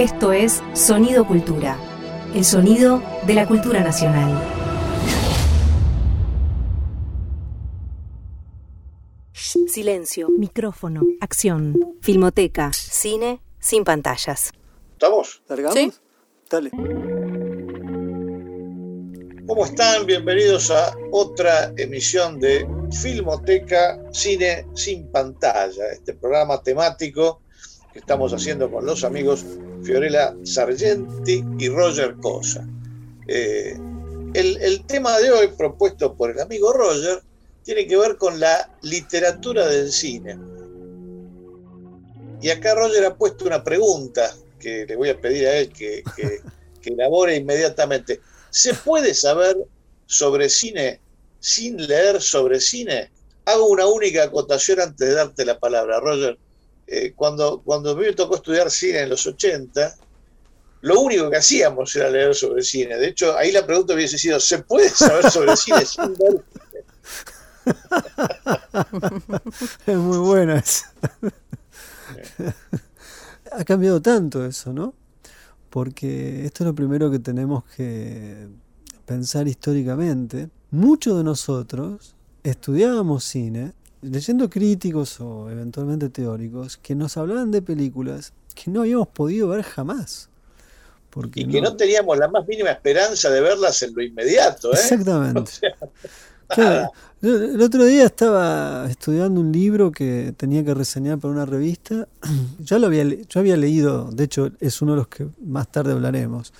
Esto 0.00 0.32
es 0.32 0.62
Sonido 0.72 1.26
Cultura, 1.26 1.76
el 2.34 2.42
sonido 2.46 3.02
de 3.26 3.34
la 3.34 3.46
cultura 3.46 3.80
nacional. 3.80 4.32
Silencio, 9.34 10.30
micrófono, 10.30 11.02
acción, 11.20 11.98
filmoteca, 12.00 12.72
cine 12.72 13.42
sin 13.58 13.84
pantallas. 13.84 14.52
¿Estamos? 14.92 15.42
¿Largamos? 15.46 15.74
Sí. 15.74 15.92
Dale. 16.48 16.70
¿Cómo 19.46 19.66
están? 19.66 20.06
Bienvenidos 20.06 20.70
a 20.70 20.96
otra 21.12 21.74
emisión 21.76 22.40
de 22.40 22.66
Filmoteca 23.02 24.00
Cine 24.12 24.66
sin 24.72 25.12
pantalla, 25.12 25.92
este 25.92 26.14
programa 26.14 26.62
temático 26.62 27.42
que 27.92 27.98
estamos 27.98 28.32
haciendo 28.32 28.70
con 28.70 28.86
los 28.86 29.04
amigos 29.04 29.44
Fiorella 29.82 30.34
Sargenti 30.44 31.44
y 31.58 31.68
Roger 31.68 32.16
Cosa. 32.16 32.66
Eh, 33.26 33.76
el, 34.34 34.84
tema 34.86 35.18
de 35.18 35.30
hoy 35.30 35.48
propuesto 35.56 36.14
por 36.14 36.30
el 36.30 36.40
amigo 36.40 36.72
Roger 36.72 37.20
tiene 37.64 37.86
que 37.86 37.96
ver 37.96 38.16
con 38.16 38.38
la 38.38 38.70
literatura 38.82 39.66
del 39.66 39.90
cine. 39.90 40.38
Y 42.40 42.48
acá 42.48 42.74
Roger 42.74 43.04
ha 43.04 43.16
puesto 43.16 43.44
una 43.44 43.62
pregunta 43.62 44.34
que 44.58 44.86
le 44.86 44.96
voy 44.96 45.10
a 45.10 45.20
pedir 45.20 45.46
a 45.46 45.56
él 45.58 45.72
que, 45.72 46.02
que- 46.16 46.40
que 46.80 46.90
elabore 46.90 47.36
inmediatamente. 47.36 48.20
¿Se 48.50 48.74
puede 48.74 49.14
saber 49.14 49.56
sobre 50.06 50.48
cine 50.48 51.00
sin 51.38 51.76
leer 51.86 52.20
sobre 52.20 52.60
cine? 52.60 53.10
Hago 53.44 53.66
una 53.68 53.86
única 53.86 54.24
acotación 54.24 54.80
antes 54.80 55.08
de 55.08 55.14
darte 55.14 55.44
la 55.44 55.58
palabra, 55.58 56.00
Roger. 56.00 56.38
Eh, 56.92 57.12
cuando, 57.14 57.60
cuando 57.60 57.92
a 57.92 57.94
mí 57.94 58.02
me 58.02 58.12
tocó 58.14 58.34
estudiar 58.34 58.68
cine 58.68 59.02
en 59.02 59.10
los 59.10 59.24
80, 59.24 59.94
lo 60.80 61.00
único 61.00 61.30
que 61.30 61.36
hacíamos 61.36 61.94
era 61.94 62.10
leer 62.10 62.34
sobre 62.34 62.64
cine. 62.64 62.96
De 62.96 63.06
hecho, 63.06 63.36
ahí 63.36 63.52
la 63.52 63.64
pregunta 63.64 63.94
hubiese 63.94 64.18
sido, 64.18 64.40
¿se 64.40 64.58
puede 64.58 64.88
saber 64.88 65.30
sobre 65.30 65.56
cine 65.56 65.86
sin 65.86 66.14
leer? 66.14 66.44
Es 69.86 69.96
muy 69.96 70.18
buena 70.18 70.58
esa. 70.58 70.92
ha 73.52 73.64
cambiado 73.64 74.02
tanto 74.02 74.44
eso, 74.44 74.72
¿no? 74.72 74.92
Porque 75.68 76.44
esto 76.44 76.64
es 76.64 76.66
lo 76.66 76.74
primero 76.74 77.08
que 77.08 77.20
tenemos 77.20 77.62
que 77.76 78.48
pensar 79.06 79.46
históricamente. 79.46 80.48
Muchos 80.72 81.18
de 81.18 81.22
nosotros 81.22 82.16
estudiábamos 82.42 83.22
cine 83.22 83.74
leyendo 84.02 84.48
críticos 84.48 85.20
o 85.20 85.50
eventualmente 85.50 86.08
teóricos 86.08 86.76
que 86.76 86.94
nos 86.94 87.16
hablaban 87.16 87.50
de 87.50 87.62
películas 87.62 88.32
que 88.54 88.70
no 88.70 88.80
habíamos 88.80 89.08
podido 89.08 89.48
ver 89.48 89.62
jamás. 89.62 90.28
Porque 91.10 91.40
Y 91.40 91.48
que 91.48 91.60
no 91.60 91.76
teníamos 91.76 92.16
la 92.18 92.28
más 92.28 92.46
mínima 92.46 92.70
esperanza 92.70 93.30
de 93.30 93.40
verlas 93.40 93.82
en 93.82 93.94
lo 93.94 94.02
inmediato. 94.02 94.72
¿eh? 94.72 94.76
Exactamente. 94.76 95.40
O 96.50 96.54
sea, 96.54 96.70
Claro. 96.72 96.92
El 97.22 97.60
otro 97.60 97.84
día 97.84 98.06
estaba 98.06 98.86
estudiando 98.88 99.40
un 99.40 99.52
libro 99.52 99.92
que 99.92 100.32
tenía 100.36 100.64
que 100.64 100.72
reseñar 100.72 101.18
para 101.18 101.32
una 101.32 101.46
revista. 101.46 102.08
Ya 102.60 102.78
lo 102.78 102.86
había, 102.86 103.04
yo 103.04 103.40
había 103.40 103.56
leído, 103.56 104.10
de 104.10 104.24
hecho 104.24 104.50
es 104.60 104.80
uno 104.82 104.92
de 104.92 104.98
los 104.98 105.08
que 105.08 105.26
más 105.44 105.70
tarde 105.70 105.92
hablaremos. 105.92 106.52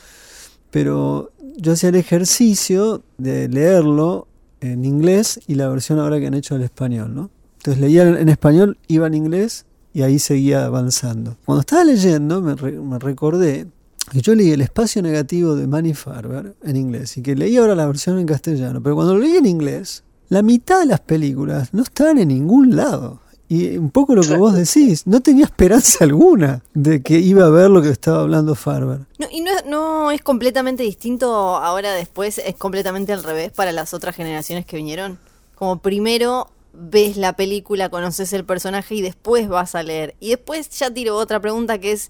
Pero 0.70 1.32
yo 1.56 1.72
hacía 1.72 1.88
el 1.88 1.96
ejercicio 1.96 3.02
de 3.18 3.48
leerlo 3.48 4.28
en 4.60 4.84
inglés 4.84 5.40
y 5.46 5.54
la 5.54 5.68
versión 5.68 5.98
ahora 5.98 6.18
que 6.20 6.26
han 6.26 6.34
hecho 6.34 6.56
en 6.56 6.62
español, 6.62 7.14
¿no? 7.14 7.30
Entonces 7.58 7.80
leía 7.80 8.02
en 8.08 8.28
español, 8.28 8.78
iba 8.88 9.06
en 9.06 9.14
inglés 9.14 9.66
y 9.92 10.02
ahí 10.02 10.18
seguía 10.18 10.64
avanzando. 10.64 11.36
Cuando 11.44 11.60
estaba 11.60 11.84
leyendo 11.84 12.40
me, 12.40 12.54
re- 12.54 12.78
me 12.80 12.98
recordé 12.98 13.66
que 14.10 14.20
yo 14.22 14.34
leí 14.34 14.50
El 14.50 14.60
espacio 14.62 15.02
negativo 15.02 15.54
de 15.56 15.66
Manny 15.66 15.94
Farber 15.94 16.54
en 16.62 16.76
inglés 16.76 17.16
y 17.16 17.22
que 17.22 17.36
leí 17.36 17.56
ahora 17.56 17.74
la 17.74 17.86
versión 17.86 18.18
en 18.18 18.26
castellano, 18.26 18.82
pero 18.82 18.94
cuando 18.96 19.14
lo 19.14 19.20
leí 19.20 19.36
en 19.36 19.46
inglés, 19.46 20.04
la 20.28 20.42
mitad 20.42 20.80
de 20.80 20.86
las 20.86 21.00
películas 21.00 21.74
no 21.74 21.82
estaban 21.82 22.18
en 22.18 22.28
ningún 22.28 22.76
lado. 22.76 23.20
Y 23.50 23.76
un 23.78 23.90
poco 23.90 24.14
lo 24.14 24.22
que 24.22 24.36
vos 24.36 24.54
decís, 24.54 25.08
no 25.08 25.20
tenía 25.20 25.44
esperanza 25.44 26.04
alguna 26.04 26.62
de 26.72 27.02
que 27.02 27.18
iba 27.18 27.44
a 27.44 27.50
ver 27.50 27.68
lo 27.68 27.82
que 27.82 27.88
estaba 27.88 28.20
hablando 28.20 28.54
Farber. 28.54 29.00
No, 29.18 29.26
y 29.28 29.40
no, 29.40 29.50
no 29.66 30.12
es 30.12 30.22
completamente 30.22 30.84
distinto 30.84 31.34
ahora 31.56 31.92
después, 31.92 32.38
es 32.38 32.54
completamente 32.54 33.12
al 33.12 33.24
revés 33.24 33.50
para 33.50 33.72
las 33.72 33.92
otras 33.92 34.14
generaciones 34.14 34.66
que 34.66 34.76
vinieron. 34.76 35.18
Como 35.56 35.82
primero 35.82 36.48
ves 36.72 37.16
la 37.16 37.32
película, 37.32 37.88
conoces 37.88 38.32
el 38.34 38.44
personaje 38.44 38.94
y 38.94 39.02
después 39.02 39.48
vas 39.48 39.74
a 39.74 39.82
leer. 39.82 40.14
Y 40.20 40.28
después 40.28 40.70
ya 40.70 40.94
tiro 40.94 41.16
otra 41.16 41.40
pregunta 41.40 41.78
que 41.78 41.90
es 41.90 42.08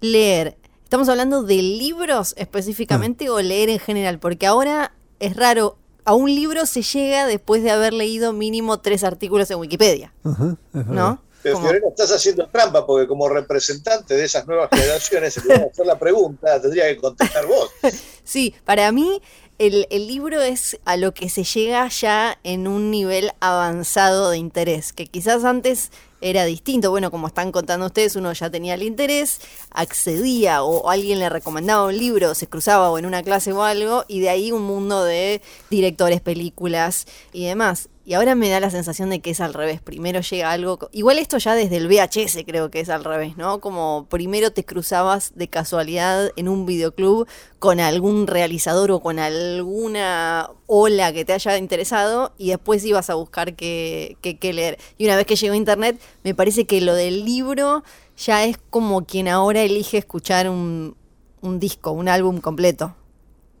leer. 0.00 0.56
¿Estamos 0.82 1.08
hablando 1.08 1.44
de 1.44 1.62
libros 1.62 2.34
específicamente 2.36 3.30
o 3.30 3.40
leer 3.40 3.68
en 3.68 3.78
general? 3.78 4.18
Porque 4.18 4.48
ahora 4.48 4.94
es 5.20 5.36
raro, 5.36 5.76
a 6.04 6.14
un 6.14 6.34
libro 6.34 6.66
se 6.66 6.82
llega 6.82 7.26
después 7.26 7.62
de 7.62 7.70
haber 7.70 7.92
leído 7.92 8.32
mínimo 8.32 8.80
tres 8.80 9.04
artículos 9.04 9.50
en 9.50 9.58
Wikipedia, 9.58 10.12
Ajá, 10.24 10.56
es 10.68 10.72
verdad. 10.72 10.92
¿no? 10.92 11.22
Pero 11.42 11.58
Fiorella, 11.58 11.88
estás 11.88 12.12
haciendo 12.12 12.46
trampa 12.48 12.86
porque 12.86 13.06
como 13.06 13.28
representante 13.28 14.14
de 14.14 14.24
esas 14.24 14.46
nuevas 14.46 14.68
generaciones, 14.70 15.36
en 15.38 15.44
lugar 15.44 15.60
de 15.60 15.70
hacer 15.70 15.86
la 15.86 15.98
pregunta, 15.98 16.60
tendría 16.60 16.86
que 16.88 16.96
contestar 16.96 17.46
vos. 17.46 17.70
Sí, 18.22 18.54
para 18.64 18.92
mí 18.92 19.20
el, 19.58 19.88
el 19.90 20.06
libro 20.06 20.40
es 20.40 20.78
a 20.84 20.96
lo 20.96 21.12
que 21.12 21.28
se 21.28 21.42
llega 21.42 21.88
ya 21.88 22.38
en 22.44 22.68
un 22.68 22.92
nivel 22.92 23.32
avanzado 23.40 24.30
de 24.30 24.38
interés, 24.38 24.92
que 24.92 25.06
quizás 25.06 25.42
antes 25.42 25.90
era 26.20 26.44
distinto. 26.44 26.90
Bueno, 26.90 27.10
como 27.10 27.26
están 27.26 27.52
contando 27.52 27.86
ustedes, 27.86 28.16
uno 28.16 28.32
ya 28.32 28.50
tenía 28.50 28.74
el 28.74 28.82
interés, 28.82 29.40
accedía 29.70 30.62
o 30.62 30.90
alguien 30.90 31.18
le 31.18 31.28
recomendaba 31.28 31.86
un 31.86 31.96
libro, 31.96 32.34
se 32.34 32.46
cruzaba 32.46 32.90
o 32.90 32.98
en 32.98 33.06
una 33.06 33.22
clase 33.22 33.52
o 33.52 33.62
algo, 33.62 34.04
y 34.08 34.20
de 34.20 34.28
ahí 34.28 34.52
un 34.52 34.62
mundo 34.62 35.04
de 35.04 35.42
directores, 35.70 36.20
películas 36.20 37.06
y 37.32 37.46
demás. 37.46 37.88
Y 38.04 38.14
ahora 38.14 38.34
me 38.34 38.48
da 38.48 38.60
la 38.60 38.70
sensación 38.70 39.10
de 39.10 39.20
que 39.20 39.30
es 39.30 39.40
al 39.40 39.54
revés. 39.54 39.80
Primero 39.82 40.20
llega 40.20 40.50
algo. 40.50 40.88
Igual 40.90 41.18
esto 41.18 41.38
ya 41.38 41.54
desde 41.54 41.76
el 41.76 41.86
VHS 41.86 42.44
creo 42.46 42.70
que 42.70 42.80
es 42.80 42.88
al 42.88 43.04
revés, 43.04 43.36
¿no? 43.36 43.60
Como 43.60 44.06
primero 44.08 44.50
te 44.52 44.64
cruzabas 44.64 45.32
de 45.36 45.48
casualidad 45.48 46.32
en 46.36 46.48
un 46.48 46.64
videoclub 46.66 47.28
con 47.58 47.78
algún 47.78 48.26
realizador 48.26 48.90
o 48.90 49.00
con 49.00 49.18
alguna 49.18 50.50
ola 50.66 51.12
que 51.12 51.24
te 51.24 51.34
haya 51.34 51.56
interesado 51.58 52.32
y 52.38 52.48
después 52.48 52.84
ibas 52.84 53.10
a 53.10 53.14
buscar 53.14 53.54
qué, 53.54 54.16
qué- 54.22 54.38
qué 54.38 54.52
leer. 54.52 54.78
Y 54.98 55.04
una 55.04 55.16
vez 55.16 55.26
que 55.26 55.36
llegó 55.36 55.54
internet, 55.54 56.00
me 56.24 56.34
parece 56.34 56.66
que 56.66 56.80
lo 56.80 56.94
del 56.94 57.24
libro 57.24 57.84
ya 58.16 58.44
es 58.44 58.58
como 58.70 59.04
quien 59.04 59.28
ahora 59.28 59.62
elige 59.62 59.98
escuchar 59.98 60.48
un, 60.48 60.96
un 61.42 61.60
disco, 61.60 61.92
un 61.92 62.08
álbum 62.08 62.40
completo. 62.40 62.96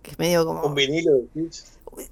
Que 0.02 0.12
es 0.12 0.18
medio 0.18 0.46
como. 0.46 0.62
Un 0.62 0.74
vinilo 0.74 1.12
de. 1.34 1.50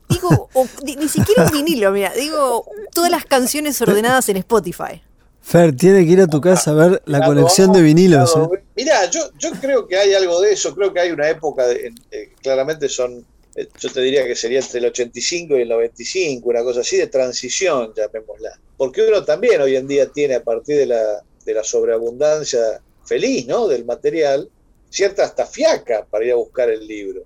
Digo, 0.08 0.48
o 0.52 0.66
ni, 0.84 0.96
ni 0.96 1.08
siquiera 1.08 1.44
un 1.44 1.50
vinilo, 1.52 1.90
mira, 1.92 2.12
digo, 2.14 2.64
todas 2.92 3.10
las 3.10 3.24
canciones 3.24 3.80
ordenadas 3.80 4.28
en 4.28 4.36
Spotify. 4.38 5.02
Fer, 5.40 5.74
tiene 5.74 6.04
que 6.04 6.12
ir 6.12 6.20
a 6.20 6.26
tu 6.26 6.40
casa 6.40 6.72
a 6.72 6.74
ver 6.74 7.02
la 7.06 7.18
Claro, 7.18 7.34
colección 7.34 7.68
de 7.72 7.78
vamos, 7.78 7.84
vinilos. 7.84 8.32
claro. 8.32 8.54
¿eh? 8.54 8.62
Mirá, 8.76 9.04
yo, 9.10 9.30
yo 9.38 9.50
creo 9.60 9.86
que 9.86 9.96
hay 9.96 10.12
algo 10.14 10.40
de 10.40 10.52
eso, 10.52 10.74
creo 10.74 10.92
que 10.92 11.00
hay 11.00 11.10
una 11.10 11.28
época, 11.28 11.66
de- 11.66 11.86
en- 11.86 11.94
eh, 12.10 12.32
claramente 12.42 12.88
son, 12.88 13.24
eh, 13.54 13.66
yo 13.80 13.90
te 13.90 14.00
diría 14.02 14.24
que 14.26 14.34
sería 14.36 14.60
entre 14.60 14.78
el 14.78 14.86
85 14.86 15.56
y 15.56 15.62
el 15.62 15.68
95, 15.68 16.48
una 16.50 16.62
cosa 16.62 16.80
así 16.80 16.96
de 16.98 17.06
transición, 17.06 17.92
llamémosla. 17.96 18.50
Porque 18.76 19.06
uno 19.08 19.24
también 19.24 19.60
hoy 19.62 19.76
en 19.76 19.86
día 19.88 20.06
tiene, 20.10 20.34
a 20.34 20.42
partir 20.44 20.76
de 20.76 20.86
la, 20.86 21.22
de 21.46 21.54
la 21.54 21.64
sobreabundancia 21.64 22.80
feliz, 23.06 23.46
¿no? 23.46 23.68
Del 23.68 23.84
material, 23.86 24.48
cierta 24.90 25.24
hasta 25.24 25.46
fiaca 25.46 26.04
para 26.10 26.24
ir 26.26 26.32
a 26.32 26.36
buscar 26.36 26.68
el 26.70 26.86
libro. 26.86 27.22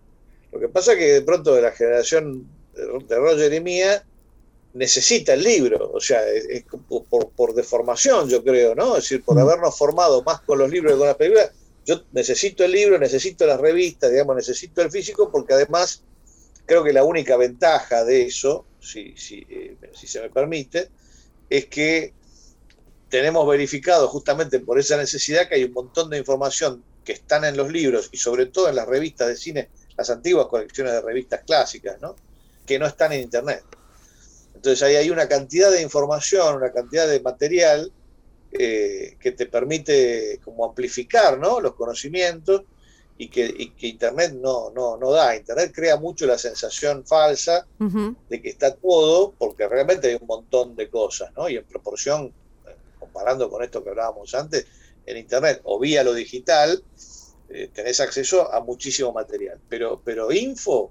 Lo 0.52 0.60
que 0.60 0.68
pasa 0.68 0.92
es 0.92 0.98
que 0.98 1.06
de 1.14 1.22
pronto 1.22 1.54
de 1.54 1.62
la 1.62 1.72
generación 1.72 2.46
de 2.72 3.16
Roger 3.16 3.52
y 3.54 3.60
mía, 3.60 4.04
necesita 4.74 5.34
el 5.34 5.42
libro, 5.42 5.90
o 5.92 6.00
sea, 6.00 6.26
es, 6.28 6.46
es 6.48 6.64
por, 6.88 7.06
por- 7.06 7.32
por 7.34 7.54
deformación, 7.54 8.28
yo 8.28 8.42
creo, 8.42 8.74
¿no? 8.74 8.96
Es 8.96 9.04
decir, 9.04 9.24
por 9.24 9.36
Mm. 9.36 9.40
habernos 9.40 9.76
formado 9.76 10.22
más 10.24 10.42
con 10.42 10.58
los 10.58 10.70
libros 10.70 10.92
que 10.94 10.98
con 10.98 11.06
las 11.08 11.16
películas, 11.16 11.50
yo 11.84 12.02
necesito 12.12 12.64
el 12.64 12.72
libro, 12.72 12.98
necesito 12.98 13.46
las 13.46 13.60
revistas, 13.60 14.10
digamos, 14.10 14.36
necesito 14.36 14.82
el 14.82 14.90
físico, 14.90 15.30
porque 15.30 15.54
además 15.54 16.04
creo 16.66 16.84
que 16.84 16.92
la 16.92 17.04
única 17.04 17.36
ventaja 17.36 18.04
de 18.04 18.24
eso, 18.26 18.68
si, 18.78 19.16
si, 19.16 19.44
eh, 19.48 19.78
si 19.94 20.06
se 20.08 20.20
me 20.22 20.30
permite, 20.30 20.92
es 21.48 21.68
que 21.68 22.16
tenemos 23.08 23.46
verificado 23.46 24.08
justamente 24.08 24.60
por 24.60 24.78
esa 24.78 24.96
necesidad 24.96 25.48
que 25.48 25.56
hay 25.56 25.64
un 25.64 25.72
montón 25.72 26.10
de 26.10 26.18
información 26.18 26.84
que 27.04 27.12
están 27.12 27.44
en 27.44 27.56
los 27.56 27.70
libros 27.70 28.08
y 28.12 28.16
sobre 28.18 28.46
todo 28.46 28.68
en 28.68 28.76
las 28.76 28.88
revistas 28.88 29.28
de 29.28 29.36
cine, 29.36 29.70
las 29.96 30.08
antiguas 30.10 30.46
colecciones 30.46 30.92
de 30.94 31.02
revistas 31.02 31.42
clásicas, 31.46 31.98
¿no? 32.00 32.16
Que 32.72 32.78
no 32.78 32.86
están 32.86 33.12
en 33.12 33.20
internet. 33.20 33.62
Entonces 34.54 34.82
ahí 34.82 34.96
hay 34.96 35.10
una 35.10 35.28
cantidad 35.28 35.70
de 35.70 35.82
información, 35.82 36.56
una 36.56 36.72
cantidad 36.72 37.06
de 37.06 37.20
material 37.20 37.92
eh, 38.50 39.16
que 39.20 39.32
te 39.32 39.46
permite 39.46 40.40
como 40.44 40.64
amplificar 40.64 41.38
¿no? 41.38 41.60
los 41.60 41.74
conocimientos 41.74 42.62
y 43.18 43.28
que, 43.28 43.44
y 43.44 43.70
que 43.70 43.88
internet 43.88 44.32
no, 44.32 44.70
no, 44.70 44.96
no 44.96 45.10
da. 45.10 45.36
Internet 45.36 45.72
crea 45.74 45.96
mucho 45.96 46.26
la 46.26 46.38
sensación 46.38 47.04
falsa 47.06 47.66
de 48.28 48.40
que 48.40 48.48
está 48.48 48.74
todo, 48.74 49.34
porque 49.38 49.68
realmente 49.68 50.08
hay 50.08 50.14
un 50.18 50.26
montón 50.26 50.74
de 50.74 50.88
cosas, 50.88 51.30
¿no? 51.36 51.48
Y 51.48 51.56
en 51.56 51.64
proporción, 51.64 52.32
comparando 52.98 53.50
con 53.50 53.62
esto 53.62 53.84
que 53.84 53.90
hablábamos 53.90 54.34
antes, 54.34 54.66
en 55.04 55.18
Internet 55.18 55.60
o 55.64 55.78
vía 55.78 56.02
lo 56.02 56.14
digital, 56.14 56.82
eh, 57.50 57.70
tenés 57.72 58.00
acceso 58.00 58.52
a 58.52 58.60
muchísimo 58.60 59.12
material. 59.12 59.60
Pero, 59.68 60.00
pero 60.02 60.32
info, 60.32 60.90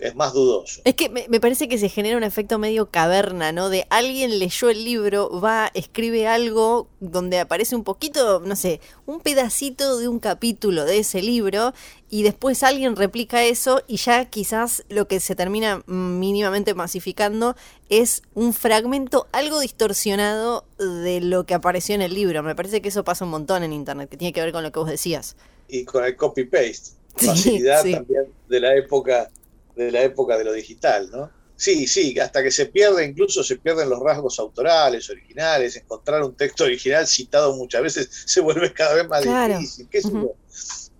es 0.00 0.14
más 0.14 0.32
dudoso. 0.32 0.80
Es 0.84 0.94
que 0.94 1.08
me, 1.08 1.40
parece 1.40 1.68
que 1.68 1.78
se 1.78 1.88
genera 1.88 2.16
un 2.16 2.22
efecto 2.22 2.58
medio 2.58 2.86
caverna, 2.86 3.52
¿no? 3.52 3.68
De 3.68 3.86
alguien 3.90 4.38
leyó 4.38 4.70
el 4.70 4.84
libro, 4.84 5.40
va, 5.40 5.70
escribe 5.74 6.26
algo 6.26 6.88
donde 7.00 7.38
aparece 7.38 7.76
un 7.76 7.84
poquito, 7.84 8.40
no 8.40 8.56
sé, 8.56 8.80
un 9.06 9.20
pedacito 9.20 9.98
de 9.98 10.08
un 10.08 10.18
capítulo 10.18 10.84
de 10.84 10.98
ese 10.98 11.22
libro 11.22 11.74
y 12.08 12.22
después 12.22 12.62
alguien 12.62 12.96
replica 12.96 13.44
eso 13.44 13.82
y 13.86 13.96
ya 13.96 14.24
quizás 14.24 14.84
lo 14.88 15.06
que 15.06 15.20
se 15.20 15.34
termina 15.34 15.82
mínimamente 15.86 16.74
masificando 16.74 17.54
es 17.88 18.22
un 18.34 18.52
fragmento 18.52 19.28
algo 19.32 19.60
distorsionado 19.60 20.64
de 20.78 21.20
lo 21.20 21.44
que 21.44 21.54
apareció 21.54 21.94
en 21.94 22.02
el 22.02 22.14
libro. 22.14 22.42
Me 22.42 22.54
parece 22.54 22.80
que 22.80 22.88
eso 22.88 23.04
pasa 23.04 23.24
un 23.24 23.30
montón 23.30 23.62
en 23.62 23.72
Internet, 23.72 24.08
que 24.08 24.16
tiene 24.16 24.32
que 24.32 24.40
ver 24.40 24.52
con 24.52 24.62
lo 24.62 24.72
que 24.72 24.78
vos 24.78 24.88
decías. 24.88 25.36
Y 25.68 25.84
con 25.84 26.04
el 26.04 26.16
copy-paste, 26.16 26.92
facilidad 27.14 27.82
también 27.82 28.26
de 28.48 28.60
la 28.60 28.74
época 28.74 29.30
de 29.76 29.90
la 29.90 30.02
época 30.02 30.36
de 30.36 30.44
lo 30.44 30.52
digital, 30.52 31.10
¿no? 31.10 31.30
Sí, 31.60 31.86
sí, 31.86 32.18
hasta 32.18 32.42
que 32.42 32.50
se 32.50 32.66
pierde, 32.66 33.04
incluso 33.04 33.44
se 33.44 33.56
pierden 33.56 33.90
los 33.90 34.00
rasgos 34.00 34.38
autorales, 34.38 35.10
originales, 35.10 35.76
encontrar 35.76 36.22
un 36.22 36.34
texto 36.34 36.64
original 36.64 37.06
citado 37.06 37.54
muchas 37.54 37.82
veces 37.82 38.08
se 38.26 38.40
vuelve 38.40 38.72
cada 38.72 38.94
vez 38.94 39.06
más 39.06 39.22
difícil. 39.22 39.86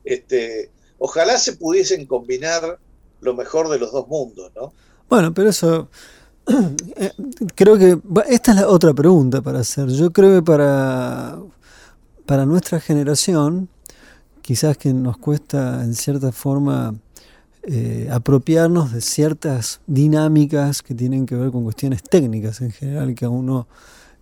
este, 0.04 0.70
ojalá 0.98 1.38
se 1.38 1.54
pudiesen 1.54 2.04
combinar 2.04 2.78
lo 3.22 3.34
mejor 3.34 3.70
de 3.70 3.78
los 3.78 3.90
dos 3.90 4.06
mundos, 4.08 4.52
¿no? 4.54 4.74
Bueno, 5.08 5.32
pero 5.32 5.48
eso 5.48 5.88
eh, 6.96 7.12
creo 7.54 7.78
que 7.78 7.98
esta 8.28 8.52
es 8.52 8.58
la 8.58 8.68
otra 8.68 8.92
pregunta 8.92 9.40
para 9.40 9.60
hacer. 9.60 9.88
Yo 9.88 10.12
creo 10.12 10.36
que 10.36 10.42
para, 10.44 11.38
para 12.26 12.44
nuestra 12.44 12.80
generación, 12.80 13.70
quizás 14.42 14.76
que 14.76 14.92
nos 14.92 15.16
cuesta 15.16 15.82
en 15.82 15.94
cierta 15.94 16.32
forma 16.32 16.94
eh, 17.62 18.08
apropiarnos 18.10 18.92
de 18.92 19.00
ciertas 19.00 19.80
dinámicas 19.86 20.82
que 20.82 20.94
tienen 20.94 21.26
que 21.26 21.34
ver 21.34 21.50
con 21.50 21.64
cuestiones 21.64 22.02
técnicas 22.02 22.60
en 22.60 22.70
general, 22.72 23.14
que 23.14 23.26
a 23.26 23.28
uno 23.28 23.66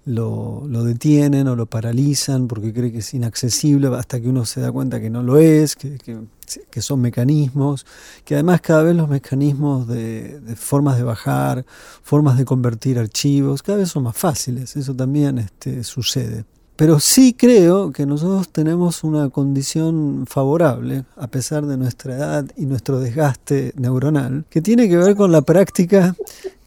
lo, 0.08 0.84
detienen 0.84 1.48
o 1.48 1.56
lo 1.56 1.66
paralizan 1.66 2.48
porque 2.48 2.72
cree 2.72 2.90
que 2.90 2.98
es 2.98 3.14
inaccesible 3.14 3.88
hasta 3.94 4.20
que 4.20 4.28
uno 4.28 4.44
se 4.44 4.60
da 4.60 4.72
cuenta 4.72 5.00
que 5.00 5.10
no 5.10 5.22
lo 5.22 5.38
es, 5.38 5.76
que, 5.76 6.80
son 6.80 7.00
mecanismos, 7.00 7.84
que 8.24 8.34
además 8.34 8.60
cada 8.60 8.82
vez 8.82 8.96
los 8.96 9.08
mecanismos 9.08 9.86
de, 9.86 10.40
formas 10.56 10.96
de 10.96 11.02
bajar, 11.02 11.66
formas 12.02 12.38
de 12.38 12.44
convertir 12.44 12.98
archivos, 12.98 13.62
cada 13.62 13.78
vez 13.78 13.90
son 13.90 14.04
más 14.04 14.16
fáciles, 14.16 14.76
eso 14.76 14.94
también 14.94 15.38
este, 15.38 15.84
sucede. 15.84 16.44
Pero 16.78 17.00
sí 17.00 17.34
creo 17.36 17.90
que 17.90 18.06
nosotros 18.06 18.50
tenemos 18.50 19.02
una 19.02 19.30
condición 19.30 20.26
favorable, 20.28 21.06
a 21.16 21.26
pesar 21.26 21.66
de 21.66 21.76
nuestra 21.76 22.14
edad 22.14 22.44
y 22.56 22.66
nuestro 22.66 23.00
desgaste 23.00 23.72
neuronal, 23.74 24.44
que 24.48 24.62
tiene 24.62 24.88
que 24.88 24.96
ver 24.96 25.16
con 25.16 25.32
la 25.32 25.42
práctica, 25.42 26.14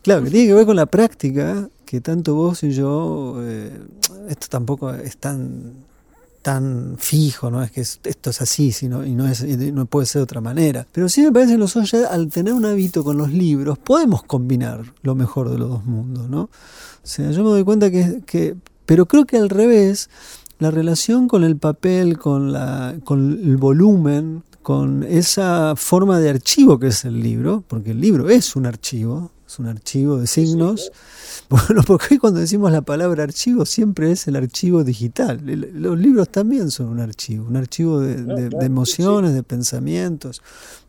claro, 0.01 0.25
que 0.25 0.31
tiene 0.31 0.47
que 0.47 0.53
ver 0.53 0.65
con 0.65 0.75
la 0.75 0.85
práctica 0.85 1.69
que 1.85 2.01
tanto 2.01 2.35
vos 2.35 2.61
y 2.63 2.71
yo, 2.71 3.37
eh, 3.39 3.71
esto 4.27 4.47
tampoco 4.49 4.93
es 4.93 5.15
tan, 5.15 5.75
tan 6.41 6.97
fijo, 6.97 7.49
no 7.49 7.63
es 7.63 7.71
que 7.71 7.79
esto 7.79 8.31
es 8.31 8.41
así 8.41 8.73
sino, 8.73 9.05
y 9.05 9.15
no, 9.15 9.29
es, 9.29 9.45
no 9.45 9.85
puede 9.85 10.07
ser 10.07 10.19
de 10.19 10.23
otra 10.23 10.41
manera. 10.41 10.85
Pero 10.91 11.07
sí 11.07 11.21
me 11.21 11.31
parece 11.31 11.53
que 11.53 11.57
nosotros 11.57 11.89
ya 11.89 12.07
al 12.07 12.27
tener 12.27 12.53
un 12.53 12.65
hábito 12.65 13.05
con 13.05 13.17
los 13.17 13.31
libros 13.31 13.77
podemos 13.79 14.23
combinar 14.23 14.83
lo 15.03 15.15
mejor 15.15 15.49
de 15.49 15.57
los 15.57 15.69
dos 15.69 15.85
mundos, 15.85 16.29
¿no? 16.29 16.41
O 16.41 17.07
sea, 17.07 17.31
yo 17.31 17.45
me 17.45 17.51
doy 17.51 17.63
cuenta 17.63 17.89
que 17.89 18.57
pero 18.91 19.05
creo 19.05 19.23
que 19.23 19.37
al 19.37 19.47
revés, 19.49 20.09
la 20.59 20.69
relación 20.69 21.29
con 21.29 21.45
el 21.45 21.55
papel, 21.55 22.17
con, 22.17 22.51
la, 22.51 22.97
con 23.05 23.39
el 23.41 23.55
volumen, 23.55 24.43
con 24.61 25.03
esa 25.03 25.77
forma 25.77 26.19
de 26.19 26.29
archivo 26.29 26.77
que 26.77 26.87
es 26.87 27.05
el 27.05 27.23
libro, 27.23 27.63
porque 27.69 27.91
el 27.91 28.01
libro 28.01 28.29
es 28.29 28.53
un 28.57 28.65
archivo, 28.65 29.31
es 29.47 29.59
un 29.59 29.67
archivo 29.67 30.17
de 30.17 30.27
signos. 30.27 30.91
Bueno, 31.49 31.83
porque 31.85 32.17
cuando 32.17 32.39
decimos 32.39 32.71
la 32.71 32.81
palabra 32.81 33.23
archivo 33.23 33.65
siempre 33.65 34.11
es 34.11 34.25
el 34.27 34.37
archivo 34.37 34.85
digital. 34.85 35.41
Los 35.43 35.99
libros 35.99 36.29
también 36.29 36.71
son 36.71 36.87
un 36.87 37.01
archivo, 37.01 37.45
un 37.45 37.57
archivo 37.57 37.99
de, 37.99 38.49
emociones, 38.65 39.33
de 39.33 39.43
pensamientos, 39.43 40.41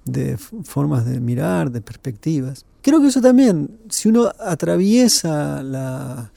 de 0.05 0.39
formas 0.39 1.05
de 1.05 1.19
mirar, 1.19 1.73
de 1.73 1.81
perspectivas. 1.81 2.65
Creo 2.81 3.01
que 3.01 3.09
eso 3.09 3.21
también, 3.21 3.77
si 3.89 4.09
uno 4.09 4.31
atraviesa 4.39 5.65
la, 5.65 6.31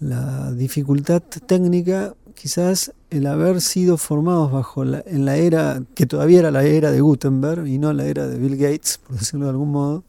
la 0.00 0.52
dificultad 0.52 1.22
técnica, 1.22 2.14
quizás 2.34 2.92
el 3.10 3.26
haber 3.26 3.60
sido 3.60 3.96
formados 3.96 4.52
bajo 4.52 4.84
la, 4.84 5.02
en 5.06 5.24
la 5.24 5.36
era, 5.36 5.82
que 5.94 6.06
todavía 6.06 6.40
era 6.40 6.50
la 6.50 6.64
era 6.64 6.90
de 6.90 7.00
Gutenberg 7.00 7.66
y 7.66 7.78
no 7.78 7.92
la 7.92 8.06
era 8.06 8.28
de 8.28 8.38
Bill 8.38 8.56
Gates, 8.56 9.00
por 9.04 9.18
decirlo 9.18 9.46
de 9.46 9.50
algún 9.50 9.72
modo, 9.72 10.04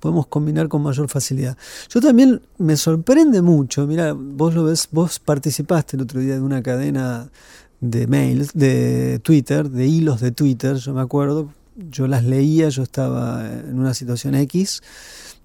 podemos 0.00 0.26
combinar 0.26 0.68
con 0.68 0.82
mayor 0.82 1.08
facilidad. 1.08 1.56
Yo 1.88 2.00
también 2.00 2.40
me 2.58 2.76
sorprende 2.76 3.42
mucho, 3.42 3.86
mira, 3.86 4.12
vos 4.12 4.54
lo 4.54 4.64
ves, 4.64 4.88
vos 4.90 5.18
participaste 5.18 5.96
el 5.96 6.02
otro 6.02 6.20
día 6.20 6.34
de 6.34 6.40
una 6.40 6.62
cadena 6.62 7.30
de 7.80 8.06
mails, 8.06 8.52
de 8.54 9.20
Twitter, 9.22 9.70
de 9.70 9.86
hilos 9.86 10.20
de 10.20 10.32
Twitter, 10.32 10.76
yo 10.76 10.94
me 10.94 11.00
acuerdo, 11.00 11.52
yo 11.76 12.08
las 12.08 12.24
leía, 12.24 12.68
yo 12.70 12.82
estaba 12.82 13.46
en 13.46 13.78
una 13.78 13.94
situación 13.94 14.34
X, 14.34 14.82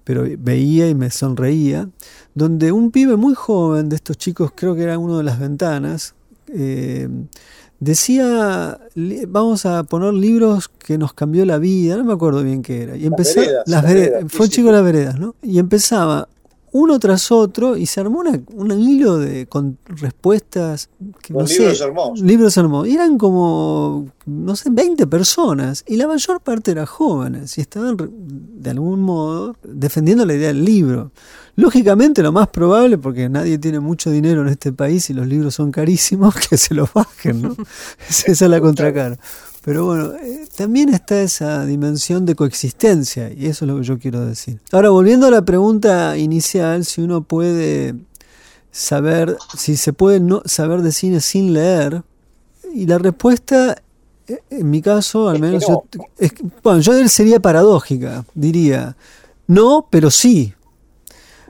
pero 0.04 0.24
veía 0.38 0.88
y 0.88 0.94
me 0.94 1.10
sonreía, 1.10 1.88
donde 2.34 2.72
un 2.72 2.90
pibe 2.90 3.16
muy 3.16 3.34
joven, 3.34 3.88
de 3.88 3.96
estos 3.96 4.16
chicos, 4.18 4.52
creo 4.54 4.74
que 4.74 4.82
era 4.82 4.98
uno 4.98 5.18
de 5.18 5.24
las 5.24 5.38
ventanas, 5.38 6.14
eh, 6.48 7.08
decía, 7.80 8.78
vamos 9.28 9.66
a 9.66 9.82
poner 9.84 10.14
libros 10.14 10.68
que 10.68 10.98
nos 10.98 11.12
cambió 11.14 11.44
la 11.44 11.58
vida, 11.58 11.96
no 11.96 12.04
me 12.04 12.12
acuerdo 12.12 12.42
bien 12.42 12.62
qué 12.62 12.82
era. 12.82 12.96
Y 12.96 13.06
empezó, 13.06 13.40
las 13.66 13.82
veredas, 13.82 14.24
fue 14.28 14.46
un 14.46 14.50
chico 14.50 14.68
de 14.68 14.72
las 14.72 14.84
veredas, 14.84 15.18
¿no? 15.18 15.34
Y 15.42 15.58
empezaba 15.58 16.28
uno 16.74 16.98
tras 16.98 17.30
otro 17.30 17.76
y 17.76 17.86
se 17.86 18.00
armó 18.00 18.24
un 18.52 18.72
hilo 18.72 19.16
de 19.16 19.46
con 19.46 19.78
respuestas 19.86 20.90
que, 21.22 21.32
libros 21.32 21.80
hermosos. 21.80 22.20
libros 22.20 22.56
hermosos. 22.56 22.88
Y 22.88 22.94
eran 22.96 23.16
como 23.16 24.08
no 24.26 24.56
sé 24.56 24.70
20 24.72 25.06
personas. 25.06 25.84
Y 25.86 25.94
la 25.94 26.08
mayor 26.08 26.40
parte 26.40 26.72
eran 26.72 26.86
jóvenes 26.86 27.56
y 27.58 27.60
estaban 27.60 27.96
de 27.96 28.70
algún 28.70 29.02
modo 29.02 29.54
defendiendo 29.62 30.26
la 30.26 30.34
idea 30.34 30.48
del 30.48 30.64
libro. 30.64 31.12
Lógicamente 31.54 32.24
lo 32.24 32.32
más 32.32 32.48
probable 32.48 32.98
porque 32.98 33.28
nadie 33.28 33.56
tiene 33.58 33.78
mucho 33.78 34.10
dinero 34.10 34.42
en 34.42 34.48
este 34.48 34.72
país 34.72 35.08
y 35.10 35.14
los 35.14 35.28
libros 35.28 35.54
son 35.54 35.70
carísimos 35.70 36.34
que 36.48 36.56
se 36.56 36.74
los 36.74 36.92
bajen 36.92 37.40
no 37.40 37.56
esa 38.08 38.32
es 38.32 38.40
la 38.50 38.60
contracara 38.60 39.16
pero 39.64 39.86
bueno, 39.86 40.12
eh, 40.16 40.46
también 40.56 40.90
está 40.90 41.22
esa 41.22 41.64
dimensión 41.64 42.26
de 42.26 42.34
coexistencia 42.34 43.32
y 43.32 43.46
eso 43.46 43.64
es 43.64 43.70
lo 43.70 43.78
que 43.78 43.84
yo 43.84 43.98
quiero 43.98 44.24
decir. 44.24 44.60
Ahora, 44.72 44.90
volviendo 44.90 45.26
a 45.26 45.30
la 45.30 45.42
pregunta 45.42 46.18
inicial, 46.18 46.84
si 46.84 47.00
uno 47.00 47.22
puede 47.22 47.94
saber, 48.70 49.38
si 49.56 49.76
se 49.76 49.94
puede 49.94 50.20
no 50.20 50.42
saber 50.44 50.82
de 50.82 50.92
cine 50.92 51.20
sin 51.20 51.54
leer, 51.54 52.02
y 52.74 52.86
la 52.86 52.98
respuesta, 52.98 53.80
eh, 54.28 54.42
en 54.50 54.68
mi 54.68 54.82
caso, 54.82 55.30
al 55.30 55.40
menos, 55.40 55.64
bueno, 56.62 56.80
yo 56.80 57.08
sería 57.08 57.40
paradójica, 57.40 58.26
diría, 58.34 58.96
no, 59.46 59.86
pero 59.88 60.10
sí, 60.10 60.52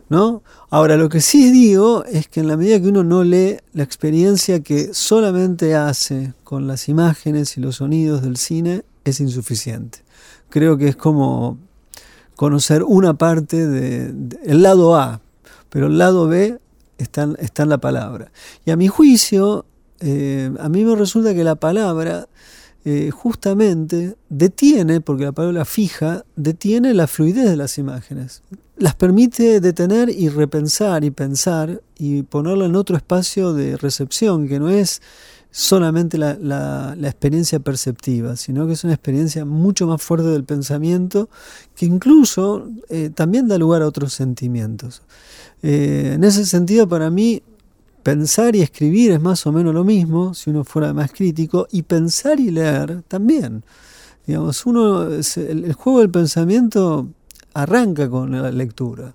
¿no? 0.09 0.43
Ahora, 0.75 0.97
lo 0.97 1.09
que 1.09 1.21
sí 1.21 1.53
digo 1.53 2.05
es 2.05 2.27
que 2.27 2.41
en 2.41 2.49
la 2.49 2.57
medida 2.57 2.81
que 2.81 2.89
uno 2.89 3.05
no 3.05 3.23
lee 3.23 3.59
la 3.75 3.85
experiencia 3.85 4.59
que 4.59 4.93
solamente 4.93 5.77
hace 5.77 6.35
con 6.43 6.67
las 6.67 6.89
imágenes 6.89 7.57
y 7.57 7.61
los 7.61 7.77
sonidos 7.77 8.23
del 8.23 8.37
cine, 8.37 8.83
es 9.05 9.21
insuficiente. 9.21 10.01
Creo 10.49 10.77
que 10.77 10.89
es 10.89 10.97
como 10.97 11.59
conocer 12.35 12.83
una 12.83 13.15
parte 13.15 13.69
del 13.69 14.29
de, 14.31 14.55
lado 14.55 14.97
A, 14.97 15.21
pero 15.69 15.87
el 15.87 15.97
lado 15.97 16.27
B 16.27 16.59
está, 16.99 17.23
en 17.23 17.69
la 17.69 17.79
palabra. 17.79 18.33
Y 18.65 18.73
a 18.73 18.77
mi 18.77 18.89
juicio, 18.89 19.67
eh, 20.01 20.51
a 20.59 20.69
mí 20.69 20.85
me 20.85 20.97
resulta 20.97 21.35
que 21.35 21.45
la 21.45 21.55
palabra 21.55 22.27
eh, 22.85 23.11
justamente 23.11 24.17
detiene, 24.29 25.01
porque 25.01 25.25
la 25.25 25.33
palabra 25.33 25.65
fija, 25.65 26.25
detiene 26.37 26.93
la 26.93 27.07
fluidez 27.07 27.49
de 27.49 27.57
las 27.57 27.79
imágenes. 27.79 28.43
Las 28.77 28.95
permite 28.95 29.61
detener 29.61 30.11
y 30.11 30.29
repensar 30.29 31.05
y 31.05 31.11
pensar 31.11 31.81
y 31.99 32.23
ponerlo 32.25 32.67
en 32.67 32.77
otro 32.77 32.97
espacio 32.97 33.55
de 33.55 33.77
recepción, 33.77 34.49
que 34.49 34.59
no 34.59 34.69
es 34.69 35.01
solamente 35.51 36.19
la, 36.19 36.35
la, 36.35 37.09
experiencia 37.09 37.61
perceptiva, 37.61 38.35
sino 38.35 38.67
que 38.67 38.73
es 38.73 38.83
una 38.83 38.93
experiencia 38.93 39.45
mucho 39.45 39.87
más 39.87 40.03
fuerte 40.03 40.27
del 40.27 40.43
pensamiento, 40.43 41.29
que 41.77 41.87
incluso 41.87 42.69
eh, 42.89 43.11
también 43.15 43.47
da 43.47 43.57
lugar 43.57 43.81
a 43.83 43.87
otros 43.87 44.13
sentimientos. 44.13 45.03
Eh, 45.63 46.15
en 46.17 46.25
ese 46.25 46.45
sentido, 46.45 46.89
para 46.89 47.09
mí, 47.09 47.41
pensar 48.05 48.55
y 48.55 48.63
escribir 48.63 49.11
es 49.11 49.21
más 49.21 49.45
o 49.47 49.53
menos 49.53 49.75
lo 49.75 49.83
mismo, 49.83 50.35
si 50.35 50.51
uno 50.51 50.63
fuera 50.63 50.93
más 50.93 51.11
crítico, 51.11 51.67
y 51.73 51.83
pensar 51.83 52.39
y 52.39 52.51
leer 52.51 53.03
también. 53.09 53.65
Digamos, 54.27 54.65
uno, 54.67 55.09
el, 55.09 55.73
juego 55.73 56.01
del 56.01 56.11
pensamiento 56.11 57.09
arranca 57.55 58.09
con 58.09 58.31
la 58.31 58.53
lectura 58.53 59.15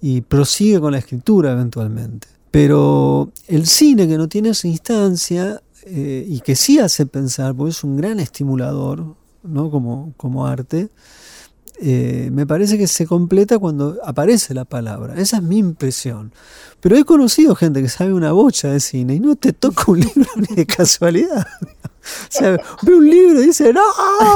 y 0.00 0.22
prosigue 0.22 0.80
con 0.80 0.92
la 0.92 0.98
escritura 0.98 1.52
eventualmente. 1.52 2.28
Pero 2.50 3.30
el 3.48 3.66
cine 3.66 4.08
que 4.08 4.16
no 4.16 4.28
tiene 4.28 4.50
esa 4.50 4.68
instancia 4.68 5.62
eh, 5.84 6.24
y 6.26 6.40
que 6.40 6.56
sí 6.56 6.78
hace 6.78 7.06
pensar, 7.06 7.54
porque 7.54 7.70
es 7.70 7.84
un 7.84 7.96
gran 7.96 8.20
estimulador, 8.20 9.14
¿no? 9.42 9.70
Como, 9.70 10.14
como 10.16 10.46
arte, 10.46 10.88
eh, 11.82 12.28
me 12.30 12.46
parece 12.46 12.76
que 12.76 12.86
se 12.86 13.06
completa 13.06 13.58
cuando 13.58 13.98
aparece 14.04 14.52
la 14.52 14.64
palabra. 14.64 15.14
Esa 15.16 15.38
es 15.38 15.42
mi 15.42 15.58
impresión. 15.58 16.32
Pero 16.80 16.96
he 16.96 17.04
conocido 17.04 17.54
gente 17.54 17.80
que 17.82 17.88
sabe 17.88 18.12
una 18.12 18.32
bocha 18.32 18.68
de 18.68 18.80
cine 18.80 19.14
y 19.14 19.20
no 19.20 19.36
te 19.36 19.52
toca 19.52 19.84
un 19.86 20.00
libro 20.00 20.30
ni 20.36 20.56
de 20.56 20.66
casualidad. 20.66 21.46
O 22.02 22.30
sea, 22.30 22.58
ve 22.82 22.94
un 22.94 23.08
libro 23.08 23.42
y 23.42 23.46
dice, 23.46 23.72
no, 23.72 23.82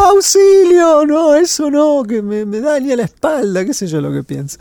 auxilio, 0.06 1.04
no, 1.06 1.34
eso 1.34 1.70
no, 1.70 2.02
que 2.02 2.22
me, 2.22 2.44
me 2.44 2.60
daña 2.60 2.96
la 2.96 3.04
espalda, 3.04 3.64
qué 3.64 3.74
sé 3.74 3.86
yo 3.86 4.00
lo 4.00 4.12
que 4.12 4.22
pienso. 4.22 4.58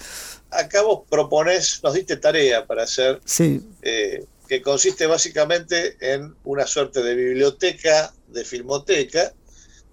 Acá 0.50 0.82
vos 0.84 1.02
proponés, 1.10 1.80
nos 1.84 1.94
diste 1.94 2.18
tarea 2.18 2.66
para 2.66 2.84
hacer, 2.84 3.20
Sí, 3.26 3.62
eh, 3.82 4.26
que 4.48 4.62
consiste 4.62 5.08
básicamente 5.08 5.98
en 6.00 6.36
una 6.44 6.68
suerte 6.68 7.02
de 7.02 7.16
biblioteca, 7.16 8.14
de 8.28 8.46
filmoteca, 8.46 9.34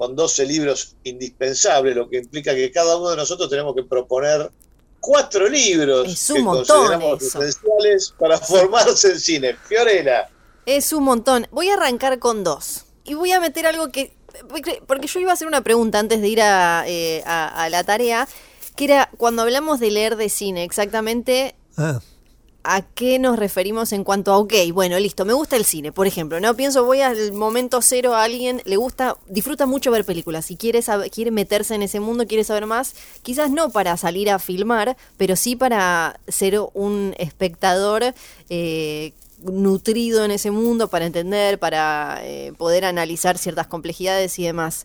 con 0.01 0.17
12 0.17 0.47
libros 0.47 0.97
indispensables, 1.05 1.95
lo 1.95 2.09
que 2.09 2.17
implica 2.17 2.55
que 2.55 2.73
cada 2.73 2.97
uno 2.97 3.11
de 3.11 3.17
nosotros 3.17 3.51
tenemos 3.51 3.75
que 3.75 3.83
proponer 3.83 4.51
cuatro 4.99 5.47
libros 5.47 6.09
Es 6.09 6.31
un 6.31 6.37
que 6.37 6.43
montón 6.43 6.65
consideramos 6.89 7.23
eso. 7.23 7.43
esenciales 7.43 8.15
para 8.19 8.39
formarse 8.39 9.09
en 9.13 9.21
cine. 9.21 9.57
Fiorella, 9.69 10.31
Es 10.65 10.95
un 10.95 11.05
montón. 11.05 11.47
Voy 11.51 11.69
a 11.69 11.75
arrancar 11.75 12.19
con 12.19 12.43
dos. 12.45 12.87
Y 13.05 13.13
voy 13.13 13.33
a 13.33 13.41
meter 13.41 13.67
algo 13.67 13.91
que. 13.93 14.17
Porque 14.87 15.07
yo 15.07 15.21
iba 15.21 15.33
a 15.33 15.35
hacer 15.35 15.47
una 15.49 15.61
pregunta 15.61 15.99
antes 15.99 16.23
de 16.23 16.29
ir 16.29 16.41
a, 16.41 16.85
eh, 16.87 17.23
a- 17.27 17.65
a 17.65 17.69
la 17.69 17.85
tarea, 17.85 18.27
que 18.77 18.85
era 18.87 19.11
cuando 19.19 19.43
hablamos 19.43 19.81
de 19.81 19.91
leer 19.91 20.17
de 20.17 20.31
cine, 20.31 20.65
exactamente 20.65 21.55
ah, 21.77 22.01
¿A 22.63 22.83
qué 22.83 23.19
nos 23.19 23.39
referimos 23.39 23.91
en 23.93 24.05
cuanto 24.05 24.33
a, 24.33 24.37
ok, 24.39 24.53
bueno, 24.75 24.99
listo, 24.99 25.25
me 25.25 25.33
gusta 25.33 25.57
el 25.57 25.65
cine, 25.65 25.93
por 25.93 26.07
ejemplo, 26.07 26.41
¿no? 26.41 26.55
Pienso, 26.55 26.85
voy 26.85 27.01
al 27.01 27.33
momento 27.33 27.81
cero 27.81 28.15
a 28.15 28.23
alguien, 28.23 28.61
le 28.67 28.77
gusta, 28.77 29.17
disfruta 29.29 29.65
mucho 29.65 29.91
ver 29.91 30.05
películas 30.05 30.51
y 30.51 30.57
quiere, 30.59 30.83
saber- 30.83 31.11
quiere 31.11 31.31
meterse 31.31 31.75
en 31.75 31.83
ese 31.83 32.01
mundo, 32.01 32.27
quiere 32.27 32.45
saber 32.45 32.67
más, 32.67 32.95
quizás 33.23 33.51
no 33.51 33.71
para 33.71 33.97
salir 33.97 34.29
a 34.29 34.39
filmar, 34.39 34.99
pero 35.17 35.37
sí 35.37 35.57
para 35.57 36.21
ser 36.29 36.61
un 36.75 37.15
espectador 37.19 38.13
eh, 38.51 39.15
nutrido 39.43 40.23
en 40.27 40.31
ese 40.31 40.51
mundo, 40.51 40.89
para 40.89 41.07
entender, 41.07 41.59
para 41.59 42.19
eh, 42.25 42.53
poder 42.59 42.85
analizar 42.85 43.39
ciertas 43.39 43.69
complejidades 43.69 44.39
y 44.39 44.45
demás. 44.45 44.85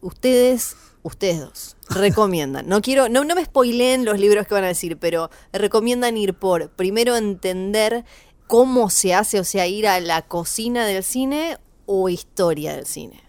Ustedes, 0.00 0.74
ustedes 1.02 1.40
dos, 1.40 1.73
recomiendan. 1.90 2.66
No 2.68 2.80
quiero, 2.82 3.08
no, 3.08 3.24
no 3.24 3.34
me 3.34 3.44
spoileen 3.44 4.04
los 4.04 4.18
libros 4.18 4.46
que 4.46 4.54
van 4.54 4.64
a 4.64 4.68
decir, 4.68 4.98
pero 4.98 5.30
recomiendan 5.52 6.16
ir 6.16 6.34
por 6.34 6.70
primero 6.70 7.16
entender 7.16 8.04
cómo 8.46 8.90
se 8.90 9.14
hace, 9.14 9.40
o 9.40 9.44
sea, 9.44 9.66
ir 9.66 9.86
a 9.86 10.00
la 10.00 10.22
cocina 10.22 10.86
del 10.86 11.02
cine 11.04 11.58
o 11.86 12.08
historia 12.08 12.74
del 12.76 12.86
cine. 12.86 13.20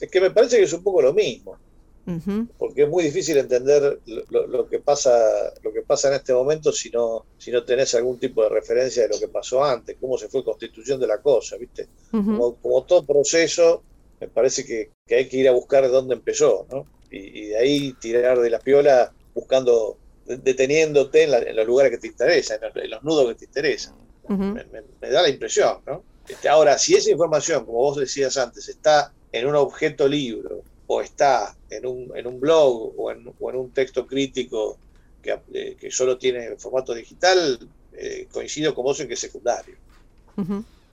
es 0.00 0.10
que 0.10 0.20
me 0.20 0.30
parece 0.30 0.56
que 0.58 0.64
es 0.64 0.72
un 0.72 0.82
poco 0.82 1.02
lo 1.02 1.12
mismo. 1.14 1.56
Porque 2.58 2.82
es 2.84 2.88
muy 2.88 3.04
difícil 3.04 3.36
entender 3.36 4.00
lo, 4.06 4.22
lo- 4.30 4.46
lo 4.48 4.68
que 4.68 4.80
pasa 4.80 5.12
lo 5.62 5.72
que 5.72 5.82
pasa 5.82 6.08
en 6.08 6.14
este 6.14 6.32
momento 6.34 6.72
si 6.72 6.90
no 6.90 7.26
si 7.38 7.50
no 7.52 7.64
tenés 7.64 7.94
algún 7.94 8.18
tipo 8.18 8.42
de 8.42 8.48
referencia 8.48 9.04
de 9.04 9.08
lo 9.10 9.18
que 9.20 9.28
pasó 9.28 9.64
antes 9.64 9.96
cómo 10.00 10.18
se 10.18 10.28
fue 10.28 10.44
constituyendo 10.44 11.06
la 11.06 11.22
cosa 11.22 11.56
viste 11.56 11.90
como 12.60 12.84
todo 12.84 13.04
proceso 13.06 13.84
me 14.20 14.28
parece 14.28 14.64
que, 14.64 14.92
que 15.06 15.14
hay 15.16 15.28
que 15.28 15.36
ir 15.38 15.48
a 15.48 15.52
buscar 15.52 15.88
dónde 15.90 16.14
empezó 16.14 16.66
no 16.70 16.86
y, 17.12 17.18
y 17.40 17.46
de 17.48 17.58
ahí 17.58 17.92
tirar 18.00 18.38
de 18.40 18.50
la 18.50 18.58
piola 18.58 19.12
buscando 19.34 19.96
de- 20.26 20.38
deteniéndote 20.38 21.24
en, 21.24 21.30
la- 21.32 21.38
en 21.38 21.54
los 21.56 21.66
lugares 21.66 21.90
que 21.92 21.98
te 21.98 22.06
interesan 22.08 22.58
en 22.62 22.68
los, 22.68 22.76
en 22.84 22.90
los 22.90 23.02
nudos 23.02 23.28
que 23.28 23.34
te 23.34 23.44
interesan 23.46 23.94
me, 24.54 24.64
me- 24.64 24.82
me 25.00 25.10
da 25.10 25.22
la 25.22 25.28
impresión, 25.28 25.78
¿no? 25.86 26.02
Este, 26.28 26.48
ahora, 26.48 26.78
si 26.78 26.94
esa 26.94 27.10
información, 27.10 27.66
como 27.66 27.78
vos 27.78 27.96
decías 27.96 28.36
antes, 28.36 28.68
está 28.68 29.12
en 29.32 29.46
un 29.46 29.56
objeto 29.56 30.06
libro 30.06 30.62
o 30.86 31.00
está 31.02 31.56
en 31.68 31.84
un, 31.86 32.16
en 32.16 32.26
un 32.28 32.38
blog 32.38 32.92
o 32.96 33.10
en, 33.10 33.32
o 33.40 33.50
en 33.50 33.56
un 33.56 33.70
texto 33.72 34.06
crítico 34.06 34.78
que, 35.20 35.38
eh, 35.52 35.76
que 35.80 35.90
solo 35.90 36.16
tiene 36.18 36.56
formato 36.56 36.94
digital, 36.94 37.58
eh, 37.94 38.28
coincido 38.32 38.74
con 38.74 38.84
vos 38.84 39.00
en 39.00 39.08
que 39.08 39.14
es 39.14 39.20
secundario. 39.20 39.74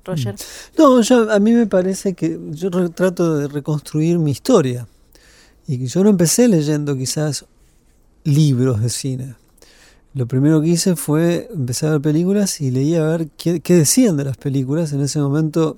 Roger. 0.06 0.36
No, 0.78 1.02
yo, 1.02 1.30
a 1.32 1.40
mí 1.40 1.52
me 1.52 1.68
parece 1.68 2.14
que 2.16 2.38
yo 2.52 2.70
trato 2.92 3.38
de 3.38 3.48
reconstruir 3.48 4.18
mi 4.18 4.32
historia. 4.32 4.88
Y 5.70 5.86
yo 5.86 6.04
no 6.04 6.10
empecé 6.10 6.48
leyendo 6.48 6.98
quizás 6.98 7.46
libros 8.24 8.82
de 8.82 8.90
cine. 8.90 9.36
Lo 10.16 10.26
primero 10.26 10.62
que 10.62 10.70
hice 10.70 10.96
fue 10.96 11.48
empezar 11.54 11.90
a 11.90 11.92
ver 11.94 12.02
películas 12.02 12.60
y 12.60 12.72
leía 12.72 13.04
a 13.04 13.18
ver 13.18 13.28
qué, 13.38 13.60
qué 13.60 13.76
decían 13.76 14.18
de 14.18 14.24
las 14.24 14.38
películas. 14.38 14.94
En 14.94 15.02
ese 15.02 15.20
momento 15.20 15.78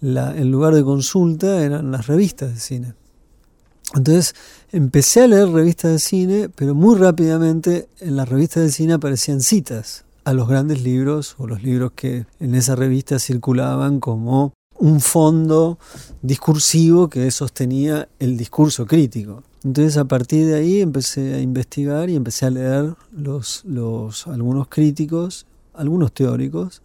la- 0.00 0.36
el 0.36 0.52
lugar 0.52 0.72
de 0.76 0.84
consulta 0.84 1.64
eran 1.64 1.90
las 1.90 2.06
revistas 2.06 2.54
de 2.54 2.60
cine. 2.60 2.94
Entonces 3.96 4.36
empecé 4.70 5.22
a 5.22 5.26
leer 5.26 5.48
revistas 5.48 5.90
de 5.90 5.98
cine, 5.98 6.48
pero 6.48 6.76
muy 6.76 6.96
rápidamente 6.96 7.88
en 7.98 8.14
las 8.14 8.28
revistas 8.28 8.62
de 8.62 8.70
cine 8.70 8.92
aparecían 8.92 9.40
citas 9.40 10.04
a 10.22 10.32
los 10.32 10.46
grandes 10.48 10.80
libros 10.80 11.34
o 11.38 11.48
los 11.48 11.64
libros 11.64 11.90
que 11.96 12.26
en 12.38 12.54
esa 12.54 12.76
revista 12.76 13.18
circulaban 13.18 13.98
como 13.98 14.52
un 14.82 15.00
fondo 15.00 15.78
discursivo 16.22 17.08
que 17.08 17.30
sostenía 17.30 18.08
el 18.18 18.36
discurso 18.36 18.84
crítico. 18.84 19.44
Entonces 19.62 19.96
a 19.96 20.06
partir 20.06 20.44
de 20.48 20.56
ahí 20.56 20.80
empecé 20.80 21.34
a 21.34 21.40
investigar 21.40 22.10
y 22.10 22.16
empecé 22.16 22.46
a 22.46 22.50
leer 22.50 22.96
los, 23.12 23.62
los, 23.64 24.26
algunos 24.26 24.66
críticos, 24.66 25.46
algunos 25.72 26.12
teóricos, 26.12 26.82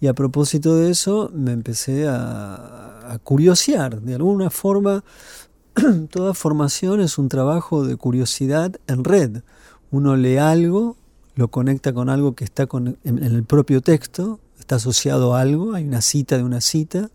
y 0.00 0.06
a 0.06 0.14
propósito 0.14 0.76
de 0.76 0.90
eso 0.90 1.30
me 1.34 1.52
empecé 1.52 2.08
a, 2.08 3.12
a 3.12 3.18
curiosear. 3.22 4.00
De 4.00 4.14
alguna 4.14 4.48
forma, 4.48 5.04
toda 6.10 6.32
formación 6.32 7.02
es 7.02 7.18
un 7.18 7.28
trabajo 7.28 7.84
de 7.84 7.96
curiosidad 7.96 8.76
en 8.86 9.04
red. 9.04 9.42
Uno 9.90 10.16
lee 10.16 10.38
algo, 10.38 10.96
lo 11.34 11.48
conecta 11.48 11.92
con 11.92 12.08
algo 12.08 12.34
que 12.34 12.44
está 12.44 12.66
con- 12.66 12.96
en, 13.04 13.22
en 13.22 13.34
el 13.34 13.44
propio 13.44 13.82
texto, 13.82 14.40
está 14.58 14.76
asociado 14.76 15.34
a 15.34 15.42
algo, 15.42 15.74
hay 15.74 15.84
una 15.84 16.00
cita 16.00 16.38
de 16.38 16.44
una 16.44 16.62
cita, 16.62 17.10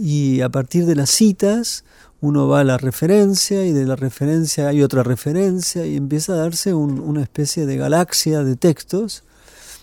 y 0.00 0.40
a 0.40 0.48
partir 0.48 0.86
de 0.86 0.94
las 0.96 1.10
citas 1.10 1.84
uno 2.22 2.48
va 2.48 2.60
a 2.60 2.64
la 2.64 2.76
referencia 2.78 3.64
y 3.64 3.72
de 3.72 3.86
la 3.86 3.96
referencia 3.96 4.68
hay 4.68 4.82
otra 4.82 5.02
referencia 5.02 5.86
y 5.86 5.96
empieza 5.96 6.34
a 6.34 6.36
darse 6.36 6.74
un- 6.74 7.00
una 7.00 7.22
especie 7.22 7.64
de 7.66 7.76
galaxia 7.76 8.44
de 8.44 8.56
textos, 8.56 9.24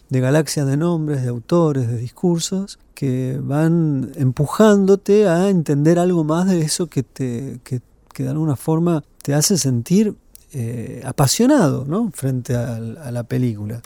de 0.10 0.20
galaxia 0.20 0.64
de 0.66 0.78
nombres, 0.78 1.24
de 1.24 1.30
autores, 1.30 1.88
de 1.88 1.98
discursos, 1.98 2.80
que 2.94 3.40
van 3.42 4.12
empujándote 4.16 5.28
a 5.28 5.50
entender 5.50 6.00
algo 6.00 6.24
más 6.24 6.48
de 6.48 6.62
eso 6.62 6.88
que, 6.88 7.04
te, 7.04 7.60
que, 7.64 7.82
que 8.14 8.24
de 8.24 8.30
alguna 8.30 8.56
forma 8.56 9.04
te 9.22 9.34
hace 9.34 9.58
sentir 9.58 10.16
eh, 10.54 11.02
apasionado 11.06 11.86
¿no? 11.86 12.12
frente 12.14 12.56
a, 12.56 12.80
la 12.80 13.24
película. 13.24 13.82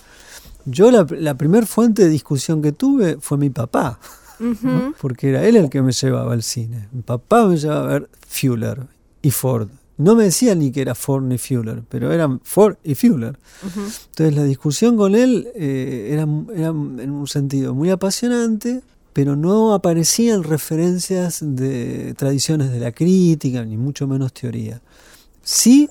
Yo 0.66 0.92
la, 0.92 1.08
la 1.10 1.34
primer 1.36 1.66
fuente 1.66 2.04
de 2.04 2.10
discusión 2.10 2.62
que 2.62 2.72
tuve 2.72 3.18
fue 3.20 3.38
mi 3.38 3.50
papá, 3.50 4.00
Ujú. 4.42 4.94
porque 5.00 5.30
era 5.30 5.46
él 5.48 5.56
el 5.56 5.70
que 5.70 5.82
me 5.82 5.92
llevaba 5.92 6.34
al 6.34 6.44
cine. 6.44 6.88
Mi 6.92 7.02
papá 7.02 7.46
me 7.46 7.58
llevaba 7.58 7.84
a 7.84 7.94
ver 7.94 8.10
Fuller 8.28 8.88
y 9.22 9.32
Ford. 9.32 9.70
No 9.98 10.16
me 10.16 10.24
decía 10.24 10.56
ni 10.56 10.72
que 10.72 10.82
era 10.82 10.96
Ford 10.96 11.24
ni 11.24 11.38
Fuller, 11.38 11.84
pero 11.88 12.12
eran 12.12 12.40
Ford 12.44 12.78
y 12.84 12.96
Fuller. 12.96 13.38
Ujú. 13.66 13.82
Entonces 14.10 14.36
la 14.36 14.44
discusión 14.44 14.98
con 14.98 15.14
él 15.16 15.48
eh, 15.56 16.10
era, 16.12 16.28
era 16.56 16.70
en 16.70 17.12
un 17.12 17.28
sentido 17.28 17.76
muy 17.76 17.92
apasionante, 17.92 18.82
pero 19.14 19.36
no 19.36 19.74
aparecían 19.74 20.44
referencias 20.44 21.40
de 21.42 22.14
tradiciones 22.16 22.72
de 22.72 22.80
la 22.80 22.92
crítica, 22.94 23.64
ni 23.64 23.78
mucho 23.78 24.08
menos 24.08 24.34
teoría. 24.34 24.82
Sí 25.44 25.90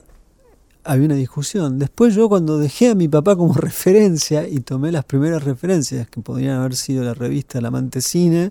había 0.85 1.07
una 1.07 1.15
discusión. 1.15 1.79
Después 1.79 2.15
yo 2.15 2.29
cuando 2.29 2.59
dejé 2.59 2.91
a 2.91 2.95
mi 2.95 3.09
papá 3.09 3.37
como 3.37 3.55
referencia 3.55 4.47
y 4.49 4.61
tomé 4.61 4.93
las 4.93 5.05
primeras 5.05 5.45
referencias 5.45 6.09
que 6.09 6.21
podrían 6.21 6.59
haber 6.59 6.77
sido 6.77 7.05
la 7.05 7.15
revista 7.15 7.59
El 7.59 7.67
Amante 7.67 8.01
Cine, 8.01 8.51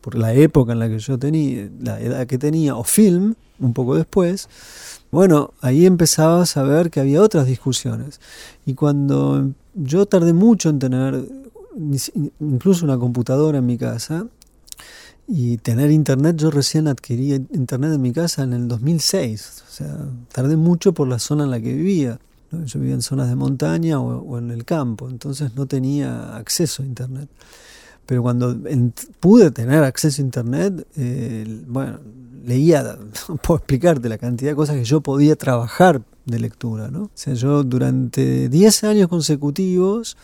por 0.00 0.16
la 0.16 0.32
época 0.32 0.72
en 0.72 0.78
la 0.78 0.88
que 0.88 0.98
yo 0.98 1.18
tenía, 1.18 1.68
la 1.80 2.00
edad 2.00 2.26
que 2.26 2.38
tenía, 2.38 2.76
o 2.76 2.84
film, 2.84 3.34
un 3.58 3.74
poco 3.74 3.96
después, 3.96 4.48
bueno, 5.10 5.52
ahí 5.60 5.86
empezaba 5.86 6.42
a 6.42 6.46
saber 6.46 6.90
que 6.90 7.00
había 7.00 7.20
otras 7.20 7.46
discusiones. 7.46 8.20
Y 8.64 8.74
cuando 8.74 9.50
yo 9.74 10.06
tardé 10.06 10.32
mucho 10.32 10.70
en 10.70 10.78
tener 10.78 11.24
incluso 12.40 12.84
una 12.84 12.98
computadora 12.98 13.58
en 13.58 13.66
mi 13.66 13.78
casa 13.78 14.26
y 15.32 15.58
tener 15.58 15.90
internet, 15.92 16.36
yo 16.36 16.50
recién 16.50 16.88
adquirí 16.88 17.32
internet 17.52 17.92
en 17.94 18.02
mi 18.02 18.12
casa 18.12 18.42
en 18.42 18.52
el 18.52 18.66
2006. 18.68 19.62
O 19.68 19.72
sea, 19.72 19.96
tardé 20.32 20.56
mucho 20.56 20.92
por 20.92 21.06
la 21.08 21.18
zona 21.18 21.44
en 21.44 21.50
la 21.50 21.60
que 21.60 21.72
vivía. 21.72 22.18
Yo 22.64 22.80
vivía 22.80 22.94
en 22.94 23.02
zonas 23.02 23.28
de 23.28 23.36
montaña 23.36 24.00
o, 24.00 24.18
o 24.22 24.38
en 24.38 24.50
el 24.50 24.64
campo, 24.64 25.08
entonces 25.08 25.54
no 25.54 25.66
tenía 25.66 26.36
acceso 26.36 26.82
a 26.82 26.86
internet. 26.86 27.28
Pero 28.06 28.22
cuando 28.22 28.50
en- 28.66 28.92
pude 29.20 29.52
tener 29.52 29.84
acceso 29.84 30.20
a 30.20 30.24
internet, 30.24 30.84
eh, 30.96 31.62
bueno, 31.68 32.00
leía, 32.44 32.98
puedo 33.42 33.58
explicarte 33.58 34.08
la 34.08 34.18
cantidad 34.18 34.50
de 34.50 34.56
cosas 34.56 34.76
que 34.76 34.84
yo 34.84 35.00
podía 35.00 35.36
trabajar 35.36 36.02
de 36.26 36.40
lectura, 36.40 36.90
¿no? 36.90 37.04
O 37.04 37.10
sea, 37.14 37.34
yo 37.34 37.62
durante 37.62 38.48
10 38.48 38.82
años 38.82 39.06
consecutivos 39.08 40.16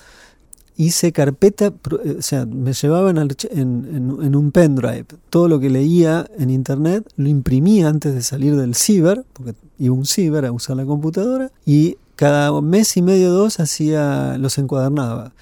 hice 0.76 1.12
carpeta, 1.12 1.72
o 2.18 2.22
sea, 2.22 2.46
me 2.46 2.72
llevaban 2.72 3.16
en, 3.50 4.36
un 4.36 4.52
pendrive 4.52 5.06
todo 5.30 5.48
lo 5.48 5.58
que 5.58 5.70
leía 5.70 6.26
en 6.38 6.50
internet, 6.50 7.08
lo 7.16 7.28
imprimía 7.28 7.88
antes 7.88 8.14
de 8.14 8.22
salir 8.22 8.56
del 8.56 8.74
ciber, 8.74 9.24
porque 9.32 9.54
iba 9.78 9.94
un 9.94 10.06
ciber 10.06 10.44
a 10.44 10.52
usar 10.52 10.76
la 10.76 10.84
computadora, 10.84 11.50
y 11.64 11.96
cada 12.14 12.60
mes 12.60 12.96
y 12.96 13.02
medio 13.02 13.30
dos 13.30 13.60
hacía, 13.60 14.36
los 14.38 14.58
encuadernaba. 14.58 15.32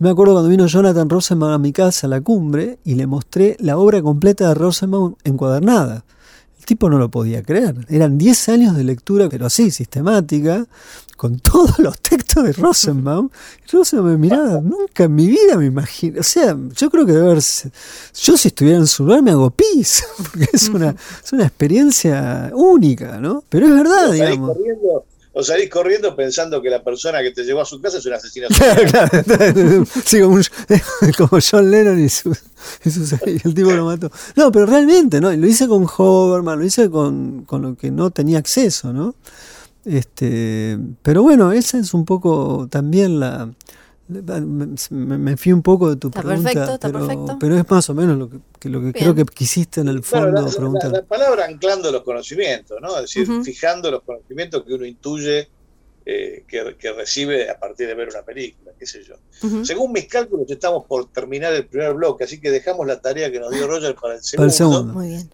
Me 0.00 0.10
acuerdo 0.10 0.34
cuando 0.34 0.48
vino 0.48 0.66
Jonathan 0.66 1.10
Rosenbaum 1.10 1.52
a 1.52 1.58
mi 1.58 1.72
casa 1.72 2.06
a 2.06 2.10
la 2.10 2.20
cumbre 2.20 2.78
y 2.84 2.94
le 2.94 3.08
mostré 3.08 3.56
la 3.58 3.78
obra 3.78 4.00
completa 4.00 4.48
de 4.48 4.54
Rosenbaum 4.54 5.16
encuadernada. 5.24 6.04
El 6.60 6.64
tipo 6.64 6.88
no 6.88 6.98
lo 6.98 7.10
podía 7.10 7.42
creer. 7.42 7.84
Eran 7.88 8.16
10 8.16 8.48
años 8.48 8.76
de 8.76 8.84
lectura, 8.84 9.28
pero 9.28 9.46
así, 9.46 9.72
sistemática, 9.72 10.66
con 11.18 11.40
todos 11.40 11.78
los 11.80 12.00
textos 12.00 12.44
de 12.44 12.52
Rosenbaum. 12.52 13.28
Rosenbaum 13.70 14.12
me 14.12 14.16
miraba, 14.16 14.60
nunca 14.62 15.04
en 15.04 15.14
mi 15.14 15.26
vida 15.26 15.56
me 15.56 15.66
imagino. 15.66 16.20
O 16.20 16.22
sea, 16.22 16.56
yo 16.74 16.88
creo 16.88 17.04
que 17.04 17.12
debe 17.12 17.26
haber. 17.32 17.42
Yo, 17.42 18.36
si 18.38 18.48
estuviera 18.48 18.78
en 18.78 18.86
su 18.86 19.04
lugar, 19.04 19.20
me 19.20 19.32
hago 19.32 19.50
pis, 19.50 20.04
porque 20.16 20.48
es 20.52 20.68
una, 20.68 20.94
es 21.22 21.32
una 21.32 21.44
experiencia 21.44 22.50
única, 22.54 23.18
¿no? 23.18 23.42
Pero 23.50 23.66
es 23.66 23.74
verdad, 23.74 24.12
digamos 24.12 24.56
o 25.38 25.42
salís 25.44 25.70
corriendo 25.70 26.16
pensando 26.16 26.60
que 26.60 26.68
la 26.68 26.82
persona 26.82 27.22
que 27.22 27.30
te 27.30 27.44
llevó 27.44 27.60
a 27.60 27.64
su 27.64 27.80
casa 27.80 27.98
es 27.98 28.06
un 28.06 28.12
asesino. 28.12 28.48
sí, 30.04 30.20
como, 31.16 31.38
John 31.40 31.70
Lennon 31.70 32.00
y, 32.00 32.08
el 33.44 33.54
tipo 33.54 33.70
lo 33.70 33.84
mató. 33.84 34.10
No, 34.34 34.50
pero 34.50 34.66
realmente, 34.66 35.20
¿no? 35.20 35.30
Lo 35.30 35.46
hice 35.46 35.68
con 35.68 35.86
Hoverman, 35.96 36.58
lo 36.58 36.64
hice 36.64 36.90
con, 36.90 37.44
con 37.44 37.62
lo 37.62 37.76
que 37.76 37.92
no 37.92 38.10
tenía 38.10 38.38
acceso, 38.38 38.92
¿no? 38.92 39.14
Este, 39.88 40.78
pero 41.02 41.22
bueno, 41.22 41.50
esa 41.52 41.78
es 41.78 41.94
un 41.94 42.04
poco 42.04 42.68
también 42.70 43.18
la, 43.18 43.50
me, 44.08 45.36
fui 45.36 45.52
un 45.52 45.62
poco 45.62 45.90
de 45.90 45.96
tu 45.96 46.10
pregunta, 46.10 46.78
pero, 47.38 47.56
es 47.56 47.70
más 47.70 47.88
o 47.90 47.94
menos 47.94 48.18
lo 48.18 48.30
que, 48.30 48.68
lo 48.68 48.80
que 48.80 48.92
creo 48.92 49.14
que 49.14 49.24
quisiste 49.24 49.80
en 49.80 49.88
el 49.88 50.02
fondo 50.02 50.46
preguntar. 50.50 50.92
La, 50.92 51.02
palabra 51.02 51.44
anclando 51.44 51.92
los 51.92 52.02
conocimientos, 52.02 52.78
¿no? 52.80 52.96
Es 52.96 53.02
decir, 53.14 53.28
fijando 53.42 53.90
los 53.90 54.02
conocimientos 54.02 54.64
que 54.64 54.74
uno 54.74 54.86
intuye 54.86 55.48
eh, 56.06 56.44
que, 56.48 56.92
recibe 56.92 57.50
a 57.50 57.58
partir 57.58 57.86
de 57.86 57.94
ver 57.94 58.08
una 58.08 58.22
película, 58.22 58.72
qué 58.78 58.86
sé 58.86 59.02
yo. 59.04 59.14
Según 59.62 59.92
mis 59.92 60.06
cálculos, 60.06 60.50
estamos 60.50 60.86
por 60.86 61.10
terminar 61.12 61.52
el 61.52 61.66
primer 61.66 61.92
bloque, 61.92 62.24
así 62.24 62.40
que 62.40 62.50
dejamos 62.50 62.86
la 62.86 63.00
tarea 63.00 63.30
que 63.30 63.38
nos 63.40 63.50
dio 63.50 63.66
Roger 63.68 63.94
para 63.94 64.14
el 64.14 64.22
segundo. 64.22 64.36
Para 64.36 64.46
el 64.46 64.52
segundo. 64.52 64.94
Muy 64.94 65.08
bien. 65.08 65.30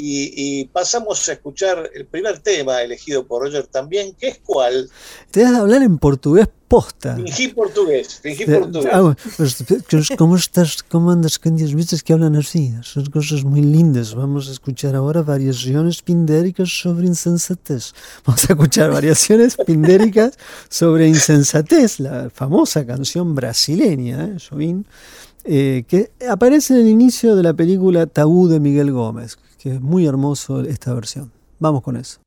Y, 0.00 0.64
pasamos 0.66 1.28
a 1.28 1.32
escuchar 1.32 1.90
el 1.92 2.06
primer 2.06 2.38
tema 2.38 2.82
elegido 2.82 3.26
por 3.26 3.42
Roger 3.42 3.66
también, 3.66 4.14
que 4.14 4.28
es 4.28 4.40
cuál. 4.44 4.88
Te 5.30 5.42
vas 5.42 5.54
a 5.54 5.58
hablar 5.58 5.82
en 5.82 5.98
portugués 5.98 6.48
posta. 6.68 7.16
Fingí 7.16 7.48
portugués, 7.48 8.20
fingí 8.22 8.44
portugués. 8.44 8.92
Ah, 8.92 9.16
pues, 9.36 9.64
¿Cómo 10.16 10.36
estás? 10.36 10.82
¿Cómo 10.82 11.10
andas 11.10 11.38
con? 11.38 11.56
¿Viste 11.56 11.96
que 12.04 12.12
hablan 12.12 12.36
así? 12.36 12.72
Son 12.82 13.06
cosas 13.06 13.42
muy 13.42 13.62
lindas. 13.62 14.14
Vamos 14.14 14.48
a 14.48 14.52
escuchar 14.52 14.94
ahora 14.94 15.22
variaciones 15.22 16.02
pindéricas 16.02 16.68
sobre 16.68 17.06
insensatez. 17.06 17.94
Vamos 18.24 18.48
a 18.48 18.52
escuchar 18.52 18.92
variaciones 18.92 19.56
pindéricas 19.56 20.38
sobre 20.68 21.08
insensatez, 21.08 21.98
la 21.98 22.30
famosa 22.30 22.86
canción 22.86 23.34
brasileña, 23.34 24.36
¿eh? 24.36 24.82
eh, 25.44 25.84
que 25.88 26.10
aparece 26.28 26.74
en 26.74 26.80
el 26.80 26.88
inicio 26.88 27.34
de 27.34 27.42
la 27.42 27.54
película 27.54 28.06
Tabú 28.06 28.48
de 28.48 28.60
Miguel 28.60 28.92
Gómez 28.92 29.38
que 29.58 29.74
es 29.74 29.80
muy 29.80 30.06
hermoso 30.06 30.60
esta 30.60 30.94
versión. 30.94 31.32
Vamos 31.58 31.82
con 31.82 31.96
eso. 31.96 32.20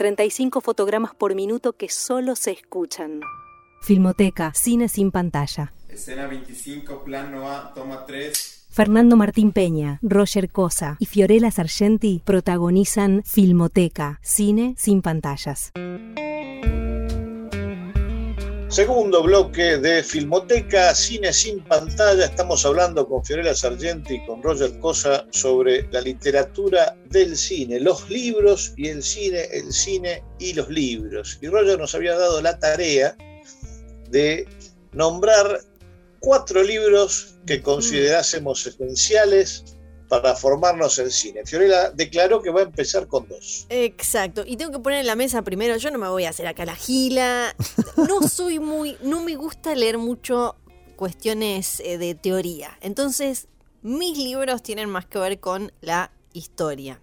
35 0.00 0.62
fotogramas 0.62 1.14
por 1.14 1.34
minuto 1.34 1.74
que 1.74 1.90
solo 1.90 2.34
se 2.34 2.52
escuchan. 2.52 3.20
Filmoteca, 3.82 4.50
cine 4.54 4.88
sin 4.88 5.10
pantalla. 5.10 5.74
Escena 5.90 6.26
25, 6.26 7.04
plano 7.04 7.50
A, 7.50 7.74
toma 7.74 8.06
3. 8.06 8.68
Fernando 8.70 9.16
Martín 9.16 9.52
Peña, 9.52 9.98
Roger 10.00 10.48
Cosa 10.48 10.96
y 11.00 11.04
Fiorella 11.04 11.50
Sargenti 11.50 12.22
protagonizan 12.24 13.22
Filmoteca, 13.26 14.20
cine 14.22 14.74
sin 14.78 15.02
pantallas. 15.02 15.70
Segundo 18.70 19.24
bloque 19.24 19.78
de 19.78 20.00
Filmoteca, 20.04 20.94
Cine 20.94 21.32
sin 21.32 21.58
pantalla. 21.64 22.26
Estamos 22.26 22.64
hablando 22.64 23.04
con 23.08 23.24
Fiorella 23.24 23.52
Sargenti 23.52 24.14
y 24.14 24.26
con 24.26 24.40
Roger 24.44 24.78
Cosa 24.78 25.26
sobre 25.30 25.88
la 25.90 26.00
literatura 26.00 26.96
del 27.06 27.36
cine, 27.36 27.80
los 27.80 28.08
libros 28.08 28.72
y 28.76 28.86
el 28.86 29.02
cine, 29.02 29.40
el 29.50 29.72
cine 29.72 30.22
y 30.38 30.52
los 30.52 30.68
libros. 30.68 31.36
Y 31.42 31.48
Roger 31.48 31.80
nos 31.80 31.96
había 31.96 32.16
dado 32.16 32.40
la 32.40 32.60
tarea 32.60 33.16
de 34.08 34.46
nombrar 34.92 35.62
cuatro 36.20 36.62
libros 36.62 37.34
que 37.46 37.60
considerásemos 37.60 38.64
esenciales 38.68 39.64
para 40.10 40.34
formarnos 40.34 40.98
en 40.98 41.10
cine. 41.10 41.46
Fiorella 41.46 41.90
declaró 41.92 42.42
que 42.42 42.50
va 42.50 42.60
a 42.60 42.64
empezar 42.64 43.06
con 43.06 43.28
dos. 43.28 43.66
Exacto. 43.70 44.42
Y 44.44 44.56
tengo 44.56 44.72
que 44.72 44.80
poner 44.80 44.98
en 44.98 45.06
la 45.06 45.14
mesa 45.14 45.42
primero, 45.42 45.76
yo 45.76 45.92
no 45.92 45.98
me 45.98 46.08
voy 46.08 46.24
a 46.24 46.30
hacer 46.30 46.48
acá 46.48 46.66
la 46.66 46.74
gila. 46.76 47.54
No 47.96 48.26
soy 48.26 48.58
muy, 48.58 48.96
no 49.02 49.22
me 49.22 49.36
gusta 49.36 49.74
leer 49.74 49.98
mucho 49.98 50.56
cuestiones 50.96 51.80
eh, 51.80 51.96
de 51.98 52.14
teoría. 52.14 52.76
Entonces, 52.80 53.46
mis 53.82 54.18
libros 54.18 54.62
tienen 54.62 54.88
más 54.88 55.06
que 55.06 55.18
ver 55.18 55.38
con 55.38 55.72
la 55.80 56.10
historia. 56.32 57.00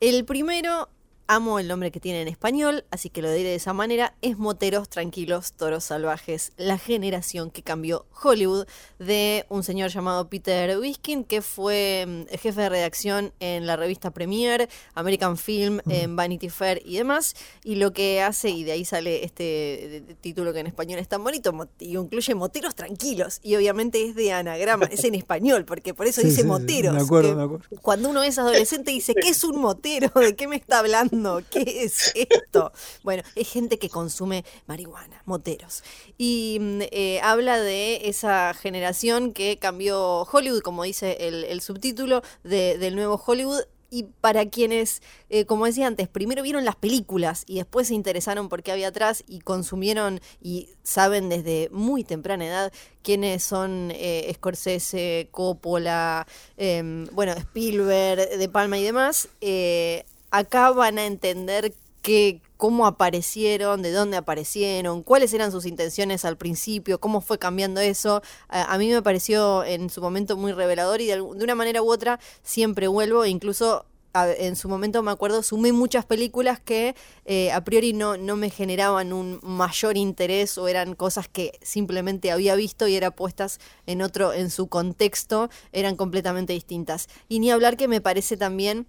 El 0.00 0.24
primero 0.24 0.88
amo 1.34 1.58
el 1.58 1.66
nombre 1.66 1.90
que 1.90 1.98
tiene 1.98 2.20
en 2.20 2.28
español, 2.28 2.84
así 2.90 3.08
que 3.08 3.22
lo 3.22 3.32
diré 3.32 3.48
de 3.48 3.54
esa 3.54 3.72
manera, 3.72 4.14
es 4.20 4.36
Moteros 4.36 4.90
Tranquilos, 4.90 5.54
Toros 5.54 5.84
Salvajes, 5.84 6.52
la 6.58 6.76
generación 6.76 7.50
que 7.50 7.62
cambió 7.62 8.04
Hollywood, 8.22 8.66
de 8.98 9.46
un 9.48 9.62
señor 9.62 9.88
llamado 9.88 10.28
Peter 10.28 10.78
Wiskin, 10.78 11.24
que 11.24 11.40
fue 11.40 12.04
mm, 12.06 12.36
jefe 12.36 12.60
de 12.60 12.68
redacción 12.68 13.32
en 13.40 13.66
la 13.66 13.76
revista 13.76 14.10
Premiere, 14.10 14.68
American 14.94 15.38
Film, 15.38 15.80
en 15.88 16.16
Vanity 16.16 16.50
Fair 16.50 16.82
y 16.84 16.98
demás, 16.98 17.34
y 17.64 17.76
lo 17.76 17.94
que 17.94 18.20
hace, 18.20 18.50
y 18.50 18.64
de 18.64 18.72
ahí 18.72 18.84
sale 18.84 19.24
este 19.24 20.04
título 20.20 20.52
que 20.52 20.60
en 20.60 20.66
español 20.66 20.98
es 20.98 21.08
tan 21.08 21.24
bonito, 21.24 21.54
y 21.78 21.96
incluye 21.96 22.34
Moteros 22.34 22.74
Tranquilos, 22.74 23.40
y 23.42 23.56
obviamente 23.56 24.04
es 24.04 24.14
de 24.14 24.32
anagrama, 24.32 24.84
es 24.86 25.02
en 25.04 25.14
español, 25.14 25.64
porque 25.64 25.94
por 25.94 26.06
eso 26.06 26.20
dice 26.20 26.44
Moteros. 26.44 26.92
me 26.92 27.00
acuerdo, 27.00 27.34
me 27.34 27.42
acuerdo. 27.42 27.64
Cuando 27.80 28.10
uno 28.10 28.22
es 28.22 28.38
adolescente 28.38 28.90
dice, 28.90 29.14
¿qué 29.14 29.30
es 29.30 29.42
un 29.44 29.58
motero? 29.58 30.10
¿De 30.20 30.36
qué 30.36 30.46
me 30.46 30.56
está 30.56 30.80
hablando? 30.80 31.21
¿Qué 31.50 31.84
es 31.84 32.12
esto? 32.14 32.72
Bueno, 33.02 33.22
es 33.34 33.48
gente 33.48 33.78
que 33.78 33.88
consume 33.88 34.44
marihuana, 34.66 35.22
moteros. 35.24 35.82
Y 36.18 36.58
mm, 36.60 36.80
eh, 36.90 37.20
habla 37.22 37.58
de 37.58 38.08
esa 38.08 38.54
generación 38.54 39.32
que 39.32 39.58
cambió 39.58 40.22
Hollywood, 40.22 40.62
como 40.62 40.84
dice 40.84 41.16
el, 41.20 41.60
subtítulo 41.60 42.22
del 42.42 42.96
nuevo 42.96 43.22
Hollywood, 43.24 43.62
y 43.92 44.04
para 44.22 44.48
quienes, 44.48 45.02
eh, 45.28 45.44
como 45.44 45.66
decía 45.66 45.86
antes, 45.86 46.08
primero 46.08 46.42
vieron 46.42 46.64
las 46.64 46.76
películas 46.76 47.44
y 47.46 47.56
después 47.56 47.88
se 47.88 47.94
interesaron 47.94 48.48
por 48.48 48.62
qué 48.62 48.72
había 48.72 48.88
atrás 48.88 49.22
y 49.28 49.40
consumieron 49.40 50.22
y 50.40 50.70
saben 50.82 51.28
desde 51.28 51.68
muy 51.72 52.02
temprana 52.02 52.46
edad 52.46 52.72
quiénes 53.02 53.44
son 53.44 53.90
eh, 53.94 54.32
Scorsese, 54.34 55.28
Coppola, 55.30 56.26
em, 56.56 57.04
bueno, 57.12 57.32
Spielberg, 57.32 58.38
De 58.38 58.48
Palma 58.48 58.78
y 58.78 58.82
demás, 58.82 59.28
eh, 59.42 60.06
acá 60.32 60.70
van 60.70 60.98
a 60.98 61.06
entender 61.06 61.74
que, 62.00 62.40
cómo 62.56 62.86
aparecieron, 62.86 63.82
de 63.82 63.92
dónde 63.92 64.16
aparecieron, 64.16 65.02
cuáles 65.02 65.32
eran 65.34 65.52
sus 65.52 65.66
intenciones 65.66 66.24
al 66.24 66.36
principio, 66.36 67.00
cómo 67.00 67.20
fue 67.20 67.38
cambiando 67.38 67.80
eso. 67.80 68.22
A, 68.48 68.76
mí 68.78 68.88
me 68.88 69.02
pareció 69.02 69.62
en 69.64 69.90
su 69.90 70.00
momento 70.00 70.36
muy 70.36 70.52
revelador 70.52 71.00
y 71.00 71.06
de, 71.06 71.20
una 71.20 71.54
manera 71.54 71.82
u 71.82 71.92
otra 71.92 72.18
siempre 72.42 72.88
vuelvo 72.88 73.24
e 73.24 73.28
incluso 73.28 73.86
en 74.14 74.56
su 74.56 74.68
momento 74.68 75.02
me 75.02 75.10
acuerdo, 75.10 75.42
sumé 75.42 75.72
muchas 75.72 76.04
películas 76.04 76.60
que 76.60 76.94
eh, 77.24 77.50
a 77.50 77.64
priori 77.64 77.94
no, 77.94 78.18
no 78.18 78.36
me 78.36 78.50
generaban 78.50 79.12
un 79.12 79.40
mayor 79.42 79.96
interés 79.96 80.58
o 80.58 80.68
eran 80.68 80.94
cosas 80.94 81.28
que 81.28 81.58
simplemente 81.62 82.30
había 82.30 82.54
visto 82.54 82.86
y 82.86 82.94
eran 82.94 83.12
puestas 83.12 83.58
en 83.86 84.02
otro, 84.02 84.34
en 84.34 84.50
su 84.50 84.66
contexto, 84.68 85.48
eran 85.72 85.96
completamente 85.96 86.52
distintas. 86.52 87.08
Y 87.28 87.40
ni 87.40 87.50
hablar 87.50 87.76
que 87.76 87.88
me 87.88 88.02
parece 88.02 88.36
también 88.36 88.86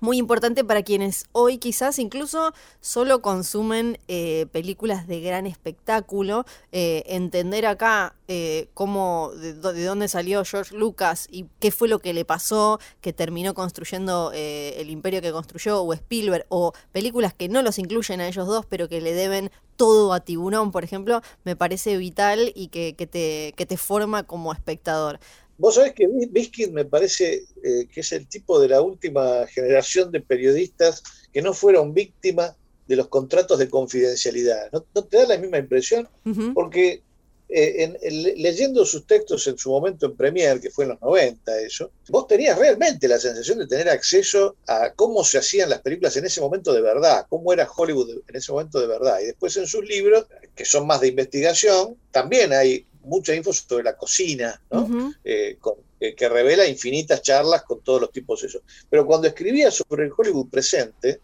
muy 0.00 0.18
importante 0.18 0.64
para 0.64 0.82
quienes 0.82 1.26
hoy 1.32 1.58
quizás 1.58 1.98
incluso 1.98 2.52
solo 2.80 3.22
consumen 3.22 3.98
eh, 4.08 4.46
películas 4.52 5.06
de 5.06 5.20
gran 5.20 5.46
espectáculo, 5.46 6.44
eh, 6.72 7.02
entender 7.06 7.66
acá 7.66 8.14
eh, 8.28 8.68
cómo, 8.74 9.30
de, 9.36 9.54
dónde 9.54 10.08
salió 10.08 10.44
George 10.44 10.76
Lucas 10.76 11.28
y 11.30 11.46
qué 11.60 11.70
fue 11.70 11.88
lo 11.88 11.98
que 11.98 12.12
le 12.12 12.24
pasó, 12.24 12.80
que 13.00 13.12
terminó 13.12 13.54
construyendo 13.54 14.32
el 14.34 14.90
imperio 14.90 15.22
que 15.22 15.32
construyó, 15.32 15.80
o 15.82 15.92
Spielberg, 15.92 16.46
o 16.48 16.72
películas 16.92 17.34
que 17.34 17.48
no 17.48 17.62
los 17.62 17.78
incluyen 17.78 18.20
a 18.20 18.28
ellos 18.28 18.46
dos, 18.46 18.66
pero 18.66 18.88
que 18.88 19.00
le 19.00 19.14
deben 19.14 19.50
todo 19.76 20.12
a 20.12 20.20
Tiburón, 20.20 20.72
por 20.72 20.84
ejemplo, 20.84 21.22
me 21.44 21.54
parece 21.54 21.96
vital 21.98 22.52
y 22.54 22.68
que, 22.68 22.94
te, 22.94 23.52
que 23.56 23.66
te 23.66 23.76
forma 23.76 24.24
como 24.24 24.52
espectador. 24.52 25.20
Vos 25.58 25.76
sabés 25.76 25.94
que 25.94 26.06
Biskin 26.30 26.72
me 26.74 26.84
parece 26.84 27.44
eh, 27.62 27.86
que 27.92 28.00
es 28.00 28.12
el 28.12 28.26
tipo 28.26 28.60
de 28.60 28.68
la 28.68 28.82
última 28.82 29.46
generación 29.46 30.12
de 30.12 30.20
periodistas 30.20 31.02
que 31.32 31.42
no 31.42 31.54
fueron 31.54 31.94
víctimas 31.94 32.54
de 32.86 32.96
los 32.96 33.08
contratos 33.08 33.58
de 33.58 33.68
confidencialidad. 33.68 34.70
¿No, 34.72 34.80
te 35.04 35.16
da 35.16 35.26
la 35.26 35.38
misma 35.38 35.58
impresión? 35.58 36.08
Porque 36.54 37.02
eh, 37.48 38.34
leyendo 38.36 38.84
sus 38.84 39.06
textos 39.06 39.46
en 39.46 39.56
su 39.56 39.70
momento 39.70 40.06
en 40.06 40.16
Premier, 40.16 40.60
que 40.60 40.70
fue 40.70 40.84
en 40.84 40.90
los 40.90 41.00
90 41.00 41.60
eso, 41.60 41.92
vos 42.08 42.26
tenías 42.26 42.58
realmente 42.58 43.06
la 43.06 43.18
sensación 43.18 43.58
de 43.58 43.68
tener 43.68 43.88
acceso 43.88 44.56
a 44.66 44.92
cómo 44.94 45.22
se 45.22 45.38
hacían 45.38 45.70
las 45.70 45.80
películas 45.80 46.16
en 46.16 46.24
ese 46.24 46.40
momento 46.40 46.72
de 46.72 46.80
verdad, 46.80 47.26
cómo 47.28 47.52
era 47.52 47.68
Hollywood 47.70 48.22
en 48.26 48.36
ese 48.36 48.50
momento 48.50 48.80
de 48.80 48.88
verdad. 48.88 49.20
Y 49.20 49.26
después 49.26 49.56
en 49.56 49.66
sus 49.66 49.84
libros, 49.84 50.26
que 50.54 50.64
son 50.64 50.86
más 50.86 51.00
de 51.00 51.08
investigación, 51.08 51.96
también 52.10 52.52
hay 52.52 52.84
mucha 53.06 53.34
info 53.34 53.52
sobre 53.52 53.84
la 53.84 53.96
cocina, 53.96 54.60
¿no? 54.70 55.12
Eh, 55.24 55.58
eh, 56.00 56.14
que 56.14 56.28
revela 56.28 56.66
infinitas 56.66 57.22
charlas 57.22 57.62
con 57.62 57.80
todos 57.80 58.00
los 58.00 58.12
tipos 58.12 58.42
de 58.42 58.48
eso. 58.48 58.60
Pero 58.90 59.06
cuando 59.06 59.28
escribía 59.28 59.70
sobre 59.70 60.04
el 60.04 60.12
Hollywood 60.16 60.50
presente, 60.50 61.20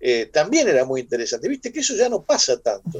eh, 0.00 0.26
también 0.32 0.66
era 0.66 0.84
muy 0.84 1.02
interesante. 1.02 1.48
Viste 1.48 1.72
que 1.72 1.80
eso 1.80 1.94
ya 1.94 2.08
no 2.08 2.22
pasa 2.22 2.58
tanto. 2.58 2.98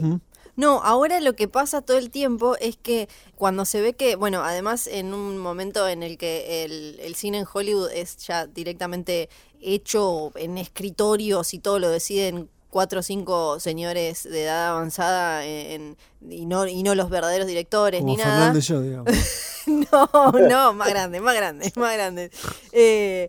No, 0.56 0.83
ahora 0.83 1.20
lo 1.20 1.35
que 1.35 1.48
pasa 1.48 1.80
todo 1.80 1.96
el 1.96 2.11
tiempo 2.11 2.56
es 2.61 2.76
que 2.76 3.09
cuando 3.37 3.64
se 3.64 3.80
ve 3.80 3.94
que, 3.94 4.16
bueno, 4.16 4.44
además 4.44 4.87
en 4.87 5.14
un 5.14 5.38
momento 5.38 5.88
en 5.88 6.02
el 6.02 6.18
que 6.18 6.64
el, 6.64 6.98
el 7.00 7.14
cine 7.14 7.38
en 7.38 7.46
Hollywood 7.50 7.90
es 7.92 8.18
ya 8.18 8.46
directamente 8.46 9.30
hecho 9.61 10.33
en 10.37 10.59
escritorios 10.59 11.54
y 11.54 11.59
todo 11.59 11.78
lo 11.78 11.88
deciden 11.88 12.50
cuatro 12.70 13.00
o 13.00 13.02
cinco 13.02 13.61
señores 13.61 14.22
de 14.22 14.44
edad 14.44 14.68
avanzada 14.70 15.44
en, 15.44 15.96
y, 16.28 16.46
no, 16.46 16.66
y 16.66 16.83
no 16.83 16.94
los 16.94 17.11
verdaderos 17.11 17.46
directores 17.46 18.02
ni 18.02 18.16
nada. 18.16 18.59
Yo, 18.59 18.80
digamos. 18.80 19.12
no, 19.66 20.09
no, 20.33 20.72
más 20.72 20.88
grande, 20.88 21.20
más 21.20 21.35
grande, 21.35 21.72
más 21.76 21.92
grande. 21.94 22.30
Eh, 22.72 23.28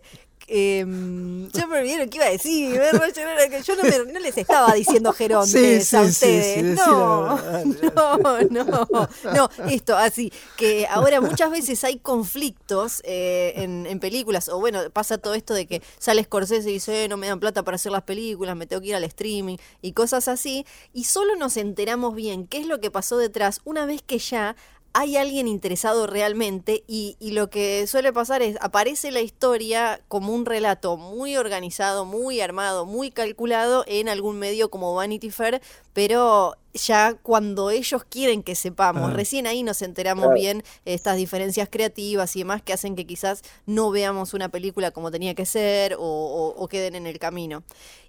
eh, 0.54 0.80
yo 0.80 1.66
me 1.66 1.78
olvidé 1.78 2.04
lo 2.04 2.10
que 2.10 2.18
iba 2.18 2.26
a 2.26 2.30
decir. 2.30 2.78
Yo 3.64 3.74
no, 3.76 4.20
les 4.20 4.36
estaba 4.36 4.74
diciendo 4.74 5.10
gerontes 5.14 5.94
a 5.94 6.02
ustedes. 6.02 6.76
no, 6.76 7.38
no, 7.94 8.18
no, 8.50 8.88
no. 9.32 9.50
Esto, 9.70 9.96
así, 9.96 10.30
que 10.58 10.86
ahora 10.90 11.22
muchas 11.22 11.50
veces 11.50 11.82
hay 11.84 11.98
conflictos 11.98 13.00
eh, 13.04 13.54
en, 13.56 13.98
películas, 13.98 14.50
o 14.50 14.58
bueno, 14.58 14.80
pasa 14.92 15.16
todo 15.16 15.32
esto 15.32 15.54
de 15.54 15.66
que 15.66 15.80
sale 15.98 16.22
Scorsese 16.24 16.68
y 16.68 16.74
dice, 16.74 17.04
eh, 17.04 17.08
no 17.08 17.16
me 17.16 17.28
dan 17.28 17.40
plata 17.40 17.62
para 17.62 17.76
hacer 17.76 17.92
las 17.92 18.02
películas, 18.02 18.54
me 18.54 18.66
tengo 18.66 18.82
que 18.82 18.88
ir 18.88 18.94
al 18.94 19.04
streaming 19.04 19.56
y 19.80 19.92
cosas 19.92 20.28
así, 20.28 20.66
y 20.92 21.04
solo 21.04 21.34
nos 21.36 21.56
enteramos 21.56 22.14
bien 22.14 22.46
qué 22.46 22.58
es 22.58 22.66
lo 22.66 22.80
que 22.80 22.90
pasó 22.90 23.16
detrás 23.16 23.60
una 23.64 23.86
vez 23.86 24.02
que 24.02 24.18
ya 24.18 24.54
hay 24.94 25.16
alguien 25.16 25.48
interesado 25.48 26.06
realmente 26.06 26.84
y, 26.86 27.16
lo 27.20 27.48
que 27.48 27.86
suele 27.86 28.12
pasar 28.12 28.42
es, 28.42 28.56
aparece 28.60 29.10
la 29.10 29.20
historia 29.20 30.00
como 30.08 30.34
un 30.34 30.44
relato 30.44 30.96
muy 30.96 31.36
organizado, 31.36 32.04
muy 32.04 32.40
armado, 32.40 32.84
muy 32.84 33.10
calculado 33.10 33.84
en 33.86 34.08
algún 34.08 34.38
medio 34.38 34.70
como 34.70 34.94
Vanity 34.94 35.30
Fair, 35.30 35.62
pero 35.94 36.56
ya 36.74 37.14
cuando 37.14 37.70
ellos 37.70 38.04
quieren 38.04 38.42
que 38.42 38.54
sepamos, 38.54 39.10
ah. 39.10 39.14
recién 39.14 39.46
ahí 39.46 39.62
nos 39.62 39.82
enteramos 39.82 40.32
bien 40.34 40.62
estas 40.84 41.16
diferencias 41.16 41.68
creativas 41.70 42.34
y 42.36 42.40
demás 42.40 42.62
que 42.62 42.72
hacen 42.72 42.96
que 42.96 43.06
quizás 43.06 43.42
no 43.66 43.90
veamos 43.90 44.34
una 44.34 44.48
película 44.48 44.90
como 44.90 45.10
tenía 45.10 45.34
que 45.34 45.46
ser 45.46 45.96
o 45.98 46.68
queden 46.70 46.94
en 46.94 47.06
el 47.06 47.18
camino. 47.18 47.62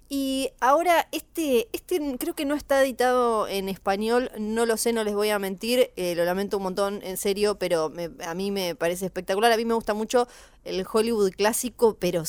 Y 0.08 0.50
ahora, 0.60 1.08
este, 1.12 1.68
este 1.72 2.16
creo 2.18 2.34
que 2.34 2.44
no 2.44 2.54
está 2.54 2.82
editado 2.82 3.48
en 3.48 3.68
español, 3.68 4.30
no 4.38 4.66
lo 4.66 4.76
sé, 4.76 4.92
no 4.92 5.02
les 5.02 5.14
voy 5.14 5.30
a 5.30 5.38
mentir, 5.38 5.92
eh, 5.96 6.14
lo 6.14 6.24
lamento 6.24 6.58
un 6.58 6.64
montón, 6.64 7.00
en 7.02 7.16
serio, 7.16 7.58
pero 7.58 7.90
a 8.24 8.34
mí 8.34 8.50
me 8.50 8.74
parece 8.74 9.06
espectacular. 9.06 9.50
A 9.50 9.56
mí 9.56 9.64
me 9.64 9.74
gusta 9.74 9.94
mucho 9.94 10.28
el 10.64 10.84
Hollywood 10.90 11.32
clásico, 11.32 11.96
pero 11.98 12.24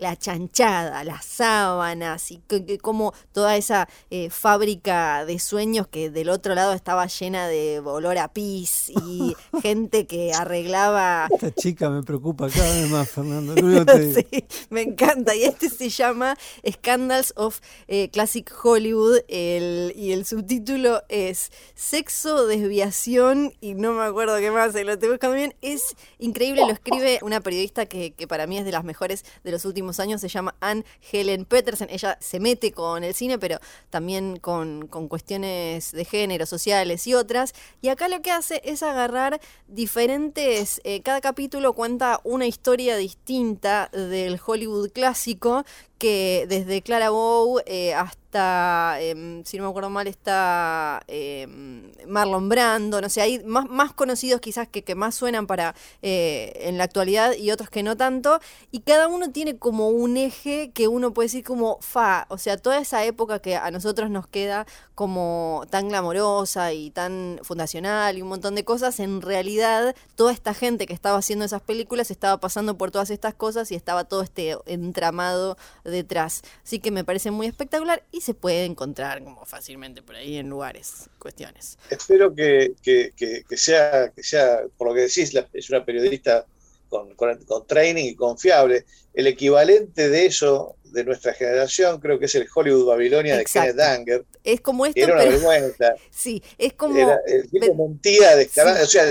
la 0.00 0.16
chanchada, 0.16 1.04
las 1.04 1.24
sábanas 1.24 2.30
y 2.30 2.42
como 2.80 3.12
toda 3.32 3.56
esa 3.56 3.88
eh, 4.10 4.30
fábrica 4.30 5.24
de 5.26 5.38
sueños 5.38 5.86
que 5.88 6.10
del 6.10 6.30
otro 6.30 6.54
lado 6.54 6.72
estaba 6.72 7.06
llena 7.06 7.46
de 7.46 7.80
olor 7.80 8.18
a 8.18 8.32
pis 8.32 8.90
y 8.90 9.36
gente 9.62 10.06
que 10.06 10.32
arreglaba... 10.32 11.28
Esta 11.30 11.52
chica 11.52 11.90
me 11.90 12.02
preocupa 12.02 12.48
cada 12.48 12.74
vez 12.74 12.90
más, 12.90 13.10
Fernando. 13.10 13.54
sí, 14.14 14.44
me 14.70 14.82
encanta. 14.82 15.34
Y 15.34 15.44
este 15.44 15.68
se 15.68 15.90
llama 15.90 16.36
Scandals 16.68 17.34
of 17.36 17.60
eh, 17.86 18.08
Classic 18.10 18.50
Hollywood 18.62 19.20
y 19.28 20.12
el 20.12 20.24
subtítulo 20.24 21.02
es 21.08 21.52
Sexo, 21.74 22.46
desviación 22.46 23.52
y 23.60 23.74
no 23.74 23.92
me 23.92 24.04
acuerdo 24.04 24.38
qué 24.38 24.50
más, 24.50 24.74
lo 24.74 24.98
tengo 24.98 25.12
buscando 25.12 25.36
bien. 25.36 25.54
Es 25.60 25.94
increíble, 26.18 26.62
lo 26.62 26.72
escribe 26.72 27.18
una 27.22 27.40
periodista 27.40 27.84
que, 27.84 28.12
que 28.12 28.26
para 28.26 28.46
mí 28.46 28.56
es 28.56 28.64
de 28.64 28.72
las 28.72 28.84
mejores 28.84 29.24
de 29.44 29.50
los 29.50 29.64
últimos 29.66 29.89
años, 29.98 30.20
se 30.20 30.28
llama 30.28 30.54
Anne 30.60 30.84
Helen 31.10 31.44
Petersen. 31.44 31.88
Ella 31.90 32.16
se 32.20 32.38
mete 32.38 32.70
con 32.72 33.02
el 33.02 33.14
cine, 33.14 33.38
pero 33.38 33.58
también 33.88 34.38
con, 34.38 34.86
cuestiones 35.08 35.92
de 35.92 36.04
género, 36.04 36.46
sociales 36.46 37.06
y 37.06 37.14
otras. 37.14 37.54
Y 37.80 37.88
acá 37.88 38.08
lo 38.08 38.22
que 38.22 38.30
hace 38.30 38.60
es 38.64 38.82
agarrar 38.82 39.40
diferentes, 39.66 40.80
eh, 40.84 41.00
cada 41.02 41.20
capítulo 41.20 41.72
cuenta 41.72 42.20
una 42.22 42.46
historia 42.46 42.96
distinta 42.96 43.88
del 43.92 44.40
Hollywood 44.44 44.90
clásico 44.92 45.64
que 46.00 46.46
desde 46.48 46.80
Clara 46.80 47.10
Bow 47.10 47.60
eh, 47.66 47.92
hasta, 47.92 48.96
em, 49.02 49.44
si 49.44 49.58
no 49.58 49.64
me 49.64 49.70
acuerdo 49.70 49.90
mal, 49.90 50.06
está 50.06 51.02
em, 51.08 51.92
Marlon 52.06 52.48
Brando, 52.48 53.02
no 53.02 53.10
sé, 53.10 53.20
hay 53.20 53.44
más, 53.44 53.68
más 53.68 53.92
conocidos 53.92 54.40
quizás 54.40 54.66
que, 54.66 54.82
que 54.82 54.94
más 54.94 55.14
suenan 55.14 55.46
para 55.46 55.74
eh, 56.00 56.54
en 56.62 56.78
la 56.78 56.84
actualidad 56.84 57.34
y 57.34 57.50
otros 57.50 57.68
que 57.68 57.82
no 57.82 57.98
tanto, 57.98 58.40
y 58.70 58.80
cada 58.80 59.08
uno 59.08 59.30
tiene 59.30 59.58
como 59.58 59.90
un 59.90 60.16
eje 60.16 60.70
que 60.72 60.88
uno 60.88 61.12
puede 61.12 61.26
decir 61.26 61.44
como 61.44 61.78
fa, 61.82 62.24
o 62.30 62.38
sea, 62.38 62.56
toda 62.56 62.78
esa 62.78 63.04
época 63.04 63.40
que 63.40 63.56
a 63.56 63.70
nosotros 63.70 64.08
nos 64.08 64.26
queda 64.26 64.66
como 64.94 65.64
tan 65.68 65.88
glamorosa 65.90 66.72
y 66.72 66.90
tan 66.90 67.40
fundacional 67.42 68.16
y 68.16 68.22
un 68.22 68.28
montón 68.28 68.54
de 68.54 68.64
cosas, 68.64 69.00
en 69.00 69.20
realidad 69.20 69.94
toda 70.14 70.32
esta 70.32 70.54
gente 70.54 70.86
que 70.86 70.94
estaba 70.94 71.18
haciendo 71.18 71.44
esas 71.44 71.60
películas 71.60 72.10
estaba 72.10 72.38
pasando 72.40 72.78
por 72.78 72.90
todas 72.90 73.10
estas 73.10 73.34
cosas 73.34 73.70
y 73.70 73.74
estaba 73.74 74.04
todo 74.04 74.22
este 74.22 74.56
entramado 74.64 75.58
detrás. 75.90 76.42
Así 76.64 76.78
que 76.78 76.90
me 76.90 77.04
parece 77.04 77.30
muy 77.30 77.46
espectacular 77.46 78.02
y 78.10 78.20
se 78.20 78.34
puede 78.34 78.64
encontrar 78.64 79.22
como 79.22 79.44
fácilmente 79.44 80.02
por 80.02 80.16
ahí 80.16 80.36
en 80.36 80.48
lugares, 80.48 81.10
cuestiones. 81.18 81.78
Espero 81.90 82.34
que, 82.34 82.72
sea, 83.50 84.10
que 84.10 84.22
sea, 84.22 84.62
por 84.76 84.88
lo 84.88 84.94
que 84.94 85.02
decís, 85.02 85.32
es 85.52 85.70
una 85.70 85.84
periodista 85.84 86.46
con, 86.88 87.14
con, 87.14 87.66
training 87.66 88.04
y 88.04 88.14
confiable. 88.14 88.84
El 89.14 89.26
equivalente 89.26 90.08
de 90.08 90.26
eso, 90.26 90.76
de 90.84 91.04
nuestra 91.04 91.32
generación, 91.34 92.00
creo 92.00 92.18
que 92.18 92.26
es 92.26 92.34
el 92.34 92.46
Hollywood 92.52 92.86
Babilonia 92.86 93.36
de 93.36 93.44
Kenneth 93.44 93.76
Danger. 93.76 94.24
Es 94.44 94.60
como 94.60 94.86
esto, 94.86 95.00
era 95.00 95.14
una 95.14 95.24
vergüenza. 95.24 95.94
Sí, 96.10 96.42
es 96.58 96.74
como... 96.74 97.18
el 97.26 97.48
tipo 97.50 97.74
mentía 97.74 98.36
descarado, 98.36 98.82
o 98.82 98.86
sea, 98.86 99.04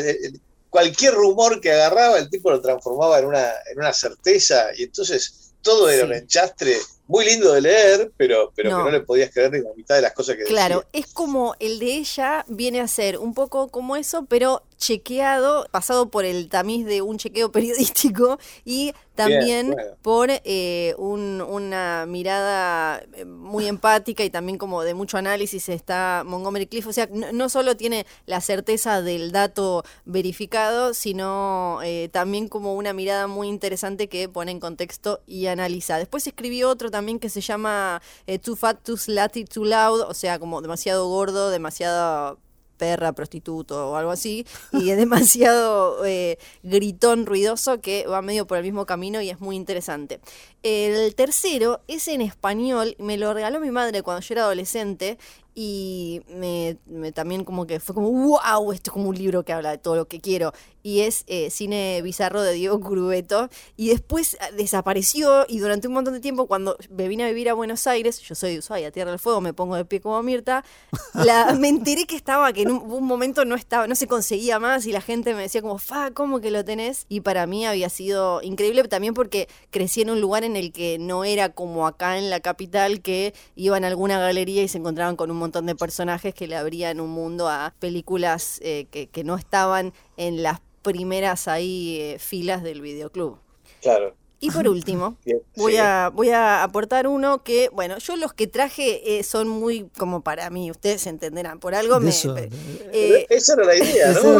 cualquier 0.70 1.13
rumor 1.13 1.60
que 1.62 1.72
agarraba, 1.72 2.20
el 2.20 2.30
tipo 2.30 2.52
lo 2.52 2.62
transformaba 2.62 3.20
en 3.20 3.26
una, 3.26 3.50
en 3.72 3.78
una 3.78 3.94
certeza, 3.94 4.68
y 4.76 4.84
entonces 4.84 5.49
todo 5.62 5.89
era 5.89 6.06
un 6.06 6.13
enchastre 6.13 6.78
muy 7.10 7.26
lindo 7.26 7.52
de 7.52 7.62
leer, 7.62 8.12
pero, 8.17 8.54
pero 8.56 8.69
que 8.69 8.84
no 8.84 8.91
le 8.91 9.00
podías 9.00 9.32
creer 9.32 9.52
ni 9.52 9.62
la 9.62 9.74
mitad 9.76 9.95
de 9.95 10.04
las 10.04 10.13
cosas 10.13 10.36
que 10.36 10.41
decía. 10.43 10.56
Claro, 10.56 10.86
es 10.93 11.08
como 11.08 11.56
el 11.60 11.80
de 11.80 11.95
ella 11.95 12.45
viene 12.48 12.82
a 12.82 12.88
ser 12.88 13.17
un 13.17 13.34
poco 13.34 13.69
como 13.69 13.95
eso, 13.95 14.28
pero 14.30 14.62
chequeado, 14.78 15.65
pasado 15.72 16.10
por 16.10 16.24
el 16.24 16.50
tamiz 16.50 16.86
de 16.86 17.02
un 17.02 17.17
chequeo 17.17 17.52
periodístico 17.52 18.38
y 18.63 18.93
también 19.15 19.76
por 20.02 20.30
eh, 20.30 20.95
una 20.98 22.06
mirada 22.08 23.04
eh, 23.15 23.26
muy 23.26 23.67
empática 23.67 24.24
y 24.24 24.30
también 24.30 24.58
como 24.58 24.84
de 24.84 24.93
mucho 24.93 25.17
análisis 25.17 25.67
está 25.67 26.24
Montgomery 26.26 26.67
Cliff. 26.67 26.88
O 26.88 26.93
sea, 26.93 27.10
no, 27.12 27.50
solo 27.50 27.76
tiene 27.76 28.06
la 28.28 28.39
certeza 28.39 29.02
del 29.02 29.34
dato 29.34 29.84
verificado, 30.06 30.93
sino 30.93 31.80
eh, 31.84 32.08
también 32.13 32.48
como 32.48 32.76
una 32.76 32.93
mirada 32.93 33.28
muy 33.28 33.50
interesante 33.50 34.08
que 34.08 34.30
pone 34.30 34.52
en 34.52 34.62
contexto 34.62 35.19
y 35.28 35.48
analiza. 35.48 35.98
Después 35.98 36.26
escribió 36.26 36.69
otro 36.69 36.89
también 36.89 36.99
que 37.20 37.30
se 37.30 37.42
llama 37.42 38.02
Too 38.44 38.56
Fat, 38.56 38.84
Too 38.84 38.98
Slutty, 38.98 39.46
Too 39.46 39.66
Loud, 39.66 40.02
o 40.02 40.14
sea, 40.14 40.40
como 40.40 40.62
demasiado 40.62 41.08
gordo, 41.08 41.50
demasiado 41.50 42.38
perra, 42.80 43.12
prostituto 43.14 43.92
o 43.92 43.96
algo 43.96 44.10
así, 44.10 44.48
y 44.72 44.90
es 44.90 44.98
demasiado 44.98 46.04
eh, 46.06 46.40
gritón, 46.64 47.28
ruidoso, 47.28 47.82
que 47.82 48.08
va 48.08 48.24
medio 48.24 48.48
por 48.48 48.58
el 48.58 48.64
mismo 48.64 48.88
camino 48.88 49.22
y 49.22 49.30
es 49.30 49.40
muy 49.40 49.56
interesante. 49.56 50.20
El 50.64 51.14
tercero 51.14 51.82
es 51.88 52.08
en 52.08 52.22
español, 52.22 52.96
me 52.98 53.18
lo 53.18 53.32
regaló 53.36 53.60
mi 53.60 53.70
madre 53.70 54.02
cuando 54.02 54.22
yo 54.22 54.34
era 54.34 54.44
adolescente 54.44 55.20
y 55.56 56.22
me, 56.30 56.78
también 57.12 57.44
como 57.44 57.68
que 57.68 57.80
fue 57.80 57.96
como, 57.96 58.10
wow, 58.12 58.72
esto 58.72 58.92
es 58.92 58.94
como 58.94 59.10
un 59.10 59.18
libro 59.18 59.44
que 59.44 59.54
habla 59.54 59.72
de 59.72 59.78
todo 59.78 59.96
lo 59.96 60.08
que 60.08 60.22
quiero. 60.22 60.54
Y 60.84 61.02
es 61.02 61.26
eh, 61.28 61.50
Cine 61.50 62.02
Bizarro 62.02 62.42
de 62.42 62.54
Diego 62.54 62.80
Curubeto. 62.80 63.50
Y 63.76 63.90
después 63.90 64.38
ah, 64.40 64.52
desapareció 64.56 65.46
y 65.48 65.60
durante 65.60 65.88
un 65.88 65.96
montón 65.96 66.14
de 66.14 66.20
tiempo 66.20 66.48
cuando 66.48 66.78
me 66.90 67.08
vine 67.08 67.26
a 67.26 67.28
vivir 67.28 67.50
a 67.50 67.54
Buenos 67.54 67.88
Aires, 67.88 68.20
yo 68.22 68.36
soy 68.36 68.54
de 68.54 68.60
Ushuaia, 68.60 68.92
Tierra 68.92 69.12
del 69.12 69.20
Fuego, 69.20 69.42
me 69.42 69.54
pongo 69.54 69.76
de 69.76 69.86
pie 69.86 70.00
como 70.00 70.22
Mirta, 70.24 70.64
la, 71.14 71.56
me 71.56 71.68
enteré 71.68 72.06
que 72.06 72.16
estaba, 72.16 72.54
que 72.54 72.62
en 72.62 72.72
un, 72.72 73.04
momento 73.04 73.44
no 73.44 73.56
estaba, 73.56 73.88
no 73.88 73.96
se 73.96 74.08
conseguía 74.08 74.60
más 74.60 74.86
y 74.86 74.92
la 74.92 75.02
gente 75.02 75.34
me 75.34 75.42
decía 75.42 75.62
como, 75.62 75.78
fa, 75.78 76.12
¿cómo 76.12 76.40
que 76.40 76.52
lo 76.52 76.64
tenés? 76.64 77.06
Y 77.10 77.22
para 77.22 77.46
mí 77.48 77.66
había 77.66 77.90
sido 77.90 78.42
increíble 78.42 78.84
también 78.84 79.14
porque 79.14 79.50
crecí 79.72 80.02
en 80.02 80.12
un 80.12 80.22
lugar 80.22 80.44
en 80.44 80.56
el 80.56 80.72
que 80.72 80.98
no 81.00 81.24
era 81.24 81.50
como 81.50 81.88
acá 81.88 82.18
en 82.18 82.30
la 82.30 82.40
capital 82.40 83.02
que 83.02 83.34
iban 83.56 83.84
a 83.84 83.88
alguna 83.88 84.20
galería 84.20 84.64
y 84.64 84.68
se 84.68 84.78
encontraban 84.78 85.16
con 85.16 85.32
un 85.32 85.38
montón 85.39 85.65
de 85.65 85.75
personajes 85.75 86.34
que 86.34 86.47
le 86.47 86.56
abrían 86.56 86.99
un 86.99 87.10
mundo 87.10 87.49
a 87.49 87.73
películas 87.80 88.60
eh, 88.63 88.88
que, 88.91 89.08
que, 89.08 89.23
no 89.23 89.36
estaban 89.36 89.93
en 90.17 90.43
las 90.43 90.60
primeras 90.82 91.47
ahí 91.47 91.99
eh, 91.99 92.19
filas 92.19 92.63
del 92.63 92.82
videoclub. 92.82 93.39
Claro. 93.82 94.15
Y 94.39 94.52
por 94.52 94.67
último, 94.69 95.17
voy, 95.56 95.78
a, 95.78 96.10
voy 96.10 96.30
a 96.30 96.63
aportar 96.63 97.08
uno 97.08 97.43
que, 97.43 97.69
bueno, 97.73 97.97
yo 97.97 98.15
los 98.15 98.34
que 98.34 98.47
traje 98.47 99.19
eh, 99.19 99.23
son 99.23 99.47
muy 99.47 99.89
como 99.97 100.21
para 100.21 100.49
mí, 100.49 100.71
ustedes 100.71 101.08
entenderán, 101.08 101.60
por 101.60 101.75
algo 101.75 101.99
me... 101.99 102.10
Eso, 102.10 102.36
eh, 102.38 103.25
esa 103.30 103.54
era 103.54 103.65
la 103.65 103.75
idea, 103.75 104.13
¿no? 104.13 104.39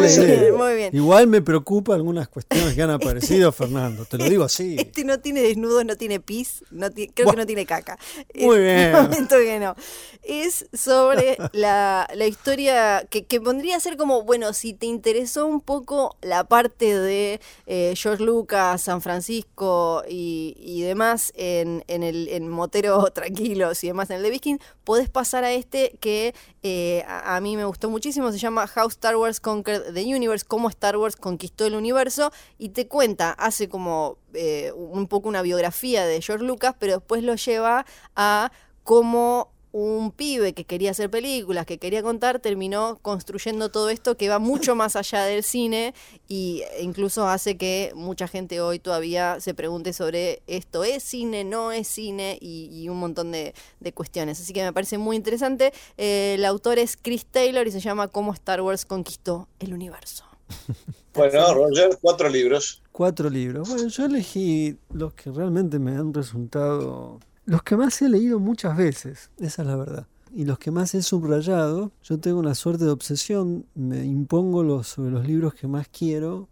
Muy, 0.58 0.76
bien, 0.76 0.96
Igual 0.96 1.28
me 1.28 1.42
preocupa 1.42 1.96
algunas 1.96 2.28
cuestiones 2.28 2.74
que 2.74 2.82
han 2.82 2.92
aparecido, 2.92 3.52
Fernando, 3.60 4.06
te 4.06 4.18
lo 4.18 4.26
digo 4.26 4.44
así. 4.44 4.76
Este 4.80 5.04
no 5.04 5.20
tiene 5.20 5.42
desnudo, 5.42 5.84
no 5.84 5.96
tiene 5.96 6.20
pis, 6.20 6.64
no 6.72 6.90
creo 6.92 7.32
que 7.32 7.38
no 7.38 7.46
tiene 7.46 7.66
caca. 7.66 7.98
Muy 8.36 8.60
bien. 8.62 8.92
momento 8.92 9.36
que 9.38 9.60
no. 9.60 9.76
Es 10.24 10.68
sobre 10.74 11.38
la, 11.52 12.08
la 12.14 12.26
historia 12.28 13.06
que, 13.10 13.26
que 13.26 13.42
pondría 13.42 13.78
a 13.78 13.80
ser 13.80 13.98
como, 13.98 14.24
bueno, 14.24 14.54
si 14.54 14.74
te 14.74 14.86
interesó 14.86 15.46
un 15.46 15.62
poco 15.62 16.18
la 16.22 16.44
parte 16.44 16.98
de 16.98 17.40
eh, 17.66 17.94
George 17.96 18.24
Lucas, 18.24 18.82
San 18.82 19.02
Francisco, 19.02 19.89
y, 20.08 20.82
demás 20.82 21.32
en, 21.36 21.84
el 21.88 22.28
en 22.30 22.48
Motero 22.48 23.04
Tranquilos 23.14 23.84
y 23.84 23.88
demás 23.88 24.10
en 24.10 24.18
el 24.18 24.24
de 24.24 24.30
Viking, 24.30 24.58
podés 24.84 25.10
pasar 25.10 25.44
a 25.44 25.52
este 25.52 25.98
que 26.00 26.34
eh, 26.64 27.04
a, 27.08 27.40
mí 27.42 27.58
me 27.58 27.66
gustó 27.66 27.90
muchísimo, 27.90 28.32
se 28.32 28.38
llama 28.38 28.70
How 28.74 28.88
Star 28.88 29.16
Wars 29.16 29.40
Conquered 29.40 29.94
the 29.94 30.04
Universe, 30.04 30.46
cómo 30.48 30.70
Star 30.70 30.98
Wars 30.98 31.16
conquistó 31.16 31.66
el 31.66 31.76
universo, 31.76 32.32
y 32.58 32.70
te 32.70 32.88
cuenta, 32.88 33.32
hace 33.32 33.70
como 33.70 34.18
eh, 34.34 34.72
un 34.76 35.08
poco 35.08 35.30
una 35.30 35.42
biografía 35.42 36.06
de 36.06 36.22
George 36.22 36.46
Lucas, 36.46 36.76
pero 36.80 36.94
después 36.94 37.24
lo 37.24 37.36
lleva 37.36 37.86
a 38.16 38.52
cómo 38.84 39.52
un 39.72 40.12
pibe 40.12 40.54
que 40.54 40.66
quería 40.66 40.92
hacer 40.92 41.10
películas, 41.10 41.66
que 41.66 41.78
quería 41.78 42.02
contar, 42.02 42.40
terminó 42.40 42.98
construyendo 43.02 43.70
todo 43.70 43.90
esto 43.90 44.18
que 44.18 44.30
va 44.30 44.40
mucho 44.40 44.76
más 44.76 44.96
allá 44.96 45.24
del 45.24 45.44
cine 45.44 45.94
y 46.28 46.64
incluso 46.82 47.28
hace 47.28 47.58
que 47.58 47.92
mucha 47.96 48.28
gente 48.28 48.62
hoy 48.62 48.80
todavía 48.80 49.40
se 49.40 49.54
pregunte 49.54 49.94
sobre 49.94 50.42
esto 50.48 50.84
es 50.84 51.04
cine, 51.04 51.44
no 51.44 51.72
es 51.72 51.88
cine 51.88 52.38
y, 52.42 52.88
un 52.90 53.00
montón 53.00 53.32
de, 53.32 53.54
cuestiones. 53.94 54.40
Así 54.40 54.54
que 54.54 54.64
me 54.64 54.74
parece 54.74 54.98
muy 54.98 55.16
interesante. 55.16 55.74
Eh, 55.98 56.36
el 56.38 56.46
autor 56.46 56.80
es 56.80 56.98
Chris 56.98 57.26
Taylor 57.26 57.68
y 57.68 57.72
se 57.72 57.80
llama 57.80 58.08
Cómo 58.08 58.34
Star 58.34 58.62
Wars 58.62 58.86
conquistó 58.86 59.48
el 59.60 59.74
universo. 59.74 60.26
bueno, 61.14 61.54
Roger, 61.54 61.98
cuatro 62.02 62.30
libros. 62.30 62.82
Cuatro 62.92 63.30
libros. 63.30 63.70
Bueno, 63.70 63.88
yo 63.88 64.06
elegí 64.06 64.78
los 64.92 65.14
que 65.14 65.32
realmente 65.32 65.80
me 65.80 65.92
han 65.92 66.14
resultado 66.14 67.20
los 67.50 67.64
que 67.64 67.76
más 67.76 68.00
he 68.04 68.10
leído 68.10 68.40
muchas 68.40 68.78
veces, 68.78 69.32
esa 69.40 69.64
es 69.64 69.68
la 69.68 69.76
verdad. 69.76 70.06
Y 70.32 70.46
los 70.46 70.60
que 70.60 70.70
más 70.70 70.94
he 70.94 71.02
subrayado, 71.02 71.92
yo 72.04 72.20
tengo 72.20 72.40
una 72.40 72.54
suerte 72.54 72.86
de 72.86 72.92
obsesión, 72.92 73.66
me 73.74 74.06
impongo 74.06 74.62
los, 74.62 74.88
sobre 74.88 75.10
los 75.10 75.26
libros 75.26 75.56
que 75.56 75.68
más 75.68 75.88
quiero, 75.88 76.48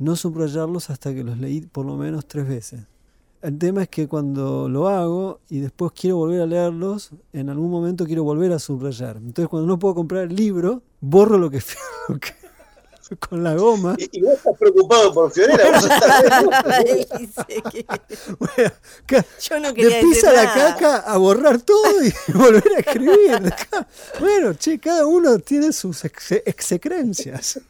no 0.00 0.16
subrayarlos 0.16 0.90
hasta 0.90 1.14
que 1.14 1.22
los 1.22 1.38
leí 1.38 1.60
por 1.60 1.86
lo 1.86 1.96
menos 1.96 2.26
tres 2.26 2.48
veces. 2.48 2.80
El 3.42 3.58
tema 3.58 3.82
es 3.82 3.88
que 3.88 4.08
cuando 4.08 4.68
lo 4.68 4.88
hago 4.88 5.38
y 5.48 5.60
después 5.60 5.92
quiero 5.92 6.16
volver 6.16 6.40
a 6.40 6.46
leerlos, 6.46 7.12
en 7.32 7.48
algún 7.48 7.70
momento 7.70 8.04
quiero 8.04 8.24
volver 8.24 8.50
a 8.52 8.58
subrayar. 8.58 9.18
Entonces 9.18 9.48
cuando 9.48 9.68
no 9.68 9.78
puedo 9.78 9.94
comprar 9.94 10.24
el 10.24 10.34
libro, 10.34 10.82
borro 11.00 11.38
lo 11.38 11.48
que, 11.48 11.60
con 13.28 13.42
la 13.42 13.54
goma. 13.54 13.96
Y, 13.98 14.22
vos 14.22 14.34
estás 14.34 14.56
preocupado 14.58 15.12
por 15.12 15.30
Fiorella, 15.30 15.70
vos 15.72 15.84
estás 15.84 16.44
bueno, 18.38 18.72
Yo 19.40 19.60
no 19.60 19.74
quería 19.74 19.96
de 19.96 20.02
pisa 20.02 20.32
la 20.32 20.52
caca 20.52 20.96
a 20.98 21.16
borrar 21.18 21.60
todo 21.60 22.04
y 22.04 22.12
volver 22.32 22.72
a 22.76 22.80
escribir. 22.80 23.54
Bueno, 24.20 24.54
che, 24.54 24.78
cada 24.78 25.06
uno 25.06 25.38
tiene 25.38 25.72
sus 25.72 26.04
execrencias. 26.04 27.60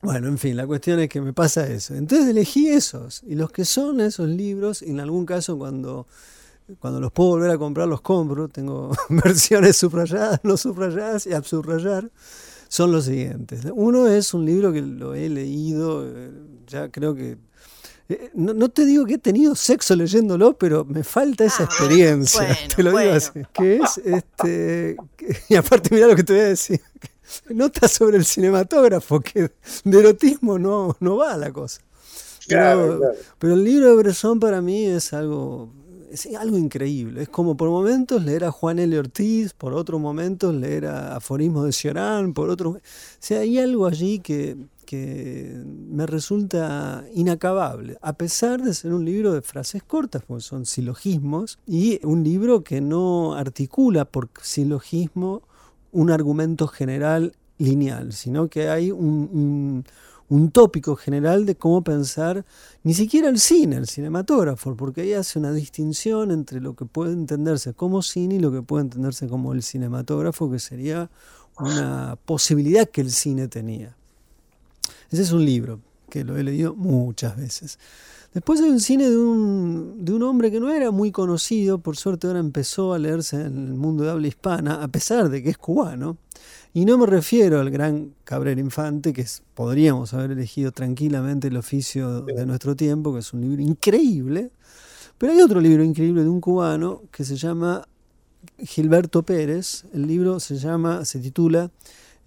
Bueno, 0.00 0.28
en 0.28 0.38
fin, 0.38 0.56
la 0.56 0.66
cuestión 0.66 1.00
es 1.00 1.08
que 1.08 1.20
me 1.20 1.32
pasa 1.32 1.66
eso. 1.66 1.94
Entonces 1.94 2.28
elegí 2.28 2.68
esos. 2.68 3.22
Y 3.26 3.34
los 3.34 3.50
que 3.50 3.64
son 3.64 4.00
esos 4.00 4.28
libros, 4.28 4.82
en 4.82 5.00
algún 5.00 5.26
caso 5.26 5.58
cuando, 5.58 6.06
cuando 6.78 7.00
los 7.00 7.12
puedo 7.12 7.30
volver 7.30 7.50
a 7.50 7.58
comprar, 7.58 7.88
los 7.88 8.00
compro. 8.00 8.48
Tengo 8.48 8.92
versiones 9.08 9.76
subrayadas, 9.76 10.40
no 10.42 10.56
subrayadas 10.56 11.26
y 11.26 11.32
a 11.32 11.42
subrayar 11.42 12.10
son 12.68 12.92
los 12.92 13.04
siguientes. 13.06 13.60
Uno 13.74 14.08
es 14.08 14.34
un 14.34 14.44
libro 14.44 14.72
que 14.72 14.82
lo 14.82 15.14
he 15.14 15.28
leído, 15.28 16.06
eh, 16.06 16.30
ya 16.66 16.90
creo 16.90 17.14
que... 17.14 17.38
Eh, 18.08 18.30
no, 18.34 18.68
te 18.68 18.84
digo 18.84 19.04
que 19.04 19.14
he 19.14 19.18
tenido 19.18 19.56
sexo 19.56 19.96
leyéndolo, 19.96 20.56
pero 20.56 20.84
me 20.84 21.02
falta 21.02 21.44
esa 21.44 21.64
ah, 21.64 21.66
experiencia. 21.66 22.56
te 22.76 22.82
lo 22.82 22.96
digo 22.96 23.12
así. 23.12 23.42
Que 23.52 23.76
es, 23.76 23.98
este, 23.98 24.96
y 25.48 25.56
aparte 25.56 25.92
mira 25.92 26.06
lo 26.06 26.14
que 26.14 26.22
te 26.22 26.32
voy 26.32 26.42
a 26.42 26.46
decir. 26.46 26.80
Nota 27.48 27.88
sobre 27.88 28.16
el 28.18 28.24
cinematógrafo, 28.24 29.20
que 29.20 29.50
de 29.84 29.98
erotismo 29.98 30.58
no, 30.58 30.96
no 31.00 31.16
va 31.16 31.36
la 31.36 31.52
cosa. 31.52 31.80
Pero, 32.48 33.00
pero 33.40 33.54
el 33.54 33.64
libro 33.64 33.88
de 33.88 33.96
Bresson 33.96 34.38
para 34.38 34.62
mí 34.62 34.86
es 34.86 35.12
algo 35.12 35.68
algo 36.38 36.56
increíble. 36.56 37.22
Es 37.22 37.28
como 37.28 37.56
por 37.56 37.68
momentos 37.68 38.24
leer 38.24 38.44
a 38.44 38.50
Juan 38.50 38.78
L. 38.78 38.98
Ortiz, 38.98 39.52
por 39.52 39.74
otros 39.74 40.00
momentos 40.00 40.54
leer 40.54 40.86
a 40.86 41.16
Aforismo 41.16 41.64
de 41.64 41.72
Ciorán, 41.72 42.32
por 42.32 42.50
otros... 42.50 42.76
O 42.76 43.34
hay 43.34 43.58
algo 43.58 43.86
allí 43.86 44.20
que, 44.20 44.56
que 44.86 45.62
me 45.66 46.06
resulta 46.06 47.04
inacabable, 47.14 47.98
a 48.00 48.14
pesar 48.14 48.62
de 48.62 48.72
ser 48.72 48.94
un 48.94 49.04
libro 49.04 49.32
de 49.32 49.42
frases 49.42 49.82
cortas, 49.82 50.22
porque 50.26 50.42
son 50.42 50.64
silogismos, 50.64 51.58
y 51.66 52.00
un 52.04 52.24
libro 52.24 52.64
que 52.64 52.80
no 52.80 53.34
articula 53.34 54.04
por 54.04 54.30
silogismo 54.40 55.42
un 55.92 56.10
argumento 56.10 56.66
general 56.68 57.34
lineal, 57.58 58.12
sino 58.12 58.48
que 58.48 58.68
hay 58.68 58.90
un 58.90 59.84
tópico 60.50 60.96
general 60.96 61.46
de 61.46 61.54
cómo 61.54 61.82
pensar 61.82 62.44
ni 62.82 62.94
siquiera 62.94 63.28
el 63.28 63.38
cine, 63.38 63.76
el 63.76 63.86
cinematógrafo, 63.86 64.76
porque 64.76 65.02
ahí 65.02 65.12
hace 65.12 65.38
una 65.38 65.52
distinción 65.52 66.30
entre 66.30 66.60
lo 66.60 66.74
que 66.74 66.84
puede 66.84 67.12
entenderse 67.12 67.74
como 67.74 68.02
cine 68.02 68.36
y 68.36 68.38
lo 68.38 68.50
que 68.50 68.62
puede 68.62 68.84
entenderse 68.84 69.28
como 69.28 69.52
el 69.52 69.62
cinematógrafo, 69.62 70.50
que 70.50 70.58
sería 70.58 71.10
una 71.58 72.18
posibilidad 72.24 72.88
que 72.88 73.00
el 73.00 73.10
cine 73.10 73.48
tenía. 73.48 73.96
Ese 75.10 75.22
es 75.22 75.32
un 75.32 75.44
libro 75.44 75.80
que 76.10 76.24
lo 76.24 76.36
he 76.36 76.42
leído 76.42 76.74
muchas 76.74 77.36
veces. 77.36 77.78
Después 78.34 78.60
hay 78.60 78.68
un 78.68 78.80
cine 78.80 79.08
de 79.08 79.16
un, 79.16 80.04
de 80.04 80.12
un 80.12 80.22
hombre 80.22 80.50
que 80.50 80.60
no 80.60 80.70
era 80.70 80.90
muy 80.90 81.10
conocido, 81.10 81.78
por 81.78 81.96
suerte 81.96 82.26
ahora 82.26 82.40
empezó 82.40 82.92
a 82.92 82.98
leerse 82.98 83.36
en 83.36 83.68
el 83.68 83.74
mundo 83.74 84.04
de 84.04 84.10
habla 84.10 84.26
hispana, 84.26 84.82
a 84.82 84.88
pesar 84.88 85.30
de 85.30 85.42
que 85.42 85.50
es 85.50 85.58
cubano, 85.58 86.18
y 86.76 86.84
no 86.84 86.98
me 86.98 87.06
refiero 87.06 87.58
al 87.58 87.70
gran 87.70 88.12
Cabrera 88.22 88.60
Infante, 88.60 89.14
que 89.14 89.24
podríamos 89.54 90.12
haber 90.12 90.32
elegido 90.32 90.72
tranquilamente 90.72 91.48
el 91.48 91.56
oficio 91.56 92.20
de 92.20 92.44
nuestro 92.44 92.76
tiempo, 92.76 93.14
que 93.14 93.20
es 93.20 93.32
un 93.32 93.40
libro 93.40 93.62
increíble. 93.62 94.50
Pero 95.16 95.32
hay 95.32 95.40
otro 95.40 95.58
libro 95.62 95.82
increíble 95.82 96.22
de 96.22 96.28
un 96.28 96.38
cubano 96.42 97.04
que 97.10 97.24
se 97.24 97.36
llama 97.36 97.88
Gilberto 98.58 99.22
Pérez. 99.22 99.86
El 99.94 100.06
libro 100.06 100.38
se 100.38 100.58
llama, 100.58 101.06
se 101.06 101.18
titula 101.18 101.70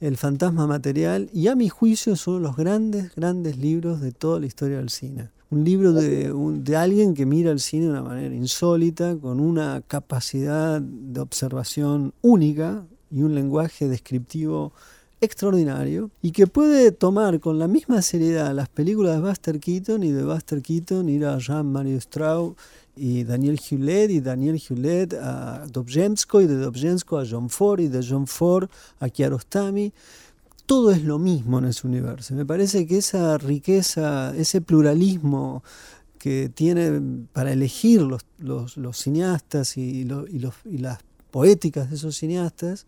El 0.01 0.17
fantasma 0.17 0.65
material 0.65 1.29
y 1.31 1.47
a 1.47 1.55
mi 1.55 1.69
juicio 1.69 2.13
es 2.13 2.25
uno 2.25 2.37
de 2.37 2.43
los 2.45 2.57
grandes, 2.57 3.13
grandes 3.13 3.55
libros 3.55 4.01
de 4.01 4.13
toda 4.13 4.39
la 4.39 4.47
historia 4.47 4.77
del 4.77 4.89
cine. 4.89 5.29
Un 5.51 5.63
libro 5.63 5.93
de, 5.93 6.33
de 6.33 6.75
alguien 6.75 7.13
que 7.13 7.27
mira 7.27 7.51
el 7.51 7.59
cine 7.59 7.85
de 7.85 7.91
una 7.91 8.01
manera 8.01 8.33
insólita, 8.33 9.15
con 9.15 9.39
una 9.41 9.83
capacidad 9.87 10.81
de 10.81 11.19
observación 11.19 12.15
única, 12.23 12.83
y 13.11 13.21
un 13.21 13.35
lenguaje 13.35 13.87
descriptivo 13.87 14.71
extraordinario 15.21 16.11
y 16.21 16.31
que 16.31 16.47
puede 16.47 16.91
tomar 16.91 17.39
con 17.39 17.59
la 17.59 17.67
misma 17.67 18.01
seriedad 18.01 18.53
las 18.53 18.69
películas 18.69 19.15
de 19.15 19.27
Buster 19.27 19.59
Keaton 19.59 20.03
y 20.03 20.11
de 20.11 20.23
Buster 20.23 20.61
Keaton 20.61 21.09
ir 21.09 21.25
a 21.25 21.37
Jean-Marie 21.37 21.99
Straub 21.99 22.55
y 22.95 23.23
Daniel 23.23 23.59
Hewlett 23.59 24.11
y 24.11 24.19
Daniel 24.21 24.61
Hewlett 24.61 25.13
a 25.13 25.65
Dobzhensko 25.71 26.41
y 26.41 26.47
de 26.47 26.55
Dobzhensko 26.55 27.17
a 27.17 27.25
John 27.29 27.49
Ford 27.49 27.79
y 27.81 27.87
de 27.87 28.05
John 28.07 28.27
Ford 28.27 28.69
a 28.99 29.09
Kiarostami. 29.09 29.93
Todo 30.65 30.91
es 30.91 31.03
lo 31.03 31.17
mismo 31.17 31.59
en 31.59 31.65
ese 31.65 31.87
universo. 31.87 32.35
Me 32.35 32.45
parece 32.45 32.85
que 32.85 32.97
esa 32.97 33.37
riqueza, 33.37 34.35
ese 34.35 34.61
pluralismo 34.61 35.63
que 36.19 36.49
tiene 36.53 37.25
para 37.33 37.51
elegir 37.51 38.01
los, 38.01 38.23
cineastas 38.93 39.77
y, 39.77 40.03
los, 40.03 40.29
y, 40.29 40.45
y 40.69 40.77
las 40.77 40.99
poéticas 41.31 41.89
de 41.89 41.95
esos 41.95 42.17
cineastas, 42.17 42.85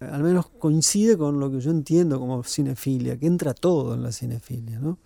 al 0.00 0.22
menos 0.22 0.46
coincide 0.46 1.16
con 1.16 1.40
lo 1.40 1.50
que 1.50 1.60
yo 1.60 1.70
entiendo 1.70 2.18
como 2.18 2.42
cinefilia, 2.42 3.16
que 3.16 3.26
entra 3.26 3.54
todo 3.54 3.94
en 3.94 4.02
la 4.02 4.12
cinefilia, 4.12 4.78
¿no? 4.78 4.98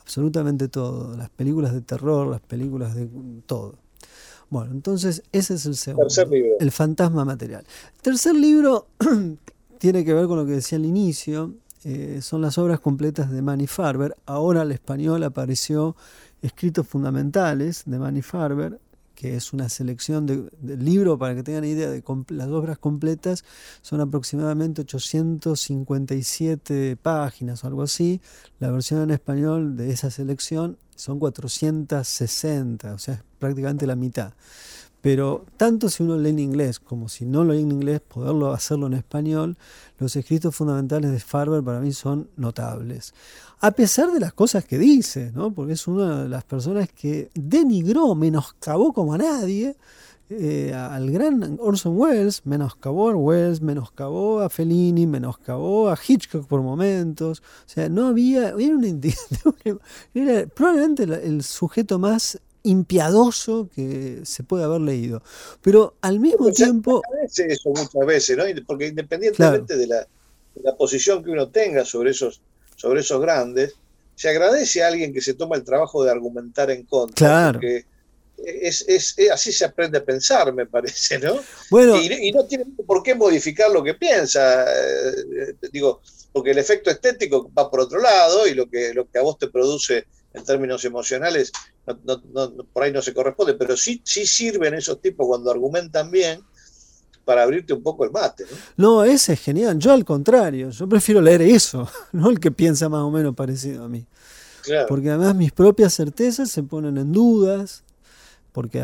Absolutamente 0.00 0.68
todo, 0.68 1.16
las 1.16 1.30
películas 1.30 1.72
de 1.72 1.80
terror, 1.80 2.26
las 2.26 2.40
películas 2.40 2.94
de 2.94 3.08
todo. 3.46 3.76
Bueno, 4.50 4.72
entonces 4.72 5.22
ese 5.32 5.54
es 5.54 5.66
el 5.66 5.76
segundo, 5.76 6.08
El 6.60 6.70
fantasma 6.72 7.24
material. 7.24 7.64
El 7.96 8.02
tercer 8.02 8.34
libro 8.34 8.88
tiene 9.78 10.04
que 10.04 10.12
ver 10.12 10.26
con 10.26 10.36
lo 10.36 10.44
que 10.44 10.52
decía 10.52 10.76
al 10.76 10.84
inicio, 10.84 11.54
eh, 11.84 12.20
son 12.22 12.42
las 12.42 12.58
obras 12.58 12.78
completas 12.78 13.30
de 13.30 13.42
Manny 13.42 13.66
Farber. 13.66 14.16
Ahora 14.26 14.62
al 14.62 14.72
español 14.72 15.22
apareció 15.24 15.96
Escritos 16.42 16.86
Fundamentales 16.86 17.84
de 17.86 17.98
Manny 17.98 18.22
Farber, 18.22 18.78
que 19.22 19.36
es 19.36 19.52
una 19.52 19.68
selección 19.68 20.26
de, 20.26 20.50
libro, 20.76 21.16
para 21.16 21.36
que 21.36 21.44
tengan 21.44 21.64
idea 21.64 21.88
de 21.88 22.02
las 22.30 22.48
obras 22.48 22.76
completas, 22.76 23.44
son 23.80 24.00
aproximadamente 24.00 24.80
857 24.80 26.96
páginas 26.96 27.62
o 27.62 27.68
algo 27.68 27.82
así. 27.82 28.20
La 28.58 28.72
versión 28.72 29.00
en 29.00 29.12
español 29.12 29.76
de 29.76 29.92
esa 29.92 30.10
selección 30.10 30.76
son 30.96 31.20
460, 31.20 32.94
o 32.94 32.98
sea, 32.98 33.14
es 33.14 33.20
prácticamente 33.38 33.86
la 33.86 33.94
mitad. 33.94 34.32
Pero 35.00 35.46
tanto 35.56 35.88
si 35.88 36.02
uno 36.02 36.18
lee 36.18 36.30
en 36.30 36.40
inglés 36.40 36.80
como 36.80 37.08
si 37.08 37.24
no 37.24 37.44
lo 37.44 37.52
lee 37.52 37.62
en 37.62 37.70
inglés, 37.70 38.00
poderlo 38.00 38.52
hacerlo 38.52 38.88
en 38.88 38.94
español, 38.94 39.56
los 39.98 40.16
escritos 40.16 40.56
fundamentales 40.56 41.12
de 41.12 41.20
Farber 41.20 41.62
para 41.62 41.78
mí 41.78 41.92
son 41.92 42.28
notables. 42.36 43.14
A 43.62 43.70
pesar 43.70 44.10
de 44.12 44.20
las 44.20 44.32
cosas 44.32 44.64
que 44.64 44.76
dice, 44.76 45.30
¿no? 45.34 45.52
porque 45.52 45.72
es 45.72 45.86
una 45.86 46.24
de 46.24 46.28
las 46.28 46.44
personas 46.44 46.88
que 46.90 47.30
denigró, 47.34 48.14
menoscabó 48.14 48.92
como 48.92 49.14
a 49.14 49.18
nadie 49.18 49.76
eh, 50.30 50.72
al 50.72 51.10
gran 51.10 51.58
Orson 51.60 51.96
Welles, 51.96 52.44
menoscabó 52.44 53.10
a 53.10 53.16
Welles, 53.16 53.60
menoscabó 53.60 54.40
a 54.40 54.48
Fellini, 54.48 55.06
menoscabó 55.06 55.90
a 55.90 55.98
Hitchcock 56.06 56.46
por 56.46 56.62
momentos. 56.62 57.40
O 57.40 57.68
sea, 57.68 57.88
no 57.88 58.06
había. 58.06 58.54
Era, 58.58 58.76
era 60.14 60.46
probablemente 60.46 61.02
el 61.04 61.42
sujeto 61.42 61.98
más 61.98 62.38
impiadoso 62.62 63.68
que 63.74 64.20
se 64.24 64.42
puede 64.42 64.64
haber 64.64 64.80
leído. 64.80 65.22
Pero 65.60 65.94
al 66.00 66.20
mismo 66.20 66.50
tiempo... 66.50 67.02
eso 67.24 67.70
muchas 67.70 68.06
veces, 68.06 68.36
¿no? 68.36 68.44
Porque 68.66 68.88
independientemente 68.88 69.76
de, 69.76 69.86
la, 69.86 70.06
posición 70.78 71.22
que 71.24 71.30
uno 71.30 71.48
tenga 71.48 71.84
sobre 71.84 72.10
esos, 72.10 72.40
sobre 72.82 73.00
esos 73.00 73.20
grandes, 73.20 73.76
se 74.16 74.28
agradece 74.28 74.82
a 74.82 74.88
alguien 74.88 75.14
que 75.14 75.20
se 75.20 75.34
toma 75.34 75.54
el 75.54 75.62
trabajo 75.62 76.02
de 76.02 76.10
argumentar 76.10 76.68
en 76.72 76.84
contra. 76.84 77.28
Claro. 77.28 77.52
Porque 77.60 77.84
es, 78.38 78.84
es, 78.88 79.14
así 79.32 79.52
se 79.52 79.64
aprende 79.64 79.98
a 79.98 80.04
pensar, 80.04 80.52
me 80.52 80.66
parece, 80.66 81.20
¿no? 81.20 81.38
Bueno, 81.70 81.96
y, 81.96 82.32
no 82.32 82.44
tiene 82.44 82.64
por 82.84 83.04
qué 83.04 83.14
modificar 83.14 83.70
lo 83.70 83.84
que 83.84 83.94
piensa. 83.94 84.64
Eh, 84.64 85.54
digo, 85.70 86.00
porque 86.32 86.50
el 86.50 86.58
efecto 86.58 86.90
estético 86.90 87.48
va 87.56 87.70
por 87.70 87.78
otro 87.78 88.00
lado 88.00 88.48
y 88.48 88.54
lo 88.54 88.68
que, 88.68 88.92
lo 88.92 89.08
que 89.08 89.20
a 89.20 89.22
vos 89.22 89.38
te 89.38 89.46
produce 89.46 90.06
en 90.34 90.44
términos 90.44 90.84
emocionales 90.84 91.52
por 92.72 92.82
ahí 92.82 92.92
no 92.92 93.02
se 93.02 93.14
corresponde, 93.14 93.54
pero 93.54 93.76
sí, 93.76 94.00
sí 94.04 94.26
sirven 94.26 94.74
esos 94.74 95.00
tipos 95.00 95.26
cuando 95.26 95.50
argumentan 95.50 96.10
bien 96.10 96.40
para 97.24 97.42
abrirte 97.42 97.72
un 97.72 97.82
poco 97.82 98.04
el 98.04 98.10
mate. 98.10 98.44
¿no? 98.76 99.00
no, 99.00 99.04
ese 99.04 99.34
es 99.34 99.40
genial. 99.40 99.78
Yo 99.78 99.92
al 99.92 100.04
contrario, 100.04 100.70
yo 100.70 100.88
prefiero 100.88 101.20
leer 101.20 101.42
eso, 101.42 101.88
no 102.12 102.30
el 102.30 102.40
que 102.40 102.50
piensa 102.50 102.88
más 102.88 103.02
o 103.02 103.10
menos 103.10 103.34
parecido 103.34 103.84
a 103.84 103.88
mí. 103.88 104.06
Porque 104.88 105.10
además 105.10 105.34
mis 105.34 105.50
propias 105.50 105.92
certezas 105.92 106.50
se 106.50 106.62
ponen 106.62 106.96
en 106.96 107.10
dudas, 107.10 107.82
porque 108.52 108.78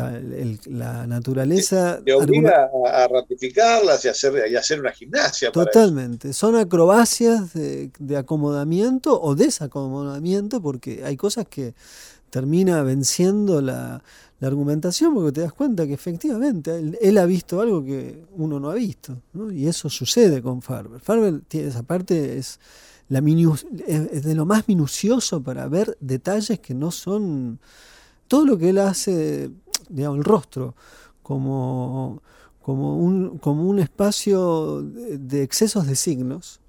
la 0.65 1.07
naturaleza... 1.07 2.01
Te, 2.03 2.13
obliga 2.13 2.69
a, 2.91 3.07
ratificarlas 3.07 4.03
y 4.03 4.09
hacer, 4.09 4.51
y 4.51 4.55
hacer 4.55 4.81
una 4.81 4.91
gimnasia. 4.91 5.51
Totalmente. 5.51 6.33
Son 6.33 6.55
acrobacias 6.55 7.53
de, 7.53 7.91
de, 7.97 8.17
acomodamiento 8.17 9.21
o 9.21 9.35
desacomodamiento, 9.35 10.61
porque 10.61 11.03
hay 11.05 11.15
cosas 11.15 11.47
que 11.47 11.73
termina 12.29 12.83
venciendo 12.83 13.61
la, 13.61 14.01
la 14.39 14.47
argumentación 14.47 15.13
porque 15.13 15.31
te 15.33 15.41
das 15.41 15.53
cuenta 15.53 15.85
que 15.85 15.93
efectivamente 15.93 16.95
él, 17.01 17.17
ha 17.17 17.25
visto 17.25 17.61
algo 17.61 17.83
que 17.83 18.23
uno 18.35 18.59
no 18.59 18.69
ha 18.69 18.75
visto, 18.75 19.21
¿no? 19.33 19.51
y 19.51 19.67
eso 19.67 19.89
sucede 19.89 20.41
con 20.41 20.61
Farber. 20.61 21.01
Farber 21.01 21.41
tiene 21.47 21.67
esa 21.67 21.83
parte 21.83 22.37
es 22.37 22.59
la 23.09 23.23
es 23.87 24.23
de 24.23 24.35
lo 24.35 24.45
más 24.45 24.67
minucioso 24.67 25.41
para 25.41 25.67
ver 25.67 25.97
detalles 25.99 26.59
que 26.59 26.73
no 26.73 26.91
son 26.91 27.59
todo 28.27 28.45
lo 28.45 28.57
que 28.57 28.69
él 28.69 28.77
hace, 28.77 29.49
digamos, 29.89 30.19
el 30.19 30.23
rostro 30.23 30.75
como 31.23 32.21
como 32.61 32.97
un, 32.97 33.39
como 33.39 33.67
un 33.67 33.79
espacio 33.79 34.83
de 34.83 35.41
excesos 35.41 35.87
de 35.87 35.95
signos 35.95 36.59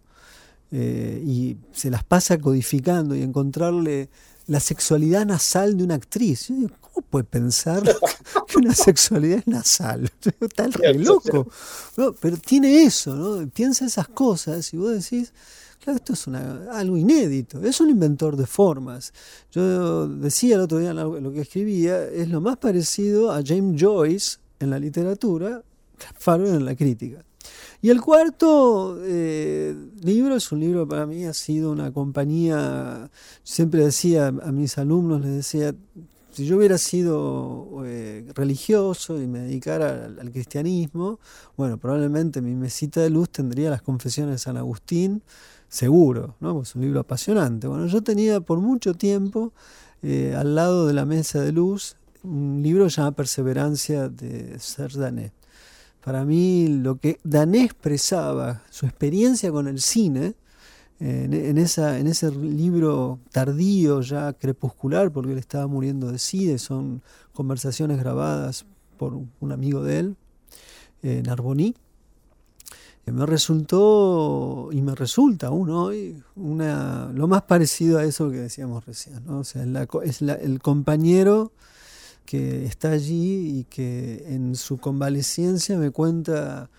eh, 0.70 1.22
y 1.26 1.58
se 1.72 1.90
las 1.90 2.04
pasa 2.04 2.38
codificando 2.38 3.14
y 3.14 3.22
encontrarle 3.22 4.08
la 4.46 4.60
sexualidad 4.60 5.26
nasal 5.26 5.76
de 5.76 5.84
una 5.84 5.96
actriz. 5.96 6.50
¿Cómo 7.00 7.08
puede 7.08 7.24
pensar 7.24 7.82
que 8.46 8.58
una 8.58 8.74
sexualidad 8.74 9.38
es 9.38 9.46
nasal? 9.46 10.10
Está 10.40 10.66
re 10.66 10.94
loco. 10.94 11.46
pero 12.20 12.36
tiene 12.36 12.82
eso, 12.82 13.14
¿no? 13.14 13.48
Piensa 13.48 13.86
esas 13.86 14.08
cosas 14.08 14.72
y 14.74 14.76
vos 14.76 14.92
decís, 14.92 15.32
claro, 15.82 15.96
esto 15.96 16.12
es 16.12 16.28
algo 16.28 16.98
inédito. 16.98 17.62
Es 17.64 17.80
un 17.80 17.88
inventor 17.88 18.36
de 18.36 18.46
formas. 18.46 19.14
Yo 19.50 20.08
decía 20.08 20.56
el 20.56 20.60
otro 20.60 20.78
día 20.78 20.92
lo 20.92 21.32
que 21.32 21.40
escribía, 21.40 22.04
es 22.04 22.28
lo 22.28 22.42
más 22.42 22.58
parecido 22.58 23.32
a 23.32 23.42
James 23.42 23.80
Joyce 23.80 24.38
en 24.58 24.68
la 24.68 24.78
literatura, 24.78 25.62
Farber 26.18 26.54
en 26.54 26.66
la 26.66 26.76
crítica. 26.76 27.24
Y 27.80 27.88
el 27.88 28.02
cuarto 28.02 28.98
eh, 29.02 29.74
libro 30.02 30.36
es 30.36 30.52
un 30.52 30.60
libro 30.60 30.86
para 30.86 31.06
mí, 31.06 31.24
ha 31.24 31.32
sido 31.32 31.72
una 31.72 31.90
compañía, 31.92 33.10
siempre 33.42 33.84
decía 33.84 34.26
a 34.26 34.52
mis 34.52 34.76
alumnos, 34.76 35.22
les 35.22 35.36
decía, 35.36 35.74
si 36.40 36.46
yo 36.46 36.56
hubiera 36.56 36.78
sido 36.78 37.82
eh, 37.84 38.26
religioso 38.34 39.20
y 39.20 39.26
me 39.26 39.40
dedicara 39.40 40.06
al, 40.06 40.32
cristianismo, 40.32 41.20
bueno, 41.54 41.76
probablemente 41.76 42.40
mi 42.40 42.54
mesita 42.54 43.02
de 43.02 43.10
luz 43.10 43.28
tendría 43.28 43.68
las 43.68 43.82
confesiones 43.82 44.36
de 44.36 44.38
San 44.38 44.56
Agustín, 44.56 45.22
seguro, 45.68 46.36
¿no? 46.40 46.62
es 46.62 46.74
un 46.74 46.80
libro 46.80 47.00
apasionante. 47.00 47.66
Bueno, 47.66 47.86
yo 47.88 48.02
tenía 48.02 48.40
por 48.40 48.58
mucho 48.58 48.94
tiempo 48.94 49.52
eh, 50.02 50.34
al 50.34 50.54
lado 50.54 50.86
de 50.86 50.94
la 50.94 51.04
mesa 51.04 51.42
de 51.42 51.52
luz 51.52 51.96
un 52.22 52.60
libro 52.62 52.88
llamado 52.88 53.12
Perseverancia 53.16 54.08
de 54.08 54.58
Serdanet 54.58 55.34
para 56.02 56.24
mí 56.24 56.68
lo 56.68 56.96
que 56.96 57.20
Dané 57.22 57.64
expresaba, 57.64 58.62
su 58.70 58.86
experiencia 58.86 59.50
con 59.50 59.68
el 59.68 59.80
cine, 59.80 60.34
en, 61.00 61.58
esa, 61.58 61.98
en 61.98 62.06
ese 62.06 62.30
libro 62.30 63.18
tardío, 63.32 64.02
ya 64.02 64.34
crepuscular, 64.34 65.10
porque 65.10 65.32
él 65.32 65.38
estaba 65.38 65.66
muriendo 65.66 66.12
de 66.12 66.18
SIDE, 66.18 66.58
son 66.58 67.02
conversaciones 67.32 67.98
grabadas 67.98 68.66
por 68.98 69.14
un 69.14 69.52
amigo 69.52 69.82
de 69.82 69.98
él, 69.98 70.16
eh, 71.02 71.22
Narboni, 71.24 71.74
me 73.06 73.26
resultó 73.26 74.68
y 74.72 74.82
me 74.82 74.94
resulta 74.94 75.48
aún 75.48 75.70
hoy 75.70 76.22
una, 76.36 77.10
lo 77.12 77.26
más 77.26 77.42
parecido 77.42 77.98
a 77.98 78.04
eso 78.04 78.30
que 78.30 78.38
decíamos 78.38 78.84
recién, 78.84 79.24
¿no? 79.26 79.40
o 79.40 79.44
sea, 79.44 79.64
es 80.04 80.22
el 80.22 80.60
compañero 80.60 81.52
que 82.24 82.64
está 82.66 82.92
allí 82.92 83.58
y 83.58 83.64
que 83.64 84.24
en 84.28 84.54
su 84.54 84.78
convalecencia 84.78 85.76
me 85.78 85.90
cuenta 85.90 86.70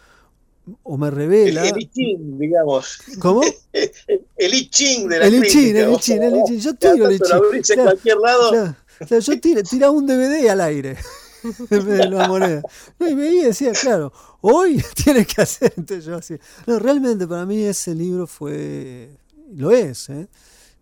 o 0.84 0.98
me 0.98 1.12
revela. 1.12 1.68
El, 1.68 1.90
el 1.96 2.38
digamos. 2.38 3.00
¿Cómo? 3.20 3.42
el 3.74 4.54
I 4.54 4.70
Ching 4.70 5.08
de 5.08 5.20
la 5.20 5.28
El 5.28 5.46
I 5.46 5.50
Ching, 5.50 5.76
el 5.76 5.92
I 5.92 5.98
Ching, 5.98 6.24
el 6.24 6.36
I 6.36 6.44
Ching. 6.48 6.60
Yo 6.60 6.74
tiro 6.76 7.08
el 7.08 7.16
I 7.16 7.20
Ching. 7.62 7.80
en 7.80 7.84
cualquier 7.86 8.18
lado. 8.18 8.76
yo 9.10 9.40
tiro, 9.40 9.64
tira 9.64 9.92
un 9.92 10.06
DVD 10.06 10.50
al 10.50 10.62
aire. 10.62 10.98
de 11.70 12.10
la 12.10 12.28
moneda. 12.28 12.62
No, 13.00 13.10
y 13.10 13.16
veía 13.16 13.42
y 13.42 13.46
decía, 13.46 13.72
claro, 13.74 14.14
hoy 14.42 14.84
tienes 15.04 15.28
que 15.28 15.42
hacer. 15.42 15.74
Entonces 15.76 16.06
yo 16.06 16.16
así. 16.16 16.36
No, 16.68 16.80
realmente 16.80 17.28
para 17.28 17.46
mí 17.46 17.62
ese 17.64 17.96
libro 17.96 18.28
fue. 18.28 19.10
Lo 19.54 19.72
es, 19.72 20.10
¿eh? 20.10 20.28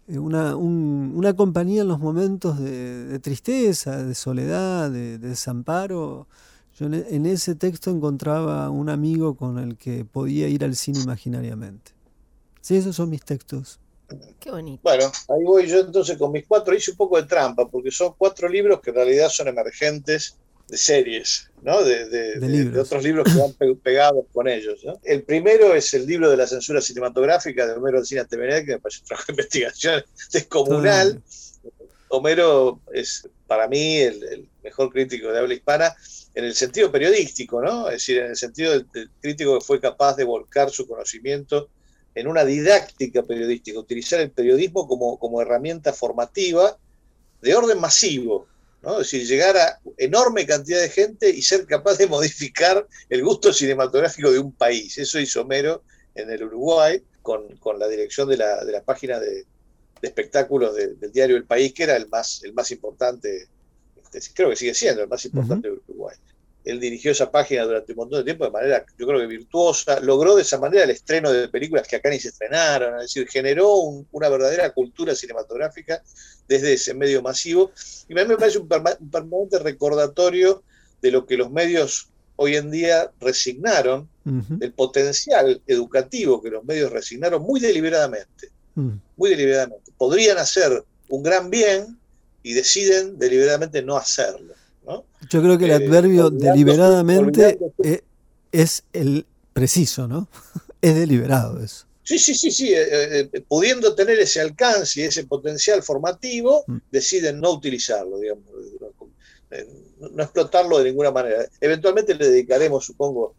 Eh, 0.08 0.20
una, 0.20 0.56
una 0.56 1.36
compañía 1.36 1.82
en 1.82 1.88
los 1.88 2.00
momentos 2.00 2.60
de, 2.60 3.20
tristeza, 3.20 4.04
de 4.04 4.16
soledad, 4.16 4.92
de, 4.92 5.18
desamparo. 5.18 6.28
Yo 6.80 6.86
en, 6.86 7.26
ese 7.26 7.56
texto 7.56 7.92
encontraba 7.92 8.70
un 8.70 8.88
amigo 8.88 9.36
con 9.36 9.60
el 9.60 9.76
que 9.78 10.06
podía 10.06 10.48
ir 10.48 10.64
al 10.64 10.78
cine 10.78 11.02
imaginariamente. 11.02 11.92
Sí, 12.62 12.78
esos 12.78 12.96
son 12.96 13.10
mis 13.10 13.22
textos. 13.22 13.80
Qué 14.40 14.50
bonito. 14.50 14.80
Bueno, 14.82 15.12
ahí 15.28 15.44
voy 15.44 15.68
yo 15.68 15.82
entonces 15.82 16.18
con 16.18 16.32
mis 16.32 16.48
cuatro. 16.48 16.74
Hice 16.74 16.92
un 16.92 16.98
poco 16.98 17.22
de 17.22 17.28
trampa, 17.28 17.68
porque 17.68 17.92
son 17.92 18.14
cuatro 18.18 18.48
libros 18.48 18.80
que 18.80 18.92
en 18.92 18.96
realidad 18.96 19.28
son 19.28 19.50
emergentes 19.50 20.38
de 20.70 20.78
series, 20.78 21.50
¿no? 21.64 21.84
De, 21.84 22.08
de, 22.08 22.80
otros 22.80 23.04
libros 23.04 23.26
que 23.26 23.38
van 23.38 23.76
pegados 23.76 24.26
con 24.32 24.48
ellos. 24.48 24.80
El 25.04 25.24
primero 25.24 25.76
es 25.76 25.94
el 25.94 26.06
libro 26.06 26.30
de 26.30 26.38
la 26.38 26.48
censura 26.48 26.80
cinematográfica 26.80 27.68
de 27.68 27.74
Homero 27.74 27.98
Encina 27.98 28.24
Temenet, 28.24 28.66
que 28.66 28.74
me 28.74 28.80
parece 28.80 29.02
un 29.02 29.08
trabajo 29.08 29.26
de 29.28 29.34
investigación 29.34 30.04
descomunal. 30.32 31.22
Homero 32.08 32.80
es 32.94 33.28
para 33.50 33.68
mí 33.68 33.98
el, 33.98 34.48
mejor 34.64 34.92
crítico 34.92 35.32
de 35.32 35.40
habla 35.40 35.56
hispana 35.56 35.96
en 36.36 36.46
el 36.46 36.54
sentido 36.54 36.92
periodístico, 36.92 37.60
¿no? 37.62 37.88
Es 37.88 37.96
decir, 37.96 38.20
en 38.20 38.28
el 38.28 38.36
sentido 38.36 38.72
del, 38.74 39.10
crítico 39.20 39.58
que 39.58 39.66
fue 39.66 39.82
capaz 39.82 40.16
de 40.16 40.24
volcar 40.24 40.70
su 40.70 40.88
conocimiento 40.88 41.70
en 42.14 42.28
una 42.28 42.46
didáctica 42.46 43.24
periodística, 43.24 43.80
utilizar 43.80 44.20
el 44.20 44.30
periodismo 44.30 44.88
como, 44.88 45.18
como 45.18 45.42
herramienta 45.42 45.92
formativa 45.94 46.78
de 47.42 47.56
orden 47.56 47.80
masivo, 47.80 48.46
es 48.84 48.98
decir, 48.98 49.26
llegar 49.26 49.58
a 49.58 49.80
enorme 49.98 50.46
cantidad 50.46 50.80
de 50.80 50.90
gente 50.90 51.30
y 51.30 51.42
ser 51.42 51.66
capaz 51.66 51.98
de 51.98 52.06
modificar 52.06 52.88
el 53.10 53.24
gusto 53.24 53.52
cinematográfico 53.52 54.32
de 54.32 54.40
un 54.40 54.52
país. 54.52 54.96
Eso 55.00 55.20
hizo 55.20 55.42
Homero 55.42 55.84
en 56.14 56.30
el 56.30 56.44
Uruguay 56.44 57.02
con, 57.24 57.48
la 57.80 57.88
dirección 57.88 58.30
de 58.30 58.38
la, 58.38 58.64
de 58.64 58.72
la 58.72 58.84
página 58.84 59.20
de, 59.20 59.46
espectáculos 60.02 60.76
del 60.76 61.12
diario 61.12 61.38
El 61.38 61.46
País, 61.46 61.74
que 61.74 61.84
era 61.84 61.96
el 61.96 62.08
más, 62.08 62.44
el 62.44 62.54
más 62.54 62.72
importante, 62.72 63.48
este, 64.12 64.34
creo 64.34 64.50
que 64.50 64.56
sigue 64.56 64.74
siendo 64.74 65.02
el 65.02 65.08
más 65.08 65.24
importante 65.26 65.70
de 65.70 65.76
Uruguay. 65.76 66.16
Él 66.66 66.80
dirigió 66.80 67.12
esa 67.12 67.32
página 67.32 67.64
durante 67.64 67.94
un 67.94 67.98
montón 67.98 68.20
de 68.20 68.26
tiempo 68.26 68.46
de 68.46 68.52
manera, 68.52 68.86
yo 68.98 69.08
creo 69.08 69.20
que 69.20 69.28
virtuosa, 69.28 70.00
logró 70.02 70.36
de 70.36 70.42
esa 70.42 70.60
manera 70.60 70.84
el 70.84 70.90
estreno 70.90 71.32
de 71.32 71.48
películas 71.48 71.88
que 71.88 71.96
acá 71.96 72.10
ni 72.10 72.20
se 72.20 72.30
estrenaron, 72.30 72.96
es 72.96 73.04
decir, 73.04 73.28
generó 73.30 73.76
una 74.12 74.30
verdadera 74.30 74.72
cultura 74.72 75.16
cinematográfica 75.16 76.04
desde 76.48 76.74
ese 76.74 76.94
medio 76.94 77.22
masivo, 77.22 77.72
y 78.08 78.14
a 78.14 78.24
mí 78.24 78.30
me 78.30 78.38
parece 78.38 78.58
un, 78.58 78.68
permanente 78.68 79.60
recordatorio 79.60 80.64
de 81.02 81.12
lo 81.12 81.26
que 81.26 81.38
los 81.38 81.50
medios 81.50 82.10
hoy 82.36 82.56
en 82.56 82.72
día 82.72 83.12
resignaron, 83.20 84.10
del 84.24 84.74
potencial 84.74 85.60
educativo 85.66 86.40
que 86.40 86.52
los 86.52 86.64
medios 86.64 86.92
resignaron 86.92 87.42
muy 87.42 87.60
deliberadamente, 87.60 88.50
mm. 88.80 89.02
muy 89.18 89.30
deliberadamente. 89.30 89.92
Podrían 89.98 90.38
hacer 90.38 90.84
un 91.10 91.24
gran 91.24 91.50
bien 91.50 91.98
y 92.44 92.54
deciden 92.54 93.18
deliberadamente 93.18 93.82
no 93.82 93.98
hacerlo. 93.98 94.54
Yo 95.30 95.42
creo 95.42 95.58
que 95.58 95.66
el 95.66 95.72
eh, 95.72 95.76
adverbio 95.76 96.30
deliberadamente 96.30 97.60
eh, 97.84 98.02
es 98.52 98.84
el 98.94 99.26
preciso, 99.54 100.08
¿no? 100.08 100.28
es 100.82 100.96
deliberado 100.96 101.62
eso. 101.62 101.86
Sí, 102.04 102.18
sí, 102.18 102.34
sí, 102.34 102.50
sí. 102.52 102.72
Eh, 102.74 103.30
pudiendo 103.48 103.94
tener 103.94 104.18
ese 104.20 104.42
alcance 104.42 105.02
y 105.02 105.04
ese 105.04 105.26
potencial 105.26 105.84
formativo, 105.84 106.64
mm. 106.66 106.78
deciden 106.92 107.40
no 107.40 107.52
utilizarlo, 107.52 108.18
digamos, 108.18 108.46
no 110.00 110.24
explotarlo 110.24 110.80
de 110.80 110.86
ninguna 110.86 111.12
manera. 111.12 111.46
Eventualmente 111.60 112.16
le 112.16 112.30
dedicaremos, 112.30 112.86
supongo, 112.86 113.36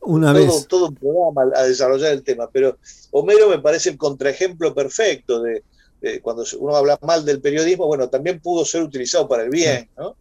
Una 0.00 0.32
todo, 0.32 0.46
vez. 0.46 0.66
todo 0.66 0.88
un 0.88 0.94
programa 0.94 1.50
a 1.54 1.64
desarrollar 1.64 2.12
el 2.12 2.22
tema, 2.22 2.50
pero 2.50 2.78
Homero 3.12 3.48
me 3.48 3.60
parece 3.60 3.90
el 3.90 3.96
contraejemplo 3.96 4.74
perfecto 4.74 5.42
de, 5.42 5.62
cuando 6.22 6.44
uno 6.58 6.76
habla 6.76 6.98
mal 7.02 7.24
del 7.24 7.40
periodismo, 7.40 7.86
bueno, 7.86 8.08
también 8.08 8.40
pudo 8.40 8.64
ser 8.64 8.82
utilizado 8.82 9.28
para 9.28 9.44
el 9.44 9.50
bien, 9.50 9.88
¿no? 9.96 10.16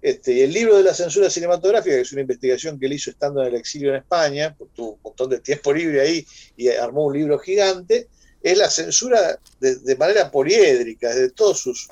Este, 0.00 0.32
y 0.32 0.40
el 0.40 0.52
libro 0.52 0.76
de 0.76 0.82
la 0.82 0.94
censura 0.94 1.30
cinematográfica, 1.30 1.94
que 1.94 2.00
es 2.00 2.12
una 2.12 2.22
investigación 2.22 2.78
que 2.78 2.86
él 2.86 2.94
hizo 2.94 3.10
estando 3.10 3.40
en 3.40 3.48
el 3.48 3.54
exilio 3.54 3.90
en 3.90 3.96
España, 3.96 4.56
tuvo 4.74 4.94
un 4.94 4.98
montón 5.00 5.30
de 5.30 5.38
tiempo 5.38 5.72
libre 5.72 6.00
ahí 6.00 6.26
y 6.56 6.68
armó 6.68 7.06
un 7.06 7.14
libro 7.14 7.38
gigante, 7.38 8.08
es 8.42 8.58
la 8.58 8.68
censura 8.68 9.38
de, 9.60 9.96
manera 9.96 10.28
poliédrica, 10.28 11.10
desde 11.10 11.30
todos, 11.30 11.60
sus, 11.60 11.88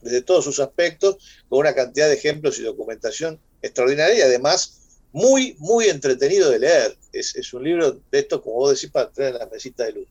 desde 0.00 0.22
todos 0.22 0.44
sus 0.44 0.58
aspectos, 0.60 1.18
con 1.50 1.58
una 1.58 1.74
cantidad 1.74 2.08
de 2.08 2.14
ejemplos 2.14 2.58
y 2.58 2.62
documentación 2.62 3.38
extraordinaria 3.60 4.16
y 4.16 4.22
además 4.22 4.85
muy, 5.16 5.56
muy 5.58 5.86
entretenido 5.86 6.50
de 6.50 6.58
leer. 6.58 6.94
Es, 7.10 7.34
es 7.36 7.54
un 7.54 7.64
libro 7.64 7.98
de 8.10 8.18
estos, 8.18 8.42
como 8.42 8.56
vos 8.56 8.74
decís, 8.74 8.90
para 8.90 9.10
tener 9.10 9.32
en 9.32 9.38
la 9.38 9.46
mesita 9.46 9.84
de 9.84 9.92
luz. 9.92 10.06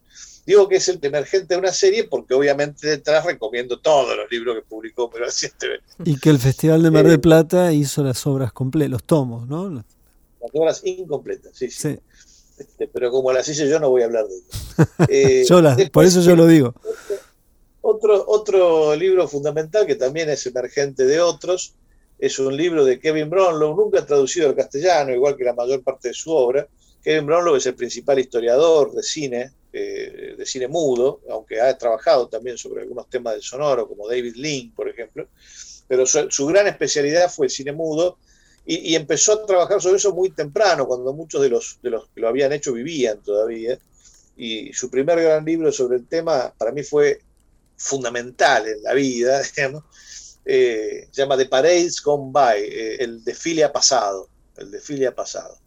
Digo 0.48 0.68
que 0.68 0.78
es 0.78 0.90
el 0.90 0.98
emergente 1.00 1.54
de 1.54 1.60
una 1.60 1.72
serie 1.72 2.06
porque 2.06 2.34
obviamente 2.34 2.88
detrás 2.88 3.24
recomiendo 3.24 3.80
todos 3.80 4.18
los 4.18 4.30
libros 4.32 4.56
que 4.56 4.64
publicó 4.64 5.08
pero 5.12 5.26
recientemente. 5.26 5.86
Y 6.04 6.20
que 6.20 6.32
el 6.32 6.40
Festival 6.40 6.82
de 6.82 6.90
Mar 6.90 7.04
del 7.04 7.14
eh, 7.14 7.20
Plata 7.20 7.72
hizo 7.72 8.04
las 8.04 8.26
obras 8.26 8.52
completas, 8.52 8.90
los 8.90 9.04
tomos, 9.04 9.48
¿no? 9.48 9.70
Las 9.70 9.86
obras 10.54 10.82
incompletas, 10.84 11.52
sí, 11.56 11.70
sí. 11.70 12.00
Este, 12.58 12.88
pero 12.88 13.12
como 13.12 13.32
las 13.32 13.48
hice 13.48 13.70
yo 13.70 13.80
no 13.80 13.92
voy 13.92 14.02
a 14.02 14.06
hablar 14.06 14.26
de 14.26 14.36
ellas. 14.36 15.48
Eh, 15.78 15.90
por 15.92 16.04
eso 16.04 16.22
yo 16.22 16.36
lo 16.36 16.48
digo. 16.48 16.74
Otro, 17.82 18.26
otro 18.28 18.96
libro 18.96 19.28
fundamental 19.28 19.86
que 19.86 19.96
también 19.96 20.30
es 20.32 20.48
emergente 20.48 21.06
de 21.06 21.22
otros 21.22 21.76
es 22.18 22.40
un 22.40 22.56
libro 22.56 22.86
de 22.86 23.00
Kevin 23.00 23.30
Brownlow, 23.30 23.76
nunca 23.76 24.06
traducido 24.06 24.48
al 24.48 24.56
castellano, 24.56 25.14
igual 25.14 25.36
que 25.36 25.44
la 25.44 25.54
mayor 25.54 25.84
parte 25.84 26.10
de 26.10 26.14
su 26.14 26.32
obra. 26.32 26.68
Kevin 27.04 27.26
Brownlow 27.26 27.56
es 27.56 27.66
el 27.66 27.76
principal 27.76 28.20
historiador 28.20 28.92
de 28.94 29.04
cine, 29.04 29.52
eh, 29.74 30.36
de 30.38 30.46
cine 30.46 30.68
mudo, 30.68 31.22
aunque 31.30 31.60
ha 31.60 31.78
trabajado 31.78 32.28
también 32.28 32.58
sobre 32.58 32.82
algunos 32.82 33.10
temas 33.10 33.34
del 33.34 33.44
sonoro, 33.44 33.88
como 33.88 34.08
David 34.08 34.36
Link, 34.36 34.74
por 34.74 34.90
ejemplo. 34.90 35.28
Pero 35.88 36.06
su, 36.06 36.48
gran 36.48 36.68
especialidad 36.68 37.30
fue 37.30 37.48
el 37.48 37.52
cine 37.52 37.72
mudo 37.72 38.18
y, 38.66 38.96
empezó 38.96 39.34
a 39.34 39.46
trabajar 39.46 39.80
sobre 39.80 39.98
eso 39.98 40.16
muy 40.16 40.32
temprano, 40.32 40.88
cuando 40.88 41.14
muchos 41.14 41.42
de 41.42 41.50
los, 41.50 41.78
de 41.84 41.92
los 41.92 42.08
que 42.10 42.22
lo 42.22 42.28
habían 42.28 42.54
hecho 42.54 42.74
vivían 42.74 43.22
todavía. 43.22 43.78
Y 44.36 44.74
su 44.74 44.90
primer 44.90 45.22
gran 45.22 45.46
libro 45.46 45.72
sobre 45.72 45.98
el 45.98 46.08
tema 46.08 46.52
para 46.58 46.72
mí 46.72 46.82
fue 46.82 47.20
fundamental 47.78 48.68
en 48.68 48.82
la 48.82 48.94
vida, 48.94 49.42
digamos, 49.56 49.84
eh, 50.46 51.08
llama 51.12 51.38
The 51.38 51.48
Parades 51.48 52.02
Gone 52.02 52.32
By, 52.32 52.62
eh, 52.62 52.98
el 53.00 53.24
desfile 53.24 53.64
ha 53.64 53.74
pasado, 53.74 54.30
el 54.58 54.70
desfile 54.70 55.08
ha 55.08 55.16
pasado. 55.16 55.58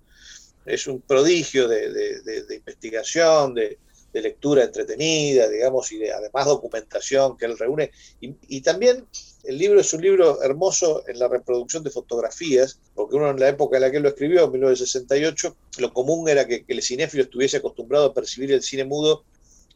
Es 0.64 0.86
un 0.86 1.00
prodigio 1.00 1.66
de, 1.66 2.54
investigación, 2.54 3.54
de, 3.54 3.78
lectura 4.12 4.64
entretenida, 4.64 5.48
digamos, 5.48 5.92
y 5.92 5.98
de 5.98 6.12
además 6.12 6.46
documentación 6.46 7.36
que 7.36 7.46
él 7.46 7.56
reúne. 7.56 7.92
Y, 8.20 8.60
también 8.62 9.06
el 9.44 9.58
libro 9.58 9.80
es 9.80 9.92
un 9.92 10.02
libro 10.02 10.42
hermoso 10.42 11.04
en 11.06 11.20
la 11.20 11.28
reproducción 11.28 11.84
de 11.84 11.90
fotografías, 11.90 12.80
porque 12.96 13.14
uno 13.14 13.30
en 13.30 13.38
la 13.38 13.48
época 13.48 13.76
en 13.76 13.82
la 13.82 13.92
que 13.92 14.00
lo 14.00 14.08
escribió, 14.08 14.46
en 14.46 14.52
1968, 14.52 15.56
lo 15.78 15.92
común 15.92 16.28
era 16.28 16.48
que, 16.48 16.64
el 16.66 16.82
cinéfilo 16.82 17.22
estuviese 17.22 17.58
acostumbrado 17.58 18.06
a 18.06 18.14
percibir 18.14 18.50
el 18.50 18.62
cine 18.62 18.84
mudo, 18.84 19.24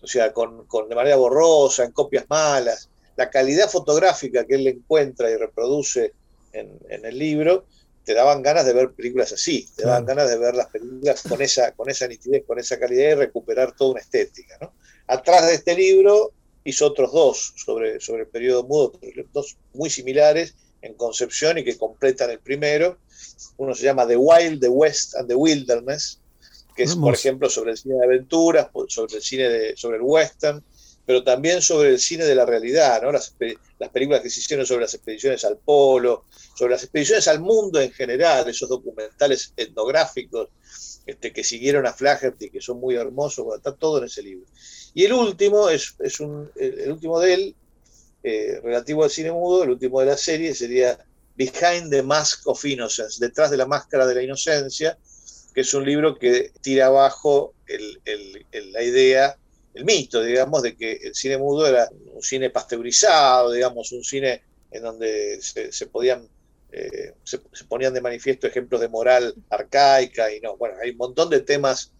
o 0.02 0.06
sea, 0.08 0.32
con, 0.32 0.66
con, 0.66 0.88
de 0.88 0.96
manera 0.96 1.14
borrosa, 1.14 1.84
en 1.84 1.92
copias 1.92 2.24
malas, 2.28 2.90
la 3.16 3.30
calidad 3.30 3.68
fotográfica 3.68 4.44
que 4.46 4.54
él 4.54 4.66
encuentra 4.66 5.30
y 5.30 5.36
reproduce 5.36 6.12
en, 6.52 6.78
el 6.88 7.18
libro, 7.18 7.66
te 8.04 8.14
daban 8.14 8.42
ganas 8.42 8.66
de 8.66 8.72
ver 8.72 8.92
películas 8.92 9.32
así, 9.32 9.68
te 9.76 9.84
daban 9.84 10.04
ganas 10.04 10.28
de 10.28 10.36
ver 10.36 10.54
las 10.54 10.68
películas 10.68 11.22
con 11.22 11.40
esa, 11.40 11.72
con 11.72 11.88
esa 11.88 12.06
nitidez, 12.08 12.44
con 12.46 12.58
esa 12.58 12.78
calidad 12.78 13.12
y 13.12 13.14
recuperar 13.14 13.74
toda 13.74 13.92
una 13.92 14.00
estética. 14.00 14.58
¿no? 14.60 14.72
Atrás 15.06 15.46
de 15.46 15.54
este 15.54 15.74
libro 15.74 16.32
hizo 16.64 16.86
otros 16.86 17.12
dos 17.12 17.54
sobre, 17.56 18.00
sobre 18.00 18.22
el 18.22 18.28
periodo 18.28 18.64
mudo, 18.64 18.92
dos 19.32 19.56
muy 19.72 19.88
similares 19.88 20.54
en 20.82 20.94
concepción 20.94 21.58
y 21.58 21.64
que 21.64 21.78
completan 21.78 22.30
el 22.30 22.40
primero. 22.40 22.98
Uno 23.56 23.74
se 23.74 23.84
llama 23.84 24.06
The 24.06 24.16
Wild, 24.16 24.60
The 24.60 24.68
West 24.68 25.14
and 25.16 25.28
the 25.28 25.34
Wilderness, 25.34 26.18
que 26.76 26.84
es, 26.84 26.96
por 26.96 27.14
ejemplo, 27.14 27.48
sobre 27.48 27.72
el 27.72 27.78
cine 27.78 27.96
de 27.96 28.04
aventuras, 28.04 28.68
sobre 28.88 29.16
el 29.16 29.22
cine 29.22 29.48
de, 29.48 29.76
sobre 29.76 29.98
el 29.98 30.02
western, 30.02 30.62
pero 31.04 31.24
también 31.24 31.60
sobre 31.60 31.90
el 31.90 31.98
cine 31.98 32.24
de 32.24 32.34
la 32.34 32.46
realidad, 32.46 33.02
¿no? 33.02 33.10
las, 33.10 33.34
las, 33.78 33.90
películas 33.90 34.20
que 34.20 34.30
se 34.30 34.40
hicieron 34.40 34.64
sobre 34.64 34.82
las 34.82 34.94
expediciones 34.94 35.44
al 35.44 35.58
polo, 35.58 36.26
sobre 36.56 36.72
las 36.72 36.82
expediciones 36.84 37.26
al 37.28 37.40
mundo 37.40 37.80
en 37.80 37.92
general, 37.92 38.48
esos 38.48 38.68
documentales 38.68 39.52
etnográficos 39.56 40.48
este, 41.04 41.32
que 41.32 41.42
siguieron 41.42 41.86
a 41.86 41.92
Flaherty, 41.92 42.50
que 42.50 42.60
son 42.60 42.78
muy 42.78 42.94
hermosos, 42.94 43.46
está 43.56 43.74
todo 43.74 43.98
en 43.98 44.04
ese 44.04 44.22
libro. 44.22 44.46
Y 44.94 45.04
el 45.04 45.12
último, 45.12 45.68
es, 45.68 45.96
es 45.98 46.20
un, 46.20 46.50
el, 46.56 46.92
último 46.92 47.18
de 47.18 47.34
él, 47.34 47.56
eh, 48.22 48.60
relativo 48.62 49.02
al 49.02 49.10
cine 49.10 49.32
mudo, 49.32 49.64
el 49.64 49.70
último 49.70 49.98
de 49.98 50.06
la 50.06 50.16
serie 50.16 50.54
sería 50.54 51.04
Behind 51.34 51.90
the 51.90 52.02
Mask 52.02 52.46
of 52.46 52.64
Innocence, 52.64 53.18
detrás 53.18 53.50
de 53.50 53.56
la 53.56 53.66
máscara 53.66 54.06
de 54.06 54.14
la 54.14 54.22
inocencia, 54.22 54.96
que 55.52 55.62
es 55.62 55.74
un 55.74 55.84
libro 55.84 56.18
que 56.18 56.52
tira 56.60 56.86
abajo 56.86 57.54
el, 57.66 58.00
el, 58.04 58.72
la 58.72 58.82
idea 58.82 59.36
el 59.74 59.84
mito, 59.84 60.22
digamos, 60.22 60.62
de 60.62 60.76
que 60.76 60.92
el 60.92 61.14
cine 61.14 61.38
mudo 61.38 61.66
era 61.66 61.88
un 62.12 62.22
cine 62.22 62.50
pasteurizado, 62.50 63.52
digamos, 63.52 63.90
un 63.92 64.04
cine 64.04 64.42
en 64.70 64.82
donde 64.82 65.38
se, 65.40 65.86
podían, 65.86 66.28
eh, 66.70 67.14
se, 67.24 67.38
ponían 67.68 67.94
de 67.94 68.00
manifiesto 68.00 68.46
ejemplos 68.46 68.80
de 68.80 68.88
moral 68.88 69.34
arcaica 69.50 70.32
y 70.32 70.40
no, 70.40 70.56
bueno, 70.56 70.76
hay 70.82 70.90
un 70.90 70.96
montón 70.98 71.30
de 71.30 71.40
temas. 71.40 71.92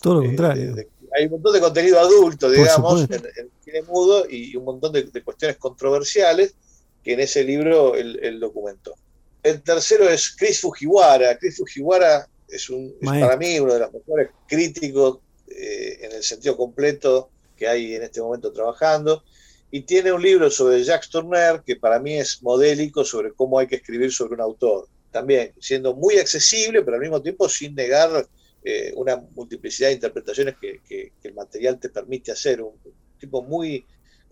Todo 0.00 0.14
lo 0.14 0.22
eh, 0.22 0.26
contrario. 0.26 0.74
hay 1.16 1.24
un 1.24 1.32
montón 1.32 1.52
de 1.54 1.60
contenido 1.60 1.98
adulto, 1.98 2.50
digamos, 2.50 3.02
en, 3.04 3.14
el 3.14 3.50
cine 3.64 3.82
mudo 3.82 4.28
y 4.28 4.54
un 4.56 4.64
montón 4.64 4.92
de, 4.92 5.22
cuestiones 5.22 5.56
controversiales 5.56 6.54
que 7.02 7.14
en 7.14 7.20
ese 7.20 7.44
libro 7.44 7.94
él, 7.94 8.38
documentó. 8.40 8.94
El 9.42 9.62
tercero 9.62 10.08
es 10.08 10.34
Chris 10.36 10.60
Fujiwara. 10.60 11.38
Chris 11.38 11.58
Fujiwara 11.58 12.26
es, 12.48 12.70
un, 12.70 12.94
es 13.00 13.20
para 13.20 13.36
mí 13.36 13.58
uno 13.60 13.74
de 13.74 13.80
los 13.80 13.92
mejores 13.92 14.30
críticos 14.46 15.18
eh, 15.56 15.98
en 16.02 16.12
el 16.12 16.22
sentido 16.22 16.56
completo 16.56 17.30
que 17.56 17.68
hay 17.68 17.94
en 17.94 18.02
este 18.02 18.20
momento 18.20 18.52
trabajando. 18.52 19.22
Y 19.70 19.82
tiene 19.82 20.12
un 20.12 20.22
libro 20.22 20.50
sobre 20.50 20.82
Jacques 20.84 21.10
Tourneur 21.10 21.64
que 21.64 21.76
para 21.76 21.98
mí 21.98 22.14
es 22.14 22.42
modélico 22.42 23.04
sobre 23.04 23.32
cómo 23.32 23.58
hay 23.58 23.66
que 23.66 23.76
escribir 23.76 24.12
sobre 24.12 24.34
un 24.34 24.40
autor. 24.40 24.88
También 25.10 25.52
siendo 25.60 25.94
muy 25.94 26.18
accesible, 26.18 26.82
pero 26.82 26.96
al 26.96 27.00
mismo 27.00 27.22
tiempo 27.22 27.48
sin 27.48 27.74
negar 27.74 28.28
eh, 28.62 28.92
una 28.96 29.16
multiplicidad 29.34 29.88
de 29.88 29.94
interpretaciones 29.94 30.56
que, 30.60 31.12
el 31.22 31.34
material 31.34 31.78
te 31.78 31.88
permite 31.88 32.32
hacer. 32.32 32.62
Un, 32.62 32.72
tipo 33.18 33.42
muy 33.42 33.84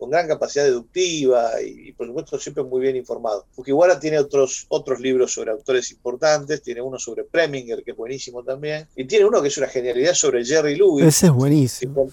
con 0.02 0.10
gran 0.10 0.26
capacidad 0.26 0.64
deductiva 0.64 1.62
y, 1.62 1.92
por 1.92 2.08
supuesto 2.08 2.36
siempre 2.36 2.64
muy 2.64 2.80
bien 2.80 2.96
informado. 2.96 3.46
Fujiwara 3.52 4.00
tiene 4.00 4.18
otros, 4.18 4.66
otros 4.68 4.98
libros 4.98 5.32
sobre 5.32 5.52
autores 5.52 5.92
importantes, 5.92 6.60
tiene 6.60 6.82
uno 6.82 6.98
sobre 6.98 7.22
Preminger, 7.22 7.84
que 7.84 7.92
es 7.92 7.96
buenísimo 7.96 8.42
también, 8.42 8.88
y 8.96 9.04
tiene 9.04 9.26
uno 9.26 9.40
que 9.40 9.46
es 9.46 9.56
una 9.58 9.68
genialidad 9.68 10.14
sobre 10.14 10.44
Jerry 10.44 10.74
Lewis. 10.74 11.06
Ese 11.06 11.26
es 11.26 11.32
buenísimo. 11.32 12.10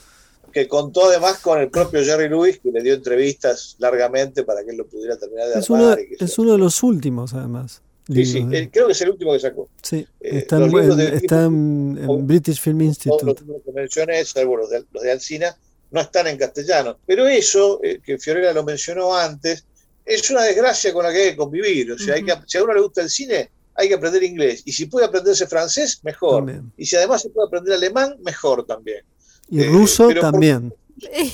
Que, 0.54 0.68
contó 0.68 1.10
además 1.10 1.40
con 1.40 1.60
el 1.60 1.72
propio 1.72 2.04
Jerry 2.04 2.30
Lewis, 2.30 2.60
que 2.60 2.72
le 2.72 2.84
dio 2.84 2.94
entrevistas 2.94 3.76
largamente 3.80 4.44
para 4.44 4.64
que 4.64 4.70
él 4.70 4.78
lo 4.78 4.86
pudiera 4.86 5.18
terminar 5.18 5.48
de 5.48 5.60
es 5.60 5.68
Uno, 5.72 5.96
es 6.20 6.38
uno 6.38 6.52
de 6.52 6.58
los 6.60 6.84
últimos, 6.84 7.34
además. 7.34 7.82
Sí, 8.08 8.24
sí, 8.24 8.46
creo 8.72 8.86
que 8.86 8.92
es 8.92 9.02
el 9.02 9.10
último 9.10 9.34
que 9.34 9.40
sacó. 9.40 9.68
Sí, 9.82 10.06
eh, 10.20 10.46
está, 10.48 10.58
en, 10.58 12.28
British 12.28 12.60
Film 12.60 12.82
Institute. 12.82 13.44
Los 13.48 13.64
que 13.64 13.72
mencioné, 13.72 14.24
salvo 14.26 14.58
los 14.58 14.70
de, 14.70 14.84
los 14.92 15.02
de 15.02 15.12
Alcina, 15.12 15.58
no 15.92 16.02
están 16.02 16.28
en 16.28 16.38
castellano. 16.38 16.98
Pero 17.06 17.28
eso, 17.28 17.80
eh, 17.84 18.00
que 18.04 18.18
Fiorella 18.18 18.54
lo 18.54 18.64
mencionó 18.64 19.16
antes, 19.16 19.66
es 20.06 20.30
una 20.30 20.44
desgracia 20.44 20.94
con 20.94 21.04
la 21.04 21.12
que 21.12 21.20
hay 21.20 21.30
que 21.32 21.38
convivir. 21.38 21.92
O 21.92 21.98
sea, 21.98 22.16
hay 22.16 22.24
que, 22.24 22.34
si 22.48 22.58
a 22.58 22.64
uno 22.64 22.74
le 22.74 22.82
gusta 22.82 23.02
el 23.02 23.10
cine, 23.10 23.50
hay 23.76 23.88
que 23.88 23.94
aprender 23.96 24.24
inglés. 24.24 24.64
Y 24.66 24.72
si 24.72 24.88
puede 24.88 25.06
aprenderse 25.06 25.48
francés, 25.48 26.00
mejor. 26.04 26.52
Y 26.78 26.86
si 26.86 26.96
además 26.96 27.22
se 27.22 27.30
puede 27.30 27.48
aprender 27.48 27.76
alemán, 27.76 28.16
mejor 28.24 28.66
también. 28.66 29.04
Y 29.50 29.64
ruso 29.64 30.10
también. 30.20 30.74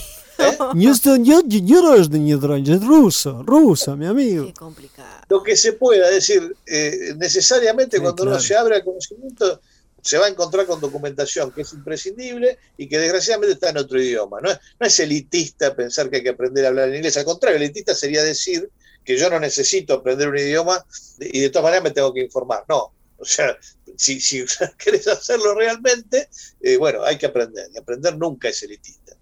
Yo, 0.76 0.92
yo, 1.18 1.42
yo, 1.48 2.80
ruso, 2.80 3.44
ruso, 3.44 3.96
mi 3.96 4.06
amigo. 4.06 4.48
Qué 4.48 4.54
complicado. 4.54 5.22
Lo 5.30 5.42
que 5.42 5.56
se 5.56 5.74
pueda, 5.74 6.10
decir, 6.10 6.56
eh, 6.66 7.14
necesariamente 7.18 8.02
cuando 8.02 8.24
uno 8.24 8.40
se 8.40 8.56
abre 8.56 8.76
al 8.76 8.84
conocimiento, 8.84 9.62
se 10.06 10.20
va 10.20 10.28
a 10.28 10.30
encontrar 10.30 10.68
con 10.68 10.80
documentación 10.80 11.52
que 11.52 11.62
es 11.64 11.74
imprescindible 11.74 12.60
y 12.78 12.88
que 12.88 13.00
desgraciadamente 13.00 13.56
está 13.56 13.72
en 13.72 13.78
otro 13.78 14.00
idioma. 14.00 14.40
No 14.40 14.86
es, 14.86 15.00
elitista 15.00 15.76
pensar 15.76 16.12
que 16.12 16.18
hay 16.18 16.24
que 16.24 16.30
aprender 16.30 16.64
a 16.64 16.68
hablar 16.68 16.90
en 16.90 16.98
inglés, 16.98 17.18
al 17.18 17.26
contrario, 17.26 17.58
elitista 17.58 17.96
sería 17.96 18.24
decir 18.24 18.70
que 19.04 19.18
yo 19.18 19.32
no 19.32 19.40
necesito 19.40 19.96
aprender 19.96 20.30
un 20.30 20.38
idioma 20.38 20.86
y 21.20 21.40
de 21.40 21.50
todas 21.50 21.64
maneras 21.64 21.84
me 21.86 21.90
tengo 21.90 22.14
que 22.14 22.22
informar. 22.22 22.66
No, 22.70 22.94
o 23.18 23.26
sea, 23.26 23.58
si, 23.98 24.22
si 24.22 24.46
querés 24.78 25.08
hacerlo 25.08 25.56
realmente, 25.56 26.30
eh, 26.62 26.78
bueno, 26.78 27.04
hay 27.04 27.18
que 27.18 27.26
aprender, 27.26 27.68
y 27.74 27.78
aprender 27.80 28.16
nunca 28.16 28.50
es 28.50 28.62
elitista. 28.62 29.18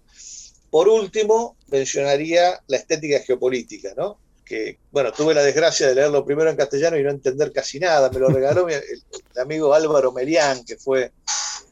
Por 0.68 0.86
último, 0.88 1.56
mencionaría 1.68 2.62
la 2.66 2.76
estética 2.76 3.20
geopolítica, 3.20 3.94
¿no? 3.96 4.18
Que, 4.44 4.78
bueno, 4.90 5.12
tuve 5.12 5.34
la 5.34 5.42
desgracia 5.42 5.88
de 5.88 5.94
leerlo 5.94 6.24
primero 6.24 6.50
en 6.50 6.56
castellano 6.56 6.98
y 6.98 7.02
no 7.02 7.10
entender 7.10 7.52
casi 7.52 7.80
nada. 7.80 8.10
Me 8.10 8.20
lo 8.20 8.28
regaló 8.28 8.66
mi, 8.66 8.74
el, 8.74 9.02
amigo 9.40 9.74
Álvaro 9.74 10.12
Melián, 10.12 10.64
que 10.64 10.76
fue, 10.76 11.12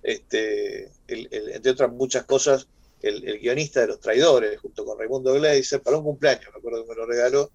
este, 0.02 0.90
entre 1.06 1.70
otras 1.70 1.92
muchas 1.92 2.24
cosas, 2.24 2.66
el, 3.02 3.38
guionista 3.40 3.80
de 3.80 3.88
Los 3.88 4.00
Traidores, 4.00 4.58
junto 4.60 4.84
con 4.84 4.98
Raimundo 4.98 5.34
Gleiser, 5.34 5.82
para 5.82 5.98
un 5.98 6.04
cumpleaños, 6.04 6.46
me 6.52 6.58
acuerdo 6.58 6.84
que 6.84 6.90
me 6.90 6.96
lo 6.96 7.06
regaló. 7.06 7.50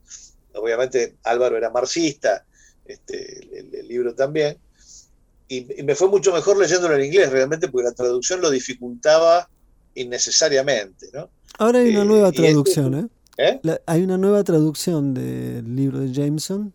Obviamente 0.54 1.16
Álvaro 1.24 1.58
era 1.58 1.70
marxista, 1.70 2.46
este, 2.86 3.60
el, 3.60 3.88
libro 3.88 4.14
también. 4.14 4.58
Y, 5.48 5.80
y, 5.80 5.84
me 5.84 5.96
fue 5.96 6.10
mucho 6.10 6.34
mejor 6.34 6.58
leyéndolo 6.58 6.96
en 6.96 7.06
inglés, 7.06 7.32
realmente, 7.32 7.70
porque 7.70 7.88
la 7.88 7.94
traducción 7.94 8.42
lo 8.42 8.50
dificultaba 8.50 9.50
innecesariamente. 9.96 11.08
¿no? 11.14 11.30
Ahora 11.58 11.80
hay 11.80 11.90
una 11.90 12.06
nueva 12.06 12.30
este 12.30 12.44
traducción, 12.44 13.10
¿eh? 13.38 13.60
Hay 13.86 14.04
una 14.04 14.18
nueva 14.18 14.44
traducción 14.44 15.14
del 15.14 15.76
libro 15.76 16.00
de 16.00 16.12
Jameson. 16.12 16.74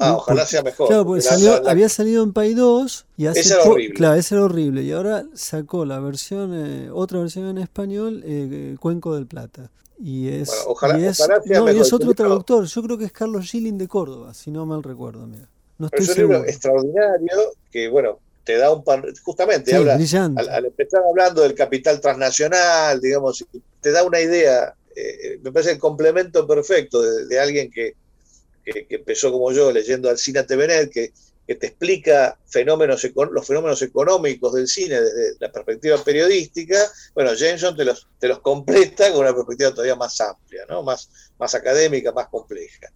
Ah, 0.00 0.16
ojalá 0.16 0.46
sea 0.46 0.62
mejor. 0.62 0.88
Claro, 0.88 1.04
porque 1.04 1.24
había 1.66 1.88
salido 1.88 2.24
en 2.24 2.32
Pay 2.32 2.54
2 2.54 3.06
y 3.16 3.26
hace 3.26 3.40
ese 3.40 3.54
era 3.54 3.64
horrible. 3.64 3.94
Claro, 3.94 4.14
ese 4.14 4.34
era 4.34 4.44
horrible. 4.44 4.82
Y 4.82 4.92
ahora 4.92 5.24
sacó 5.34 5.84
la 5.84 6.00
versión, 6.00 6.52
eh, 6.54 6.90
otra 6.90 7.20
versión 7.20 7.46
en 7.46 7.58
español, 7.58 8.22
eh, 8.24 8.76
Cuenco 8.80 9.14
del 9.14 9.26
Plata. 9.26 9.70
Y 9.98 10.28
es, 10.28 10.50
ojalá, 10.66 10.98
y 10.98 11.04
es, 11.04 11.20
no, 11.46 11.70
y 11.70 11.78
es 11.78 11.92
otro 11.92 12.12
traductor. 12.14 12.64
Yo 12.64 12.82
creo 12.82 12.98
que 12.98 13.04
es 13.04 13.12
Carlos 13.12 13.48
Gilling 13.48 13.78
de 13.78 13.86
Córdoba, 13.86 14.34
si 14.34 14.50
no 14.50 14.66
mal 14.66 14.82
recuerdo. 14.82 15.26
Mira. 15.26 15.48
No 15.78 15.86
estoy 15.86 16.04
es 16.04 16.08
un 16.10 16.16
libro 16.16 16.44
extraordinario 16.44 17.38
que, 17.70 17.88
bueno, 17.88 18.18
te 18.44 18.56
da 18.56 18.72
un 18.72 18.82
pan, 18.82 19.04
justamente 19.22 19.74
habla, 19.74 19.94
al, 19.94 20.64
empezar 20.66 21.02
hablando 21.08 21.42
del 21.42 21.54
capital 21.54 22.00
transnacional, 22.00 23.00
digamos, 23.00 23.44
te 23.80 23.92
da 23.92 24.02
una 24.02 24.20
idea 24.20 24.74
eh, 24.96 25.38
me 25.42 25.52
parece 25.52 25.72
el 25.72 25.78
complemento 25.78 26.46
perfecto 26.46 27.00
de, 27.02 27.38
alguien 27.40 27.70
que, 27.70 27.94
empezó 28.64 29.32
como 29.32 29.50
yo 29.52 29.72
leyendo 29.72 30.08
al 30.08 30.18
cine 30.18 30.44
TVNet, 30.44 30.90
que, 30.90 31.12
que 31.46 31.56
te 31.56 31.66
explica 31.68 32.38
fenómenos, 32.46 33.04
los 33.32 33.46
fenómenos 33.46 33.82
económicos 33.82 34.54
del 34.54 34.68
cine 34.68 35.00
desde 35.00 35.36
la 35.40 35.50
perspectiva 35.50 36.02
periodística, 36.02 36.78
bueno, 37.14 37.34
Jameson 37.34 37.76
te 37.76 37.84
los, 37.84 38.06
te 38.18 38.28
los 38.28 38.40
completa 38.40 39.10
con 39.10 39.22
una 39.22 39.34
perspectiva 39.34 39.72
todavía 39.72 39.96
más 39.96 40.20
amplia, 40.20 40.64
¿no? 40.68 40.82
más, 40.82 41.10
más 41.38 41.54
académica, 41.54 42.12
más 42.12 42.28
compleja. 42.28 42.92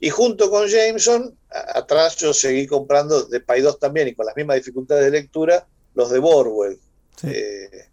Y 0.00 0.10
junto 0.10 0.50
con 0.50 0.68
Jameson, 0.68 1.36
atrás 1.48 2.16
yo 2.16 2.34
seguí 2.34 2.66
comprando 2.66 3.24
de 3.24 3.40
2 3.40 3.78
también 3.78 4.08
y 4.08 4.14
con 4.14 4.26
las 4.26 4.36
mismas 4.36 4.56
dificultades 4.56 5.04
de 5.04 5.10
lectura, 5.10 5.66
los 5.94 6.10
de 6.10 6.18
Borwell, 6.18 6.78
eh, 7.22 7.86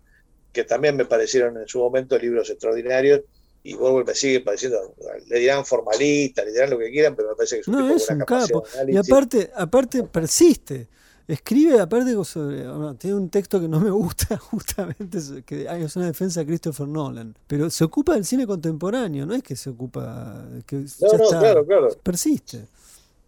que 0.54 0.64
también 0.64 0.96
me 0.96 1.06
parecieron 1.06 1.58
en 1.58 1.68
su 1.68 1.80
momento 1.80 2.18
libros 2.18 2.50
extraordinarios 2.50 3.22
y 3.64 3.76
Borwell 3.76 4.06
me 4.06 4.14
sigue 4.14 4.42
pareciendo, 4.42 4.94
le 5.28 5.40
dirán 5.40 5.66
formalista, 5.66 6.44
le 6.44 6.52
dirán 6.52 6.70
lo 6.70 6.78
que 6.78 6.92
quieran, 6.92 7.16
pero 7.16 7.30
me 7.30 7.36
parece 7.36 7.56
que 7.56 7.62
es 7.62 7.68
un 7.68 7.76
no, 7.76 7.96
es 7.96 8.10
un 8.10 8.20
capo. 8.20 8.64
Y 8.88 8.98
aparte, 8.98 9.52
aparte 9.56 10.04
persiste. 10.04 10.88
Escribe, 11.26 11.80
aparte, 11.80 12.14
sobre, 12.26 12.66
tiene 12.98 13.16
un 13.16 13.30
texto 13.30 13.58
que 13.62 13.70
no 13.70 13.80
me 13.80 13.90
gusta, 13.90 14.38
justamente, 14.52 15.20
que 15.46 15.66
es 15.66 15.96
una 15.96 16.08
defensa 16.08 16.42
de 16.42 16.46
Christopher 16.46 16.86
Nolan, 16.86 17.34
pero 17.48 17.70
se 17.70 17.86
ocupa 17.86 18.16
del 18.16 18.26
cine 18.26 18.46
contemporáneo, 18.46 19.26
no 19.26 19.34
es 19.34 19.42
que 19.42 19.56
se 19.56 19.70
ocupa. 19.70 20.46
Que 20.66 20.76
no, 20.76 21.18
no, 21.18 21.30
claro, 21.40 21.66
claro. 21.66 21.90
Persiste. 22.04 22.66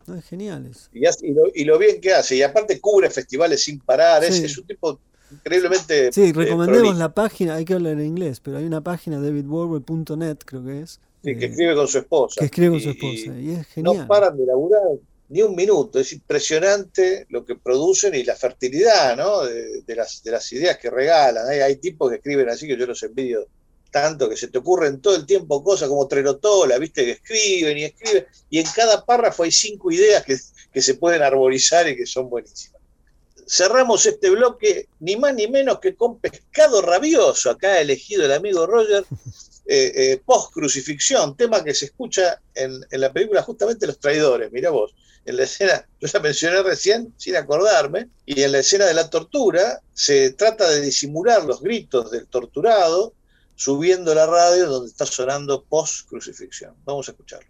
No, 0.07 0.15
es 0.15 0.25
genial 0.25 0.67
eso. 0.69 0.89
Y, 0.91 1.63
lo, 1.63 1.79
bien 1.79 1.99
que 2.01 2.13
hace, 2.13 2.35
y 2.35 2.41
aparte 2.43 2.79
cubre 2.79 3.09
festivales 3.09 3.63
sin 3.63 3.79
parar, 3.79 4.23
es, 4.23 4.57
un 4.57 4.67
tipo 4.67 4.99
increíblemente. 5.31 6.11
Sí, 6.11 6.29
eh, 6.29 6.33
recomendemos 6.33 6.97
la 6.97 7.13
página, 7.13 7.55
hay 7.55 7.65
que 7.65 7.73
hablar 7.73 7.93
en 7.93 8.05
inglés, 8.05 8.39
pero 8.39 8.57
hay 8.57 8.65
una 8.65 8.81
página, 8.81 9.19
davidwarwell.net, 9.19 10.37
creo 10.45 10.63
que 10.63 10.81
es. 10.81 10.99
Sí, 11.23 11.35
que 11.37 11.45
escribe 11.45 11.75
con 11.75 11.87
su 11.87 11.97
esposa. 11.97 12.39
Que 12.39 12.45
escribe 12.45 12.71
con 12.71 12.81
su 12.81 12.89
esposa, 12.89 13.39
y, 13.39 13.51
es 13.51 13.67
genial. 13.67 13.97
No 13.97 14.07
paran 14.07 14.37
de 14.37 14.45
laburar 14.45 14.81
ni 15.29 15.41
un 15.41 15.55
minuto, 15.55 15.99
es 15.99 16.13
impresionante 16.13 17.25
lo 17.29 17.43
que 17.45 17.55
producen 17.55 18.13
y 18.13 18.23
la 18.23 18.35
fertilidad 18.35 19.17
¿no? 19.17 19.43
de, 19.43 19.95
las, 19.95 20.21
de 20.23 20.31
las 20.31 20.51
ideas 20.53 20.77
que 20.77 20.89
regalan. 20.89 21.47
Hay, 21.47 21.59
hay 21.59 21.77
tipos 21.77 22.09
que 22.09 22.17
escriben 22.17 22.49
así 22.49 22.67
que 22.67 22.77
yo 22.77 22.85
los 22.85 23.01
envidio 23.01 23.47
tanto 23.89 24.29
que 24.29 24.35
se 24.35 24.49
te 24.49 24.57
ocurren 24.57 24.99
todo 24.99 25.15
el 25.15 25.25
tiempo 25.25 25.63
cosas 25.63 25.87
como 25.87 26.05
Trerotola, 26.05 26.77
viste 26.77 27.05
que 27.05 27.11
escriben 27.11 27.77
y 27.77 27.85
escriben, 27.85 28.25
y 28.49 28.59
en 28.59 28.67
cada 28.75 29.05
párrafo 29.05 29.43
hay 29.43 29.51
cinco 29.51 29.89
ideas 29.89 30.23
que, 30.25 30.37
que 30.73 30.81
se 30.81 30.95
pueden 30.95 31.21
arborizar 31.21 31.87
y 31.87 31.95
que 31.95 32.05
son 32.05 32.29
buenísimas 32.29 32.74
cerramos 33.47 34.05
este 34.05 34.29
bloque 34.29 34.87
ni 34.99 35.15
más 35.15 35.33
ni 35.33 35.47
menos 35.47 35.79
que 35.79 35.95
con 35.95 36.19
Pescado 36.19 36.81
Rabioso, 36.81 37.49
acá 37.49 37.73
ha 37.73 37.81
elegido 37.81 38.25
el 38.25 38.33
amigo 38.33 38.65
Roger, 38.65 39.05
eh, 39.67 39.91
eh, 39.95 40.21
post 40.25 40.53
crucifixión, 40.53 41.35
tema 41.35 41.63
que 41.63 41.73
se 41.73 41.85
escucha 41.85 42.41
en, 42.53 42.85
la 42.91 43.11
película 43.11 43.41
justamente 43.43 43.87
Los 43.87 43.99
Traidores, 43.99 44.51
mira 44.51 44.69
vos, 44.69 44.93
en 45.25 45.37
la 45.37 45.43
escena, 45.43 45.87
yo 45.99 46.07
la 46.13 46.19
mencioné 46.19 46.61
recién 46.61 47.13
sin 47.17 47.35
acordarme, 47.35 48.09
y 48.25 48.43
en 48.43 48.51
la 48.51 48.59
escena 48.59 48.85
de 48.85 48.93
la 48.93 49.09
tortura 49.09 49.81
se 49.93 50.31
trata 50.31 50.69
de 50.69 50.81
disimular 50.81 51.43
los 51.45 51.61
gritos 51.61 52.11
del 52.11 52.27
torturado 52.27 53.13
subiendo 53.55 54.13
la 54.13 54.25
radio 54.25 54.67
donde 54.67 54.89
está 54.89 55.05
sonando 55.05 55.63
post 55.63 56.07
crucifixión. 56.09 56.75
Vamos 56.85 57.07
a 57.07 57.11
escucharlo. 57.11 57.47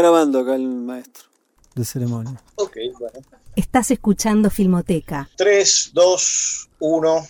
Grabando 0.00 0.40
acá 0.40 0.54
el 0.54 0.66
maestro 0.66 1.24
de 1.74 1.84
ceremonia. 1.84 2.42
Ok, 2.56 2.76
bueno. 2.98 3.20
Estás 3.54 3.90
escuchando 3.90 4.48
Filmoteca. 4.48 5.28
3, 5.36 5.90
2, 5.92 6.68
1. 6.78 7.28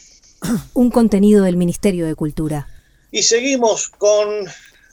Un 0.74 0.90
contenido 0.90 1.44
del 1.44 1.56
Ministerio 1.56 2.06
de 2.06 2.14
Cultura. 2.14 2.68
Y 3.10 3.24
seguimos 3.24 3.88
con 3.88 4.46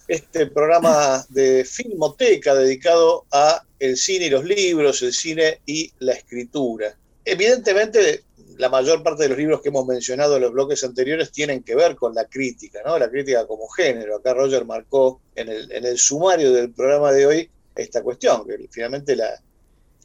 este 0.07 0.47
programa 0.47 1.23
de 1.29 1.65
Filmoteca 1.65 2.55
dedicado 2.55 3.25
a 3.31 3.63
el 3.79 3.95
cine 3.95 4.25
y 4.25 4.29
los 4.31 4.43
libros, 4.43 5.03
el 5.03 5.13
cine 5.13 5.61
y 5.67 5.91
la 5.99 6.13
escritura. 6.13 6.97
Evidentemente, 7.23 8.23
la 8.57 8.69
mayor 8.69 9.03
parte 9.03 9.23
de 9.23 9.29
los 9.29 9.37
libros 9.37 9.61
que 9.61 9.69
hemos 9.69 9.85
mencionado 9.85 10.37
en 10.37 10.41
los 10.41 10.51
bloques 10.51 10.83
anteriores 10.83 11.31
tienen 11.31 11.61
que 11.61 11.75
ver 11.75 11.95
con 11.95 12.15
la 12.15 12.25
crítica, 12.25 12.79
¿no? 12.83 12.97
La 12.97 13.09
crítica 13.09 13.45
como 13.45 13.67
género. 13.67 14.15
Acá 14.15 14.33
Roger 14.33 14.65
marcó 14.65 15.21
en 15.35 15.49
el, 15.49 15.71
en 15.71 15.85
el 15.85 15.99
sumario 15.99 16.51
del 16.51 16.71
programa 16.71 17.11
de 17.11 17.27
hoy 17.27 17.49
esta 17.77 18.01
cuestión, 18.01 18.45
que 18.45 18.67
finalmente 18.69 19.15
la, 19.15 19.39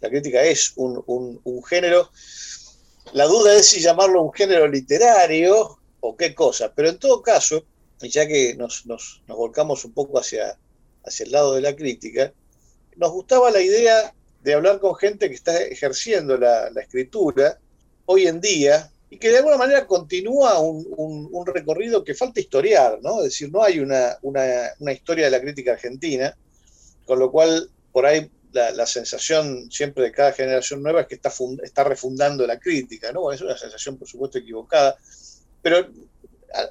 la 0.02 0.10
crítica 0.10 0.42
es 0.42 0.72
un, 0.76 1.02
un, 1.06 1.64
género. 1.64 2.10
La 3.12 3.26
duda 3.26 3.54
es 3.54 3.66
si 3.66 3.80
llamarlo 3.80 4.22
un 4.22 4.32
género 4.32 4.66
literario 4.66 5.78
o 6.00 6.16
qué 6.16 6.34
cosa, 6.34 6.72
pero 6.74 6.88
en 6.88 6.98
todo 6.98 7.22
caso, 7.22 7.64
ya 8.00 8.26
que 8.26 8.54
nos, 8.56 8.84
nos, 8.86 9.22
volcamos 9.28 9.84
un 9.84 9.92
poco 9.92 10.18
hacia, 10.18 10.58
hacia 11.04 11.24
el 11.24 11.30
lado 11.30 11.54
de 11.54 11.60
la 11.60 11.76
crítica, 11.76 12.32
nos 12.96 13.12
gustaba 13.12 13.52
la 13.52 13.60
idea 13.60 14.12
de 14.42 14.54
hablar 14.54 14.80
con 14.80 14.96
gente 14.96 15.28
que 15.28 15.36
está 15.36 15.62
ejerciendo 15.62 16.36
la, 16.36 16.68
escritura 16.80 17.60
hoy 18.06 18.26
en 18.26 18.40
día 18.40 18.90
y 19.08 19.18
que 19.18 19.30
de 19.30 19.38
alguna 19.38 19.56
manera 19.56 19.86
continúa 19.86 20.58
un, 20.58 20.84
un, 20.96 21.28
un, 21.30 21.46
recorrido 21.46 22.02
que 22.02 22.14
falta 22.14 22.40
historiar, 22.40 22.98
¿no? 23.02 23.18
Es 23.18 23.24
decir, 23.24 23.52
no 23.52 23.62
hay 23.62 23.78
una, 23.78 24.18
una, 24.22 24.70
una 24.80 24.92
historia 24.92 25.26
de 25.26 25.30
la 25.30 25.40
crítica 25.40 25.74
argentina, 25.74 26.36
con 27.06 27.18
lo 27.18 27.30
cual 27.30 27.68
por 27.92 28.06
ahí 28.06 28.30
la, 28.52 28.70
la, 28.72 28.86
sensación 28.86 29.70
siempre 29.70 30.04
de 30.04 30.12
cada 30.12 30.32
generación 30.32 30.82
nueva 30.82 31.02
es 31.02 31.06
que 31.06 31.14
está, 31.14 31.32
está 31.62 31.84
refundando 31.84 32.46
la 32.46 32.58
crítica, 32.58 33.12
¿no? 33.12 33.32
Es 33.32 33.40
una 33.40 33.56
sensación, 33.56 33.96
por 33.96 34.08
supuesto, 34.08 34.38
equivocada, 34.38 34.96
pero 35.62 35.88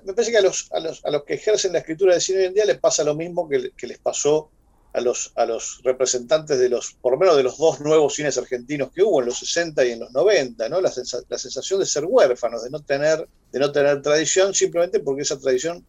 me 0.04 0.14
parece 0.14 0.32
que 0.32 0.38
a 0.38 0.42
los, 0.42 0.72
a 0.72 0.80
los, 0.80 1.04
a 1.06 1.10
los 1.10 1.24
que 1.24 1.36
ejercen 1.36 1.74
la 1.74 1.80
escritura 1.80 2.14
de 2.14 2.22
cine 2.22 2.40
hoy 2.40 2.46
en 2.46 2.54
día 2.54 2.66
les 2.66 2.80
pasa 2.80 3.04
lo 3.04 3.16
mismo 3.16 3.50
que, 3.50 3.72
les 3.88 3.98
pasó 3.98 4.50
a 4.94 5.02
los, 5.02 5.32
a 5.36 5.46
los 5.46 5.82
representantes 5.84 6.60
de 6.60 6.70
los, 6.70 6.94
por 7.02 7.14
lo 7.14 7.20
menos 7.20 7.38
de 7.38 7.44
los 7.44 7.58
dos 7.58 7.80
nuevos 7.80 8.14
cines 8.14 8.38
argentinos 8.38 8.92
que 8.92 9.02
hubo 9.02 9.22
en 9.22 9.28
los 9.28 9.40
60 9.40 9.86
y 9.86 9.92
en 9.92 10.02
los 10.02 10.12
90, 10.12 10.70
¿no? 10.70 10.82
La, 10.82 10.92
la 11.30 11.38
sensación 11.38 11.80
de 11.80 11.86
ser 11.86 12.06
huérfanos, 12.06 12.64
de 12.64 12.70
no, 12.70 12.82
tener, 12.82 13.28
de 13.52 13.60
no 13.60 13.72
tener 13.72 14.02
tradición, 14.02 14.54
simplemente 14.54 15.00
porque 15.00 15.22
esa 15.22 15.40
tradición 15.40 15.84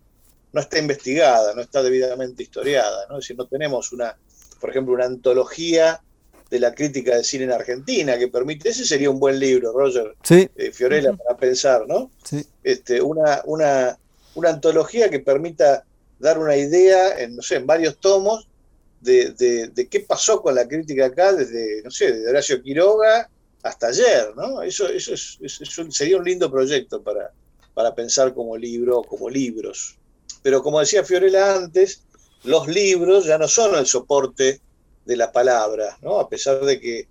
no 0.52 0.60
está 0.60 0.78
investigada, 0.78 1.54
no 1.54 1.62
está 1.62 1.82
debidamente 1.82 2.42
historiada, 2.42 3.06
¿no? 3.08 3.18
Es 3.18 3.24
decir, 3.24 3.36
no 3.36 3.46
tenemos 3.46 3.92
una, 3.92 4.16
por 4.62 4.70
ejemplo, 4.70 4.94
una 4.94 5.06
antología 5.06 6.00
de 6.48 6.60
la 6.60 6.72
crítica 6.72 7.16
de 7.16 7.24
cine 7.24 7.44
en 7.44 7.50
Argentina 7.52 8.16
que 8.16 8.28
permite, 8.28 8.68
ese 8.68 8.84
sería 8.84 9.10
un 9.10 9.18
buen 9.18 9.40
libro, 9.40 9.72
Roger, 9.72 10.14
sí. 10.22 10.48
eh, 10.54 10.70
Fiorella, 10.70 11.10
uh 11.10 11.14
-huh. 11.14 11.18
para 11.24 11.36
pensar, 11.36 11.84
¿no? 11.88 12.12
Sí. 12.22 12.46
Este, 12.62 13.02
una, 13.02 13.42
una, 13.46 13.98
una 14.36 14.50
antología 14.50 15.10
que 15.10 15.18
permita 15.18 15.84
dar 16.20 16.38
una 16.38 16.56
idea 16.56 17.18
en, 17.18 17.34
no 17.34 17.42
sé, 17.42 17.56
en 17.56 17.66
varios 17.66 17.98
tomos 17.98 18.46
de, 19.00 19.32
de, 19.32 19.66
de, 19.68 19.88
qué 19.88 19.98
pasó 20.00 20.40
con 20.40 20.54
la 20.54 20.68
crítica 20.68 21.06
acá 21.06 21.32
desde, 21.32 21.82
no 21.82 21.90
sé, 21.90 22.12
desde 22.12 22.30
Horacio 22.30 22.62
Quiroga 22.62 23.28
hasta 23.64 23.88
ayer, 23.88 24.32
¿no? 24.36 24.62
Eso, 24.62 24.86
eso, 24.88 25.12
es, 25.14 25.38
eso 25.40 25.90
sería 25.90 26.18
un 26.18 26.24
lindo 26.24 26.48
proyecto 26.48 27.02
para, 27.02 27.32
para 27.74 27.92
pensar 27.96 28.32
como 28.32 28.56
libro, 28.56 29.02
como 29.02 29.28
libros. 29.28 29.96
Pero 30.44 30.62
como 30.62 30.78
decía 30.78 31.02
Fiorella 31.02 31.56
antes, 31.56 32.02
los 32.44 32.68
libros 32.68 33.24
ya 33.24 33.38
no 33.38 33.48
son 33.48 33.74
el 33.76 33.86
soporte 33.86 34.60
de 35.04 35.16
la 35.16 35.32
palabra, 35.32 35.98
¿no? 36.02 36.18
A 36.18 36.28
pesar 36.28 36.60
de 36.64 36.80
que, 36.80 37.08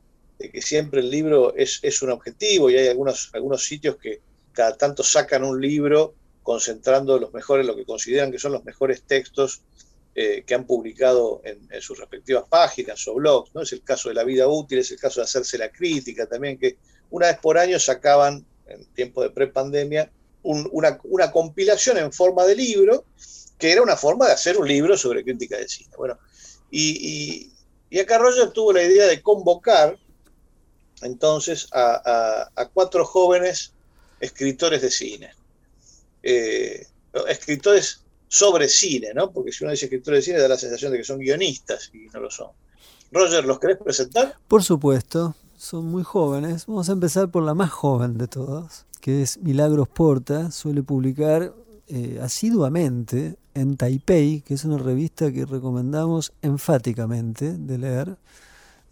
siempre 0.62 1.02
el 1.02 1.12
libro 1.12 1.54
es, 1.56 2.02
un 2.02 2.10
objetivo 2.10 2.70
y 2.70 2.76
hay 2.76 2.88
algunos, 2.88 3.30
sitios 3.64 3.98
que 3.98 4.22
cada 4.54 4.76
tanto 4.76 5.04
sacan 5.04 5.44
un 5.44 5.62
libro 5.62 6.16
concentrando 6.42 7.20
los 7.20 7.32
mejores, 7.32 7.66
lo 7.66 7.76
que 7.76 7.86
consideran 7.86 8.32
que 8.32 8.40
son 8.40 8.52
los 8.52 8.64
mejores 8.64 9.04
textos 9.04 9.62
eh, 10.16 10.44
que 10.46 10.56
han 10.56 10.66
publicado 10.66 11.42
en, 11.44 11.70
sus 11.80 12.00
respectivas 12.00 12.44
páginas 12.50 13.08
o 13.08 13.14
blogs, 13.14 13.54
¿no? 13.54 13.62
Es 13.62 13.72
el 13.72 13.84
caso 13.84 14.10
de 14.10 14.16
la 14.16 14.24
vida 14.24 14.48
útil, 14.48 14.80
es 14.80 14.92
el 14.92 15.00
caso 15.00 15.20
de 15.20 15.26
hacerse 15.26 15.58
la 15.58 15.72
crítica 15.72 16.26
también, 16.26 16.58
que 16.58 16.78
una 17.12 17.28
vez 17.28 17.38
por 17.38 17.58
año 17.58 17.80
sacaban, 17.80 18.44
en 18.66 18.86
tiempo 18.94 19.22
de 19.22 19.30
prepandemia, 19.30 20.12
un, 20.44 20.68
una 20.72 21.32
compilación 21.32 21.98
en 22.00 22.12
forma 22.12 22.46
de 22.46 22.56
libro, 22.56 23.06
que 23.62 23.72
era 23.72 23.82
una 23.82 23.96
forma 23.96 24.26
de 24.26 24.34
hacer 24.34 24.58
un 24.58 24.68
libro 24.68 24.98
sobre 24.98 25.24
crítica 25.24 25.56
de 25.56 25.70
cine. 25.70 25.92
Bueno, 25.96 26.18
y, 26.72 27.54
y, 27.90 28.00
acá 28.00 28.18
Roger 28.18 28.50
tuvo 28.52 28.74
la 28.74 28.84
idea 28.84 29.06
de 29.08 29.22
convocar 29.22 29.98
entonces 31.04 31.68
a 31.72 32.70
cuatro 32.74 33.06
jóvenes 33.06 33.74
escritores 34.20 34.82
de 34.82 34.92
cine. 34.92 35.32
Eh, 36.24 36.86
escritores 37.28 38.02
sobre 38.28 38.70
cine, 38.70 39.14
¿no? 39.14 39.32
Porque 39.32 39.52
si 39.52 39.64
uno 39.64 39.72
dice 39.72 39.86
escritores 39.86 40.20
de 40.20 40.32
cine 40.32 40.40
da 40.40 40.48
la 40.48 40.58
sensación 40.58 40.92
de 40.92 41.00
que 41.00 41.04
son 41.04 41.20
guionistas 41.20 41.92
y 41.94 42.08
no 42.14 42.22
lo 42.22 42.32
son. 42.32 42.52
Roger, 43.12 43.44
¿los 43.44 43.60
querés 43.60 43.78
presentar? 43.78 44.38
Por 44.48 44.64
supuesto, 44.64 45.36
son 45.58 45.86
muy 45.86 46.04
jóvenes. 46.04 46.66
Vamos 46.66 46.88
a 46.90 46.94
empezar 46.94 47.30
por 47.30 47.44
la 47.44 47.54
más 47.54 47.72
joven 47.72 48.18
de 48.18 48.28
todas, 48.28 48.86
que 49.02 49.22
es 49.22 49.38
Milagros 49.40 49.90
Porta. 49.90 50.52
Suele 50.52 50.82
publicar 50.82 51.54
eh, 51.88 52.20
asiduamente 52.22 53.36
en 53.54 53.78
Taipei, 53.78 54.42
que 54.42 54.54
es 54.54 54.66
una 54.66 54.78
revista 54.78 55.32
que 55.32 55.46
recomendamos 55.46 56.34
enfáticamente 56.42 57.58
de 57.58 57.78
leer. 57.78 58.18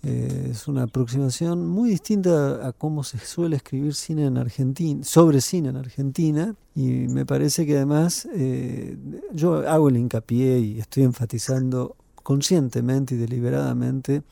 Eh, 0.01 0.49
es 0.51 0.67
una 0.69 0.83
aproximación 0.83 1.67
muy 1.67 1.89
distinta 1.89 2.65
a 2.65 2.71
cómo 2.71 3.03
se 3.03 3.17
suele 3.19 3.57
escribir 3.57 3.93
cine 3.93 4.25
en 4.25 4.37
Argentina, 4.37 5.03
sobre 5.03 5.41
cine 5.41 5.69
en 5.69 5.75
Argentina, 5.75 6.55
y 6.73 7.07
me 7.07 7.25
parece 7.25 7.65
que 7.65 7.75
además 7.75 8.25
eh, 8.33 8.97
yo 9.33 9.67
hago 9.67 9.89
el 9.89 9.97
hincapié 9.97 10.59
y 10.59 10.79
estoy 10.79 11.03
enfatizando 11.03 11.97
conscientemente 12.23 13.15
y 13.15 13.17
deliberadamente 13.17 14.23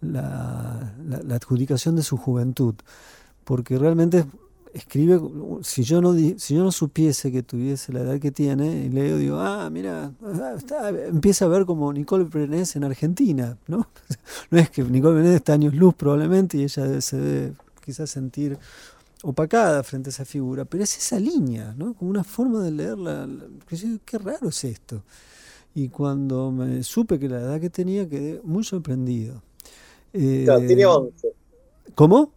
la, 0.00 0.92
la, 1.06 1.22
la 1.22 1.34
adjudicación 1.36 1.94
de 1.94 2.02
su 2.02 2.16
juventud, 2.16 2.74
porque 3.44 3.78
realmente 3.78 4.24
escribe, 4.74 5.20
si 5.62 5.82
yo 5.82 6.00
no 6.00 6.14
si 6.14 6.54
yo 6.54 6.64
no 6.64 6.72
supiese 6.72 7.30
que 7.30 7.42
tuviese 7.42 7.92
la 7.92 8.00
edad 8.00 8.18
que 8.20 8.30
tiene, 8.30 8.84
y 8.86 8.88
leo, 8.88 9.18
digo, 9.18 9.38
ah, 9.38 9.68
mira, 9.70 10.12
está, 10.56 10.88
empieza 10.88 11.44
a 11.44 11.48
ver 11.48 11.64
como 11.66 11.92
Nicole 11.92 12.24
Prenés 12.24 12.76
en 12.76 12.84
Argentina, 12.84 13.56
¿no? 13.66 13.86
No 14.50 14.58
es 14.58 14.70
que 14.70 14.82
Nicole 14.82 15.20
Prenés 15.20 15.36
está 15.36 15.54
años 15.54 15.74
luz 15.74 15.94
probablemente 15.94 16.58
y 16.58 16.64
ella 16.64 17.00
se 17.00 17.16
debe 17.16 17.52
quizás 17.84 18.10
sentir 18.10 18.58
opacada 19.22 19.82
frente 19.82 20.08
a 20.08 20.12
esa 20.12 20.24
figura, 20.24 20.64
pero 20.64 20.82
es 20.82 20.96
esa 20.96 21.18
línea, 21.18 21.74
¿no? 21.76 21.94
Como 21.94 22.10
una 22.10 22.24
forma 22.24 22.62
de 22.62 22.70
leerla, 22.70 23.28
que 23.68 23.98
qué 24.04 24.18
raro 24.18 24.48
es 24.48 24.64
esto. 24.64 25.02
Y 25.74 25.88
cuando 25.88 26.50
me 26.50 26.82
supe 26.82 27.18
que 27.18 27.28
la 27.28 27.40
edad 27.40 27.60
que 27.60 27.70
tenía, 27.70 28.08
quedé 28.08 28.40
muy 28.42 28.64
sorprendido. 28.64 29.42
Eh, 30.12 30.46
tiene 30.66 30.84
11. 30.84 31.32
¿Cómo? 31.94 32.30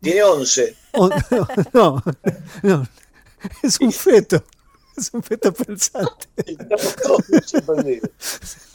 Tiene 0.00 0.22
11. 0.22 0.74
Oh, 0.92 1.08
no, 1.72 2.02
no, 2.62 2.86
es 3.62 3.80
un 3.80 3.92
feto. 3.92 4.42
Es 4.96 5.10
un 5.14 5.22
feto 5.22 5.52
pensante. 5.52 6.26
Estamos 6.36 6.96
todos 6.96 7.24
sorprendidos. 7.46 8.10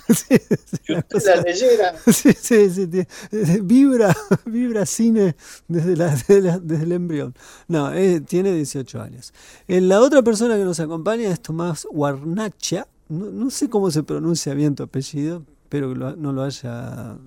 Sí, 0.08 0.38
si 0.86 0.94
usted 0.94 1.26
la 1.26 1.42
leyera. 1.42 1.96
Sí, 2.12 2.32
sí, 2.34 2.70
sí, 2.70 3.60
vibra, 3.62 4.16
vibra 4.46 4.86
cine 4.86 5.36
desde, 5.68 5.96
la, 5.96 6.12
desde, 6.12 6.42
la, 6.42 6.60
desde 6.60 6.84
el 6.84 6.92
embrión. 6.92 7.36
No, 7.68 7.92
eh, 7.92 8.22
tiene 8.22 8.54
18 8.54 9.02
años. 9.02 9.34
Eh, 9.68 9.82
la 9.82 10.00
otra 10.02 10.22
persona 10.22 10.56
que 10.58 10.64
nos 10.64 10.80
acompaña 10.80 11.30
es 11.30 11.42
Tomás 11.42 11.88
Guarnacha. 11.90 12.88
No, 13.10 13.26
no 13.26 13.50
sé 13.50 13.70
cómo 13.70 13.92
se 13.92 14.04
pronuncia 14.04 14.54
bien 14.54 14.76
tu 14.76 14.84
apellido, 14.84 15.44
espero 15.64 15.90
que 15.90 16.00
lo, 16.00 16.16
no 16.16 16.32
lo 16.32 16.44
haya 16.44 17.18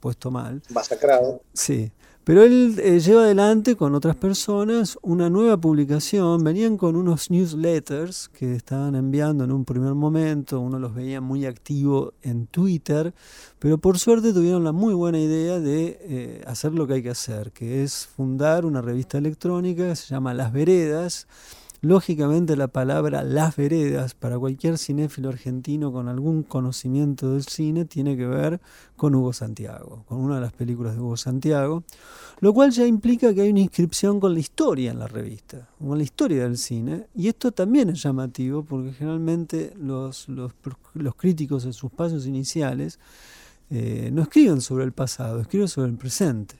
puesto 0.00 0.30
mal. 0.30 0.62
Masacrado. 0.70 1.42
Sí. 1.52 1.92
Pero 2.26 2.42
él 2.42 2.80
eh, 2.82 2.98
lleva 2.98 3.22
adelante 3.22 3.76
con 3.76 3.94
otras 3.94 4.16
personas 4.16 4.98
una 5.00 5.30
nueva 5.30 5.58
publicación. 5.58 6.42
Venían 6.42 6.76
con 6.76 6.96
unos 6.96 7.30
newsletters 7.30 8.28
que 8.30 8.56
estaban 8.56 8.96
enviando 8.96 9.44
en 9.44 9.52
un 9.52 9.64
primer 9.64 9.94
momento. 9.94 10.58
Uno 10.58 10.80
los 10.80 10.92
veía 10.92 11.20
muy 11.20 11.46
activo 11.46 12.14
en 12.22 12.48
Twitter. 12.48 13.14
Pero 13.60 13.78
por 13.78 14.00
suerte 14.00 14.32
tuvieron 14.32 14.64
la 14.64 14.72
muy 14.72 14.92
buena 14.92 15.20
idea 15.20 15.60
de 15.60 16.00
eh, 16.00 16.42
hacer 16.48 16.72
lo 16.72 16.88
que 16.88 16.94
hay 16.94 17.02
que 17.04 17.10
hacer, 17.10 17.52
que 17.52 17.84
es 17.84 18.08
fundar 18.08 18.64
una 18.64 18.82
revista 18.82 19.18
electrónica 19.18 19.90
que 19.90 19.94
se 19.94 20.08
llama 20.08 20.34
Las 20.34 20.52
Veredas. 20.52 21.28
Lógicamente 21.82 22.56
la 22.56 22.68
palabra 22.68 23.22
Las 23.22 23.56
Veredas 23.56 24.14
para 24.14 24.38
cualquier 24.38 24.78
cinéfilo 24.78 25.28
argentino 25.28 25.92
con 25.92 26.08
algún 26.08 26.42
conocimiento 26.42 27.32
del 27.32 27.44
cine 27.44 27.84
tiene 27.84 28.16
que 28.16 28.26
ver 28.26 28.60
con 28.96 29.14
Hugo 29.14 29.34
Santiago, 29.34 30.04
con 30.08 30.18
una 30.18 30.36
de 30.36 30.40
las 30.40 30.54
películas 30.54 30.94
de 30.94 31.02
Hugo 31.02 31.18
Santiago, 31.18 31.84
lo 32.40 32.54
cual 32.54 32.70
ya 32.70 32.86
implica 32.86 33.34
que 33.34 33.42
hay 33.42 33.50
una 33.50 33.60
inscripción 33.60 34.20
con 34.20 34.32
la 34.32 34.40
historia 34.40 34.90
en 34.90 34.98
la 34.98 35.06
revista, 35.06 35.68
con 35.78 35.98
la 35.98 36.04
historia 36.04 36.44
del 36.44 36.56
cine, 36.56 37.08
y 37.14 37.28
esto 37.28 37.52
también 37.52 37.90
es 37.90 38.02
llamativo 38.02 38.64
porque 38.64 38.92
generalmente 38.92 39.74
los, 39.76 40.30
los, 40.30 40.52
los 40.94 41.14
críticos 41.14 41.66
en 41.66 41.74
sus 41.74 41.90
pasos 41.90 42.26
iniciales 42.26 42.98
eh, 43.68 44.10
no 44.12 44.22
escriben 44.22 44.62
sobre 44.62 44.84
el 44.84 44.92
pasado, 44.92 45.40
escriben 45.40 45.68
sobre 45.68 45.90
el 45.90 45.98
presente. 45.98 46.56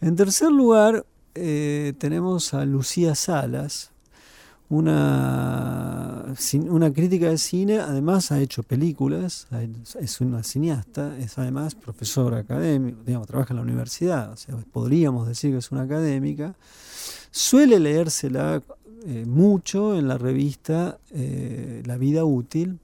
En 0.00 0.16
tercer 0.16 0.50
lugar, 0.50 1.06
eh, 1.34 1.94
tenemos 1.98 2.54
a 2.54 2.64
Lucía 2.64 3.14
Salas, 3.14 3.91
una, 4.68 6.34
una 6.68 6.92
crítica 6.92 7.28
de 7.28 7.38
cine, 7.38 7.78
además 7.78 8.32
ha 8.32 8.40
hecho 8.40 8.62
películas, 8.62 9.46
es 10.00 10.20
una 10.20 10.42
cineasta, 10.42 11.16
es 11.18 11.38
además 11.38 11.74
profesora 11.74 12.38
académica, 12.38 12.98
digamos, 13.04 13.26
trabaja 13.26 13.52
en 13.52 13.56
la 13.56 13.62
universidad, 13.62 14.36
podríamos 14.72 15.28
decir 15.28 15.52
que 15.52 15.58
es 15.58 15.70
una 15.72 15.82
académica. 15.82 16.54
Suele 17.30 17.80
leérsela 17.80 18.62
eh, 19.06 19.24
mucho 19.26 19.98
en 19.98 20.06
la 20.08 20.16
revista 20.16 20.98
eh, 21.10 21.82
La 21.86 21.96
Vida 21.96 22.24
Útil, 22.24 22.78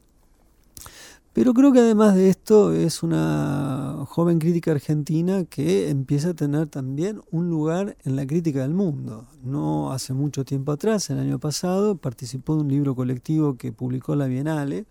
pero 1.38 1.54
creo 1.54 1.72
que 1.72 1.78
además 1.78 2.16
de 2.16 2.30
esto 2.30 2.72
es 2.72 3.04
una 3.04 4.04
joven 4.08 4.40
crítica 4.40 4.72
argentina 4.72 5.44
que 5.44 5.88
empieza 5.88 6.30
a 6.30 6.34
tener 6.34 6.66
también 6.66 7.22
un 7.30 7.48
lugar 7.48 7.96
en 8.02 8.16
la 8.16 8.26
crítica 8.26 8.62
del 8.62 8.74
mundo. 8.74 9.28
No 9.44 9.92
hace 9.92 10.14
mucho 10.14 10.44
tiempo 10.44 10.72
atrás, 10.72 11.10
el 11.10 11.20
año 11.20 11.38
pasado, 11.38 11.96
participó 11.96 12.56
de 12.56 12.62
un 12.62 12.68
libro 12.68 12.96
colectivo 12.96 13.56
que 13.56 13.70
publicó 13.70 14.16
la 14.16 14.26
Bienale 14.26 14.86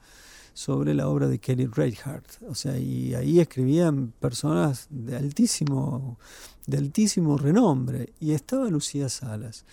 sobre 0.53 0.93
la 0.93 1.09
obra 1.09 1.27
de 1.27 1.37
Kelly 1.39 1.65
Reichardt. 1.65 2.41
O 2.47 2.55
sea, 2.55 2.77
y 2.79 3.13
ahí 3.13 3.41
escribían 3.41 4.13
personas 4.17 4.87
de 4.89 5.17
altísimo, 5.17 6.17
de 6.65 6.77
altísimo 6.77 7.37
renombre. 7.37 8.13
Y 8.21 8.31
estaba 8.31 8.69
Lucía 8.69 9.09
Salas, 9.09 9.65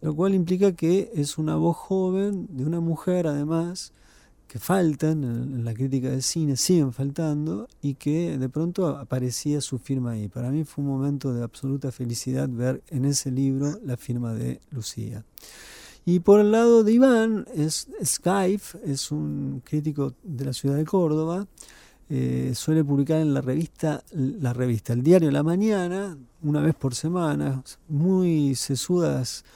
lo 0.00 0.16
cual 0.16 0.34
implica 0.34 0.72
que 0.72 1.12
es 1.14 1.36
una 1.36 1.56
voz 1.56 1.76
joven 1.76 2.48
de 2.56 2.64
una 2.64 2.80
mujer 2.80 3.26
además 3.26 3.92
que 4.52 4.58
faltan 4.58 5.24
en 5.24 5.64
la 5.64 5.72
crítica 5.72 6.10
del 6.10 6.22
cine, 6.22 6.58
siguen 6.58 6.92
faltando 6.92 7.68
y 7.80 7.94
que 7.94 8.36
de 8.36 8.50
pronto 8.50 8.86
aparecía 8.86 9.62
su 9.62 9.78
firma 9.78 10.10
ahí. 10.10 10.28
Para 10.28 10.50
mí 10.50 10.64
fue 10.64 10.84
un 10.84 10.90
momento 10.90 11.32
de 11.32 11.42
absoluta 11.42 11.90
felicidad 11.90 12.50
ver 12.50 12.82
en 12.90 13.06
ese 13.06 13.30
libro 13.30 13.80
la 13.82 13.96
firma 13.96 14.34
de 14.34 14.60
Lucía. 14.70 15.24
Y 16.04 16.20
por 16.20 16.38
el 16.38 16.52
lado 16.52 16.84
de 16.84 16.92
Iván, 16.92 17.46
es 17.54 17.88
Skype, 18.04 18.62
es 18.84 19.10
un 19.10 19.62
crítico 19.64 20.12
de 20.22 20.44
la 20.44 20.52
ciudad 20.52 20.76
de 20.76 20.84
Córdoba, 20.84 21.46
eh, 22.10 22.52
suele 22.54 22.84
publicar 22.84 23.22
en 23.22 23.32
la 23.32 23.40
revista, 23.40 24.04
la 24.12 24.52
revista 24.52 24.92
El 24.92 25.02
Diario 25.02 25.28
de 25.28 25.32
la 25.32 25.42
Mañana, 25.42 26.18
una 26.42 26.60
vez 26.60 26.74
por 26.74 26.94
semana, 26.94 27.64
muy 27.88 28.54
sesudas 28.54 29.46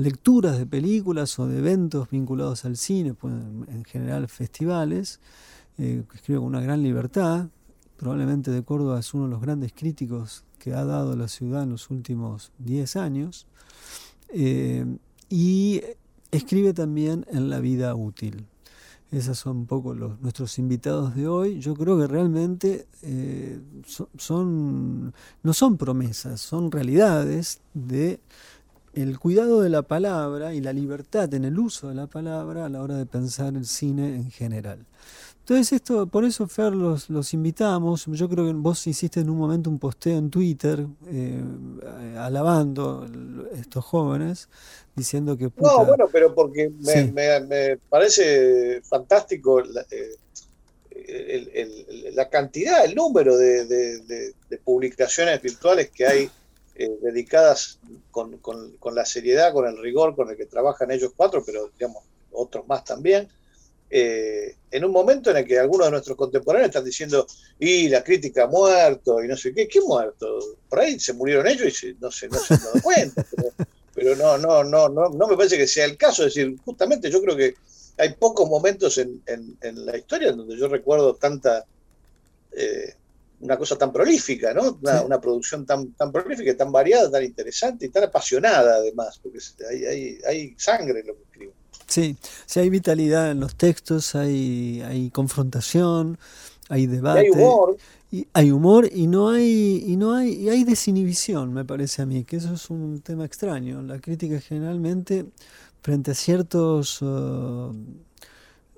lecturas 0.00 0.58
de 0.58 0.66
películas 0.66 1.38
o 1.38 1.46
de 1.46 1.58
eventos 1.58 2.08
vinculados 2.10 2.64
al 2.64 2.76
cine, 2.76 3.14
pues, 3.14 3.34
en 3.34 3.84
general 3.84 4.28
festivales, 4.28 5.20
eh, 5.78 6.04
escribe 6.14 6.38
con 6.38 6.48
una 6.48 6.60
gran 6.60 6.82
libertad. 6.82 7.48
Probablemente 7.96 8.50
de 8.50 8.62
Córdoba 8.62 9.00
es 9.00 9.12
uno 9.14 9.24
de 9.24 9.30
los 9.30 9.40
grandes 9.40 9.72
críticos 9.72 10.44
que 10.58 10.74
ha 10.74 10.84
dado 10.84 11.16
la 11.16 11.28
ciudad 11.28 11.62
en 11.62 11.70
los 11.70 11.90
últimos 11.90 12.52
10 12.58 12.96
años. 12.96 13.46
Eh, 14.28 14.84
y 15.28 15.82
escribe 16.30 16.72
también 16.72 17.26
en 17.30 17.50
La 17.50 17.60
Vida 17.60 17.94
Útil. 17.94 18.46
Esos 19.10 19.38
son 19.38 19.58
un 19.58 19.66
poco 19.66 19.92
los, 19.94 20.20
nuestros 20.20 20.58
invitados 20.58 21.16
de 21.16 21.26
hoy. 21.26 21.58
Yo 21.58 21.74
creo 21.74 21.98
que 21.98 22.06
realmente 22.06 22.86
eh, 23.02 23.60
son, 24.16 25.12
no 25.42 25.52
son 25.52 25.76
promesas, 25.76 26.40
son 26.40 26.70
realidades 26.70 27.60
de 27.74 28.20
el 28.94 29.18
cuidado 29.18 29.60
de 29.60 29.68
la 29.68 29.82
palabra 29.82 30.54
y 30.54 30.60
la 30.60 30.72
libertad 30.72 31.32
en 31.34 31.44
el 31.44 31.58
uso 31.58 31.88
de 31.88 31.94
la 31.94 32.06
palabra 32.06 32.66
a 32.66 32.68
la 32.68 32.82
hora 32.82 32.96
de 32.96 33.06
pensar 33.06 33.54
el 33.54 33.66
cine 33.66 34.16
en 34.16 34.30
general. 34.30 34.86
Entonces 35.40 35.72
esto, 35.72 36.06
por 36.06 36.24
eso 36.24 36.46
Fer 36.46 36.72
los, 36.72 37.10
los 37.10 37.34
invitamos, 37.34 38.06
yo 38.06 38.28
creo 38.28 38.46
que 38.46 38.52
vos 38.52 38.86
hiciste 38.86 39.20
en 39.20 39.30
un 39.30 39.38
momento 39.38 39.68
un 39.68 39.78
posteo 39.78 40.16
en 40.16 40.30
Twitter 40.30 40.86
eh, 41.08 41.42
alabando 42.18 43.06
a 43.52 43.58
estos 43.58 43.84
jóvenes, 43.84 44.48
diciendo 44.94 45.36
que... 45.36 45.50
No, 45.56 45.84
bueno, 45.84 46.08
pero 46.12 46.34
porque 46.34 46.70
me, 46.80 47.78
parece 47.88 48.80
fantástico 48.82 49.60
la, 49.60 49.84
eh, 49.90 50.16
la, 52.12 52.28
cantidad, 52.28 52.84
el 52.84 52.94
número 52.94 53.36
de 53.36 54.34
publicaciones 54.62 55.42
virtuales 55.42 55.90
que 55.90 56.06
hay 56.06 56.30
eh, 56.82 56.96
dedicadas 57.02 57.78
con, 58.10 58.38
con, 58.38 58.94
la 58.94 59.04
seriedad, 59.04 59.52
con 59.52 59.66
el 59.66 59.76
rigor 59.76 60.16
con 60.16 60.30
el 60.30 60.36
que 60.38 60.46
trabajan 60.46 60.90
ellos 60.90 61.12
cuatro, 61.14 61.44
pero 61.44 61.68
digamos 61.78 62.04
otros 62.32 62.66
más 62.66 62.84
también, 62.84 63.28
eh, 63.90 64.56
en 64.70 64.84
un 64.86 64.90
momento 64.90 65.30
en 65.30 65.36
el 65.36 65.46
que 65.46 65.58
algunos 65.58 65.88
de 65.88 65.90
nuestros 65.90 66.16
contemporáneos 66.16 66.70
están 66.70 66.86
diciendo, 66.86 67.26
y 67.58 67.90
la 67.90 68.02
crítica 68.02 68.44
ha 68.44 68.46
muerto, 68.46 69.22
y 69.22 69.28
no 69.28 69.36
sé 69.36 69.52
qué, 69.52 69.68
¿qué 69.68 69.82
muerto? 69.82 70.38
Por 70.70 70.78
ahí 70.78 70.98
se 70.98 71.12
murieron 71.12 71.46
ellos 71.48 71.84
y 71.84 71.94
no, 72.00 72.10
se, 72.10 72.28
no 72.28 72.38
se 72.38 72.54
han 72.54 72.62
dado 72.62 72.80
cuenta, 72.82 73.26
pero, 73.94 74.16
no, 74.16 74.38
no, 74.38 74.64
no, 74.64 74.88
no, 74.88 75.10
no 75.10 75.28
me 75.28 75.36
parece 75.36 75.58
que 75.58 75.66
sea 75.66 75.84
el 75.84 75.98
caso, 75.98 76.24
es 76.24 76.34
decir, 76.34 76.56
justamente 76.64 77.10
yo 77.10 77.20
creo 77.20 77.36
que 77.36 77.56
hay 77.98 78.14
pocos 78.14 78.48
momentos 78.48 78.96
en, 78.96 79.22
en, 79.26 79.84
la 79.84 79.98
historia 79.98 80.30
en 80.30 80.38
donde 80.38 80.56
yo 80.56 80.66
recuerdo 80.66 81.14
tanta... 81.14 81.66
Eh, 82.52 82.94
una 83.40 83.56
cosa 83.56 83.76
tan 83.76 83.92
prolífica, 83.92 84.52
¿no? 84.52 84.78
Una, 85.04 85.20
producción 85.20 85.64
tan, 85.64 85.92
tan 85.92 86.12
prolífica, 86.12 86.56
tan 86.56 86.70
variada, 86.70 87.10
tan 87.10 87.24
interesante 87.24 87.86
y 87.86 87.88
tan 87.88 88.04
apasionada 88.04 88.76
además, 88.76 89.18
porque 89.22 89.38
hay, 89.68 90.18
hay, 90.26 90.54
sangre 90.58 91.00
en 91.00 91.06
lo 91.06 91.14
que 91.16 91.22
escribo. 91.22 91.52
Sí, 91.86 92.16
sí, 92.46 92.60
hay 92.60 92.70
vitalidad 92.70 93.30
en 93.30 93.40
los 93.40 93.56
textos, 93.56 94.14
hay, 94.14 94.82
hay 94.82 95.10
confrontación, 95.10 96.18
hay 96.68 96.86
debate. 96.86 97.20
hay 97.20 97.30
humor. 97.30 97.76
Y 98.12 98.26
hay 98.32 98.50
humor 98.50 98.88
y 98.92 99.06
no 99.06 99.30
hay 99.30 99.84
y 99.86 99.96
no 99.96 100.14
hay 100.14 100.32
y 100.32 100.48
hay 100.48 100.64
desinhibición, 100.64 101.52
me 101.52 101.64
parece 101.64 102.02
a 102.02 102.06
mí, 102.06 102.24
que 102.24 102.38
eso 102.38 102.54
es 102.54 102.68
un 102.68 103.00
tema 103.02 103.24
extraño. 103.24 103.82
La 103.82 104.00
crítica 104.00 104.40
generalmente 104.40 105.26
frente 105.80 106.10
a 106.10 106.14
ciertos 106.14 107.00
uh, 107.02 107.72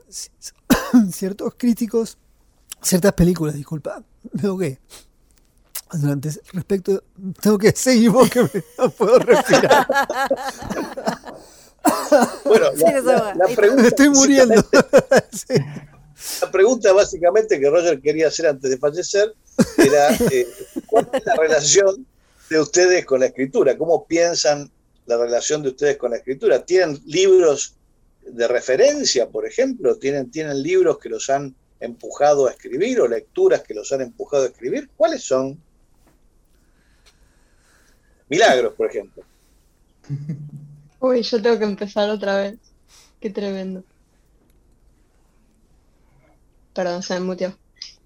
ciertos 1.10 1.54
críticos 1.56 2.18
ciertas 2.82 3.14
películas, 3.14 3.54
disculpa, 3.54 4.02
tengo 4.40 4.58
que 4.58 4.78
durante 5.92 6.30
respecto 6.52 7.04
tengo 7.40 7.58
que 7.58 7.72
seguir 7.72 8.12
porque 8.12 8.40
no 8.78 8.90
puedo 8.90 9.18
respirar. 9.18 9.86
bueno, 12.44 12.66
la, 13.34 13.48
pregunta 13.54 13.88
estoy 13.88 14.08
muriendo. 14.08 14.64
La 16.40 16.50
pregunta 16.52 16.92
básicamente 16.92 17.58
que 17.58 17.68
Roger 17.68 18.00
quería 18.00 18.28
hacer 18.28 18.46
antes 18.46 18.70
de 18.70 18.78
fallecer 18.78 19.34
era 19.76 20.14
eh, 20.14 20.46
¿cuál 20.86 21.08
es 21.12 21.26
la 21.26 21.34
relación 21.34 22.06
de 22.48 22.60
ustedes 22.60 23.04
con 23.04 23.20
la 23.20 23.26
escritura? 23.26 23.76
¿Cómo 23.76 24.06
piensan 24.06 24.70
la 25.06 25.16
relación 25.16 25.64
de 25.64 25.70
ustedes 25.70 25.96
con 25.96 26.12
la 26.12 26.18
escritura? 26.18 26.64
¿Tienen 26.64 27.00
libros 27.06 27.74
de 28.24 28.46
referencia, 28.46 29.28
por 29.28 29.46
ejemplo? 29.46 29.96
¿Tienen, 29.96 30.30
tienen 30.30 30.62
libros 30.62 30.98
que 30.98 31.08
los 31.08 31.28
han 31.28 31.56
empujado 31.82 32.46
a 32.46 32.52
escribir 32.52 33.00
o 33.00 33.08
lecturas 33.08 33.62
que 33.62 33.74
los 33.74 33.92
han 33.92 34.02
empujado 34.02 34.44
a 34.44 34.48
escribir? 34.48 34.90
¿Cuáles 34.96 35.22
son? 35.24 35.60
Milagros, 38.28 38.74
por 38.74 38.88
ejemplo. 38.88 39.24
Uy, 41.00 41.22
yo 41.22 41.42
tengo 41.42 41.58
que 41.58 41.64
empezar 41.64 42.08
otra 42.08 42.36
vez. 42.36 42.58
Qué 43.20 43.30
tremendo. 43.30 43.84
Perdón, 46.72 47.02
se 47.02 47.14
me 47.14 47.20
mutió. 47.20 47.56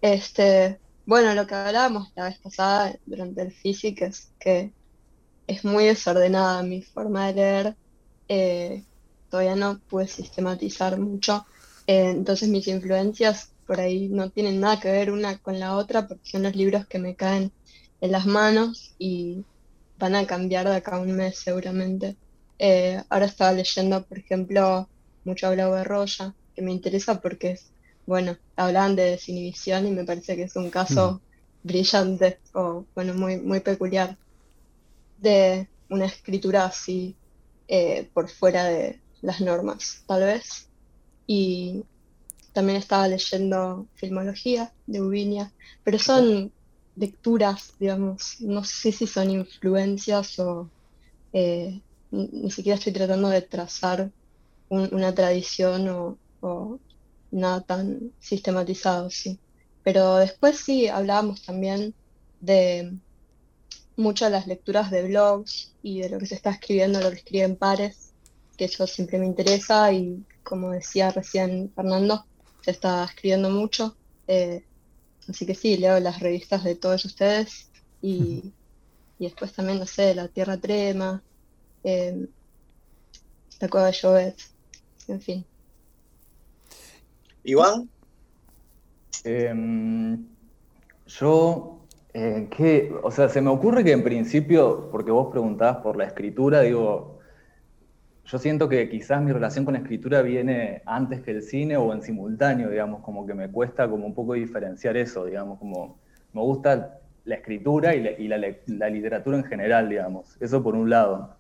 Este, 0.01 0.79
bueno, 1.05 1.35
lo 1.35 1.47
que 1.47 1.55
hablábamos 1.55 2.11
la 2.17 2.25
vez 2.25 2.39
pasada 2.39 2.97
durante 3.07 3.43
el 3.43 3.53
físico 3.53 4.05
es 4.05 4.33
que 4.41 4.73
es 5.47 5.65
muy 5.65 5.85
desordenada 5.85 6.63
mi 6.63 6.83
forma 6.83 7.27
de 7.29 7.35
leer. 7.35 7.77
Eh, 8.29 8.85
todavía 9.31 9.55
no 9.55 9.79
pude 9.79 10.09
sistematizar 10.09 10.99
mucho. 10.99 11.47
Eh, 11.87 12.11
entonces 12.11 12.49
mis 12.49 12.67
influencias 12.67 13.53
por 13.67 13.81
ahí 13.81 14.09
no 14.09 14.31
tienen 14.31 14.61
nada 14.61 14.81
que 14.81 14.91
ver 14.91 15.11
una 15.11 15.39
con 15.39 15.59
la 15.59 15.77
otra 15.77 16.07
porque 16.07 16.29
son 16.31 16.43
los 16.45 16.55
libros 16.55 16.87
que 16.87 16.99
me 16.99 17.17
caen 17.17 17.53
en 18.01 18.13
las 18.13 18.27
manos 18.27 18.95
y 18.99 19.45
van 19.99 20.15
a 20.15 20.27
cambiar 20.27 20.69
de 20.69 20.77
acá 20.77 20.97
a 20.97 21.01
un 21.01 21.13
mes 21.13 21.39
seguramente. 21.39 22.17
Eh, 22.59 23.03
ahora 23.09 23.27
estaba 23.27 23.53
leyendo, 23.53 24.05
por 24.05 24.19
ejemplo, 24.19 24.89
mucho 25.25 25.49
hablado 25.49 25.75
de 25.75 25.85
Roya, 25.85 26.35
que 26.55 26.63
me 26.63 26.73
interesa 26.73 27.21
porque 27.21 27.53
es, 27.53 27.67
bueno, 28.07 28.37
hablan 28.57 28.97
de 28.97 29.11
desinhibición 29.11 29.87
y 29.87 29.91
me 29.91 30.05
parece 30.05 30.37
que 30.37 30.45
es 30.45 30.57
un 30.57 30.71
caso 30.71 31.21
brillante 31.63 32.39
o, 32.55 32.85
bueno, 32.95 33.15
muy, 33.15 33.39
muy 33.39 33.61
peculiar 33.61 34.17
de 35.19 35.69
una 35.91 36.07
escritura 36.07 36.67
así 36.67 37.17
eh, 37.69 38.09
por 38.15 38.29
fuera 38.29 38.65
de 38.65 39.01
las 39.23 39.41
normas, 39.41 40.05
tal 40.07 40.23
vez. 40.23 40.69
Y 41.27 41.85
también 42.57 42.79
estaba 42.79 43.07
leyendo 43.07 43.87
filmología 43.97 44.73
de 44.87 45.03
Ubinia, 45.03 45.53
pero 45.85 45.99
son 45.99 46.51
lecturas, 46.97 47.75
digamos, 47.79 48.41
no 48.41 48.65
sé 48.65 48.93
si 48.93 49.07
son 49.07 49.31
influencias 49.31 50.39
o 50.39 50.71
eh, 51.35 51.83
ni, 52.11 52.51
siquiera 52.51 52.79
estoy 52.79 52.95
tratando 52.95 53.29
de 53.29 53.43
trazar 53.43 54.11
una 54.71 55.15
tradición 55.15 56.17
o, 56.41 56.79
nada 57.31 57.61
tan 57.61 58.13
sistematizado, 58.21 59.11
sí. 59.11 59.39
pero 59.85 60.17
después 60.17 60.57
sí 60.57 60.89
hablábamos 60.89 61.43
también 61.43 61.93
de 62.41 62.97
muchas 63.97 64.33
las 64.33 64.47
lecturas 64.47 64.91
de 64.91 65.03
blogs 65.09 65.75
y 65.83 66.01
de 66.01 66.09
lo 66.09 66.19
que 66.19 66.27
se 66.27 66.37
está 66.37 66.53
escribiendo, 66.53 67.03
lo 67.03 67.11
que 67.11 67.17
escriben 67.17 67.57
pares, 67.57 68.15
que 68.57 68.65
eso 68.65 68.87
siempre 68.87 69.19
me 69.19 69.27
interesa 69.27 69.93
y 69.93 70.25
como 70.43 70.71
decía 70.71 71.11
recién 71.11 71.71
Fernando, 71.75 72.25
está 72.71 73.05
escribiendo 73.05 73.51
mucho. 73.51 73.97
Eh, 74.29 74.65
así 75.29 75.47
que 75.47 75.55
sí, 75.55 75.77
leo 75.77 75.99
las 76.01 76.21
revistas 76.21 76.65
de 76.65 76.75
todos 76.75 77.05
ustedes 77.05 77.71
y, 78.03 78.53
después 79.19 79.53
también, 79.53 79.79
no 79.79 79.87
sé, 79.87 80.15
La 80.15 80.29
Tierra 80.29 80.57
Trema, 80.57 81.23
eh, 81.85 82.27
La 83.61 83.69
Cueva 83.69 83.87
de 83.87 83.99
Jovet, 84.01 84.37
en 85.09 85.21
fin. 85.21 85.45
Iván. 87.45 87.89
Em, 89.25 90.27
yo, 91.07 91.81
eh, 92.13 92.49
¿qué? 92.57 92.93
o 93.03 93.11
sea, 93.11 93.29
se 93.29 93.41
me 93.41 93.51
ocurre 93.51 93.85
que 93.85 93.93
en 93.93 94.03
principio, 94.03 94.89
porque 94.91 95.11
vos 95.11 95.29
preguntabas 95.31 95.79
por 95.79 95.97
la 95.97 96.05
escritura, 96.05 96.61
digo, 96.61 97.16
yo 98.27 98.39
siento 98.39 98.69
que 98.69 98.89
quizás 98.89 99.23
mi 99.23 99.31
relación 99.31 99.65
con 99.65 99.75
la 99.75 99.81
escritura 99.81 100.21
viene 100.21 100.83
antes 100.85 101.21
que 101.21 101.31
el 101.31 101.43
cine 101.43 101.77
o 101.77 101.93
en 101.93 102.03
simultáneo, 102.03 102.69
digamos, 102.69 103.01
como 103.03 103.25
que 103.25 103.35
me 103.35 103.49
cuesta 103.49 103.89
como 103.89 104.05
un 104.05 104.15
poco 104.15 104.35
diferenciar 104.35 104.97
eso, 104.97 105.27
digamos, 105.27 105.61
como 105.61 105.97
me 106.33 106.41
gusta 106.41 106.99
la 107.25 107.35
escritura 107.37 107.95
y 107.95 108.29
la, 108.29 108.89
literatura 108.89 109.37
en 109.37 109.45
general, 109.45 109.89
digamos, 109.89 110.37
eso 110.41 110.61
por 110.63 110.75
un 110.75 110.91
lado. 110.91 111.37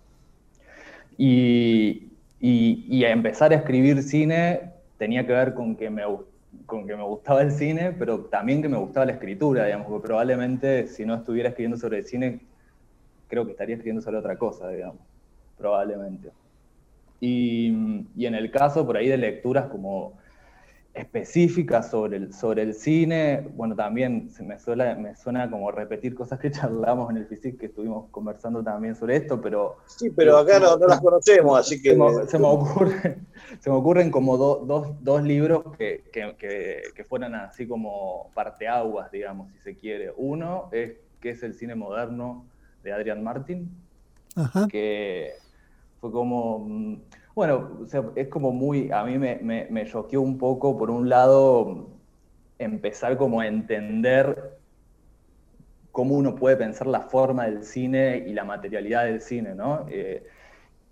Y, 1.18 2.12
y, 2.41 3.05
empezar 3.05 3.53
a 3.53 3.57
escribir 3.57 4.03
cine 4.03 4.72
tenía 4.97 5.26
que 5.26 5.32
ver 5.32 5.55
con 5.55 5.74
que, 5.74 5.91
me, 5.91 6.03
con 6.66 6.87
que 6.87 6.95
me 6.95 7.03
gustaba 7.03 7.43
el 7.43 7.51
cine, 7.51 7.93
pero 7.99 8.20
también 8.26 8.62
que 8.62 8.68
me 8.68 8.78
gustaba 8.78 9.07
la 9.07 9.12
escritura, 9.12 9.64
digamos, 9.64 9.89
porque 9.89 10.07
probablemente 10.07 10.87
si 10.87 11.05
no 11.05 11.16
estuviera 11.16 11.49
escribiendo 11.49 11.78
sobre 11.78 11.99
el 11.99 12.05
cine, 12.05 12.41
creo 13.28 13.45
que 13.45 13.53
estaría 13.53 13.74
escribiendo 13.74 14.03
sobre 14.03 14.18
otra 14.18 14.37
cosa, 14.37 14.68
digamos, 14.68 15.01
probablemente. 15.59 16.30
Y, 17.21 17.69
en 17.69 18.35
el 18.35 18.51
caso 18.51 18.87
por 18.87 18.97
ahí 18.97 19.09
de 19.09 19.17
lecturas 19.17 19.67
como 19.67 20.14
específicas 20.93 21.91
sobre 21.91 22.17
el, 22.17 22.33
sobre 22.33 22.62
el 22.62 22.75
cine, 22.75 23.47
bueno, 23.55 23.77
también 23.77 24.31
se 24.31 24.43
me, 24.43 24.59
suena, 24.59 24.95
me 24.95 25.14
suena 25.14 25.51
como 25.51 25.71
repetir 25.71 26.14
cosas 26.14 26.41
que 26.41 26.51
charlamos 26.53 27.11
en 27.11 27.19
el 27.19 27.27
FISIC, 27.27 27.59
que 27.59 27.67
estuvimos 27.67 28.09
conversando 28.11 28.62
también 28.62 28.95
sobre 28.97 29.17
esto, 29.17 29.41
pero... 29.41 29.77
Sí, 29.87 30.11
pero 30.11 30.39
acá 30.39 30.59
no, 30.59 30.77
no 30.79 30.87
las 30.87 31.01
conocemos, 31.01 31.59
así 31.59 31.83
que... 31.83 31.91
Se 31.91 32.39
me, 32.39 32.47
ocurre, 32.47 33.19
se 33.61 33.69
me 33.71 33.77
ocurren 33.77 34.11
como 34.11 34.39
dos, 34.39 34.95
dos, 35.03 35.23
libros 35.23 35.77
que, 35.77 36.05
que, 36.12 36.35
que, 36.95 37.05
fueran 37.05 37.35
así 37.35 37.67
como 37.67 38.31
parteaguas, 38.35 39.11
digamos, 39.11 39.51
si 39.53 39.59
se 39.59 39.77
quiere. 39.77 40.12
Uno 40.17 40.71
es 40.73 40.95
que 41.21 41.31
es 41.31 41.43
el 41.43 41.55
cine 41.55 41.75
moderno 41.75 42.47
de 42.83 42.93
Adrian 42.93 43.23
Martin, 43.23 43.71
que 44.71 45.35
fue 46.01 46.11
como, 46.12 46.61
mm, 46.61 46.97
bueno, 47.34 47.80
es 48.14 48.28
como 48.28 48.53
muy, 48.53 48.90
a 48.90 49.05
mí 49.05 49.18
me, 49.18 49.36
me, 49.70 49.86
choqueó 49.86 50.20
un 50.22 50.38
poco, 50.38 50.76
por 50.78 50.90
un 50.90 51.09
lado, 51.09 51.88
empezar 52.59 53.16
como 53.16 53.40
a 53.40 53.47
entender 53.47 54.59
cómo 55.92 56.14
uno 56.14 56.34
puede 56.34 56.57
pensar 56.57 56.86
la 56.86 57.01
forma 57.03 57.47
del 57.47 57.64
cine 57.64 58.24
y 58.26 58.32
la 58.32 58.44
materialidad 58.44 59.05
del 59.05 59.20
cine, 59.20 59.55
¿no? 59.55 59.86
Eh, 59.88 60.26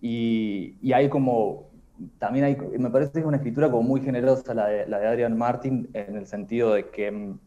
y, 0.00 0.76
y, 0.82 0.92
hay 0.92 1.09
como, 1.09 1.70
también 2.18 2.44
hay, 2.44 2.57
me 2.78 2.90
parece 2.90 3.12
que 3.12 3.20
es 3.20 3.24
una 3.24 3.38
escritura 3.38 3.70
como 3.70 3.82
muy 3.82 4.00
generosa 4.02 4.55
la 4.55 4.66
de, 4.68 4.86
la 4.86 4.98
de 4.98 5.07
Adrian 5.07 5.36
Martin, 5.36 5.88
en 5.94 6.16
el 6.16 6.26
sentido 6.26 6.74
de 6.74 6.90
que 6.90 7.11
mm, 7.11 7.38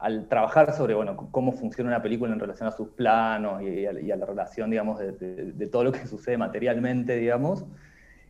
al 0.00 0.28
trabajar 0.28 0.74
sobre 0.74 0.94
bueno, 0.94 1.16
cómo 1.30 1.52
funciona 1.52 1.90
una 1.90 2.02
película 2.02 2.32
en 2.32 2.38
relación 2.38 2.68
a 2.68 2.72
sus 2.72 2.88
planos 2.90 3.62
y, 3.62 3.86
a, 3.86 4.16
la 4.16 4.26
relación, 4.26 4.70
digamos, 4.70 4.98
de, 4.98 5.68
todo 5.70 5.84
lo 5.84 5.92
que 5.92 6.06
sucede 6.06 6.38
materialmente, 6.38 7.16
digamos, 7.16 7.64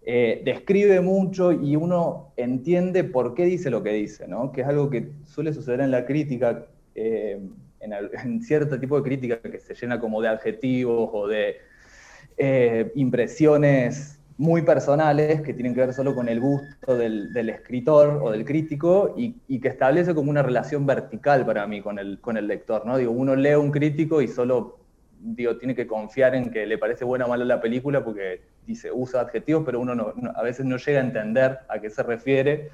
eh, 0.03 0.41
describe 0.45 1.01
mucho 1.01 1.53
y 1.53 1.77
uno 1.77 2.33
entiende 2.37 3.05
por 3.05 3.35
qué 3.35 3.45
dice 3.45 3.71
lo 3.71 3.83
que 3.83 3.93
dice, 3.93 4.27
¿no? 4.27 4.53
que 4.53 4.63
es 4.63 4.67
algo 4.67 4.89
que 4.89 5.11
suele 5.25 5.53
suceder 5.53 5.81
en 5.81 5.91
la 5.91 6.07
crítica, 6.07 6.67
eh, 6.95 7.39
en, 7.81 8.43
cierto 8.43 8.81
tipo 8.81 8.97
de 8.97 9.03
crítica 9.03 9.41
que 9.41 9.61
se 9.61 9.75
llena 9.75 10.01
como 10.01 10.23
de 10.23 10.29
adjetivos 10.29 11.11
o 11.13 11.27
de 11.27 11.59
eh, 12.39 12.91
impresiones 12.95 14.18
muy 14.39 14.63
personales 14.63 15.43
que 15.43 15.53
tienen 15.53 15.75
que 15.75 15.81
ver 15.81 15.93
solo 15.93 16.15
con 16.15 16.29
el 16.29 16.41
gusto 16.41 16.97
del, 16.97 17.37
escritor 17.51 18.21
o 18.23 18.31
del 18.31 18.45
crítico 18.45 19.15
y, 19.17 19.59
que 19.59 19.69
establece 19.69 20.15
como 20.15 20.31
una 20.31 20.45
relación 20.45 20.87
vertical 20.87 21.45
para 21.45 21.67
mí 21.67 21.83
con 21.83 21.99
el, 21.99 22.21
con 22.21 22.37
el 22.37 22.47
lector, 22.47 22.87
¿no? 22.87 22.97
Digo, 22.97 23.11
uno 23.11 23.35
lee 23.35 23.55
un 23.55 23.73
crítico 23.73 24.23
y 24.23 24.29
solo, 24.29 24.79
digo, 25.21 25.57
tiene 25.59 25.75
que 25.75 25.89
confiar 25.89 26.37
en 26.37 26.53
que 26.53 26.67
le 26.67 26.79
parece 26.79 27.05
buena 27.05 27.27
o 27.27 27.29
mala 27.29 27.45
la 27.45 27.61
película 27.61 28.05
porque 28.05 28.41
dice, 28.65 28.93
usa 28.93 29.23
adjetivos, 29.23 29.65
pero 29.67 29.81
uno 29.81 30.15
a 30.37 30.43
veces 30.43 30.65
no 30.65 30.77
llega 30.77 31.01
a 31.01 31.05
entender 31.05 31.59
a 31.69 31.81
qué 31.81 31.91
se 31.91 32.05
refiere. 32.05 32.71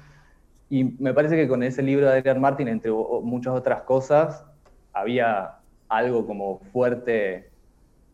Y 0.69 0.83
me 0.83 1.15
parece 1.15 1.35
que 1.35 1.47
con 1.47 1.63
ese 1.63 1.81
libro 1.81 2.05
de 2.05 2.19
Adrian 2.19 2.39
Martin, 2.39 2.67
entre 2.67 2.91
muchas 2.91 3.53
otras 3.53 3.81
cosas, 3.81 4.45
había 4.93 5.55
algo 5.89 6.27
como 6.27 6.59
fuerte 6.71 7.49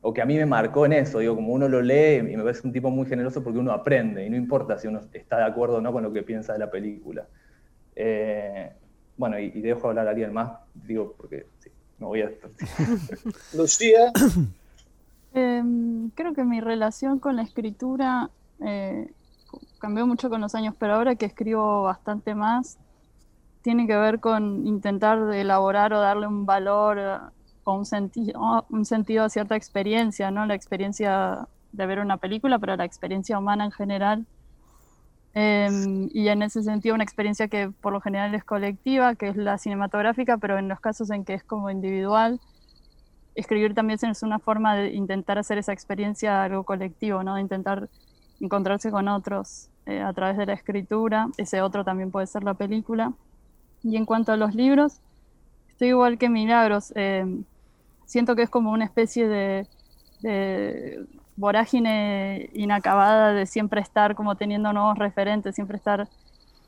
o 0.02 0.14
que 0.14 0.22
a 0.22 0.26
mí 0.26 0.36
me 0.36 0.46
marcó 0.46 0.86
en 0.86 0.94
eso, 0.94 1.20
digo, 1.20 1.36
como 1.36 1.54
uno 1.54 1.68
lo 1.68 1.82
lee 1.82 2.18
y 2.18 2.36
me 2.36 2.44
parece 2.44 2.66
un 2.66 2.74
tipo 2.74 2.90
muy 2.90 3.06
generoso 3.06 3.44
porque 3.44 3.60
uno 3.60 3.72
aprende 3.72 4.26
y 4.26 4.30
no 4.30 4.36
importa 4.36 4.78
si 4.78 4.88
uno 4.88 5.00
está 5.14 5.38
de 5.38 5.44
acuerdo 5.44 5.78
o 5.78 5.82
no 5.82 5.94
con 5.94 6.04
lo 6.04 6.12
que 6.12 6.24
piensa 6.24 6.54
de 6.54 6.60
la 6.60 6.72
película. 6.72 7.28
Eh, 7.96 8.72
bueno, 9.16 9.38
y, 9.38 9.50
dejo 9.62 9.90
hablar 9.90 10.08
a 10.08 10.12
alguien 10.12 10.34
más, 10.34 10.52
digo, 10.74 11.14
porque 11.16 11.46
sí, 11.60 11.70
me 12.00 12.08
voy 12.08 12.22
a... 12.24 12.32
Lucía. 13.56 14.12
Em, 15.34 16.10
creo 16.10 16.34
que 16.34 16.44
mi 16.44 16.60
relación 16.60 17.20
con 17.20 17.36
la 17.36 17.44
escritura 17.44 18.32
eh, 18.66 19.12
cambió 19.80 20.08
mucho 20.08 20.30
con 20.30 20.42
los 20.42 20.56
años, 20.56 20.74
pero 20.80 20.96
ahora 20.96 21.16
que 21.16 21.26
escribo 21.26 21.84
bastante 21.84 22.34
más, 22.34 22.80
tiene 23.62 23.86
que 23.86 23.96
ver 23.96 24.20
con 24.20 24.66
intentar 24.66 25.20
elaborar 25.34 25.94
o 25.94 26.00
darle 26.00 26.26
un 26.26 26.46
valor 26.46 27.32
o 27.64 27.74
un, 27.74 27.86
sentido, 27.86 28.66
un 28.70 28.86
sentido 28.86 29.26
a 29.26 29.30
cierta 29.30 29.56
experiencia, 29.56 30.32
¿no? 30.32 30.46
La 30.46 30.56
experiencia 30.56 31.48
de 31.72 31.86
ver 31.86 32.00
una 32.00 32.18
película, 32.18 32.60
pero 32.60 32.76
la 32.76 32.86
experiencia 32.86 33.38
humana 33.38 33.66
en 33.66 33.72
general. 33.72 34.26
Em, 35.34 36.10
y 36.14 36.28
en 36.28 36.42
ese 36.42 36.62
sentido 36.62 36.94
una 36.94 37.06
experiencia 37.06 37.48
que 37.48 37.70
por 37.70 37.94
lo 37.94 38.02
general 38.02 38.36
es 38.36 38.44
colectiva, 38.44 39.16
que 39.16 39.30
es 39.30 39.38
la 39.38 39.58
cinematográfica, 39.58 40.38
pero 40.38 40.58
en 40.58 40.68
los 40.68 40.80
casos 40.82 41.10
en 41.10 41.24
que 41.24 41.34
es 41.34 41.44
como 41.44 41.70
individual, 41.70 42.42
escribir 43.36 43.74
también 43.74 43.98
es 44.02 44.24
una 44.24 44.40
forma 44.40 44.76
de 44.76 44.94
intentar 44.94 45.38
hacer 45.38 45.58
esa 45.58 45.72
experiencia 45.72 46.44
algo 46.44 46.64
colectivo, 46.64 47.24
¿no? 47.24 47.36
De 47.36 47.42
intentar 47.42 47.90
encontrarse 48.42 48.92
con 48.92 49.08
otros 49.08 49.70
eh, 49.86 50.02
a 50.02 50.12
través 50.14 50.38
de 50.38 50.46
la 50.46 50.54
escritura. 50.54 51.30
Ese 51.38 51.62
otro 51.62 51.86
también 51.86 52.12
puede 52.12 52.28
ser 52.28 52.44
la 52.44 52.54
película. 52.56 53.14
Y 53.84 53.96
en 53.96 54.06
cuanto 54.06 54.32
a 54.32 54.38
los 54.38 54.54
libros, 54.54 55.00
estoy 55.70 55.90
igual 55.90 56.18
que 56.18 56.30
Milagros. 56.30 56.92
Em, 56.96 57.46
siento 58.12 58.36
que 58.36 58.42
es 58.42 58.50
como 58.50 58.72
una 58.72 58.84
especie 58.84 59.26
de, 59.26 59.66
vorágine 61.38 62.50
inacabada 62.54 63.32
de 63.32 63.46
siempre 63.46 63.80
estar 63.80 64.16
como 64.16 64.36
teniendo 64.36 64.74
nuevos 64.74 64.98
referentes, 64.98 65.56
siempre 65.56 65.78
estar 65.78 66.10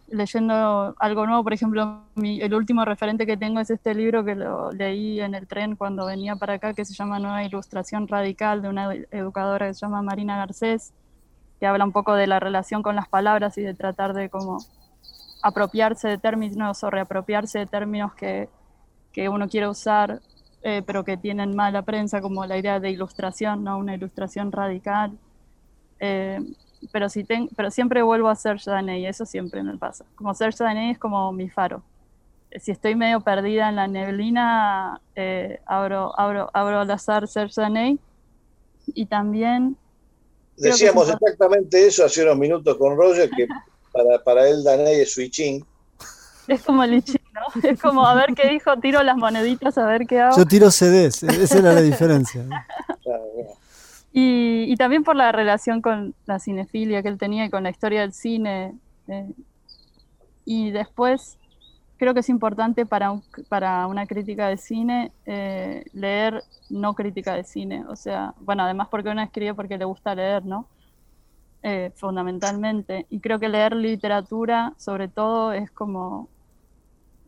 leyendo 0.08 0.96
algo 0.98 1.28
nuevo. 1.28 1.44
Por 1.44 1.52
ejemplo, 1.52 2.06
el 2.16 2.54
último 2.54 2.86
referente 2.86 3.26
que 3.26 3.36
tengo 3.36 3.60
es 3.60 3.70
este 3.70 3.94
libro 3.94 4.24
que 4.24 4.36
lo 4.36 4.72
leí 4.72 5.20
en 5.20 5.36
el 5.36 5.46
tren 5.46 5.76
cuando 5.76 6.06
venía 6.06 6.38
para 6.38 6.54
acá, 6.54 6.74
que 6.74 6.86
se 6.86 6.94
llama 6.94 7.20
Nueva 7.20 7.44
Ilustración 7.44 8.08
Radical, 8.08 8.62
de 8.62 8.70
una 8.70 8.94
educadora 9.12 9.68
que 9.68 9.74
se 9.74 9.82
llama 9.82 10.02
Marina 10.02 10.38
Garcés, 10.38 10.94
que 11.60 11.68
habla 11.68 11.84
un 11.84 11.92
poco 11.92 12.14
de 12.16 12.26
la 12.26 12.40
relación 12.40 12.82
con 12.84 12.96
las 12.96 13.10
palabras 13.10 13.58
y 13.58 13.64
de 13.64 13.74
tratar 13.74 14.14
de 14.14 14.30
como 14.30 14.60
apropiarse 15.42 16.08
de 16.08 16.18
términos 16.18 16.86
o 16.86 16.90
reapropiarse 16.90 17.60
de 17.60 17.66
términos 17.66 18.14
que 18.16 18.48
uno 19.30 19.50
quiere 19.50 19.68
usar 19.68 20.22
eh, 20.64 20.82
pero 20.86 21.04
que 21.04 21.18
tienen 21.18 21.56
mala 21.56 21.82
prensa, 21.82 22.22
como 22.22 22.46
la 22.46 22.58
idea 22.58 22.80
de 22.80 22.90
ilustración, 22.90 23.64
¿no? 23.64 23.78
una 23.78 23.96
ilustración 23.96 24.52
radical. 24.52 25.12
Eh, 26.00 26.40
pero, 26.92 27.10
si 27.10 27.26
pero 27.56 27.72
siempre 27.72 28.02
vuelvo 28.02 28.30
a 28.30 28.36
Serge 28.36 28.70
Daney, 28.70 29.06
eso 29.06 29.26
siempre 29.26 29.62
me 29.64 29.78
pasa. 29.78 30.06
Como 30.16 30.34
Serge 30.34 30.64
Daney 30.64 30.92
es 30.92 31.00
como 31.00 31.32
mi 31.32 31.50
faro. 31.50 31.84
Si 32.60 32.72
estoy 32.72 32.96
medio 32.96 33.22
perdida 33.22 33.70
en 33.70 33.76
la 33.76 33.88
neblina, 33.88 35.02
eh, 35.16 35.60
abro, 35.66 36.18
abro, 36.20 36.50
abro 36.54 36.80
al 36.80 36.92
azar 36.92 37.28
Serge 37.28 37.60
Daney. 37.60 38.00
Y 38.88 39.06
también... 39.06 39.78
Decíamos 40.56 41.10
exactamente 41.10 41.88
eso 41.88 42.06
hace 42.06 42.24
unos 42.24 42.38
minutos 42.38 42.78
con 42.78 42.96
Roger, 42.96 43.30
que 43.30 43.48
para, 43.92 44.24
para 44.24 44.48
él 44.48 44.64
Daney 44.64 45.02
es 45.02 45.14
switching 45.14 45.66
es 46.48 46.62
como 46.62 46.84
el 46.84 46.94
¿no? 47.34 47.70
Es 47.70 47.80
como 47.82 48.06
a 48.06 48.16
ver 48.16 48.34
qué 48.36 48.50
dijo, 48.50 48.78
tiro 48.78 49.04
las 49.04 49.18
moneditas, 49.18 49.78
a 49.78 49.86
ver 49.86 50.06
qué 50.06 50.22
hago. 50.22 50.38
Yo 50.38 50.46
tiro 50.46 50.72
CDs, 50.72 51.24
esa 51.24 51.60
era 51.60 51.74
la 51.74 51.82
diferencia. 51.82 52.46
y, 54.12 54.76
también 54.78 55.04
por 55.04 55.16
la 55.16 55.32
relación 55.32 55.82
con 55.82 56.14
la 56.26 56.40
cinefilia 56.40 57.02
que 57.02 57.10
él 57.10 57.18
tenía 57.18 57.46
y 57.46 57.50
con 57.50 57.64
la 57.64 57.70
historia 57.70 58.02
del 58.02 58.14
cine. 58.14 58.74
Eh, 59.08 59.32
y 60.46 60.72
después, 60.72 61.38
creo 61.98 62.14
que 62.14 62.20
es 62.20 62.30
importante 62.30 62.86
para, 62.86 63.14
para 63.50 63.88
una 63.88 64.06
crítica 64.06 64.48
de 64.48 64.58
cine 64.58 65.12
eh, 65.26 65.86
leer 65.94 66.44
no 66.70 66.94
crítica 66.96 67.36
de 67.36 67.44
cine. 67.44 67.86
O 67.88 67.96
sea, 67.96 68.34
bueno, 68.42 68.64
además 68.64 68.88
porque 68.90 69.10
uno 69.10 69.22
escribe 69.22 69.54
porque 69.54 69.78
le 69.78 69.86
gusta 69.86 70.16
leer, 70.16 70.46
¿no? 70.46 70.68
Eh, 71.62 71.92
fundamentalmente. 71.96 73.06
Y 73.10 73.22
creo 73.22 73.40
que 73.40 73.48
leer 73.48 73.74
literatura, 73.74 74.74
sobre 74.78 75.08
todo, 75.08 75.54
es 75.54 75.72
como 75.72 76.28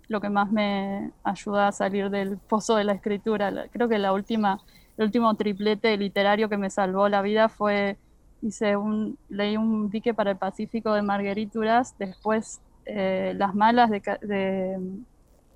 lo 0.07 0.21
que 0.21 0.29
más 0.29 0.51
me 0.51 1.11
ayuda 1.23 1.67
a 1.67 1.71
salir 1.71 2.09
del 2.09 2.37
pozo 2.37 2.75
de 2.75 2.83
la 2.83 2.93
escritura. 2.93 3.67
Creo 3.71 3.87
que 3.89 3.97
la 3.97 4.13
última, 4.13 4.59
el 4.97 5.05
último 5.05 5.33
triplete 5.35 5.97
literario 5.97 6.49
que 6.49 6.57
me 6.57 6.69
salvó 6.69 7.09
la 7.09 7.21
vida 7.21 7.49
fue, 7.49 7.97
hice 8.41 8.77
un, 8.77 9.17
leí 9.29 9.57
un 9.57 9.89
dique 9.89 10.13
para 10.13 10.31
el 10.31 10.37
Pacífico 10.37 10.93
de 10.93 11.01
Marguerite 11.01 11.59
después 11.97 12.61
eh, 12.85 13.33
Las 13.35 13.55
Malas 13.55 13.89
de, 13.89 14.79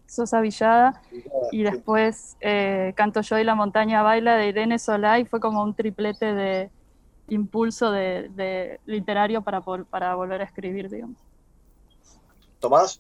Sosa 0.08 0.41
Villada 0.41 1.04
y 1.52 1.62
después 1.62 2.36
eh, 2.41 2.93
Canto 2.95 3.22
yo 3.22 3.38
y 3.38 3.43
la 3.43 3.54
montaña 3.54 4.02
baila 4.02 4.38
de 4.38 4.47
Irene 4.47 4.80
Solá 4.80 5.20
y 5.20 5.26
fue 5.26 5.39
como 5.39 5.62
un 5.62 5.76
triplete 5.76 6.34
de 6.34 6.72
impulso 7.28 7.91
de, 7.91 8.80
literario 8.88 9.43
para, 9.43 9.62
para 9.62 10.16
volver 10.16 10.41
a 10.41 10.45
escribir, 10.45 10.89
digamos. 10.89 11.18
Tomás. 12.60 13.00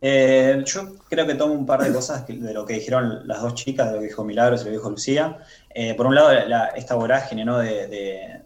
Eh, 0.00 0.62
yo 0.66 0.94
creo 1.08 1.26
que 1.26 1.34
tomo 1.34 1.54
un 1.54 1.64
par 1.64 1.82
de 1.82 1.92
cosas 1.92 2.26
de 2.26 2.52
lo 2.52 2.66
que 2.66 2.74
dijeron 2.74 3.26
las 3.26 3.40
dos 3.40 3.54
chicas, 3.54 3.88
de 3.88 3.94
lo 3.94 4.00
que 4.00 4.08
dijo 4.08 4.24
Milagros 4.24 4.60
y 4.60 4.64
lo 4.64 4.70
que 4.70 4.76
dijo 4.76 4.90
Lucía. 4.90 5.38
Eh, 5.70 5.94
por 5.94 6.06
un 6.06 6.14
lado, 6.14 6.30
esta 6.74 6.94
vorágine 6.94 7.44
¿no? 7.44 7.58
de, 7.58 8.42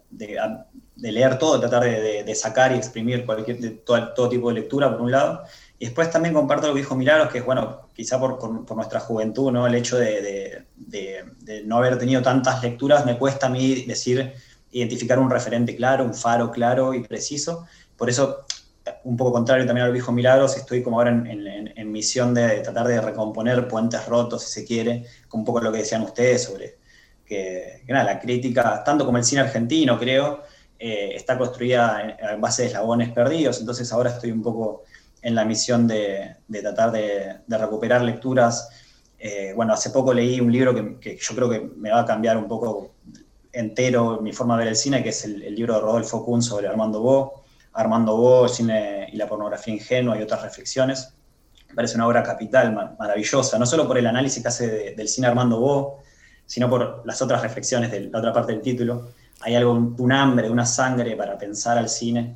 leer 0.97 1.37
todo, 1.37 1.59
tratar 1.59 1.83
de, 1.83 2.35
sacar 2.35 2.71
y 2.71 2.75
exprimir 2.75 3.25
cualquier, 3.25 3.79
todo, 3.83 4.29
tipo 4.29 4.49
de 4.49 4.55
lectura, 4.61 4.91
por 4.91 5.01
un 5.01 5.11
lado. 5.11 5.43
Y 5.77 5.85
después 5.85 6.09
también 6.11 6.33
comparto 6.33 6.67
lo 6.67 6.73
que 6.73 6.81
dijo 6.81 6.95
Milagros, 6.95 7.29
que 7.29 7.39
es, 7.39 7.45
bueno, 7.45 7.89
quizá 7.93 8.19
por, 8.19 8.37
por, 8.37 8.75
nuestra 8.75 8.99
juventud, 8.99 9.51
¿no? 9.51 9.67
el 9.67 9.75
hecho 9.75 9.97
de, 9.97 10.65
no 11.65 11.77
haber 11.77 11.97
tenido 11.97 12.21
tantas 12.21 12.61
lecturas, 12.61 13.05
me 13.05 13.17
cuesta 13.17 13.47
a 13.47 13.49
mí 13.49 13.83
decir, 13.83 14.33
identificar 14.71 15.19
un 15.19 15.29
referente 15.29 15.75
claro, 15.75 16.05
un 16.05 16.13
faro 16.13 16.51
claro 16.51 16.93
y 16.93 17.01
preciso. 17.01 17.65
Por 17.97 18.09
eso 18.09 18.45
un 19.03 19.17
poco 19.17 19.31
contrario 19.31 19.65
también 19.65 19.85
a 19.85 19.89
lo 19.89 19.93
que 19.93 20.11
Milagros, 20.11 20.57
estoy 20.57 20.81
como 20.81 20.97
ahora 20.97 21.11
en, 21.11 21.91
misión 21.91 22.33
de 22.33 22.61
tratar 22.61 22.87
de 22.87 23.01
recomponer 23.01 23.67
puentes 23.67 24.05
rotos, 24.05 24.43
si 24.43 24.61
se 24.61 24.65
quiere, 24.65 25.05
con 25.27 25.41
un 25.41 25.45
poco 25.45 25.59
lo 25.59 25.71
que 25.71 25.79
decían 25.79 26.01
ustedes 26.01 26.43
sobre 26.43 26.77
que, 27.25 27.83
la 27.87 28.19
crítica, 28.19 28.83
tanto 28.83 29.05
como 29.05 29.17
el 29.17 29.23
cine 29.23 29.41
argentino, 29.41 29.99
creo, 29.99 30.41
eh, 30.79 31.11
está 31.15 31.37
construida 31.37 32.17
en, 32.19 32.41
base 32.41 32.63
de 32.63 32.69
eslabones 32.69 33.09
perdidos, 33.11 33.59
entonces 33.59 33.91
ahora 33.91 34.11
estoy 34.11 34.31
un 34.31 34.41
poco 34.41 34.83
en 35.21 35.35
la 35.35 35.45
misión 35.45 35.87
de, 35.87 36.37
tratar 36.49 36.91
de, 36.91 37.37
recuperar 37.47 38.01
lecturas. 38.01 38.69
Eh, 39.19 39.53
bueno, 39.55 39.73
hace 39.73 39.91
poco 39.91 40.13
leí 40.13 40.39
un 40.39 40.51
libro 40.51 40.73
que, 40.99 41.17
yo 41.17 41.35
creo 41.35 41.49
que 41.49 41.59
me 41.77 41.91
va 41.91 42.01
a 42.01 42.05
cambiar 42.05 42.37
un 42.37 42.47
poco 42.47 42.91
entero 43.53 44.19
mi 44.21 44.31
forma 44.33 44.55
de 44.55 44.59
ver 44.63 44.67
el 44.69 44.75
cine, 44.75 45.03
que 45.03 45.09
es 45.09 45.25
el, 45.25 45.43
el 45.43 45.55
libro 45.55 45.75
de 45.75 45.81
Rodolfo 45.81 46.25
Kuhn 46.25 46.41
sobre 46.41 46.67
Armando 46.67 47.01
Bo, 47.01 47.40
Armando 47.73 48.17
Bo, 48.17 48.47
Cine 48.47 49.07
y 49.11 49.17
la 49.17 49.27
pornografía 49.27 49.73
ingenua 49.73 50.17
y 50.17 50.21
otras 50.21 50.41
reflexiones. 50.41 51.13
Me 51.69 51.75
parece 51.75 51.95
una 51.95 52.07
obra 52.07 52.21
capital, 52.21 52.95
maravillosa, 52.99 53.57
no 53.57 53.65
solo 53.65 53.87
por 53.87 53.97
el 53.97 54.05
análisis 54.07 54.41
que 54.41 54.49
hace 54.49 54.95
del 54.95 55.07
cine 55.07 55.27
Armando 55.27 55.59
Bo, 55.59 55.99
sino 56.45 56.69
por 56.69 57.01
las 57.05 57.21
otras 57.21 57.41
reflexiones 57.41 57.91
de 57.91 58.01
la 58.09 58.19
otra 58.19 58.33
parte 58.33 58.51
del 58.51 58.61
título. 58.61 59.11
Hay 59.39 59.55
algo, 59.55 59.71
un 59.71 60.11
hambre, 60.11 60.49
una 60.49 60.65
sangre 60.65 61.15
para 61.15 61.37
pensar 61.37 61.77
al 61.77 61.87
cine, 61.87 62.35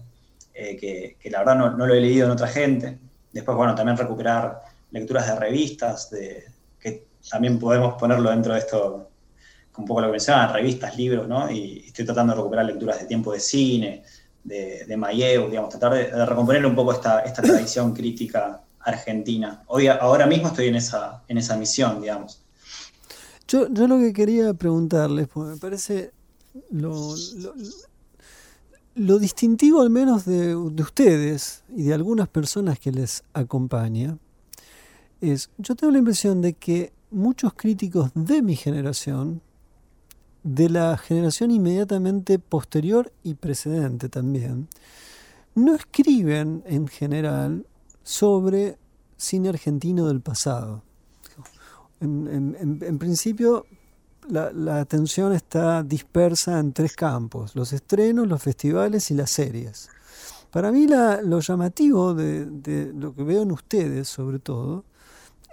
eh, 0.53 0.77
que, 0.77 1.29
la 1.29 1.39
verdad 1.39 1.55
no, 1.55 1.85
lo 1.85 1.93
he 1.93 1.99
leído 1.99 2.25
en 2.25 2.31
otra 2.31 2.47
gente. 2.47 2.97
Después, 3.33 3.57
bueno, 3.57 3.75
también 3.75 3.97
recuperar 3.97 4.61
lecturas 4.91 5.27
de 5.27 5.35
revistas, 5.35 6.09
de, 6.11 6.45
que 6.79 7.07
también 7.29 7.59
podemos 7.59 7.95
ponerlo 7.95 8.29
dentro 8.29 8.53
de 8.53 8.59
esto, 8.59 9.09
un 9.77 9.85
poco 9.85 9.99
lo 9.99 10.07
que 10.07 10.11
mencionaban, 10.11 10.53
revistas, 10.53 10.95
libros, 10.95 11.27
¿no? 11.27 11.51
Y 11.51 11.83
estoy 11.87 12.05
tratando 12.05 12.31
de 12.31 12.37
recuperar 12.37 12.65
lecturas 12.65 12.99
de 13.01 13.05
tiempo 13.07 13.33
de 13.33 13.41
cine, 13.41 14.03
de, 14.45 14.85
de 14.85 14.97
Mayev, 14.97 15.49
digamos, 15.49 15.71
tratar 15.71 15.93
de, 15.93 16.25
recomponer 16.25 16.65
un 16.65 16.75
poco 16.75 16.93
esta, 16.93 17.21
esta 17.21 17.41
tradición 17.41 17.93
crítica 17.93 18.61
argentina. 18.79 19.63
Hoy, 19.67 19.87
ahora 19.87 20.27
mismo 20.27 20.47
estoy 20.47 20.67
en 20.67 20.75
esa, 20.75 21.23
en 21.27 21.39
esa 21.39 21.57
misión, 21.57 21.99
digamos. 21.99 22.41
Yo, 23.47 23.67
yo 23.69 23.87
lo 23.87 23.97
que 23.99 24.13
quería 24.13 24.53
preguntarles, 24.53 25.27
pues 25.27 25.49
me 25.49 25.57
parece 25.57 26.11
lo, 26.69 27.15
lo, 28.95 29.19
distintivo 29.19 29.81
al 29.81 29.89
menos 29.89 30.25
de, 30.25 30.49
de, 30.49 30.83
ustedes 30.83 31.63
y 31.75 31.83
de 31.83 31.93
algunas 31.93 32.27
personas 32.27 32.79
que 32.79 32.91
les 32.91 33.23
acompaña, 33.33 34.17
es, 35.21 35.49
yo 35.57 35.75
tengo 35.75 35.91
la 35.91 35.99
impresión 35.99 36.41
de 36.41 36.53
que 36.53 36.93
muchos 37.09 37.53
críticos 37.53 38.11
de 38.13 38.41
mi 38.41 38.55
generación 38.55 39.41
de 40.45 40.69
la 40.69 40.95
generación 40.95 41.49
inmediatamente 41.49 42.37
posterior 42.37 43.11
y 43.23 43.33
precedente 43.33 44.09
también, 44.09 44.67
no 45.55 45.73
escriben 45.73 46.63
en 46.67 46.87
general 46.87 47.65
sobre 48.03 48.77
cine 49.17 49.49
argentino 49.49 50.07
del 50.07 50.21
pasado. 50.21 50.83
En, 51.99 52.99
principio, 52.99 53.65
la, 54.29 54.79
atención 54.79 55.33
está 55.33 55.81
dispersa 55.81 56.59
en 56.59 56.73
tres 56.73 56.95
campos, 56.95 57.55
los 57.55 57.73
estrenos, 57.73 58.27
los 58.27 58.43
festivales 58.43 59.09
y 59.09 59.15
las 59.15 59.31
series. 59.31 59.89
Para 60.51 60.71
mí 60.71 60.85
lo 60.87 61.39
llamativo 61.39 62.13
de, 62.13 62.45
de 62.45 62.93
lo 62.93 63.15
que 63.15 63.23
veo 63.23 63.41
en 63.41 63.51
ustedes, 63.51 64.07
sobre 64.09 64.37
todo, 64.37 64.83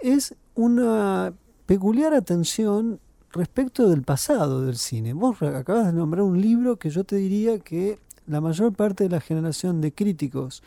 es 0.01 0.35
una 0.53 1.33
peculiar 1.65 2.13
atención 2.13 2.99
respecto 3.33 3.89
del 3.89 4.03
pasado 4.03 4.61
del 4.61 4.77
cine. 4.77 5.13
Vos 5.13 5.41
acabas 5.41 5.87
de 5.87 5.93
nombrar 5.93 6.23
un 6.23 6.39
libro 6.39 6.77
que 6.77 6.89
yo 6.89 7.03
te 7.03 7.17
diría 7.17 7.59
que 7.59 7.99
la 8.27 8.39
mayor 8.39 8.73
parte 8.73 9.03
de 9.03 9.09
la 9.09 9.19
generación 9.19 9.81
de 9.81 9.91
críticos 9.91 10.63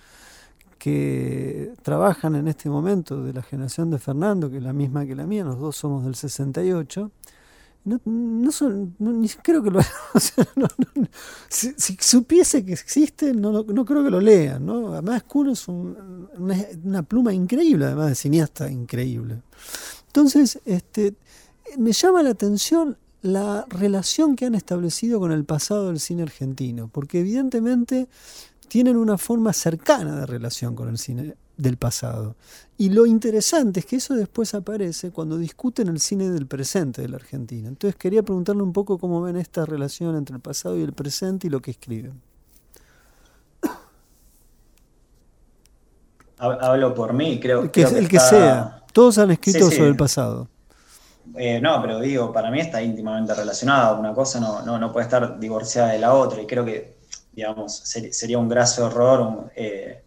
que 0.79 1.73
trabajan 1.83 2.35
en 2.35 2.49
este 2.49 2.69
momento 2.69 3.23
de 3.23 3.33
la 3.33 3.43
generación 3.43 3.91
de 3.91 3.99
Fernando, 3.99 4.51
que 4.51 4.59
es 4.59 4.63
la 4.63 4.75
misma 4.75 5.07
que 5.07 5.15
la 5.15 5.27
mía, 5.27 5.45
los 5.45 5.59
dos 5.59 5.77
somos 5.77 6.05
del 6.05 6.15
68, 6.15 7.11
no, 7.87 8.01
no 8.05 8.51
son, 8.51 8.97
ni 8.99 9.29
creo 9.29 9.63
que 9.63 9.71
lo 9.71 9.81
si, 11.49 11.75
supiese 12.01 12.65
que 12.65 12.73
existe, 12.73 13.33
no, 13.33 13.63
no 13.63 13.85
creo 13.85 14.03
que 14.03 14.11
lo 14.11 14.21
lean, 14.21 14.67
¿no? 14.67 14.93
Además, 14.93 15.23
Kuhn 15.23 15.51
es 15.51 15.69
una, 15.69 16.01
una, 16.83 17.03
pluma 17.05 17.33
increíble, 17.33 17.87
además 17.87 18.09
de 18.09 18.15
cineasta 18.17 18.69
increíble. 18.69 19.41
Entonces, 20.09 20.61
este, 20.65 21.15
me 21.79 21.93
llama 21.93 22.23
la 22.23 22.31
atención 22.31 22.97
la 23.23 23.67
relación 23.69 24.37
que 24.37 24.47
han 24.47 24.55
establecido 24.55 25.19
con 25.19 25.33
el 25.33 25.45
pasado 25.45 25.89
del 25.89 26.01
cine 26.01 26.23
argentino, 26.23 26.89
porque 26.93 27.21
evidentemente 27.21 28.09
tienen 28.69 28.97
una 28.97 29.19
forma 29.19 29.53
cercana 29.53 30.21
de 30.21 30.27
relación 30.27 30.75
con 30.75 30.89
el 30.89 30.99
cine 30.99 31.35
del 31.57 31.77
pasado. 31.77 32.37
Y 32.79 32.91
lo 32.91 33.07
interesante 33.07 33.81
es 33.81 33.87
que 33.87 33.97
eso 33.97 34.15
después 34.15 34.55
aparece 34.55 35.11
cuando 35.11 35.39
discuten 35.39 35.89
el 35.89 36.01
cine 36.01 36.31
del 36.31 36.47
presente 36.47 37.03
de 37.03 37.09
la 37.09 37.17
Argentina. 37.17 37.69
Entonces 37.69 37.97
quería 37.97 38.23
preguntarle 38.23 38.63
un 38.63 38.73
poco 38.73 38.99
cómo 38.99 39.23
ven 39.23 39.37
esta 39.37 39.65
relación 39.65 40.17
entre 40.17 40.37
el 40.37 40.43
pasado 40.43 40.79
y 40.79 40.83
el 40.83 40.93
presente 40.93 41.47
y 41.47 41.51
lo 41.51 41.61
que 41.61 41.71
escriben. 41.73 42.21
Hablo 46.39 46.95
por 46.95 47.15
mí, 47.15 47.41
creo, 47.41 47.73
que, 47.73 47.83
el 47.83 48.09
que 48.09 48.21
sea. 48.21 48.85
Todos 48.93 49.17
han 49.17 49.31
escrito 49.31 49.71
sobre 49.71 49.89
el 49.89 49.97
pasado. 49.97 50.49
Eh, 51.37 51.61
no, 51.61 51.81
pero 51.83 52.01
digo, 52.01 52.33
para 52.33 52.51
mí 52.51 52.61
está 52.61 52.81
íntimamente 52.83 53.35
relacionado. 53.35 53.99
Una 53.99 54.15
cosa 54.15 54.41
no, 54.41 54.79
no, 54.79 54.93
puede 54.93 55.05
estar 55.05 55.39
divorciada 55.39 55.93
de 55.93 55.99
la 55.99 56.15
otra. 56.15 56.41
Y 56.41 56.47
creo 56.47 56.65
que, 56.65 56.97
digamos, 57.33 57.77
sería 57.77 58.39
un 58.39 58.49
graso 58.49 58.87
error 58.87 59.51
eh, 59.55 60.03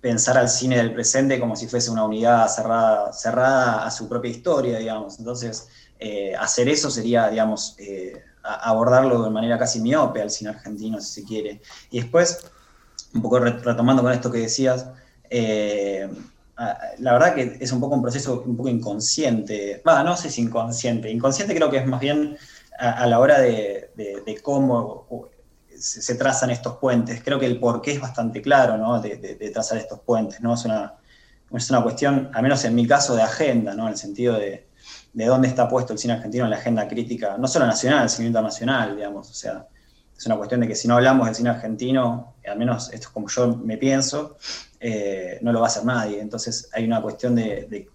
pensar 0.00 0.38
al 0.38 0.48
cine 0.48 0.76
del 0.76 0.94
presente 0.94 1.40
como 1.40 1.56
si 1.56 1.66
fuese 1.66 1.90
una 1.90 2.04
unidad 2.04 2.48
cerrada, 2.48 3.12
cerrada 3.12 3.86
a 3.86 3.90
su 3.90 4.08
propia 4.08 4.30
historia, 4.30 4.78
digamos. 4.78 5.18
Entonces, 5.18 5.68
eh, 5.98 6.34
hacer 6.36 6.68
eso 6.68 6.90
sería, 6.90 7.28
digamos, 7.28 7.76
abordarlo 8.42 9.22
de 9.22 9.30
manera 9.30 9.58
casi 9.58 9.80
miope 9.80 10.22
al 10.22 10.30
cine 10.30 10.50
argentino, 10.50 11.00
si 11.00 11.22
se 11.22 11.26
quiere. 11.26 11.60
Y 11.90 12.00
después, 12.00 12.50
un 13.14 13.22
poco 13.22 13.40
retomando 13.40 14.02
con 14.02 14.12
esto 14.12 14.30
que 14.30 14.38
decías, 14.38 14.86
la 16.98 17.12
verdad 17.12 17.34
que 17.34 17.58
es 17.60 17.70
un 17.72 17.80
poco 17.80 17.96
un 17.96 18.02
proceso 18.02 18.42
un 18.46 18.56
poco 18.56 18.68
inconsciente. 18.68 19.82
Va, 19.86 20.02
no 20.02 20.16
sé 20.16 20.30
si 20.30 20.42
inconsciente. 20.42 21.10
Inconsciente 21.10 21.54
creo 21.54 21.70
que 21.70 21.78
es 21.78 21.86
más 21.86 22.00
bien 22.00 22.36
a, 22.78 23.06
la 23.06 23.18
hora 23.20 23.40
de, 23.40 23.90
cómo 24.42 25.06
se, 25.78 26.14
trazan 26.14 26.50
estos 26.50 26.76
puentes. 26.78 27.22
Creo 27.22 27.38
que 27.38 27.46
el 27.46 27.60
porqué 27.60 27.92
es 27.92 28.00
bastante 28.00 28.40
claro, 28.40 28.78
¿no? 28.78 29.00
De, 29.00 29.50
trazar 29.52 29.78
estos 29.78 30.00
puentes, 30.00 30.40
¿no? 30.40 30.54
Es 30.54 30.64
una, 30.64 30.94
es 31.52 31.70
una 31.70 31.82
cuestión, 31.82 32.30
al 32.32 32.42
menos 32.42 32.64
en 32.64 32.74
mi 32.74 32.86
caso, 32.86 33.14
de 33.14 33.22
agenda, 33.22 33.74
¿no? 33.74 33.84
En 33.84 33.90
el 33.90 33.98
sentido 33.98 34.38
de, 34.38 34.66
dónde 35.12 35.48
está 35.48 35.68
puesto 35.68 35.92
el 35.92 35.98
cine 35.98 36.14
argentino 36.14 36.44
en 36.44 36.50
la 36.50 36.56
agenda 36.56 36.88
crítica, 36.88 37.36
no 37.38 37.48
solo 37.48 37.66
nacional, 37.66 38.08
sino 38.08 38.28
internacional, 38.28 38.96
digamos. 38.96 39.30
O 39.30 39.34
sea, 39.34 39.66
es 40.16 40.24
una 40.24 40.36
cuestión 40.36 40.60
de 40.60 40.68
que 40.68 40.74
si 40.74 40.88
no 40.88 40.94
hablamos 40.94 41.26
del 41.26 41.34
cine 41.34 41.50
argentino, 41.50 42.36
al 42.46 42.58
menos 42.58 42.86
esto 42.92 43.08
es 43.08 43.12
como 43.12 43.28
yo 43.28 43.56
me 43.56 43.76
pienso, 43.76 44.38
eh, 44.88 45.38
no 45.42 45.52
lo 45.52 45.58
va 45.58 45.66
a 45.66 45.68
hacer 45.68 45.84
nadie. 45.84 46.20
Entonces 46.20 46.68
hay 46.72 46.84
una 46.84 47.02
cuestión 47.02 47.34
de, 47.34 47.88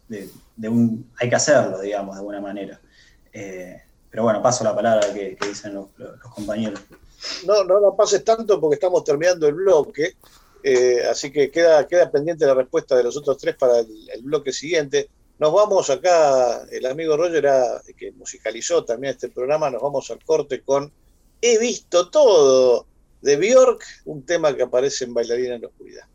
un, 0.63 1.09
hay 1.18 1.30
que 1.30 1.35
hacerlo, 1.35 1.80
digamos, 1.80 2.15
de 2.15 2.19
alguna 2.19 2.41
manera. 2.41 2.81
Eh, 3.31 3.81
pero 4.09 4.23
bueno, 4.23 4.41
paso 4.41 4.65
la 4.65 4.76
palabra 4.76 5.13
que, 5.13 5.38
dicen 5.47 5.73
los, 5.73 5.88
compañeros. 6.35 6.81
No, 7.45 7.63
no 7.63 7.80
la 7.80 7.95
pases 7.95 8.26
tanto 8.26 8.59
porque 8.59 8.73
estamos 8.73 9.05
terminando 9.05 9.47
el 9.47 9.53
bloque, 9.53 10.18
eh, 10.63 11.05
así 11.09 11.31
que 11.31 11.49
queda, 11.49 11.88
queda 11.88 12.11
pendiente 12.11 12.45
la 12.45 12.55
respuesta 12.55 12.97
de 12.97 13.03
los 13.03 13.15
otros 13.15 13.38
tres 13.38 13.55
para 13.55 13.80
el, 13.80 14.22
bloque 14.23 14.51
siguiente. 14.51 15.09
Nos 15.39 15.53
vamos 15.53 15.89
acá, 15.89 16.63
el 16.72 16.85
amigo 16.85 17.15
Roger, 17.15 17.49
que 17.95 18.11
musicalizó 18.11 18.84
también 18.84 19.13
este 19.13 19.30
programa, 19.30 19.69
nos 19.69 19.81
vamos 19.81 20.11
al 20.11 20.22
corte 20.26 20.61
con 20.61 20.91
He 21.41 21.57
visto 21.57 22.09
todo 22.09 22.85
de 23.22 23.38
Bjork, 23.38 23.81
un 24.03 24.26
tema 24.26 24.53
que 24.53 24.63
aparece 24.63 25.05
en 25.05 25.13
Bailarina 25.13 25.55
en 25.55 25.61
la 25.61 25.68
Oscuridad. 25.69 26.05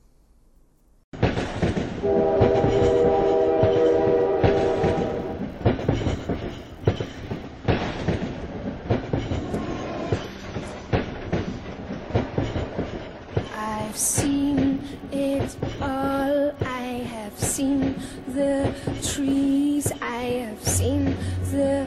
I've 13.54 13.96
seen 13.96 14.82
it 15.12 15.56
all. 15.80 16.54
I 16.60 17.06
have 17.14 17.38
seen 17.38 17.94
the 18.28 18.74
trees. 19.02 19.92
I 20.02 20.22
have 20.46 20.62
seen 20.62 21.16
the 21.50 21.86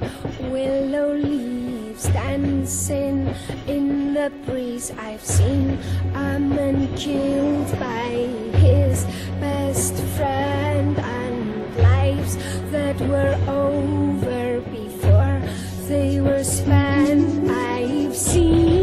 willow 0.52 1.14
leaves 1.14 1.69
dancing 2.08 3.34
in 3.68 4.14
the 4.14 4.32
breeze. 4.46 4.92
I've 4.98 5.24
seen 5.24 5.78
a 6.16 6.40
man 6.40 6.96
killed 6.96 7.72
by 7.80 8.10
his 8.58 9.06
best 9.40 9.96
friend 10.18 10.98
and 10.98 11.76
lives 11.78 12.38
that 12.72 13.00
were 13.02 13.36
over 13.48 14.62
before 14.72 15.42
they 15.88 16.22
were 16.22 16.44
spent. 16.44 17.50
I've 17.50 18.16
seen 18.16 18.79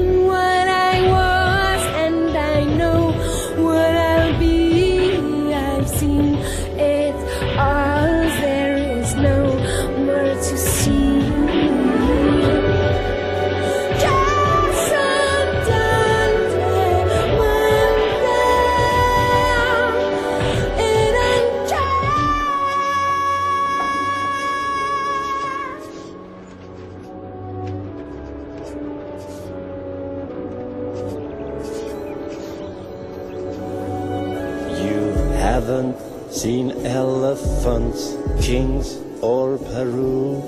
seen 36.37 36.71
elephants, 36.85 38.15
kings, 38.45 38.99
or 39.23 39.57
Peru. 39.57 40.43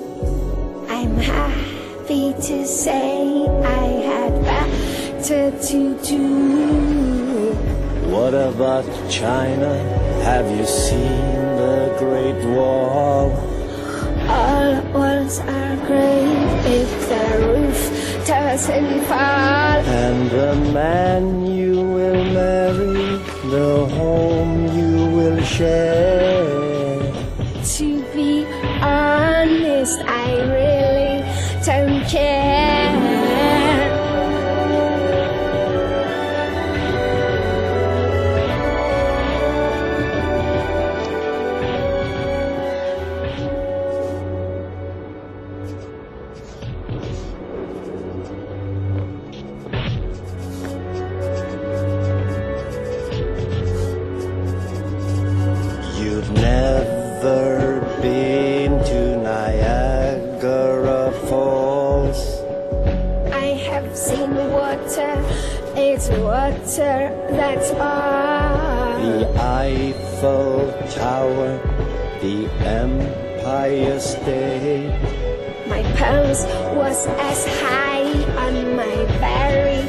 I'm 0.87 1.17
happy 1.17 2.33
to 2.33 2.67
say 2.67 3.47
I 3.47 3.85
had 4.09 4.33
better 4.43 5.49
to 5.49 5.79
do. 6.03 7.53
What 8.13 8.35
about 8.35 8.85
China? 9.09 9.73
Have 10.21 10.45
you 10.55 10.65
seen 10.67 11.21
the 11.57 11.95
Great 11.97 12.39
Wall? 12.55 13.31
All 14.29 14.75
walls 14.93 15.39
are 15.39 15.75
great 15.89 16.49
if 16.69 16.91
the 17.09 17.25
roof 17.47 18.27
doesn't 18.27 19.01
fall. 19.05 19.81
And 19.89 20.29
the 20.29 20.53
man 20.71 21.47
you 21.47 21.81
will 21.81 22.23
marry, 22.25 23.28
the 23.49 23.85
home 23.87 24.67
you 24.77 25.07
will 25.07 25.41
share. 25.41 27.01
To 27.77 28.03
be 28.13 28.45
honest, 28.81 29.99
I 30.01 30.35
really 30.53 31.65
don't 31.65 32.07
care. 32.07 32.68
Water, 66.49 67.13
that's 67.31 67.71
all. 67.71 68.99
The 69.01 69.27
Eiffel 69.39 70.71
Tower, 70.89 71.57
the 72.21 72.49
Empire 72.65 73.99
State. 73.99 74.89
My 75.67 75.83
pulse 75.97 76.43
was 76.75 77.07
as 77.07 77.45
high 77.61 78.11
on 78.47 78.75
my 78.75 78.95
very 79.19 79.81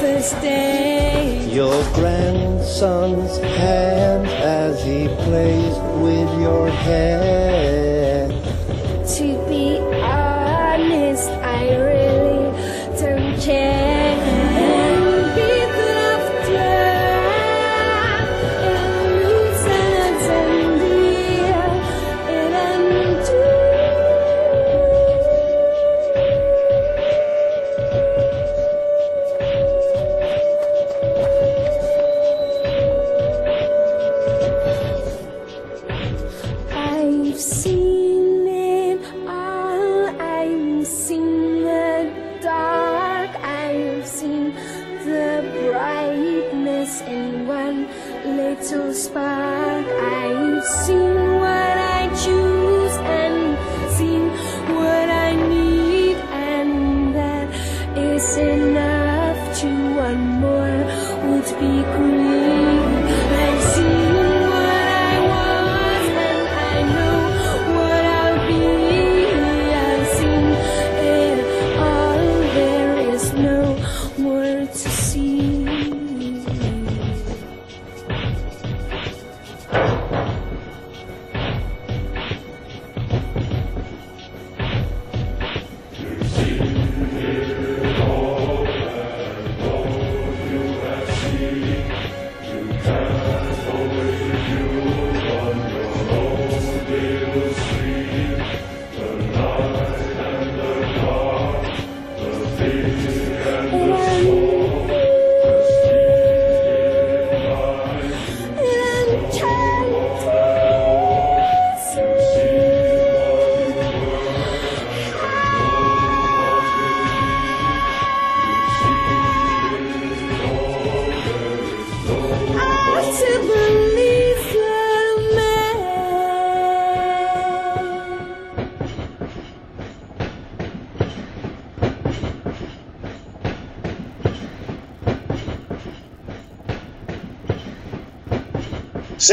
first 0.00 0.40
day. 0.40 1.48
Your 1.50 1.82
grandson's 1.94 3.38
hand 3.38 4.26
as 4.26 4.82
he 4.82 5.08
plays 5.24 5.76
with 6.02 6.30
your 6.40 6.68
hair. 6.70 8.28
To 8.28 9.48
be 9.48 9.78
honest, 10.00 11.28
I 11.30 11.74
really 11.76 13.00
don't 13.00 13.40
care. 13.40 13.99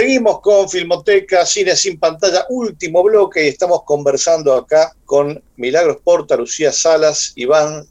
Seguimos 0.01 0.41
con 0.41 0.69
Filmoteca, 0.69 1.43
Cine 1.43 1.75
sin 1.75 1.97
pantalla, 1.99 2.45
último 2.49 3.01
bloque 3.01 3.43
y 3.43 3.47
estamos 3.47 3.81
conversando 3.83 4.53
acá 4.53 4.93
con 5.05 5.41
Milagros 5.55 5.97
Porta, 6.03 6.35
Lucía 6.37 6.71
Salas, 6.71 7.33
Iván 7.35 7.83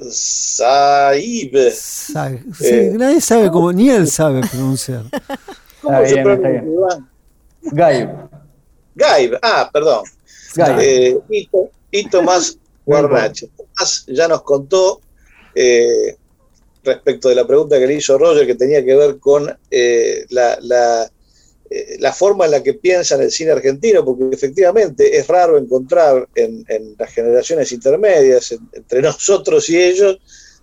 Saib. 0.00 1.56
Sa- 1.72 2.28
sí, 2.58 2.66
Eh, 2.66 2.90
nadie 2.96 3.20
sabe 3.20 3.52
cómo, 3.52 3.72
ni 3.72 3.88
él 3.88 4.08
sabe 4.08 4.40
pronunciar. 4.50 5.04
¿Cómo 5.80 5.94
Está 6.02 6.08
se 6.08 6.14
bien, 6.14 6.24
pronuncia, 6.24 6.48
está 6.48 6.48
bien. 6.48 6.72
Iván? 6.74 7.10
Gaib. 7.62 8.08
Gaib, 8.96 9.38
ah, 9.40 9.70
perdón. 9.72 10.02
Gaib. 10.56 10.78
Eh, 10.80 11.18
y, 11.30 11.48
y 11.92 12.08
Tomás 12.10 12.58
Guarnache. 12.84 13.48
Tomás 13.56 14.04
ya 14.08 14.26
nos 14.26 14.42
contó 14.42 15.00
eh, 15.54 16.16
respecto 16.82 17.28
de 17.28 17.36
la 17.36 17.46
pregunta 17.46 17.78
que 17.78 17.86
le 17.86 17.94
hizo 17.94 18.18
Roger, 18.18 18.44
que 18.44 18.56
tenía 18.56 18.84
que 18.84 18.96
ver 18.96 19.20
con 19.20 19.56
eh, 19.70 20.26
la, 20.30 20.58
la, 20.60 21.08
eh, 21.70 21.96
la 21.98 22.12
forma 22.12 22.44
en 22.44 22.50
la 22.52 22.62
que 22.62 22.74
piensa 22.74 23.14
en 23.14 23.22
el 23.22 23.30
cine 23.30 23.52
argentino, 23.52 24.04
porque 24.04 24.34
efectivamente 24.34 25.16
es 25.16 25.26
raro 25.26 25.56
encontrar 25.58 26.28
en, 26.34 26.64
en 26.68 26.94
las 26.98 27.12
generaciones 27.12 27.72
intermedias, 27.72 28.52
en- 28.52 28.68
entre 28.72 29.02
nosotros 29.10 29.68
y 29.70 29.80
ellos, 29.82 30.18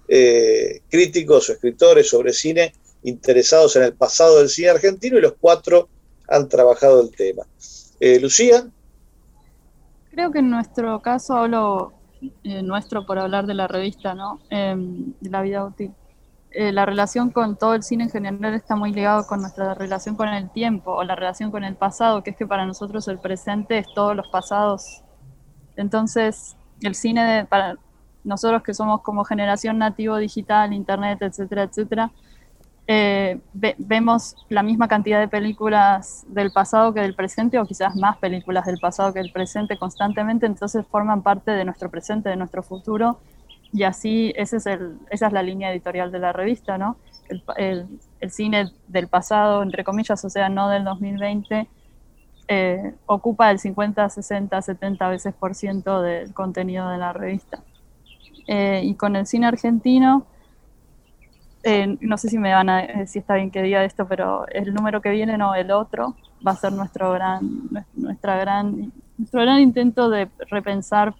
eh, 0.08 0.82
críticos 0.90 1.50
o 1.50 1.54
escritores 1.54 2.10
sobre 2.10 2.34
cine 2.34 2.74
interesados 3.04 3.76
en 3.78 3.84
el 3.84 3.94
pasado 3.94 4.40
del 4.40 4.50
cine 4.50 4.70
argentino 4.70 5.18
y 5.18 5.22
los 5.22 5.34
cuatro 5.40 5.90
han 6.28 6.48
trabajado 6.48 7.02
el 7.02 7.10
tema. 7.16 7.44
Eh, 8.00 8.20
Lucía. 8.20 8.68
Creo 10.12 10.32
que 10.32 10.40
en 10.40 10.50
nuestro 10.50 11.02
caso 11.02 11.34
hablo 11.36 11.94
eh, 12.44 12.62
nuestro 12.62 13.06
por 13.06 13.18
hablar 13.18 13.48
de 13.48 13.54
la 13.54 13.68
revista, 13.68 14.14
¿no? 14.14 14.42
Em, 14.50 15.14
de 15.20 15.30
la 15.30 15.42
vida 15.42 15.66
útil. 15.66 15.92
Eh, 16.54 16.74
la 16.74 16.86
relación 16.86 17.32
con 17.32 17.56
todo 17.58 17.76
el 17.76 17.84
cine 17.84 18.04
en 18.06 18.10
general 18.10 18.54
está 18.54 18.76
muy 18.76 18.92
ligado 18.92 19.26
con 19.26 19.40
nuestra 19.42 19.74
relación 19.74 20.16
con 20.16 20.28
el 20.30 20.50
tiempo 20.50 20.92
o 20.92 21.04
la 21.04 21.16
relación 21.16 21.50
con 21.50 21.64
el 21.64 21.76
pasado, 21.76 22.24
que 22.24 22.32
es 22.32 22.38
que 22.38 22.46
para 22.46 22.66
nosotros 22.66 23.08
el 23.08 23.20
presente 23.20 23.78
es 23.78 23.88
todos 23.94 24.16
los 24.18 24.28
pasados. 24.28 25.02
Entonces, 25.78 26.58
el 26.82 26.96
cine 26.96 27.46
para 27.50 27.76
nosotros 28.24 28.64
que 28.64 28.74
somos 28.74 29.02
como 29.02 29.24
generación 29.24 29.78
nativo 29.78 30.18
digital, 30.18 30.74
internet, 30.74 31.20
etcétera, 31.22 31.64
etcétera, 31.64 32.12
eh, 32.88 33.40
ve- 33.54 33.76
vemos 33.78 34.36
la 34.50 34.64
misma 34.64 34.88
cantidad 34.88 35.20
de 35.20 35.28
películas 35.28 36.26
del 36.28 36.52
pasado 36.52 36.94
que 36.94 37.00
del 37.02 37.16
presente 37.16 37.60
o 37.60 37.66
quizás 37.66 37.96
más 37.96 38.18
películas 38.18 38.66
del 38.66 38.80
pasado 38.80 39.14
que 39.14 39.20
del 39.20 39.32
presente 39.32 39.78
constantemente, 39.78 40.46
entonces 40.46 40.86
forman 40.92 41.22
parte 41.22 41.52
de 41.52 41.64
nuestro 41.66 41.90
presente, 41.90 42.30
de 42.30 42.36
nuestro 42.36 42.64
futuro 42.64 43.20
y 43.74 43.84
así 43.84 44.34
ese 44.36 44.58
es 44.58 44.66
el, 44.66 45.00
esa 45.10 45.28
es 45.28 45.34
la 45.34 45.44
línea 45.44 45.72
editorial 45.72 46.12
de 46.12 46.20
la 46.20 46.34
revista, 46.34 46.78
¿no? 46.78 46.98
El, 47.30 47.44
el- 47.58 48.32
cine 48.32 48.72
del 48.88 49.08
pasado, 49.08 49.64
entre 49.64 49.84
comillas, 49.84 50.24
o 50.26 50.30
sea, 50.30 50.50
no 50.50 50.70
del 50.70 50.84
2020, 50.84 51.68
eh, 52.48 52.96
ocupa 53.08 53.50
el 53.52 53.60
50, 53.60 54.10
60, 54.10 54.62
70 54.62 55.10
veces 55.10 55.34
por 55.36 55.56
ciento 55.56 56.02
del 56.02 56.34
contenido 56.34 56.90
de 56.90 56.98
la 56.98 57.14
revista. 57.14 57.64
Eh, 58.48 58.82
y 58.86 58.96
con 58.96 59.16
el 59.16 59.28
cine 59.28 59.48
argentino, 59.48 60.28
eh, 61.64 61.98
no 62.02 62.18
sé 62.18 62.30
si 62.30 62.38
me 62.38 62.54
van 62.54 62.70
a 62.70 63.06
si 63.08 63.20
está 63.20 63.36
bien 63.36 63.52
que 63.52 63.62
diga 63.62 63.84
esto, 63.86 64.08
pero 64.08 64.48
el 64.48 64.74
número 64.74 65.02
que 65.02 65.10
viene, 65.10 65.38
no 65.38 65.54
el 65.56 65.72
otro, 65.72 66.16
va 66.46 66.52
a 66.54 66.56
ser 66.56 66.74
nuestro 66.74 67.12
gran, 67.14 67.42
nuestra 67.94 68.38
gran, 68.38 68.92
nuestro 69.18 69.42
gran 69.42 69.60
intento 69.60 70.10
de 70.10 70.30
repensar 70.50 71.16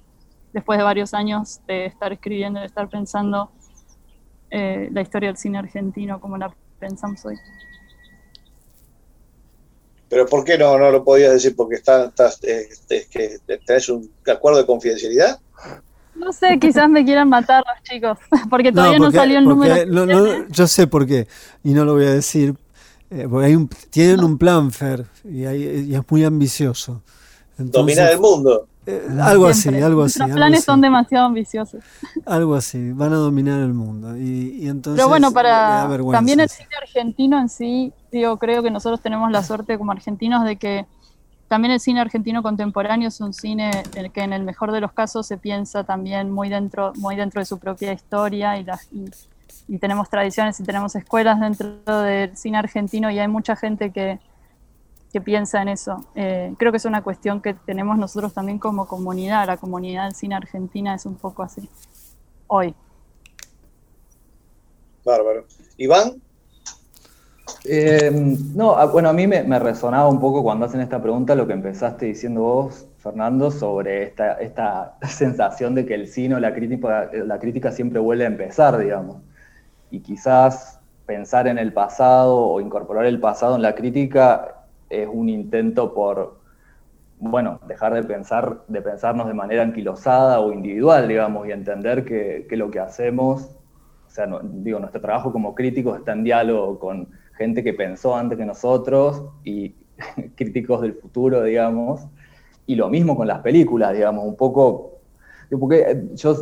después 0.54 0.78
de 0.78 0.84
varios 0.84 1.14
años 1.14 1.62
de 1.68 1.86
estar 1.86 2.12
escribiendo, 2.14 2.60
de 2.60 2.66
estar 2.66 2.90
pensando 2.90 3.52
eh, 4.50 4.90
la 4.92 5.02
historia 5.02 5.30
del 5.30 5.38
cine 5.38 5.58
argentino 5.60 6.20
como 6.20 6.38
la 6.38 6.54
pensamos 6.80 7.26
hoy. 7.26 7.36
Pero 10.10 10.26
¿por 10.26 10.44
qué 10.44 10.58
no, 10.58 10.78
no 10.78 10.92
lo 10.92 11.04
podías 11.04 11.32
decir? 11.32 11.56
Porque 11.56 11.76
está, 11.76 12.06
estás, 12.06 12.44
eh, 12.44 12.68
es 12.90 13.08
que 13.08 13.38
tenés 13.66 13.88
un 13.90 14.12
acuerdo 14.30 14.60
de 14.60 14.66
confidencialidad. 14.66 15.40
No 16.16 16.34
sé, 16.34 16.60
quizás 16.60 16.90
me 16.90 17.06
quieran 17.06 17.30
matar 17.30 17.64
los 17.66 17.82
chicos, 17.84 18.18
porque 18.50 18.72
todavía 18.74 18.98
no, 19.00 19.06
porque- 19.06 19.18
salió 19.18 19.38
el 19.40 19.46
porque 19.46 19.70
número. 19.86 19.86
no- 19.86 20.06
no- 20.06 20.48
yo 20.50 20.68
sé 20.68 20.86
por 20.88 21.08
qué, 21.08 21.28
y 21.64 21.74
no 21.74 21.86
lo 21.86 21.94
voy 21.94 22.06
a 22.06 22.14
decir. 22.14 22.56
eh, 23.10 23.28
porque 23.30 23.48
hay 23.48 23.56
un, 23.56 23.70
tienen 23.90 24.22
un 24.24 24.38
plan, 24.38 24.72
Fer, 24.72 25.06
y, 25.24 25.46
hay- 25.46 25.86
y 25.90 25.96
es 25.96 26.02
muy 26.10 26.24
ambicioso. 26.26 27.02
Entonces, 27.58 27.72
Dominar 27.98 28.12
el 28.12 28.20
mundo. 28.20 28.68
Eh, 28.86 29.08
algo 29.22 29.48
así, 29.48 29.70
algo 29.82 30.04
así. 30.04 30.22
Algo 30.22 30.36
planes 30.36 30.60
así. 30.60 30.66
son 30.66 30.82
demasiado 30.82 31.26
ambiciosos. 31.28 31.84
Algo 32.26 32.56
así, 32.56 32.92
van 32.94 33.14
a 33.14 33.18
dominar 33.18 33.60
el 33.62 33.74
mundo. 33.74 34.18
Y, 34.18 34.64
y 34.64 34.68
entonces 34.68 34.98
Pero 34.98 35.08
bueno, 35.10 35.32
para 35.32 35.88
también 36.12 36.40
el 36.40 36.50
cine 36.50 36.70
argentino 36.82 37.40
en 37.40 37.50
sí, 37.50 37.94
digo, 38.12 38.38
creo 38.38 38.64
que 38.64 38.72
nosotros 38.72 39.00
tenemos 39.02 39.30
la 39.32 39.44
suerte 39.44 39.78
como 39.78 39.92
argentinos 39.92 40.44
de 40.46 40.56
que 40.58 40.86
también 41.48 41.74
el 41.74 41.80
cine 41.82 42.00
argentino 42.00 42.42
contemporáneo 42.42 43.10
es 43.10 43.20
un 43.20 43.34
cine 43.34 43.72
en 43.94 44.06
el 44.06 44.12
que 44.12 44.22
en 44.22 44.32
el 44.34 44.44
mejor 44.44 44.72
de 44.72 44.80
los 44.82 44.94
casos 44.94 45.28
se 45.28 45.38
piensa 45.38 45.84
también 45.84 46.32
muy 46.32 46.48
dentro, 46.50 46.94
muy 46.96 47.16
dentro 47.16 47.42
de 47.42 47.46
su 47.46 47.60
propia 47.60 47.92
historia 47.94 48.58
y, 48.58 48.64
las- 48.64 48.88
y, 48.92 49.06
y 49.68 49.78
tenemos 49.78 50.10
tradiciones 50.10 50.60
y 50.60 50.64
tenemos 50.64 50.96
escuelas 50.96 51.40
dentro 51.42 51.76
del 52.04 52.36
cine 52.38 52.58
argentino 52.58 53.12
y 53.12 53.20
hay 53.20 53.28
mucha 53.28 53.56
gente 53.58 53.92
que, 53.92 54.20
que 55.12 55.22
piensa 55.22 55.62
en 55.62 55.68
eso. 55.70 56.06
Eh, 56.16 56.54
creo 56.58 56.72
que 56.72 56.78
es 56.78 56.86
una 56.86 57.02
cuestión 57.04 57.42
que 57.42 57.54
tenemos 57.54 57.98
nosotros 57.98 58.34
también 58.34 58.60
como 58.60 58.88
comunidad, 58.88 59.46
la 59.48 59.58
comunidad 59.58 60.06
del 60.06 60.16
cine 60.16 60.36
argentina 60.36 60.96
es 60.96 61.06
un 61.06 61.16
poco 61.16 61.44
así, 61.44 61.70
hoy. 62.48 62.74
Bárbaro. 65.06 65.46
Iván, 65.78 66.22
Eh, 67.66 68.10
no, 68.56 68.76
a- 68.76 68.86
bueno, 68.86 69.10
a 69.10 69.14
mí 69.14 69.28
me, 69.28 69.44
me 69.44 69.60
resonaba 69.60 70.08
un 70.08 70.20
poco 70.20 70.42
cuando 70.42 70.66
hacen 70.66 70.82
esta 70.82 71.02
pregunta 71.02 71.36
lo 71.36 71.46
que 71.46 71.54
empezaste 71.54 72.06
diciendo 72.08 72.42
vos, 72.42 72.88
Fernando, 72.98 73.52
sobre 73.52 74.04
esta, 74.04 74.34
esta 74.34 74.98
sensación 75.08 75.76
de 75.76 75.86
que 75.86 75.94
el 75.96 76.08
cine 76.08 76.36
o 76.36 76.40
la 76.40 76.54
crítica, 76.56 77.10
la 77.14 77.40
crítica 77.40 77.72
siempre 77.72 78.00
vuelve 78.00 78.24
a 78.24 78.28
empezar, 78.28 78.78
digamos. 78.78 79.18
Y 79.92 80.00
quizás 80.02 80.80
pensar 81.06 81.48
en 81.48 81.58
el 81.60 81.74
pasado 81.74 82.38
o 82.38 82.62
incorporar 82.62 83.06
el 83.06 83.20
pasado 83.20 83.56
en 83.56 83.62
la 83.62 83.76
crítica 83.76 84.61
es 84.92 85.08
un 85.12 85.30
intento 85.30 85.94
por, 85.94 86.40
bueno, 87.20 87.60
dejar 87.68 87.94
de 87.94 88.04
pensar, 88.04 88.64
de 88.68 88.82
pensarnos 88.82 89.28
de 89.28 89.34
manera 89.34 89.64
anquilosada 89.64 90.40
o 90.40 90.52
individual, 90.54 91.08
digamos, 91.08 91.48
y 91.48 91.52
entender 91.52 92.04
que, 92.06 92.48
lo 92.58 92.72
que 92.72 92.80
hacemos, 92.80 93.44
o 94.08 94.10
sea, 94.10 94.26
no- 94.28 94.40
digo, 94.44 94.80
nuestro 94.80 95.02
trabajo 95.02 95.32
como 95.32 95.56
críticos 95.56 96.00
está 96.00 96.14
en 96.14 96.24
diálogo 96.24 96.80
con 96.80 97.10
gente 97.38 97.64
que 97.64 97.74
pensó 97.74 98.16
antes 98.16 98.38
que 98.38 98.46
nosotros 98.46 99.24
y 99.44 99.76
críticos 100.36 100.82
del 100.82 100.96
futuro, 100.96 101.44
digamos, 101.44 102.02
y 102.66 102.76
lo 102.76 102.90
mismo 102.90 103.16
con 103.16 103.28
las 103.28 103.40
películas, 103.42 103.94
digamos, 103.94 104.26
un 104.26 104.36
poco, 104.36 105.00
porque 105.60 106.04
yo 106.16 106.36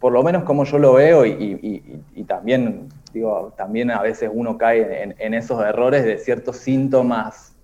por 0.00 0.12
lo 0.12 0.22
menos 0.22 0.44
como 0.44 0.64
yo 0.64 0.78
lo 0.78 0.94
veo 0.94 1.24
y, 1.26 2.24
también, 2.26 2.88
digo, 3.12 3.52
también 3.56 3.90
a 3.90 4.02
veces 4.02 4.30
uno 4.32 4.56
cae 4.58 5.14
en, 5.18 5.34
esos 5.34 5.62
errores 5.64 6.04
de 6.04 6.18
ciertos 6.18 6.56
síntomas 6.58 7.54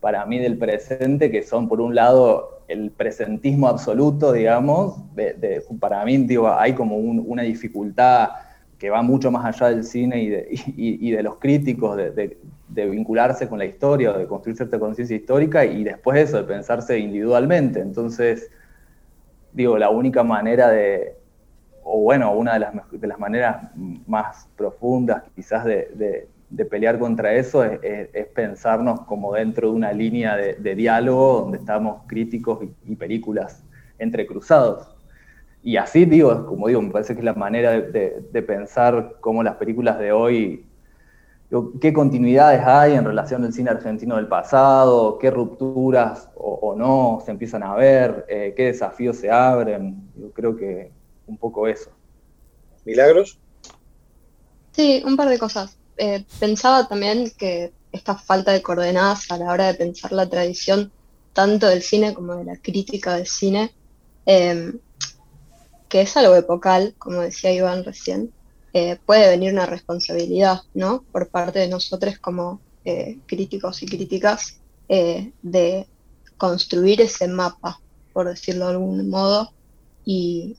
para 0.00 0.24
mí 0.26 0.38
del 0.38 0.58
presente 0.58 1.30
que 1.30 1.42
son 1.42 1.68
por 1.68 1.80
un 1.80 1.94
lado 1.94 2.62
el 2.68 2.90
presentismo 2.90 3.68
absoluto, 3.68 4.32
digamos, 4.32 4.96
de- 5.14 5.62
para 5.80 6.04
mí 6.04 6.16
digo, 6.18 6.48
hay 6.52 6.74
como 6.74 6.96
un- 6.96 7.24
una 7.26 7.42
dificultad 7.42 8.30
que 8.78 8.90
va 8.90 9.02
mucho 9.02 9.30
más 9.30 9.44
allá 9.44 9.70
del 9.70 9.84
cine 9.84 10.22
y 10.22 10.28
de, 10.28 10.48
y- 10.76 11.10
de 11.10 11.22
los 11.22 11.36
críticos, 11.36 11.96
de 11.96 12.86
vincularse 12.86 13.48
con 13.48 13.58
la 13.58 13.64
historia, 13.64 14.12
o 14.12 14.18
de 14.18 14.26
construir 14.26 14.56
cierta 14.56 14.78
conciencia 14.78 15.16
histórica 15.16 15.64
y 15.64 15.84
después 15.84 16.18
eso, 16.18 16.36
de 16.38 16.44
pensarse 16.44 16.98
individualmente. 16.98 17.80
Entonces, 17.80 18.50
digo, 19.52 19.78
la 19.78 19.90
única 19.90 20.22
manera 20.22 20.68
de, 20.70 21.16
o 21.88 22.00
bueno, 22.00 22.32
una 22.32 22.54
de 22.54 22.58
las, 22.58 22.72
de 22.90 23.06
las 23.06 23.18
maneras 23.18 23.70
más 24.08 24.48
profundas 24.56 25.22
quizás 25.36 25.64
de, 25.64 25.88
de- 25.94 26.64
pelear 26.64 26.98
contra 26.98 27.34
eso 27.34 27.62
es, 27.64 28.26
pensarnos 28.34 29.00
como 29.02 29.34
dentro 29.34 29.70
de 29.70 29.76
una 29.76 29.92
línea 29.92 30.36
de, 30.36 30.74
diálogo 30.74 31.42
donde 31.42 31.58
estamos 31.58 32.02
críticos 32.06 32.58
y, 32.86 32.96
películas 32.96 33.64
entrecruzados. 33.98 34.96
Y 35.62 35.76
así, 35.76 36.04
digo, 36.06 36.46
como 36.46 36.68
digo, 36.68 36.82
me 36.82 36.90
parece 36.90 37.14
que 37.14 37.20
es 37.20 37.24
la 37.24 37.34
manera 37.34 37.72
de, 37.72 38.42
pensar 38.46 39.16
cómo 39.20 39.42
las 39.42 39.56
películas 39.56 39.98
de 39.98 40.12
hoy, 40.12 40.66
qué 41.80 41.92
continuidades 41.92 42.62
hay 42.64 42.94
en 42.94 43.04
relación 43.04 43.42
del 43.42 43.52
cine 43.52 43.70
argentino 43.70 44.16
del 44.16 44.28
pasado, 44.28 45.18
qué 45.18 45.30
rupturas 45.30 46.30
o, 46.36 46.54
o 46.54 46.76
no 46.76 47.20
se 47.24 47.30
empiezan 47.30 47.62
a 47.62 47.74
ver, 47.74 48.24
eh, 48.28 48.54
qué 48.56 48.66
desafíos 48.66 49.16
se 49.18 49.30
abren. 49.30 50.10
Yo 50.16 50.30
creo 50.32 50.56
que 50.56 50.95
un 51.26 51.36
poco 51.36 51.68
eso. 51.68 51.90
Milagros. 52.84 53.38
Sí, 54.72 55.02
un 55.04 55.16
par 55.16 55.28
de 55.28 55.38
cosas. 55.38 55.76
Eh, 55.96 56.24
pensaba 56.38 56.86
también 56.86 57.30
que 57.36 57.72
esta 57.92 58.14
falta 58.16 58.52
de 58.52 58.62
coordenadas 58.62 59.30
a 59.30 59.38
la 59.38 59.50
hora 59.50 59.66
de 59.66 59.74
pensar 59.74 60.12
la 60.12 60.28
tradición 60.28 60.92
tanto 61.36 61.66
del 61.66 61.82
cine 61.82 62.14
como 62.14 62.34
de 62.34 62.44
la 62.44 62.56
crítica 62.56 63.16
del 63.16 63.26
cine, 63.26 63.74
eh, 64.24 64.72
que 65.86 66.00
es 66.00 66.16
algo 66.16 66.34
epocal, 66.34 66.94
como 66.98 67.20
decía 67.20 67.52
Iván 67.52 67.84
recién, 67.84 68.32
eh, 68.72 68.98
puede 69.04 69.28
venir 69.28 69.52
una 69.52 69.66
responsabilidad, 69.66 70.62
¿no? 70.72 71.04
Por 71.12 71.28
parte 71.28 71.58
de 71.58 71.68
nosotros 71.68 72.18
como 72.18 72.60
eh, 72.86 73.18
críticos 73.26 73.82
y 73.82 73.86
críticas 73.86 74.60
de 74.88 75.86
construir 76.38 77.00
ese 77.00 77.26
mapa, 77.26 77.80
por 78.12 78.28
decirlo 78.28 78.66
de 78.66 78.72
algún 78.72 79.10
modo, 79.10 79.52
y 80.04 80.56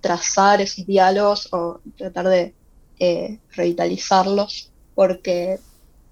trazar 0.00 0.60
esos 0.60 0.86
diálogos 0.86 1.48
o 1.52 1.80
tratar 1.96 2.28
de 2.28 2.54
eh, 3.00 3.40
revitalizarlos, 3.54 4.72
porque 4.94 5.60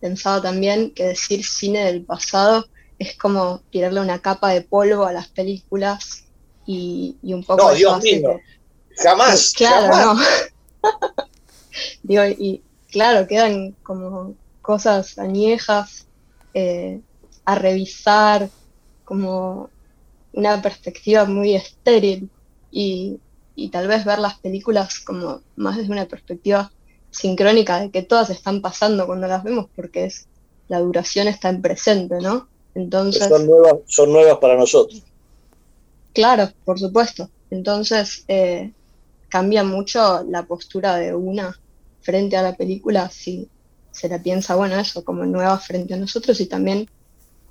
pensaba 0.00 0.40
también 0.42 0.92
que 0.94 1.04
decir 1.08 1.44
cine 1.44 1.84
del 1.84 2.04
pasado 2.04 2.64
es 2.98 3.16
como 3.18 3.62
tirarle 3.70 4.00
una 4.00 4.20
capa 4.20 4.50
de 4.50 4.62
polvo 4.62 5.04
a 5.04 5.12
las 5.12 5.28
películas 5.28 6.24
y, 6.66 7.16
y 7.22 7.32
un 7.34 7.44
poco 7.44 7.68
No, 7.68 7.74
Dios 7.74 8.02
mío. 8.02 8.40
que- 8.40 9.02
Jamás. 9.02 9.52
Claro, 9.54 9.92
jamás. 9.92 10.18
no. 10.82 10.90
Digo, 12.02 12.24
y 12.24 12.62
claro, 12.90 13.26
quedan 13.26 13.72
como 13.82 14.34
cosas 14.62 15.18
añejas 15.18 16.06
eh, 16.54 17.00
a 17.44 17.54
revisar, 17.54 18.50
como 19.04 19.70
una 20.32 20.60
perspectiva 20.62 21.24
muy 21.26 21.54
estéril 21.54 22.30
y, 22.70 23.20
y 23.56 23.70
tal 23.70 23.88
vez 23.88 24.04
ver 24.04 24.18
las 24.18 24.38
películas 24.38 25.00
como 25.00 25.40
más 25.56 25.76
desde 25.76 25.90
una 25.90 26.06
perspectiva 26.06 26.70
sincrónica 27.10 27.80
de 27.80 27.90
que 27.90 28.02
todas 28.02 28.30
están 28.30 28.60
pasando 28.60 29.06
cuando 29.06 29.26
las 29.26 29.42
vemos 29.42 29.66
porque 29.74 30.04
es 30.04 30.28
la 30.68 30.80
duración 30.80 31.26
está 31.28 31.48
en 31.48 31.62
presente, 31.62 32.16
¿no? 32.20 32.48
Entonces, 32.74 33.28
Son 33.28 33.46
nuevas, 33.46 33.76
son 33.86 34.12
nuevas 34.12 34.38
para 34.38 34.56
nosotros. 34.56 35.02
Claro, 36.12 36.50
por 36.64 36.78
supuesto. 36.78 37.30
Entonces 37.50 38.24
eh, 38.28 38.72
cambia 39.28 39.64
mucho 39.64 40.24
la 40.28 40.44
postura 40.44 40.96
de 40.96 41.14
una 41.14 41.58
frente 42.02 42.36
a 42.36 42.42
la 42.42 42.54
película 42.54 43.08
si 43.08 43.48
se 43.92 44.08
la 44.08 44.22
piensa, 44.22 44.54
bueno, 44.56 44.78
eso, 44.78 45.04
como 45.04 45.24
nueva 45.24 45.58
frente 45.58 45.94
a 45.94 45.96
nosotros 45.96 46.40
y 46.40 46.46
también 46.46 46.88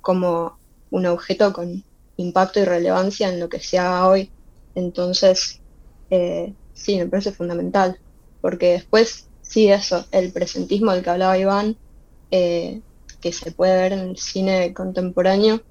como 0.00 0.58
un 0.90 1.06
objeto 1.06 1.52
con 1.52 1.82
impacto 2.16 2.60
y 2.60 2.64
relevancia 2.64 3.28
en 3.28 3.40
lo 3.40 3.48
que 3.48 3.58
se 3.58 3.78
haga 3.78 4.08
hoy. 4.08 4.30
Entonces, 4.76 5.60
eh, 6.10 6.54
sí, 6.72 6.96
me 6.96 7.06
parece 7.06 7.32
fundamental, 7.32 7.98
porque 8.40 8.72
después, 8.72 9.28
sí, 9.42 9.70
eso, 9.70 10.06
el 10.12 10.32
presentismo 10.32 10.92
del 10.92 11.02
que 11.02 11.10
hablaba 11.10 11.38
Iván, 11.38 11.76
eh, 12.30 12.82
que 13.20 13.32
se 13.32 13.52
puede 13.52 13.76
ver 13.76 13.92
en 13.92 14.00
el 14.00 14.16
cine 14.18 14.72
contemporáneo, 14.74 15.62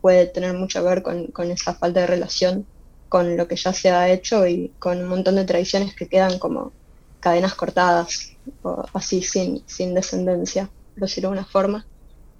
puede 0.00 0.26
tener 0.26 0.54
mucho 0.54 0.80
que 0.82 0.88
ver 0.88 1.02
con, 1.02 1.50
esa 1.50 1.74
falta 1.74 2.00
de 2.00 2.06
relación 2.06 2.66
con 3.08 3.36
lo 3.36 3.48
que 3.48 3.56
ya 3.56 3.72
se 3.72 3.90
ha 3.90 4.10
hecho 4.10 4.46
y 4.46 4.74
con 4.78 4.98
un 4.98 5.08
montón 5.08 5.36
de 5.36 5.44
tradiciones 5.44 5.94
que 5.94 6.08
quedan 6.08 6.38
como 6.38 6.72
cadenas 7.20 7.54
cortadas 7.54 8.36
o 8.62 8.84
así 8.92 9.22
sin, 9.22 9.64
sin 9.66 9.94
descendencia, 9.94 10.70
por 10.94 11.04
decirlo 11.08 11.30
de 11.30 11.38
una 11.38 11.46
forma, 11.46 11.86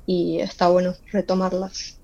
y 0.06 0.40
está 0.40 0.68
bueno 0.68 0.94
retomarlas. 1.12 2.00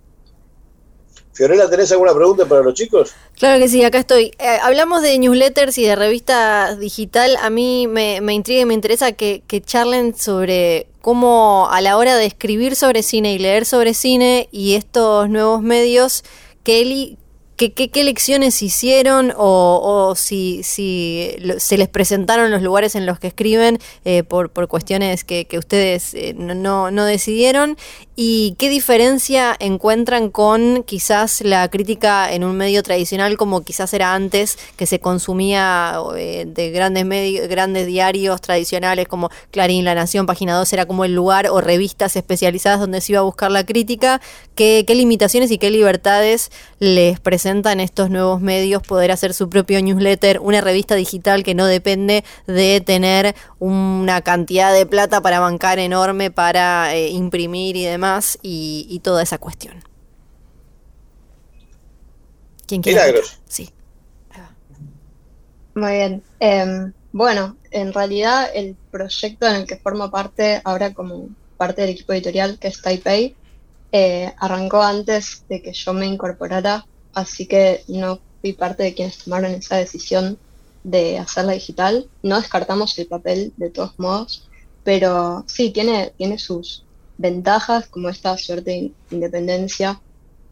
Fiorella, 1.33 1.71
¿tenés 1.71 1.91
alguna 1.93 2.13
pregunta 2.15 2.45
para 2.47 2.63
los 2.63 2.75
chicos? 2.75 3.13
Claro 3.39 3.59
que 3.59 3.69
sí, 3.69 3.83
acá 3.85 3.99
estoy. 3.99 4.33
Eh, 4.39 4.59
hablamos 4.63 5.01
de 5.01 5.19
newsletters 5.19 5.79
y 5.79 5.85
de 5.85 5.97
revista 5.97 6.77
digital. 6.77 7.37
A 7.41 7.49
mí 7.51 7.87
me, 7.87 8.21
me 8.21 8.35
intriga 8.35 8.61
y 8.63 8.65
me 8.67 8.75
interesa 8.75 9.13
que, 9.13 9.43
que 9.47 9.63
charlen 9.63 10.15
sobre 10.17 10.89
cómo 11.01 11.69
a 11.71 11.81
la 11.81 11.97
hora 11.97 12.17
de 12.17 12.27
escribir 12.27 12.77
sobre 12.77 13.03
cine 13.03 13.33
y 13.35 13.39
leer 13.39 13.65
sobre 13.65 13.95
cine 13.95 14.49
y 14.53 14.75
estos 14.75 15.31
nuevos 15.31 15.63
medios, 15.63 16.25
qué, 16.63 17.17
qué, 17.57 17.73
qué- 17.73 17.91
qué 17.91 18.05
lecciones 18.05 18.61
hicieron 18.63 19.33
o, 19.37 19.81
o 20.11 20.15
si, 20.17 20.63
si 20.63 21.37
se 21.59 21.79
les 21.79 21.89
presentaron 21.89 22.51
los 22.51 22.61
lugares 22.63 22.95
en 22.95 23.07
los 23.07 23.19
que 23.19 23.29
escriben 23.29 23.79
eh, 24.05 24.23
por, 24.25 24.51
por 24.51 24.67
cuestiones 24.69 25.25
que, 25.25 25.47
que 25.47 25.59
ustedes 25.59 26.13
eh, 26.15 26.35
no- 26.37 26.91
no 26.91 27.05
decidieron 27.05 27.77
y 28.23 28.55
qué 28.59 28.69
diferencia 28.69 29.57
encuentran 29.61 30.29
con 30.29 30.83
quizás 30.83 31.41
la 31.41 31.67
crítica 31.71 32.31
en 32.31 32.45
un 32.45 32.55
medio 32.55 32.83
tradicional 32.83 33.39
como 33.39 33.63
quizás 33.63 33.95
era 33.95 34.13
antes 34.13 34.59
que 34.77 34.85
se 34.85 35.01
consumía 35.01 35.99
eh, 36.19 36.45
de 36.47 36.71
grandes 36.71 37.07
medios, 37.07 37.49
grandes 37.49 37.87
diarios 37.87 38.43
tradicionales 38.43 39.09
como 39.09 39.31
Clarín, 39.51 39.87
La 39.87 39.95
Nación, 39.95 40.27
Página 40.27 40.55
2 40.55 40.71
era 40.75 40.85
como 40.85 41.07
el 41.07 41.15
lugar 41.15 41.47
o 41.49 41.63
revistas 41.63 42.15
especializadas 42.15 42.79
donde 42.79 43.01
se 43.01 43.13
iba 43.13 43.21
a 43.21 43.25
buscar 43.25 43.51
la 43.51 43.65
crítica, 43.65 44.21
qué, 44.55 44.85
limitaciones 44.87 45.51
y 45.51 45.57
qué 45.57 45.71
libertades 45.71 46.51
les 46.79 47.21
presentan 47.21 47.81
estos 47.81 48.11
nuevos 48.11 48.43
medios 48.43 48.83
poder 48.83 49.13
hacer 49.13 49.33
su 49.33 49.49
propio 49.49 49.81
newsletter, 49.81 50.41
una 50.41 50.61
revista 50.61 50.95
digital 50.95 51.43
que 51.43 51.55
no 51.55 51.65
depende 51.65 52.23
de 52.47 52.83
tener 52.83 53.35
una 53.59 54.21
cantidad 54.21 54.75
de 54.75 54.85
plata 54.85 55.23
para 55.23 55.41
bancar 55.41 55.79
enorme 55.79 56.31
para 56.31 56.95
eh, 56.95 57.09
imprimir 57.09 57.77
y 57.77 57.85
demás 57.87 58.10
y, 58.43 58.87
y 58.89 59.01
toda 59.01 59.23
esa 59.23 59.39
cuestión. 59.39 59.83
¿Quién 62.67 62.83
quiere? 62.83 63.01
Milagros. 63.01 63.39
Sí. 63.49 63.71
Muy 65.75 65.93
bien. 65.93 66.23
Em, 66.41 66.93
bueno, 67.13 67.57
en 67.71 67.93
realidad 67.93 68.49
el 68.55 68.77
proyecto 68.91 69.47
en 69.47 69.57
el 69.57 69.67
que 69.67 69.77
formo 69.77 70.11
parte 70.11 70.61
ahora 70.65 70.93
como 70.95 71.29
parte 71.57 71.83
del 71.83 71.91
equipo 71.91 72.13
editorial, 72.13 72.59
que 72.59 72.69
es 72.69 72.81
Taipei, 72.83 73.35
eh, 73.93 74.33
arrancó 74.39 74.83
antes 74.83 75.45
de 75.49 75.63
que 75.63 75.73
yo 75.73 75.93
me 75.93 76.07
incorporara, 76.07 76.87
así 77.13 77.47
que 77.47 77.83
no 77.89 78.21
fui 78.41 78.53
parte 78.53 78.83
de 78.85 78.95
quienes 78.95 79.19
tomaron 79.19 79.53
esa 79.53 79.77
decisión 79.77 80.39
de 80.85 81.19
hacerla 81.19 81.53
digital. 81.53 82.09
No 82.23 82.37
descartamos 82.37 82.99
el 82.99 83.07
papel 83.07 83.53
de 83.57 83.71
todos 83.71 83.99
modos, 83.99 84.49
pero 84.85 85.45
sí, 85.47 85.71
tiene, 85.71 86.13
tiene 86.17 86.39
sus 86.39 86.85
ventajas 87.21 87.87
como 87.89 88.09
esta 88.09 88.37
suerte 88.39 88.71
de 88.71 88.93
independencia 89.11 90.01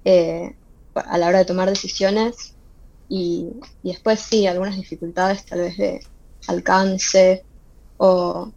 eh, 0.04 0.54
a 0.94 1.16
la 1.16 1.28
hora 1.28 1.38
de 1.38 1.44
tomar 1.46 1.68
decisiones. 1.68 2.54
Y, 3.08 3.48
después 3.82 4.20
sí, 4.20 4.46
algunas 4.46 4.76
dificultades 4.76 5.46
tal 5.46 5.60
vez 5.60 5.78
de 5.78 6.00
alcance 6.46 7.42
o 7.96 8.52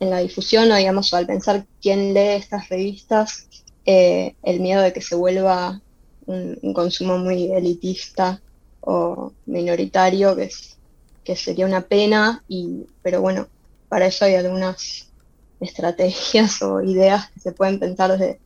en 0.00 0.10
la 0.10 0.18
difusión 0.18 0.70
o 0.70 0.76
digamos 0.76 1.14
al 1.14 1.26
pensar 1.26 1.64
quién 1.80 2.12
lee 2.12 2.34
estas 2.34 2.68
revistas, 2.68 3.46
eh, 3.86 4.34
el 4.42 4.60
miedo 4.60 4.82
de 4.82 4.92
que 4.92 5.00
se 5.00 5.14
vuelva 5.14 5.80
un, 6.26 6.58
un 6.60 6.74
consumo 6.74 7.18
muy 7.18 7.52
elitista 7.52 8.42
o 8.80 9.32
minoritario, 9.46 10.34
que, 10.34 10.44
es, 10.44 10.76
que 11.22 11.36
sería 11.36 11.66
una 11.66 11.82
pena, 11.82 12.42
y, 12.48 12.84
pero 13.02 13.20
bueno, 13.20 13.46
para 13.88 14.06
eso 14.06 14.24
hay 14.24 14.34
algunas 14.34 15.08
estrategias 15.60 16.62
o 16.62 16.80
ideas 16.82 17.30
que 17.30 17.40
se 17.40 17.52
pueden 17.52 17.78
pensar 17.78 18.12
desde 18.12 18.40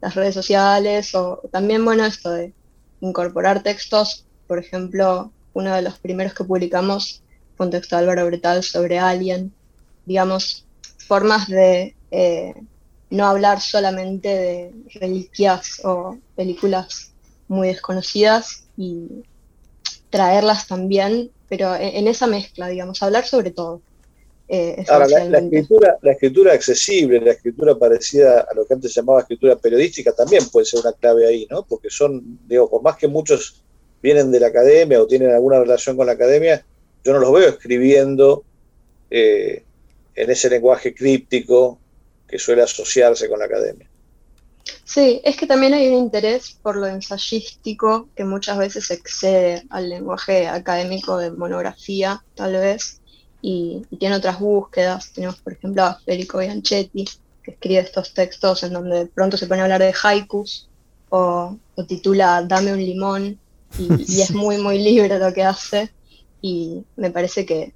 las 0.00 0.14
redes 0.14 0.34
sociales 0.34 1.14
o 1.14 1.40
también, 1.50 1.84
bueno, 1.84 2.04
esto 2.04 2.30
de 2.30 2.52
incorporar 3.00 3.62
textos, 3.62 4.26
por 4.46 4.58
ejemplo, 4.58 5.32
uno 5.54 5.74
de 5.74 5.82
los 5.82 5.98
primeros 5.98 6.34
que 6.34 6.44
publicamos 6.44 7.22
fue 7.56 7.66
un 7.66 7.72
texto 7.72 7.96
Álvaro 7.96 8.26
Bretal 8.26 8.62
sobre 8.62 8.98
Alien, 8.98 9.54
digamos, 10.04 10.66
formas 10.98 11.48
de 11.48 11.94
eh, 12.10 12.54
no 13.10 13.26
hablar 13.26 13.60
solamente 13.60 14.28
de 14.28 14.74
reliquias 14.94 15.80
o 15.84 16.18
películas 16.34 17.12
muy 17.48 17.68
desconocidas 17.68 18.64
y 18.76 19.22
traerlas 20.10 20.66
también, 20.66 21.30
pero 21.48 21.74
en, 21.74 21.96
en 21.96 22.08
esa 22.08 22.26
mezcla, 22.26 22.68
digamos, 22.68 23.02
hablar 23.02 23.24
sobre 23.24 23.50
todo. 23.50 23.80
Eh, 24.46 24.84
Ahora, 24.88 25.06
la, 25.06 25.38
escritura, 25.38 25.96
la 26.02 26.12
escritura 26.12 26.52
accesible, 26.52 27.20
la 27.20 27.32
escritura 27.32 27.78
parecida 27.78 28.46
a 28.50 28.54
lo 28.54 28.66
que 28.66 28.74
antes 28.74 28.92
se 28.92 29.00
llamaba 29.00 29.20
escritura 29.20 29.56
periodística, 29.56 30.12
también 30.12 30.44
puede 30.50 30.66
ser 30.66 30.80
una 30.80 30.92
clave 30.92 31.26
ahí, 31.26 31.46
¿no? 31.50 31.64
Porque 31.64 31.88
son, 31.88 32.38
digo, 32.46 32.68
por 32.68 32.82
más 32.82 32.96
que 32.96 33.08
muchos 33.08 33.62
vienen 34.02 34.30
de 34.30 34.40
la 34.40 34.48
academia 34.48 35.00
o 35.00 35.06
tienen 35.06 35.30
alguna 35.30 35.60
relación 35.60 35.96
con 35.96 36.06
la 36.06 36.12
academia, 36.12 36.64
yo 37.02 37.12
no 37.14 37.20
los 37.20 37.32
veo 37.32 37.48
escribiendo 37.48 38.44
eh, 39.10 39.64
en 40.14 40.30
ese 40.30 40.50
lenguaje 40.50 40.94
críptico 40.94 41.78
que 42.28 42.38
suele 42.38 42.62
asociarse 42.62 43.28
con 43.28 43.38
la 43.38 43.46
academia. 43.46 43.88
Sí, 44.84 45.20
es 45.24 45.36
que 45.36 45.46
también 45.46 45.72
hay 45.72 45.88
un 45.88 45.94
interés 45.94 46.58
por 46.62 46.76
lo 46.76 46.86
ensayístico 46.86 48.08
que 48.14 48.24
muchas 48.24 48.58
veces 48.58 48.90
excede 48.90 49.62
al 49.70 49.88
lenguaje 49.88 50.46
académico 50.46 51.16
de 51.16 51.30
monografía, 51.30 52.22
tal 52.34 52.52
vez, 52.52 53.00
y, 53.44 53.82
y 53.90 53.96
tiene 53.98 54.16
otras 54.16 54.40
búsquedas. 54.40 55.12
Tenemos, 55.12 55.36
por 55.36 55.52
ejemplo, 55.52 55.84
a 55.84 56.00
Federico 56.00 56.38
Bianchetti, 56.38 57.04
que 57.42 57.50
escribe 57.50 57.80
estos 57.80 58.14
textos 58.14 58.62
en 58.62 58.72
donde 58.72 59.00
de 59.00 59.06
pronto 59.06 59.36
se 59.36 59.46
pone 59.46 59.60
a 59.60 59.64
hablar 59.64 59.82
de 59.82 59.92
haikus 60.02 60.70
o, 61.10 61.54
o 61.74 61.84
titula 61.84 62.42
Dame 62.42 62.72
un 62.72 62.78
limón, 62.78 63.38
y, 63.78 64.16
y 64.16 64.22
es 64.22 64.30
muy, 64.34 64.56
muy 64.56 64.78
libre 64.78 65.18
lo 65.18 65.30
que 65.34 65.42
hace, 65.42 65.92
y 66.40 66.84
me 66.96 67.10
parece 67.10 67.44
que 67.44 67.74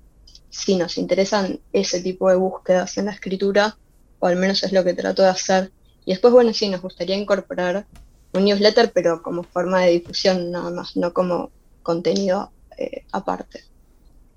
sí 0.49 0.75
nos 0.77 0.97
interesan 0.97 1.61
ese 1.75 2.01
tipo 2.01 2.31
de 2.31 2.37
búsquedas 2.37 2.97
en 2.97 3.05
la 3.05 3.13
escritura, 3.13 3.77
o 4.21 4.27
al 4.27 4.37
menos 4.37 4.63
es 4.63 4.73
lo 4.73 4.83
que 4.85 4.95
trato 4.95 5.23
de 5.23 5.29
hacer. 5.29 5.71
Y 6.07 6.13
después, 6.13 6.33
bueno, 6.33 6.55
sí, 6.55 6.71
nos 6.71 6.81
gustaría 6.81 7.15
incorporar 7.15 7.87
un 8.33 8.47
newsletter, 8.47 8.91
pero 8.95 9.23
como 9.23 9.43
forma 9.43 9.83
de 9.83 9.91
difusión 9.91 10.51
nada 10.51 10.71
más, 10.71 10.97
no 10.97 11.13
como 11.13 11.51
contenido 11.83 12.53
eh, 12.79 13.05
aparte. 13.13 13.65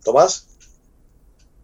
¿Tomás? 0.03 0.51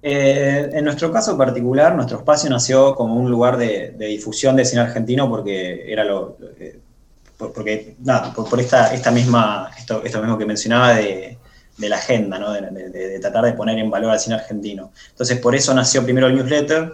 Eh, 0.01 0.69
en 0.73 0.85
nuestro 0.85 1.11
caso 1.11 1.37
particular, 1.37 1.95
nuestro 1.95 2.19
espacio 2.19 2.49
nació 2.49 2.95
como 2.95 3.15
un 3.15 3.29
lugar 3.31 3.57
de, 3.57 3.91
difusión 4.07 4.55
de 4.55 4.63
cine 4.65 4.81
argentino 4.81 5.27
porque 5.29 5.91
era 5.91 6.03
lo, 6.03 6.37
lo- 6.39 6.49
eh, 6.59 6.79
por- 7.37 7.51
porque 7.53 7.95
nada, 8.03 8.31
por, 8.33 8.59
esta, 8.59 8.93
esta 8.93 9.11
misma, 9.11 9.71
esto, 9.77 10.03
esto 10.03 10.19
mismo 10.21 10.37
que 10.37 10.45
mencionaba 10.45 10.93
de, 10.95 11.37
la 11.89 11.97
agenda, 11.97 12.37
¿no? 12.39 12.51
de- 12.51 12.89
de 12.89 13.19
tratar 13.19 13.45
de 13.45 13.53
poner 13.53 13.77
en 13.79 13.89
valor 13.89 14.11
al 14.11 14.19
cine 14.19 14.35
argentino. 14.35 14.91
Entonces, 15.09 15.39
por 15.39 15.55
eso 15.55 15.73
nació 15.73 16.03
primero 16.03 16.27
el 16.27 16.35
newsletter, 16.35 16.91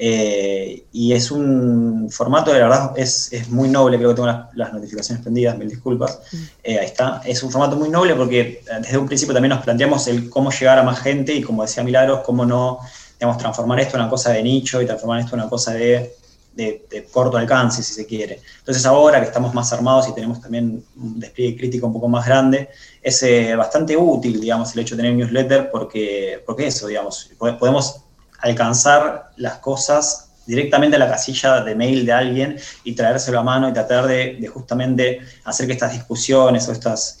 eh, 0.00 0.84
y 0.92 1.12
es 1.12 1.30
un 1.30 2.08
formato, 2.10 2.52
la 2.52 2.58
verdad, 2.58 2.92
es, 2.96 3.32
es 3.32 3.48
muy 3.48 3.68
noble, 3.68 3.96
creo 3.98 4.10
que 4.10 4.14
tengo 4.14 4.28
las, 4.28 4.54
las 4.54 4.72
notificaciones 4.72 5.22
prendidas, 5.22 5.58
mil 5.58 5.68
disculpas. 5.68 6.20
Eh, 6.62 6.78
ahí 6.78 6.86
está, 6.86 7.20
es 7.24 7.42
un 7.42 7.50
formato 7.50 7.76
muy 7.76 7.88
noble 7.88 8.14
porque 8.14 8.40
eh, 8.40 8.62
desde 8.80 8.96
un 8.98 9.06
principio 9.06 9.34
también 9.34 9.50
nos 9.54 9.64
planteamos 9.64 10.06
el 10.08 10.30
cómo 10.30 10.50
llegar 10.52 10.78
a 10.78 10.82
más 10.84 11.00
gente 11.00 11.34
y 11.34 11.42
como 11.42 11.62
decía 11.62 11.82
Milagros, 11.82 12.20
cómo 12.24 12.44
no, 12.46 12.78
digamos, 13.18 13.38
transformar 13.38 13.80
esto 13.80 13.96
en 13.96 14.02
una 14.02 14.10
cosa 14.10 14.30
de 14.32 14.42
nicho 14.42 14.80
y 14.80 14.86
transformar 14.86 15.20
esto 15.20 15.34
en 15.34 15.40
una 15.40 15.50
cosa 15.50 15.72
de, 15.74 16.14
de- 16.52 16.86
de 16.88 17.04
corto 17.06 17.36
alcance, 17.36 17.82
si 17.82 17.92
se 17.94 18.06
quiere. 18.06 18.40
Entonces 18.60 18.86
ahora 18.86 19.20
que 19.20 19.26
estamos 19.26 19.52
más 19.52 19.72
armados 19.72 20.08
y 20.08 20.14
tenemos 20.14 20.40
también 20.40 20.84
un 20.96 21.18
despliegue 21.18 21.56
crítico 21.56 21.86
un 21.88 21.92
poco 21.92 22.08
más 22.08 22.24
grande, 22.24 22.68
es 23.02 23.20
eh, 23.24 23.56
bastante 23.56 23.96
útil, 23.96 24.40
digamos, 24.40 24.72
el 24.74 24.80
hecho 24.80 24.94
de 24.96 25.02
tener 25.02 25.16
newsletter 25.16 25.70
porque, 25.72 26.40
porque 26.46 26.68
eso, 26.68 26.86
digamos, 26.86 27.30
po- 27.36 27.58
podemos 27.58 28.02
alcanzar 28.38 29.30
las 29.36 29.58
cosas 29.58 30.30
directamente 30.46 30.96
a 30.96 30.98
la 30.98 31.08
casilla 31.10 31.60
de 31.62 31.74
mail 31.74 32.06
de 32.06 32.12
alguien 32.12 32.56
y 32.84 32.94
traérselo 32.94 33.38
a 33.40 33.42
mano 33.42 33.68
y 33.68 33.72
tratar 33.72 34.06
de, 34.06 34.46
justamente 34.52 35.20
hacer 35.44 35.66
que 35.66 35.72
estas 35.74 35.92
discusiones 35.92 36.68
o 36.68 36.72
estas, 36.72 37.16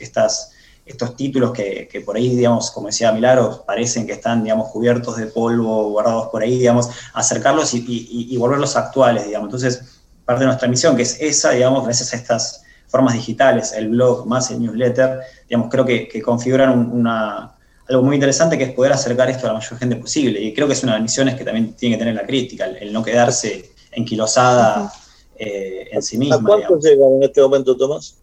estos 0.86 1.16
títulos 1.16 1.52
que, 1.52 2.02
por 2.04 2.16
ahí, 2.16 2.34
digamos, 2.34 2.70
como 2.70 2.86
decía 2.86 3.12
Milagros, 3.12 3.60
parecen 3.66 4.06
que 4.06 4.14
están, 4.14 4.42
digamos, 4.42 4.70
cubiertos 4.70 5.16
de 5.18 5.26
polvo, 5.26 5.90
guardados 5.90 6.28
por 6.28 6.42
ahí, 6.42 6.58
digamos, 6.58 6.88
acercarlos 7.12 7.74
y, 7.74 7.78
y- 7.86 8.34
y 8.34 8.36
volverlos 8.38 8.74
actuales, 8.76 9.26
digamos. 9.26 9.48
Entonces, 9.48 9.82
parte 10.24 10.40
de 10.40 10.46
nuestra 10.46 10.68
misión, 10.68 10.96
que 10.96 11.02
es 11.02 11.20
esa, 11.20 11.50
digamos, 11.50 11.84
gracias 11.84 12.12
a 12.14 12.16
estas 12.16 12.62
formas 12.86 13.12
digitales, 13.14 13.72
el 13.74 13.88
blog 13.90 14.26
más 14.26 14.50
el 14.50 14.60
newsletter, 14.60 15.20
digamos, 15.48 15.68
creo 15.70 15.84
que, 15.84 16.08
que 16.08 16.22
configuran 16.22 16.70
un- 16.70 16.90
una, 16.90 17.57
algo 17.88 18.02
muy 18.02 18.16
interesante 18.16 18.58
que 18.58 18.64
es 18.64 18.72
poder 18.72 18.92
acercar 18.92 19.30
esto 19.30 19.46
a 19.46 19.52
la 19.52 19.58
mayor 19.58 19.78
gente 19.78 19.96
posible. 19.96 20.40
Y 20.40 20.52
creo 20.52 20.66
que 20.66 20.74
es 20.74 20.82
una 20.82 20.92
de 20.92 20.98
las 20.98 21.02
misiones 21.02 21.34
que 21.34 21.44
también 21.44 21.72
tiene 21.74 21.96
que 21.96 22.00
tener 22.00 22.14
la 22.14 22.26
crítica, 22.26 22.66
el, 22.66 22.76
el 22.76 22.92
no 22.92 23.02
quedarse 23.02 23.70
enquilosada 23.92 24.92
eh, 25.38 25.88
en 25.92 26.02
sí 26.02 26.16
¿A 26.16 26.18
misma. 26.18 26.42
cuánto 26.42 26.76
digamos. 26.76 26.84
llegan 26.84 27.12
en 27.14 27.22
este 27.22 27.40
momento, 27.40 27.76
Tomás? 27.76 28.16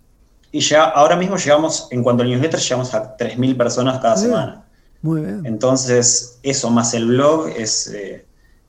Y 0.51 0.59
ya, 0.59 0.85
ahora 0.85 1.15
mismo 1.15 1.37
llegamos, 1.37 1.87
en 1.91 2.03
cuanto 2.03 2.23
al 2.23 2.29
newsletter, 2.29 2.59
llegamos 2.59 2.93
a 2.93 3.17
3.000 3.17 3.57
personas 3.57 3.99
cada 3.99 4.17
semana. 4.17 4.65
Muy 5.01 5.21
bien. 5.21 5.41
Entonces, 5.45 6.39
eso 6.43 6.69
más 6.69 6.93
el 6.93 7.05
blog 7.07 7.49
es 7.49 7.87
eh, 7.87 8.25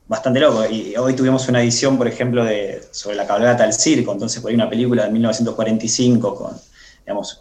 bastante 0.07 0.39
loco. 0.39 0.65
Y 0.65 0.95
hoy 0.97 1.13
tuvimos 1.13 1.47
una 1.47 1.61
edición, 1.61 1.97
por 1.97 2.07
ejemplo, 2.07 2.43
de, 2.43 2.83
sobre 2.91 3.15
la 3.15 3.25
cabalgata 3.25 3.63
del 3.63 3.73
circo. 3.73 4.11
Entonces, 4.11 4.41
por 4.41 4.49
ahí 4.49 4.55
una 4.55 4.69
película 4.69 5.05
de 5.05 5.11
1945 5.11 6.35
con, 6.35 6.57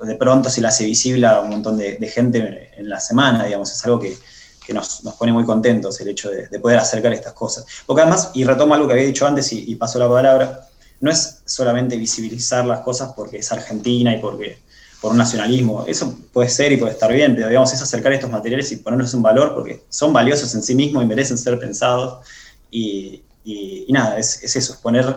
de 0.02 0.14
pronto 0.14 0.48
se 0.48 0.60
la 0.60 0.68
hace 0.68 0.84
visible 0.84 1.26
a 1.26 1.40
un 1.40 1.50
montón 1.50 1.76
de, 1.76 1.96
gente 2.08 2.70
en 2.76 2.88
la 2.88 3.00
semana, 3.00 3.44
digamos. 3.44 3.72
Es 3.72 3.84
algo 3.84 3.98
que, 3.98 4.16
que 4.64 4.72
nos, 4.72 5.02
nos 5.04 5.14
pone 5.14 5.32
muy 5.32 5.44
contentos 5.44 6.00
el 6.00 6.08
hecho 6.08 6.30
de, 6.30 6.48
de 6.48 6.60
poder 6.60 6.78
acercar 6.78 7.12
estas 7.12 7.32
cosas. 7.32 7.64
Porque 7.84 8.02
además, 8.02 8.30
y 8.34 8.44
retomo 8.44 8.74
algo 8.74 8.86
que 8.86 8.94
había 8.94 9.06
dicho 9.06 9.26
antes 9.26 9.52
y, 9.52 9.74
paso 9.74 9.98
la 9.98 10.08
palabra, 10.08 10.68
no 11.00 11.10
es 11.10 11.42
solamente 11.44 11.96
visibilizar 11.96 12.64
las 12.64 12.80
cosas 12.80 13.12
porque 13.14 13.38
es 13.38 13.52
Argentina 13.52 14.14
y 14.14 14.20
porque 14.20 14.58
por 15.00 15.12
un 15.12 15.18
nacionalismo. 15.18 15.84
Eso 15.86 16.16
puede 16.32 16.48
ser 16.48 16.72
y 16.72 16.76
puede 16.76 16.92
estar 16.92 17.12
bien, 17.12 17.34
pero 17.34 17.48
digamos, 17.48 17.72
es 17.72 17.82
acercar 17.82 18.12
estos 18.12 18.30
materiales 18.30 18.70
y 18.72 18.76
ponerlos 18.76 19.12
en 19.14 19.22
valor 19.22 19.54
porque 19.54 19.84
son 19.88 20.12
valiosos 20.12 20.54
en 20.54 20.62
sí 20.62 20.74
mismos 20.74 21.02
y 21.02 21.06
merecen 21.06 21.38
ser 21.38 21.58
pensados. 21.58 22.24
Y, 22.70 23.22
y- 23.44 23.86
nada, 23.90 24.18
es, 24.18 24.42
es 24.42 24.56
eso, 24.56 24.72
es 24.72 24.78
poner, 24.78 25.16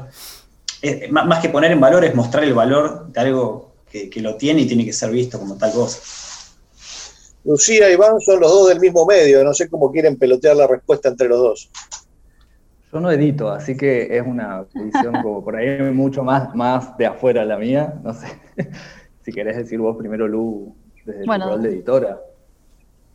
eh, 0.81 1.07
más 1.11 1.39
que 1.39 1.49
poner 1.49 1.71
en 1.71 1.79
valor, 1.79 2.03
es 2.03 2.13
mostrar 2.13 2.43
el 2.43 2.53
valor 2.53 3.07
de 3.11 3.19
algo 3.19 3.68
que, 3.89 4.09
que 4.09 4.21
lo 4.21 4.35
tiene 4.35 4.61
y 4.61 4.67
tiene 4.67 4.85
que 4.85 4.93
ser 4.93 5.11
visto 5.11 5.39
como 5.39 5.57
tal 5.57 5.71
cosa. 5.73 5.99
Lucía 7.45 7.89
y 7.89 7.93
Iván 7.93 8.19
son 8.19 8.39
los 8.39 8.51
dos 8.51 8.69
del 8.69 8.79
mismo 8.79 9.05
medio, 9.05 9.43
no 9.43 9.53
sé 9.53 9.69
cómo 9.69 9.91
quieren 9.91 10.17
pelotear 10.17 10.55
la 10.55 10.67
respuesta 10.67 11.09
entre 11.09 11.27
los 11.29 11.39
dos. 11.39 11.69
Yo 12.91 12.99
no 12.99 13.11
edito, 13.11 13.49
así 13.49 13.77
que 13.77 14.17
es 14.17 14.25
una 14.25 14.65
visión 14.73 15.13
como 15.21 15.43
por 15.43 15.55
ahí 15.55 15.79
mucho 15.93 16.23
más, 16.23 16.55
más 16.55 16.97
de 16.97 17.05
afuera 17.05 17.45
la 17.45 17.57
mía. 17.57 17.93
No 18.03 18.13
sé. 18.13 18.27
Si 19.21 19.33
querés 19.33 19.57
decir 19.57 19.77
vos 19.79 19.95
primero, 19.97 20.27
Lu, 20.27 20.73
desde 21.05 21.25
Bueno. 21.25 21.45
tu 21.45 21.51
rol 21.51 21.61
de 21.61 21.69
editora. 21.69 22.19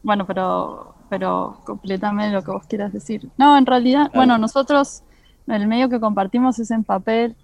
Bueno, 0.02 0.26
pero, 0.26 0.94
pero 1.08 1.58
completame 1.64 2.30
lo 2.30 2.42
que 2.42 2.52
vos 2.52 2.66
quieras 2.68 2.92
decir. 2.92 3.30
No, 3.36 3.56
en 3.58 3.66
realidad, 3.66 4.10
bueno, 4.14 4.38
nosotros, 4.38 5.02
el 5.48 5.66
medio 5.66 5.88
que 5.88 5.98
compartimos 5.98 6.58
es 6.60 6.70
en 6.70 6.84
papel, 6.84 7.34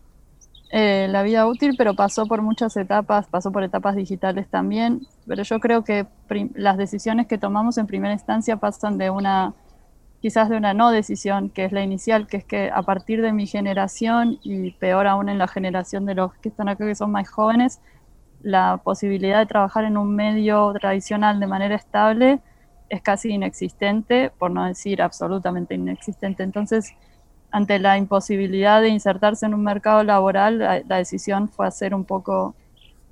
eh, 0.72 1.08
la 1.10 1.22
vida 1.22 1.46
útil, 1.48 1.74
pero 1.76 1.94
pasó 1.94 2.26
por 2.26 2.42
muchas 2.42 2.76
etapas, 2.76 3.26
pasó 3.26 3.50
por 3.50 3.64
etapas 3.64 3.96
digitales 3.96 4.48
también, 4.48 5.00
pero 5.26 5.42
yo 5.42 5.58
creo 5.58 5.82
que 5.82 6.06
las 6.54 6.76
decisiones 6.76 7.26
que 7.26 7.38
tomamos 7.38 7.76
en 7.76 7.88
primera 7.88 8.12
instancia 8.12 8.56
pasan 8.56 8.96
de 8.96 9.10
una, 9.10 9.52
quizás 10.20 10.48
de 10.48 10.56
una 10.56 10.72
no 10.72 10.92
decisión, 10.92 11.50
que 11.50 11.64
es 11.64 11.72
la 11.72 11.82
inicial, 11.82 12.28
que 12.28 12.36
es 12.36 12.44
que 12.44 12.70
a 12.72 12.82
partir 12.82 13.20
de 13.20 13.32
mi 13.32 13.48
generación 13.48 14.38
y 14.44 14.70
peor 14.72 15.08
aún 15.08 15.28
en 15.28 15.38
la 15.38 15.48
generación 15.48 16.06
de 16.06 16.14
los 16.14 16.34
que 16.34 16.50
están 16.50 16.68
acá 16.68 16.86
que 16.86 16.94
son 16.94 17.10
más 17.10 17.28
jóvenes, 17.28 17.80
la 18.40 18.80
posibilidad 18.84 19.40
de 19.40 19.46
trabajar 19.46 19.84
en 19.84 19.96
un 19.96 20.14
medio 20.14 20.72
tradicional 20.80 21.40
de 21.40 21.46
manera 21.48 21.74
estable 21.74 22.40
es 22.88 23.02
casi 23.02 23.30
inexistente, 23.30 24.30
por 24.38 24.52
no 24.52 24.64
decir 24.66 25.02
absolutamente 25.02 25.74
inexistente. 25.74 26.42
Entonces, 26.42 26.94
ante 27.50 27.78
la 27.78 27.98
imposibilidad 27.98 28.80
de 28.80 28.88
insertarse 28.88 29.46
en 29.46 29.54
un 29.54 29.64
mercado 29.64 30.02
laboral, 30.04 30.58
la, 30.58 30.96
decisión 30.96 31.48
fue 31.48 31.66
hacer 31.66 31.94
un 31.94 32.04
poco, 32.04 32.54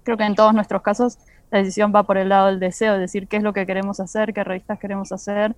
creo 0.04 0.16
que 0.16 0.24
en 0.24 0.34
todos 0.34 0.54
nuestros 0.54 0.82
casos, 0.82 1.18
la 1.50 1.58
decisión 1.58 1.92
va 1.94 2.02
por 2.02 2.18
el 2.18 2.28
lado 2.28 2.46
del 2.46 2.60
deseo, 2.60 2.94
es 2.94 3.00
decir, 3.00 3.26
qué 3.26 3.38
es 3.38 3.42
lo 3.42 3.52
que 3.52 3.66
queremos 3.66 4.00
hacer, 4.00 4.34
qué 4.34 4.44
revistas 4.44 4.78
queremos 4.78 5.12
hacer. 5.12 5.56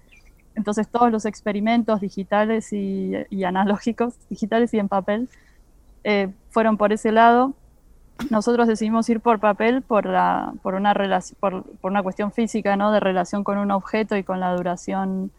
Entonces, 0.55 0.89
todos 0.89 1.11
los 1.11 1.27
experimentos 1.27 2.01
digitales 2.01 2.73
y, 2.73 3.45
analógicos, 3.45 4.15
digitales 4.29 4.73
y 4.75 4.79
en 4.79 4.89
papel, 4.89 5.29
eh, 6.05 6.29
fueron 6.51 6.77
por 6.77 6.93
ese 6.93 7.13
lado 7.13 7.55
nosotros 8.29 8.69
decidimos 8.69 9.09
ir 9.09 9.21
por 9.21 9.41
papel 9.41 9.83
por, 9.83 10.05
la, 10.05 10.53
por, 10.63 10.75
una 10.75 10.95
por, 11.39 11.65
por 11.79 11.91
una 11.91 12.03
cuestión 12.03 12.33
física, 12.33 12.77
¿no? 12.77 12.93
De 12.93 13.01
relación 13.01 13.45
con 13.45 13.57
un 13.57 13.71
objeto 13.71 14.17
y 14.17 14.25
con 14.25 14.41
la 14.41 14.55
duración 14.55 15.31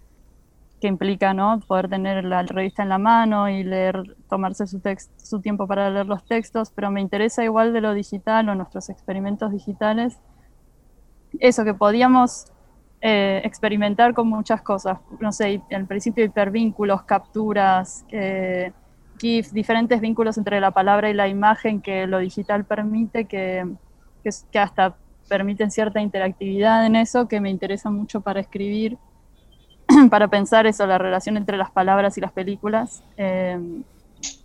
que 0.81 0.87
implica, 0.87 1.33
¿no? 1.33 1.59
Poder 1.67 1.87
tener 1.87 2.25
la 2.25 2.41
revista 2.41 2.83
en 2.83 2.89
la 2.89 2.97
mano 2.97 3.47
y 3.47 3.63
leer, 3.63 4.17
tomarse 4.27 4.65
su, 4.65 4.81
su 5.15 5.39
tiempo 5.39 5.67
para 5.67 5.89
leer 5.89 6.07
los 6.07 6.25
textos, 6.25 6.71
pero 6.71 6.91
me 6.91 6.99
interesa 6.99 7.43
igual 7.43 7.71
de 7.71 7.81
lo 7.81 7.93
digital 7.93 8.49
o 8.49 8.55
nuestros 8.55 8.89
experimentos 8.89 9.51
digitales, 9.51 10.19
eso 11.39 11.63
que 11.63 11.73
podíamos 11.73 12.47
eh, 12.99 13.41
experimentar 13.45 14.13
con 14.13 14.27
muchas 14.27 14.61
cosas, 14.61 14.99
no 15.19 15.31
sé, 15.31 15.61
al 15.71 15.85
principio 15.85 16.25
hipervínculos, 16.25 17.03
capturas, 17.03 18.05
eh, 18.11 18.73
diferentes 19.19 20.01
vínculos 20.01 20.39
entre 20.39 20.59
la 20.59 20.71
palabra 20.71 21.11
y 21.11 21.13
la 21.13 21.27
imagen 21.27 21.79
que 21.79 22.07
lo 22.07 22.17
digital 22.17 22.65
permite, 22.65 23.25
que, 23.25 23.67
que, 24.23 24.31
que, 24.51 24.59
hasta 24.59 24.95
permiten 25.29 25.69
cierta 25.69 26.01
interactividad 26.01 26.87
en 26.87 26.95
eso, 26.95 27.27
que 27.27 27.39
me 27.39 27.51
interesa 27.51 27.91
mucho 27.91 28.21
para 28.21 28.39
escribir, 28.39 28.97
para 30.09 30.27
pensar 30.27 30.67
eso, 30.67 30.85
la 30.85 30.97
relación 30.97 31.37
entre 31.37 31.57
las 31.57 31.71
palabras 31.71 32.17
y 32.17 32.21
las 32.21 32.31
películas. 32.31 33.03
Eh, 33.17 33.83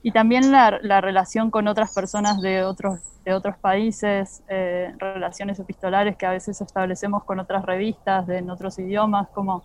y 0.02 0.10
también 0.12 0.50
la, 0.52 0.78
la, 0.82 1.00
relación 1.00 1.50
con 1.50 1.68
otras 1.68 1.92
personas 1.94 2.40
de 2.40 2.64
otros, 2.64 3.00
de 3.24 3.34
otros 3.34 3.56
países, 3.58 4.42
eh, 4.48 4.94
relaciones 4.98 5.58
epistolares 5.58 6.16
que 6.16 6.26
a 6.26 6.30
veces 6.30 6.60
establecemos 6.60 7.24
con 7.24 7.40
otras 7.40 7.64
revistas 7.64 8.26
de, 8.26 8.38
en 8.38 8.48
otros 8.48 8.78
idiomas, 8.78 9.28
como 9.28 9.64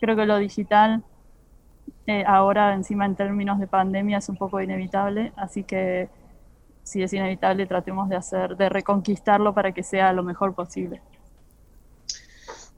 creo 0.00 0.16
que 0.16 0.26
lo 0.26 0.38
digital 0.38 1.02
eh, 2.06 2.24
ahora 2.26 2.74
encima 2.74 3.06
en 3.06 3.14
términos 3.14 3.58
de 3.58 3.66
pandemia 3.66 4.18
es 4.18 4.28
un 4.28 4.36
poco 4.36 4.60
inevitable, 4.60 5.32
así 5.36 5.64
que 5.64 6.08
si 6.82 7.02
es 7.02 7.12
inevitable 7.12 7.66
tratemos 7.66 8.08
de 8.08 8.16
hacer, 8.16 8.56
de 8.56 8.68
reconquistarlo 8.68 9.54
para 9.54 9.72
que 9.72 9.82
sea 9.82 10.12
lo 10.12 10.22
mejor 10.22 10.54
posible. 10.54 11.00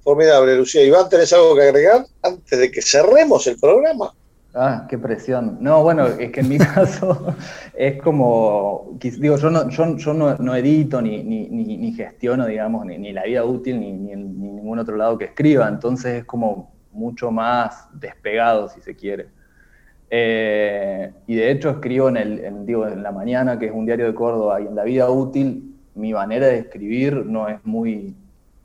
Formidable, 0.03 0.57
Lucía. 0.57 0.85
Iván, 0.85 1.09
¿tenés 1.09 1.33
algo 1.33 1.55
que 1.55 1.63
agregar 1.63 2.05
antes 2.23 2.59
de 2.59 2.71
que 2.71 2.83
cerremos 2.83 3.47
el 3.47 3.59
programa? 3.59 4.13
Ah, 4.55 4.87
qué 4.89 4.99
presión. 4.99 5.59
No, 5.61 5.83
bueno, 5.83 6.07
es 6.07 6.31
que 6.31 6.41
en 6.41 6.49
mi 6.49 6.59
caso 6.59 7.35
es 7.75 8.03
como, 8.03 8.99
digo, 9.01 9.37
yo 9.37 9.51
no, 9.51 9.69
yo, 9.71 10.15
no, 10.15 10.55
edito 10.55 11.01
ni, 11.01 11.23
ni, 11.23 11.49
ni, 11.49 11.93
gestiono, 11.93 12.47
digamos, 12.47 12.85
ni, 12.85 12.99
ni 12.99 13.13
la 13.13 13.25
vida 13.25 13.45
útil, 13.45 13.81
ni, 13.81 13.93
ningún 13.93 14.79
otro 14.79 14.97
lado 14.97 15.17
que 15.17 15.27
escriba, 15.27 15.69
entonces 15.69 16.21
es 16.21 16.25
como 16.25 16.75
mucho 16.91 17.31
más 17.31 17.89
despegado, 17.95 18.69
si 18.69 18.81
se 18.83 18.95
quiere. 18.95 19.29
Eh, 20.11 21.11
y 21.27 21.37
de 21.37 21.51
hecho 21.51 21.71
escribo 21.71 22.11
en, 22.11 22.19
el, 22.19 22.67
digo, 22.67 22.87
en 22.87 23.03
La 23.03 23.13
Mañana, 23.13 23.59
que 23.59 23.67
es 23.67 23.73
un 23.73 23.87
diario 23.87 24.07
de 24.07 24.15
Córdoba, 24.15 24.61
y 24.61 24.67
en 24.67 24.75
La 24.75 24.85
Vida 24.85 25.09
Útil, 25.09 25.75
mi 25.95 26.13
manera 26.13 26.49
de 26.49 26.59
escribir 26.59 27.25
no 27.25 27.49
es 27.49 27.65
muy... 27.65 28.15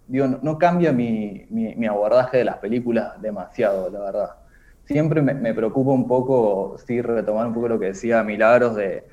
Digo, 0.07 0.27
no, 0.27 0.57
cambia 0.57 0.93
mi, 0.93 1.45
mi, 1.49 1.85
abordaje 1.85 2.38
de 2.38 2.45
las 2.45 2.57
películas 2.57 3.21
demasiado, 3.21 3.89
la 3.89 3.99
verdad. 3.99 4.29
siempre 4.85 5.21
me, 5.21 5.34
me 5.34 5.53
preocupa 5.53 5.91
un 5.91 6.07
poco, 6.07 6.77
sí, 6.85 7.01
retomar 7.01 7.47
un 7.47 7.53
poco 7.53 7.67
lo 7.67 7.79
que 7.79 7.88
decía 7.88 8.23
Milagros 8.23 8.75
de, 8.75 9.03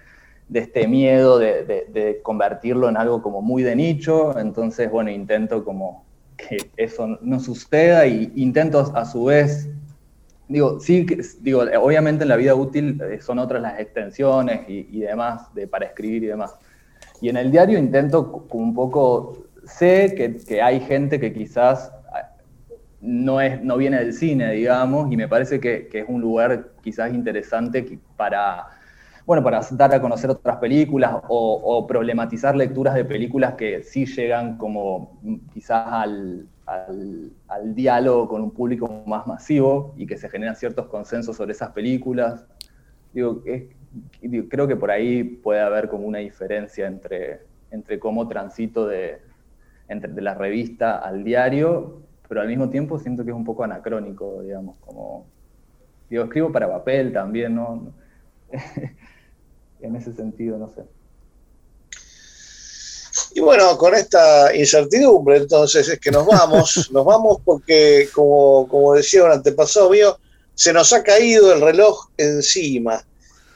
este 0.53 0.87
miedo 0.87 1.39
de, 1.39 1.65
de- 1.65 2.21
convertirlo 2.23 2.89
en 2.89 2.97
algo 2.97 3.23
como 3.23 3.43
muy 3.43 3.63
de 3.63 3.75
nicho, 3.77 4.39
entonces, 4.39 4.91
bueno, 4.91 5.11
intento 5.11 5.65
como 5.65 6.07
que 6.37 6.57
eso 6.77 7.19
no 7.23 7.41
suceda 7.41 8.07
y 8.07 8.33
intento 8.37 8.79
a 8.95 9.05
su 9.05 9.25
vez, 9.25 9.69
digo, 10.49 10.79
sí, 10.81 11.07
digo, 11.41 11.63
obviamente 11.81 12.25
en 12.25 12.29
la 12.29 12.37
vida 12.37 12.55
útil 12.55 13.01
eh, 13.03 13.21
son 13.21 13.39
otras 13.39 13.63
las 13.63 13.81
extensiones 13.81 14.69
y, 14.69 15.01
demás 15.01 15.53
de, 15.55 15.67
para 15.67 15.87
escribir 15.87 16.25
y 16.25 16.27
demás. 16.27 16.55
Y 17.21 17.29
en 17.29 17.37
el 17.37 17.51
diario 17.51 17.79
intento 17.79 18.47
un 18.51 18.75
poco, 18.75 19.44
sé 19.67 20.15
que, 20.17 20.37
que 20.39 20.63
hay 20.63 20.81
gente 20.81 21.21
que 21.21 21.33
quizás 21.33 21.93
ah, 22.13 22.31
no, 23.01 23.41
es, 23.41 23.63
no 23.63 23.77
viene 23.77 23.99
del 23.99 24.13
cine, 24.13 24.53
digamos, 24.53 25.13
y 25.13 25.17
me 25.17 25.29
parece 25.29 25.61
que, 25.61 25.89
que 25.89 26.01
es 26.01 26.07
un 26.09 26.21
lugar 26.21 26.71
quizás 26.83 27.13
interesante 27.15 27.99
para, 28.17 28.67
bueno, 29.27 29.43
para 29.43 29.61
dar 29.73 29.95
a 29.95 30.01
conocer 30.01 30.31
otras 30.31 30.57
películas 30.59 31.17
o, 31.29 31.87
problematizar 31.87 32.57
lecturas 32.57 32.95
de 32.95 33.05
películas 33.05 33.55
que 33.55 33.83
sí 33.83 34.07
llegan 34.07 34.57
como 34.59 35.19
mm, 35.23 35.37
quizás 35.53 35.87
al, 35.93 36.49
al- 36.67 37.33
al 37.49 37.75
diálogo 37.75 38.29
con 38.29 38.43
un 38.43 38.51
público 38.53 38.89
más 39.07 39.27
masivo 39.27 39.95
y 39.97 40.07
que 40.07 40.17
se 40.19 40.29
generan 40.29 40.57
ciertos 40.57 40.87
consensos 40.87 41.37
sobre 41.37 41.53
esas 41.53 41.71
películas. 41.71 42.45
Digo, 43.13 43.43
digo, 44.21 44.49
creo 44.49 44.67
que 44.67 44.77
por 44.77 44.91
ahí 44.91 45.23
puede 45.25 45.61
haber 45.61 45.89
como 45.89 46.07
una 46.07 46.19
diferencia 46.19 46.87
entre, 46.87 47.41
entre 47.71 47.99
cómo 47.99 48.27
transito 48.29 48.87
de, 48.87 49.21
entre, 49.89 50.13
de 50.13 50.23
la 50.23 50.35
revista 50.35 50.99
al 50.99 51.25
diario, 51.25 52.01
pero 52.29 52.41
al 52.41 52.49
mismo 52.49 52.71
tiempo 52.71 52.99
siento 52.99 53.25
que 53.25 53.31
es 53.31 53.37
un 53.37 53.45
poco 53.45 53.65
anacrónico, 53.65 54.43
digamos, 54.43 54.77
como, 54.81 55.27
digo, 56.09 56.25
escribo 56.25 56.51
para 56.53 56.69
papel 56.71 57.13
también, 57.13 57.55
¿no? 57.55 57.93
en 59.81 59.97
ese 59.97 60.15
sentido, 60.15 60.59
no 60.59 60.71
sé. 60.71 60.83
Y 63.35 63.41
bueno, 63.41 63.77
con 63.77 63.95
esta 63.95 64.55
incertidumbre, 64.55 65.39
entonces 65.39 65.89
es 65.89 65.99
que 65.99 66.11
nos 66.11 66.27
vamos, 66.27 66.89
nos 66.93 67.05
vamos 67.05 67.39
porque, 67.45 68.09
como, 68.15 68.69
como 68.69 68.95
decía 68.95 69.25
un 69.25 69.33
antepasado 69.33 69.91
mío, 69.91 70.19
se 70.55 70.73
nos 70.73 70.93
ha 70.93 71.03
caído 71.03 71.53
el 71.53 71.61
reloj 71.61 72.11
encima. 72.17 73.05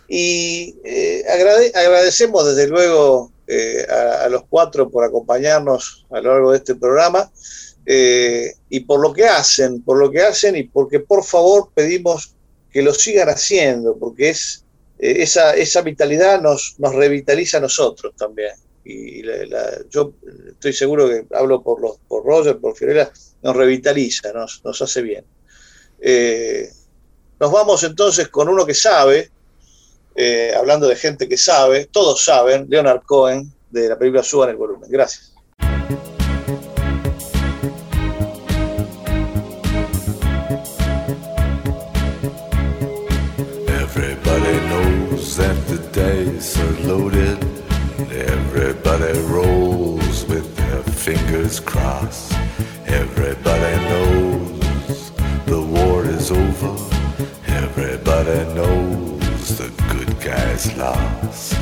Y 0.09 0.77
eh, 0.85 1.23
agrade- 1.29 1.73
agradecemos 1.75 2.47
desde 2.47 2.69
luego 2.69 3.31
eh, 3.51 3.87
a, 3.89 4.29
los 4.29 4.43
cuatro 4.47 4.91
por 4.91 5.05
acompañarnos 5.05 6.05
a 6.11 6.21
lo 6.21 6.33
largo 6.33 6.51
de 6.53 6.59
este 6.59 6.75
programa 6.75 7.33
eh, 7.87 8.53
y 8.69 8.81
por 8.81 9.01
lo 9.01 9.11
que 9.15 9.25
hacen, 9.25 9.83
por 9.83 9.97
lo 9.99 10.11
que 10.11 10.21
hacen 10.21 10.55
y 10.55 10.65
porque 10.65 11.01
por 11.01 11.25
favor 11.25 11.71
pedimos 11.75 12.35
que 12.71 12.83
lo 12.83 12.93
sigan 12.93 13.31
haciendo, 13.31 13.97
porque 13.97 14.29
es 14.29 14.67
eh, 14.99 15.23
esa, 15.23 15.55
esa 15.55 15.81
vitalidad 15.81 16.43
nos, 16.43 16.75
nos 16.77 16.95
revitaliza 16.95 17.57
a 17.57 17.63
nosotros 17.63 18.13
también 18.19 18.53
y 18.85 19.23
yo 19.91 20.13
estoy 20.51 20.75
seguro 20.75 21.09
que 21.09 21.25
hablo 21.35 21.63
por 21.63 21.81
los 21.81 21.97
por 22.07 22.27
Roger, 22.27 22.59
por 22.59 22.77
Fiorella, 22.77 23.11
nos 23.43 23.57
revitaliza, 23.57 24.31
nos, 24.35 24.63
nos 24.63 24.83
hace 24.83 25.01
bien. 25.01 25.25
Nos 27.41 27.53
vamos 27.53 27.83
entonces 27.85 28.29
con 28.29 28.49
uno 28.49 28.67
que 28.67 28.75
sabe, 28.75 29.31
eh, 30.15 30.53
hablando 30.57 30.89
de 30.89 30.97
gente 30.97 31.29
que 31.29 31.37
sabe, 31.37 31.87
todos 31.87 32.25
saben, 32.25 32.67
Leonard 32.69 33.03
Cohen, 33.07 33.53
de 33.71 33.89
la 33.89 33.99
película 33.99 34.23
Suban 34.23 34.51
el 34.51 34.57
volumen. 34.57 34.91
Gracias. 34.91 35.33
Everybody 43.69 44.61
knows 44.69 45.37
that 45.37 45.57
the 45.67 45.79
dice 45.93 46.57
are 46.59 46.87
loaded. 46.87 47.39
Everybody 48.11 49.19
rolls 49.27 50.25
with 50.27 50.57
their 50.57 50.83
fingers 50.83 51.59
crossed. 51.59 52.33
Everybody 52.87 53.77
knows 53.91 55.11
the 55.47 55.61
war 55.61 56.05
is 56.05 56.31
over. 56.31 56.77
Everybody 57.47 58.55
knows 58.55 59.08
guys 60.29 60.77
lost. 60.77 61.55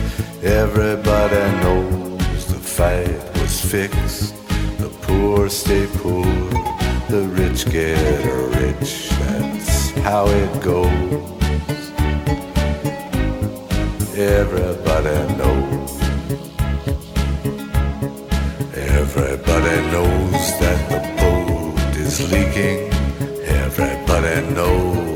Everybody 0.42 1.44
knows 1.62 2.46
the 2.46 2.60
fight 2.76 3.22
was 3.38 3.60
fixed. 3.60 4.34
The 4.78 4.90
poor 5.02 5.48
stay 5.48 5.86
poor. 5.98 6.24
The 7.08 7.22
rich 7.40 7.60
get 7.70 8.24
rich. 8.60 9.08
That's 9.20 9.90
how 10.08 10.26
it 10.26 10.52
goes. 10.62 11.82
Everybody 14.18 15.16
knows. 15.38 15.92
Everybody 18.98 19.76
knows 19.92 20.42
that 20.62 20.80
the 20.92 21.00
boat 21.20 21.96
is 22.04 22.16
leaking. 22.32 22.80
Everybody 23.62 24.36
knows 24.54 25.15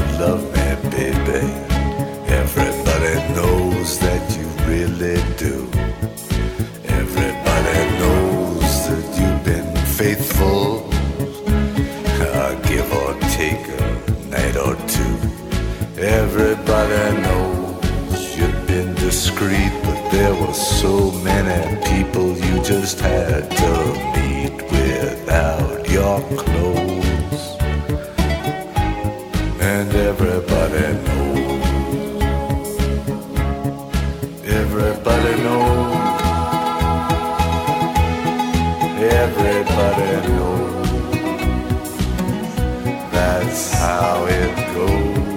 Uh, 12.33 12.55
give 12.67 12.91
or 12.93 13.13
take 13.37 13.63
a 13.67 13.81
night 14.29 14.55
or 14.57 14.75
two. 14.87 15.15
Everybody 16.01 17.21
knows 17.21 18.37
you've 18.37 18.67
been 18.67 18.95
discreet, 18.95 19.71
but 19.83 20.09
there 20.11 20.33
were 20.33 20.53
so 20.53 21.11
many 21.23 21.75
people 21.85 22.35
you 22.37 22.63
just 22.63 22.99
had 22.99 23.49
to 23.61 23.73
meet 24.17 24.55
without 24.71 25.87
your 25.89 26.19
clothes. 26.41 27.43
And 29.59 29.93
everybody 29.93 30.87
knows. 31.05 31.61
Everybody 34.45 35.43
knows. 35.43 36.10
Everybody 39.03 40.27
knows. 40.27 40.87
That's 43.11 43.73
how 43.73 44.25
it 44.27 44.75
goes. 44.75 45.30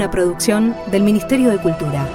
Una 0.00 0.10
producción 0.10 0.74
del 0.90 1.02
Ministerio 1.02 1.50
de 1.50 1.58
Cultura. 1.58 2.08